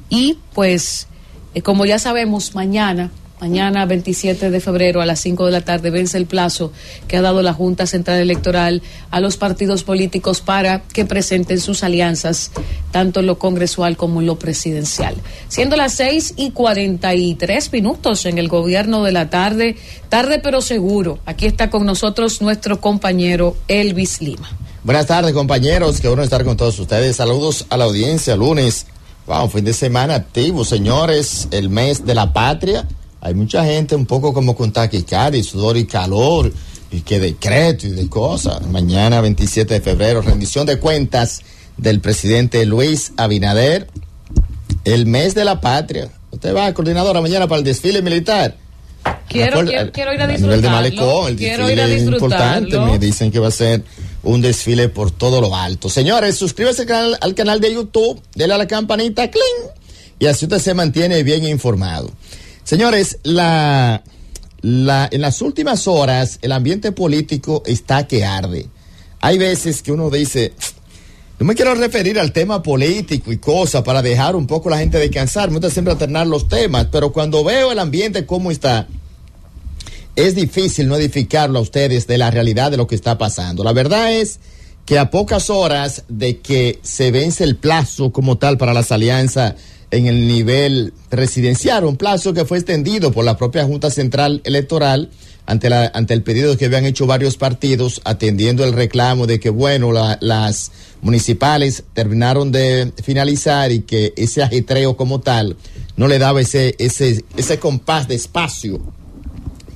[0.09, 1.07] y pues
[1.55, 3.11] eh, como ya sabemos, mañana,
[3.43, 6.71] mañana 27 de febrero a las 5 de la tarde vence el plazo
[7.09, 11.83] que ha dado la Junta Central Electoral a los partidos políticos para que presenten sus
[11.83, 12.53] alianzas,
[12.93, 15.17] tanto en lo congresual como en lo presidencial.
[15.49, 19.75] Siendo las 6 y 43 minutos en el gobierno de la tarde,
[20.09, 24.49] tarde pero seguro, aquí está con nosotros nuestro compañero Elvis Lima.
[24.85, 26.01] Buenas tardes, compañeros.
[26.01, 27.17] Qué bueno estar con todos ustedes.
[27.17, 28.37] Saludos a la audiencia.
[28.37, 28.87] Lunes,
[29.27, 31.49] wow, fin de semana activo, señores.
[31.51, 32.87] El mes de la patria.
[33.23, 36.53] Hay mucha gente un poco como con taquicardia, sudor y calor,
[36.91, 38.67] y que decreto y de cosas.
[38.67, 41.41] Mañana, 27 de febrero, rendición de cuentas
[41.77, 43.89] del presidente Luis Abinader.
[44.85, 46.11] El mes de la patria.
[46.33, 48.57] Usted va, coordinadora, mañana para el desfile militar.
[49.29, 50.77] Quiero, Acuerda- quiero, quiero ir a a nivel de disfrutarlo.
[50.77, 52.79] malecón, el quiero desfile es importante.
[52.81, 53.85] Me dicen que va a ser
[54.25, 55.89] un desfile por todo lo alto.
[55.89, 59.71] Señores, suscríbase al canal, al canal de YouTube, dele a la campanita, ¡cling!
[60.19, 62.11] Y así usted se mantiene bien informado.
[62.65, 64.03] Señores, la,
[64.61, 68.69] la, en las últimas horas el ambiente político está que arde.
[69.21, 70.53] Hay veces que uno dice,
[71.39, 74.99] no me quiero referir al tema político y cosas para dejar un poco la gente
[74.99, 75.49] descansar.
[75.49, 78.87] Me gusta siempre alternar los temas, pero cuando veo el ambiente cómo está,
[80.15, 83.65] es difícil no edificarlo a ustedes de la realidad de lo que está pasando.
[83.65, 84.39] La verdad es
[84.85, 89.55] que a pocas horas de que se vence el plazo como tal para las alianzas
[89.93, 95.11] en el nivel presidencial, un plazo que fue extendido por la propia Junta Central Electoral
[95.47, 99.51] ante, la, ante el pedido que habían hecho varios partidos atendiendo el reclamo de que,
[99.51, 100.73] bueno, la- las
[101.03, 105.57] municipales terminaron de finalizar y que ese ajetreo como tal
[105.97, 108.81] no le daba ese, ese, ese compás de espacio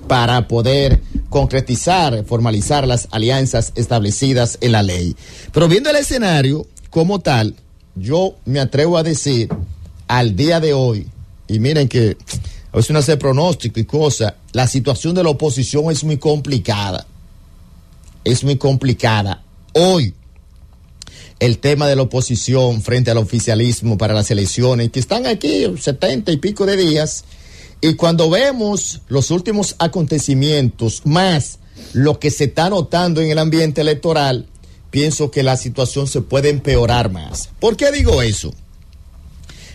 [0.08, 5.14] para poder concretizar, formalizar las alianzas establecidas en la ley.
[5.52, 7.56] Pero viendo el escenario como tal,
[7.96, 9.48] yo me atrevo a decir
[10.08, 11.06] al día de hoy,
[11.48, 12.16] y miren que
[12.72, 17.06] a veces uno hace pronóstico y cosas, la situación de la oposición es muy complicada.
[18.24, 19.42] Es muy complicada.
[19.72, 20.14] Hoy,
[21.38, 26.32] el tema de la oposición frente al oficialismo para las elecciones, que están aquí 70
[26.32, 27.24] y pico de días,
[27.80, 31.58] y cuando vemos los últimos acontecimientos, más
[31.92, 34.46] lo que se está notando en el ambiente electoral,
[34.90, 37.50] pienso que la situación se puede empeorar más.
[37.60, 38.52] ¿Por qué digo eso?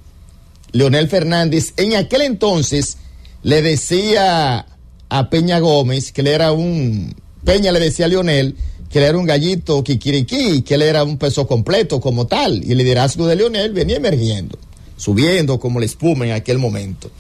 [0.73, 2.97] Leonel Fernández, en aquel entonces
[3.43, 4.67] le decía
[5.09, 7.15] a Peña Gómez que él era un.
[7.45, 8.57] Peña le decía a Leonel
[8.91, 12.63] que él era un gallito kikiriquí, que él era un peso completo como tal.
[12.65, 14.59] Y el liderazgo de Leonel venía emergiendo,
[14.97, 17.11] subiendo como la espuma en aquel momento.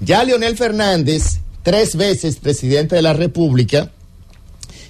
[0.00, 3.90] Ya Leonel Fernández, tres veces presidente de la República,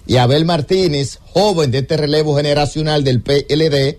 [0.06, 3.98] y Abel Martínez, joven de este relevo generacional del PLD,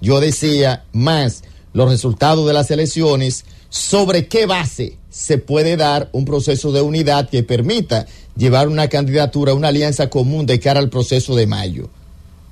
[0.00, 1.42] yo decía más
[1.74, 7.30] los resultados de las elecciones sobre qué base se puede dar un proceso de unidad
[7.30, 11.88] que permita llevar una candidatura, una alianza común de cara al proceso de mayo.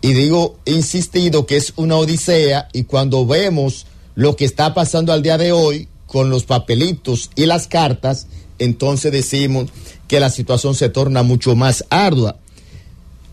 [0.00, 3.84] Y digo, he insistido que es una odisea y cuando vemos
[4.14, 8.26] lo que está pasando al día de hoy con los papelitos y las cartas,
[8.58, 9.68] entonces decimos
[10.08, 12.38] que la situación se torna mucho más ardua.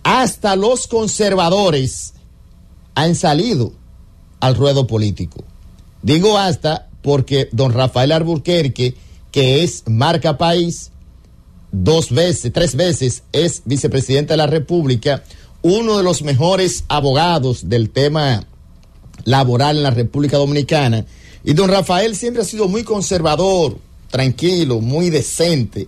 [0.03, 2.15] Hasta los conservadores
[2.95, 3.71] han salido
[4.41, 5.45] al ruedo político.
[6.01, 8.93] Digo hasta porque don Rafael Alburquerque,
[9.31, 10.91] que es marca país,
[11.71, 15.23] dos veces, tres veces es vicepresidente de la República,
[15.61, 18.45] uno de los mejores abogados del tema
[19.23, 21.05] laboral en la República Dominicana.
[21.45, 23.77] Y don Rafael siempre ha sido muy conservador,
[24.11, 25.87] tranquilo, muy decente,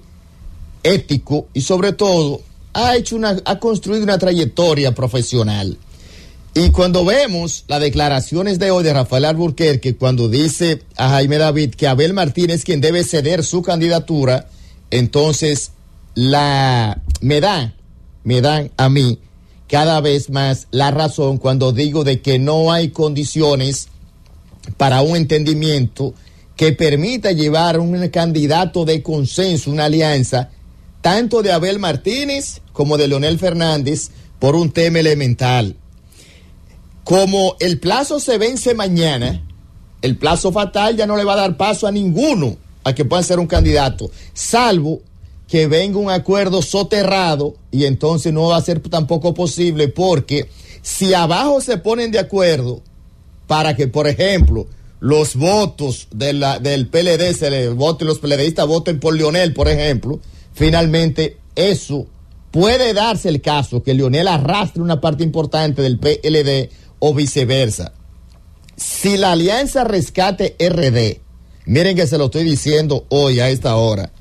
[0.84, 2.40] ético y sobre todo
[2.72, 5.78] ha hecho una, ha construido una trayectoria profesional.
[6.56, 11.76] Y cuando vemos las declaraciones de hoy de Rafael Alburquerque, cuando dice a Jaime David
[11.76, 14.50] que Abel Martínez quien debe ceder su candidatura,
[14.90, 15.72] entonces
[16.16, 17.76] la me da,
[18.24, 19.20] me dan a mí
[19.68, 23.90] cada vez más la razón cuando digo de que no hay condiciones
[24.78, 26.16] para un entendimiento
[26.56, 30.50] que permita llevar un candidato de consenso, una alianza,
[31.02, 35.76] tanto de Abel Martínez como de Leonel Fernández, por un tema elemental
[37.10, 39.42] como el plazo se vence mañana,
[40.04, 43.24] el plazo fatal ya no le va a dar paso a ninguno a que pueda
[43.24, 45.02] ser un candidato, salvo
[45.48, 50.52] que venga un acuerdo soterrado y entonces no va a ser tampoco posible porque
[50.84, 52.84] si abajo se ponen de acuerdo
[53.48, 54.68] para que, por ejemplo,
[55.00, 60.20] los votos de del PLD, se le voten, los PLDistas voten por Lionel, por ejemplo,
[60.54, 62.06] finalmente eso
[62.52, 67.94] puede darse el caso que Lionel arrastre una parte importante del PLD o viceversa.
[68.76, 71.22] Si la alianza rescate RD,
[71.66, 74.12] miren que se lo estoy diciendo hoy a esta hora,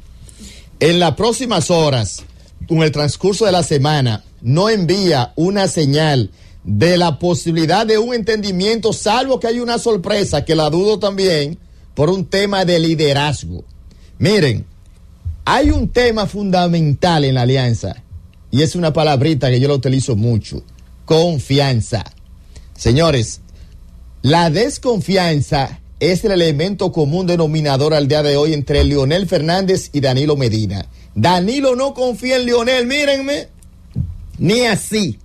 [0.80, 2.24] en las próximas horas,
[2.68, 6.30] con el transcurso de la semana, no envía una señal
[6.64, 11.58] de la posibilidad de un entendimiento, salvo que hay una sorpresa, que la dudo también,
[11.94, 13.64] por un tema de liderazgo.
[14.18, 14.66] Miren,
[15.44, 18.02] hay un tema fundamental en la alianza,
[18.50, 20.62] y es una palabrita que yo lo utilizo mucho,
[21.04, 22.04] confianza.
[22.78, 23.40] Señores,
[24.22, 29.98] la desconfianza es el elemento común denominador al día de hoy entre Leonel Fernández y
[29.98, 30.86] Danilo Medina.
[31.16, 33.48] Danilo no confía en Leonel, mírenme,
[34.38, 35.18] ni así.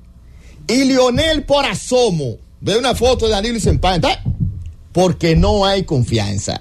[0.68, 4.24] Y Leonel por asomo, ve una foto de Danilo y se empanta,
[4.92, 6.60] porque no hay confianza.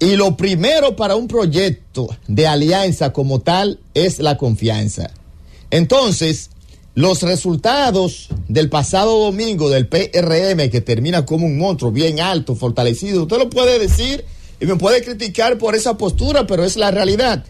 [0.00, 5.10] Y lo primero para un proyecto de alianza como tal es la confianza.
[5.70, 6.48] Entonces,
[6.98, 13.22] los resultados del pasado domingo del PRM, que termina como un monstruo bien alto, fortalecido,
[13.22, 14.24] usted lo puede decir
[14.58, 17.44] y me puede criticar por esa postura, pero es la realidad.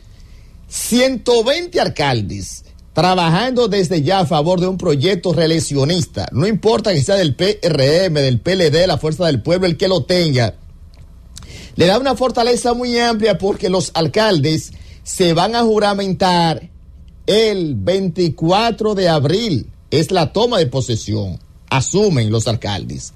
[0.68, 7.14] 120 alcaldes trabajando desde ya a favor de un proyecto reeleccionista, no importa que sea
[7.14, 10.56] del PRM, del PLD, la Fuerza del Pueblo, el que lo tenga,
[11.74, 14.72] le da una fortaleza muy amplia porque los alcaldes
[15.04, 16.68] se van a juramentar
[17.28, 19.66] el 24 de abril.
[19.90, 21.38] Es la toma de posesión.
[21.70, 23.12] Asumen los alcaldes.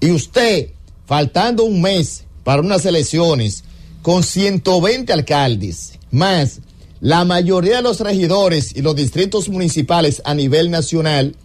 [0.00, 0.70] Y usted,
[1.06, 3.62] faltando un mes para unas elecciones,
[4.00, 6.60] con 120 alcaldes, más
[7.00, 11.36] la mayoría de los regidores y los distritos municipales a nivel nacional,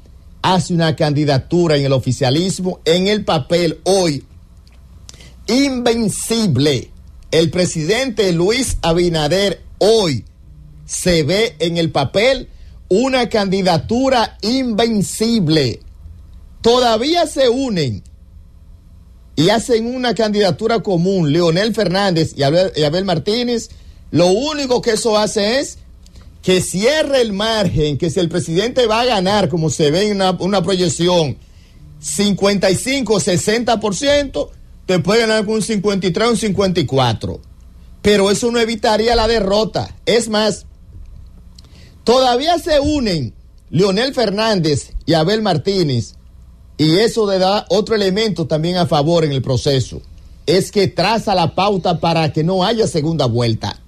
[0.42, 4.24] hace una candidatura en el oficialismo, en el papel hoy,
[5.48, 6.90] invencible.
[7.32, 10.24] El presidente Luis Abinader hoy
[10.88, 12.49] se ve en el papel
[12.90, 15.82] una candidatura invencible.
[16.61, 18.03] Todavía se unen
[19.35, 23.69] y hacen una candidatura común, Leonel Fernández y Abel, Martínez,
[24.09, 25.77] lo único que eso hace es
[26.41, 30.22] que cierre el margen, que si el presidente va a ganar, como se ve en
[30.40, 31.38] una, proyección,
[31.99, 34.49] 55, 60%,
[34.85, 37.41] te puede ganar con un 53, un 54.
[38.01, 39.93] Pero eso no evitaría la derrota.
[40.06, 40.66] Es más,
[42.08, 43.34] todavía se unen
[43.69, 46.14] Leonel Fernández y Abel Martínez
[46.77, 50.02] y eso le da otro elemento también a favor en el proceso.
[50.45, 53.82] Es que traza la pauta para que no haya segunda vuelta.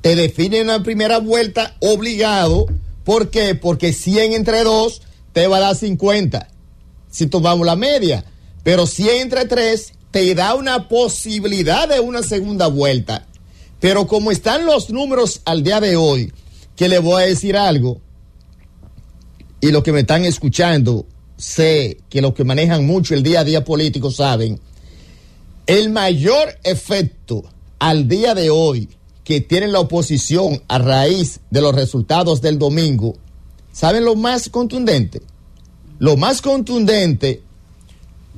[0.00, 2.66] Te define una primera vuelta obligado.
[3.04, 3.54] ¿Por qué?
[3.54, 5.00] Porque 100 entre 2
[5.32, 6.48] te va a dar 50.
[7.12, 8.24] Si tomamos la media.
[8.64, 13.28] Pero 100 entre 3 te da una posibilidad de una segunda vuelta.
[13.78, 16.32] Pero como están los números al día de hoy,
[16.82, 18.00] que le voy a decir algo,
[19.60, 23.44] y los que me están escuchando, sé que los que manejan mucho el día a
[23.44, 24.58] día político saben,
[25.68, 27.44] el mayor efecto
[27.78, 28.88] al día de hoy
[29.22, 33.14] que tiene la oposición a raíz de los resultados del domingo,
[33.70, 35.22] ¿saben lo más contundente?
[36.00, 37.44] Lo más contundente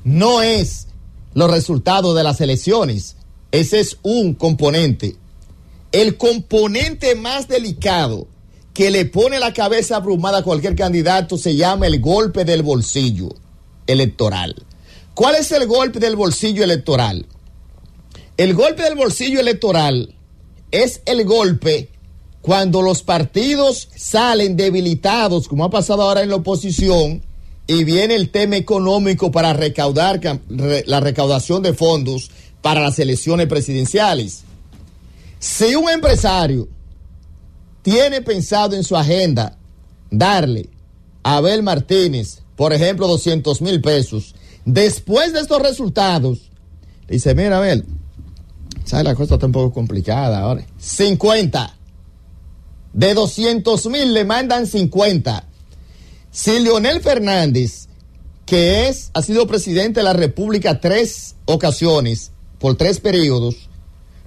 [0.05, 0.89] no es
[1.33, 3.17] los resultados de las elecciones,
[3.53, 5.17] ese es un componente.
[5.93, 8.34] El componente más delicado
[8.75, 13.29] que le pone la cabeza abrumada a cualquier candidato se llama el golpe del bolsillo
[13.87, 14.57] electoral.
[15.15, 17.25] ¿Cuál es el golpe del bolsillo electoral?
[18.37, 20.17] El golpe del bolsillo electoral
[20.73, 21.91] es el golpe
[22.41, 27.23] cuando los partidos salen debilitados, como ha pasado ahora en la oposición,
[27.69, 32.31] y viene el tema económico para recaudar la recaudación de fondos
[32.61, 34.43] para las elecciones presidenciales.
[35.39, 36.69] Si un empresario
[37.85, 39.59] tiene pensado en su agenda
[40.11, 40.71] darle
[41.23, 46.51] a Abel Martínez, por ejemplo, 200 mil pesos, después de estos resultados,
[47.07, 47.85] dice, mira, Abel,
[48.87, 49.05] ¿sabes?
[49.05, 50.65] La cosa está un poco complicada ahora.
[50.79, 51.77] 50.
[52.95, 55.45] De 200 mil le mandan 50.
[56.31, 57.89] Si Leonel Fernández,
[58.47, 63.69] que es, ha sido presidente de la República tres ocasiones, por tres periodos,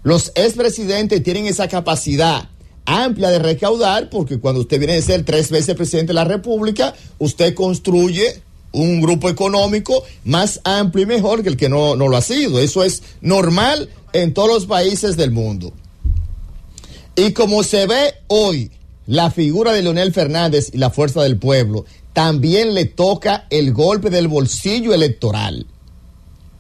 [0.04, 2.50] los expresidentes tienen esa capacidad
[2.88, 6.96] amplia de recaudar, porque cuando usted viene a ser tres veces presidente de la República,
[7.20, 8.42] usted construye
[8.72, 12.60] un grupo económico más amplio y mejor que el que no, no lo ha sido.
[12.60, 15.74] Eso es normal en todos los países del mundo.
[17.16, 18.72] Y como se ve hoy,
[19.06, 24.10] la figura de Leonel Fernández y la fuerza del pueblo, también le toca el golpe
[24.10, 25.66] del bolsillo electoral.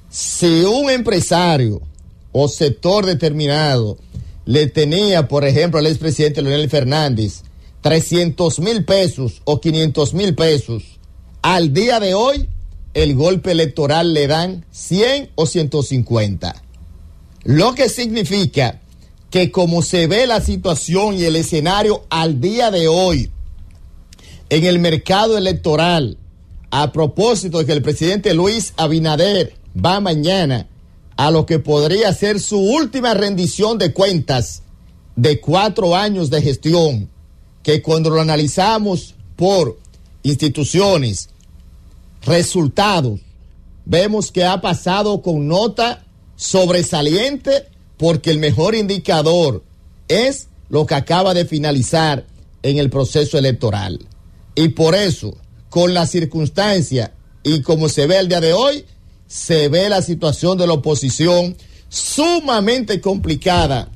[0.10, 1.82] Si un empresario
[2.32, 3.98] o sector determinado
[4.48, 7.44] le tenía, por ejemplo, al expresidente Leonel Fernández
[7.82, 10.84] 300 mil pesos o 500 mil pesos,
[11.42, 12.48] al día de hoy
[12.94, 16.64] el golpe electoral le dan 100 o 150.
[17.44, 18.80] Lo que significa
[19.30, 23.30] que como se ve la situación y el escenario al día de hoy
[24.50, 26.18] en el mercado electoral,
[26.72, 30.68] a propósito de que el presidente Luis Abinader va mañana
[31.18, 34.62] a lo que podría ser su última rendición de cuentas
[35.16, 37.10] de cuatro años de gestión,
[37.64, 39.80] que cuando lo analizamos por
[40.22, 41.30] instituciones,
[42.22, 43.20] resultados,
[43.84, 46.06] vemos que ha pasado con nota
[46.36, 47.66] sobresaliente
[47.98, 49.64] porque el mejor indicador
[50.08, 52.26] es lo que acaba de finalizar
[52.62, 54.00] en el proceso electoral.
[54.54, 55.36] Y por eso,
[55.70, 57.14] con la circunstancia
[57.44, 58.86] y como se ve el día de hoy,
[59.28, 61.56] se ve la situación de la oposición
[61.90, 63.90] sumamente complicada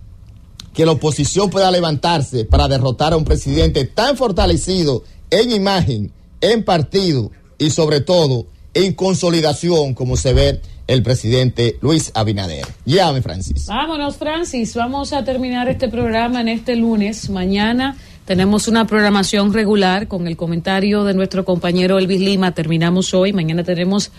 [0.74, 6.64] que la oposición pueda levantarse para derrotar a un presidente tan fortalecido en imagen, en
[6.64, 12.66] partido y sobre todo en consolidación como se ve el presidente Luis Abinader.
[12.86, 13.68] Llame, Francis.
[13.68, 14.76] Vámonos, Francis.
[14.76, 17.30] Vamos a terminar este programa en este lunes.
[17.30, 22.54] Mañana tenemos una programación regular con el comentario de nuestro compañero Elvis Lima.
[22.54, 23.32] Terminamos hoy.
[23.32, 24.12] Mañana tenemos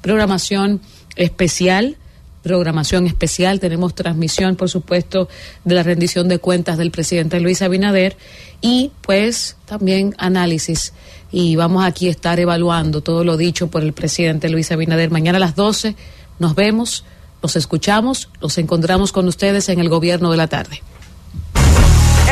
[0.00, 0.80] programación
[1.16, 1.96] especial.
[2.42, 3.60] Programación especial.
[3.60, 5.28] Tenemos transmisión, por supuesto,
[5.64, 8.16] de la rendición de cuentas del presidente Luis Abinader
[8.62, 10.94] y, pues, también análisis.
[11.30, 15.10] Y vamos aquí a estar evaluando todo lo dicho por el presidente Luis Abinader.
[15.10, 15.96] Mañana a las 12
[16.38, 17.04] nos vemos,
[17.42, 20.82] nos escuchamos, nos encontramos con ustedes en el gobierno de la tarde.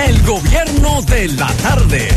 [0.07, 2.09] El gobierno de la tarde.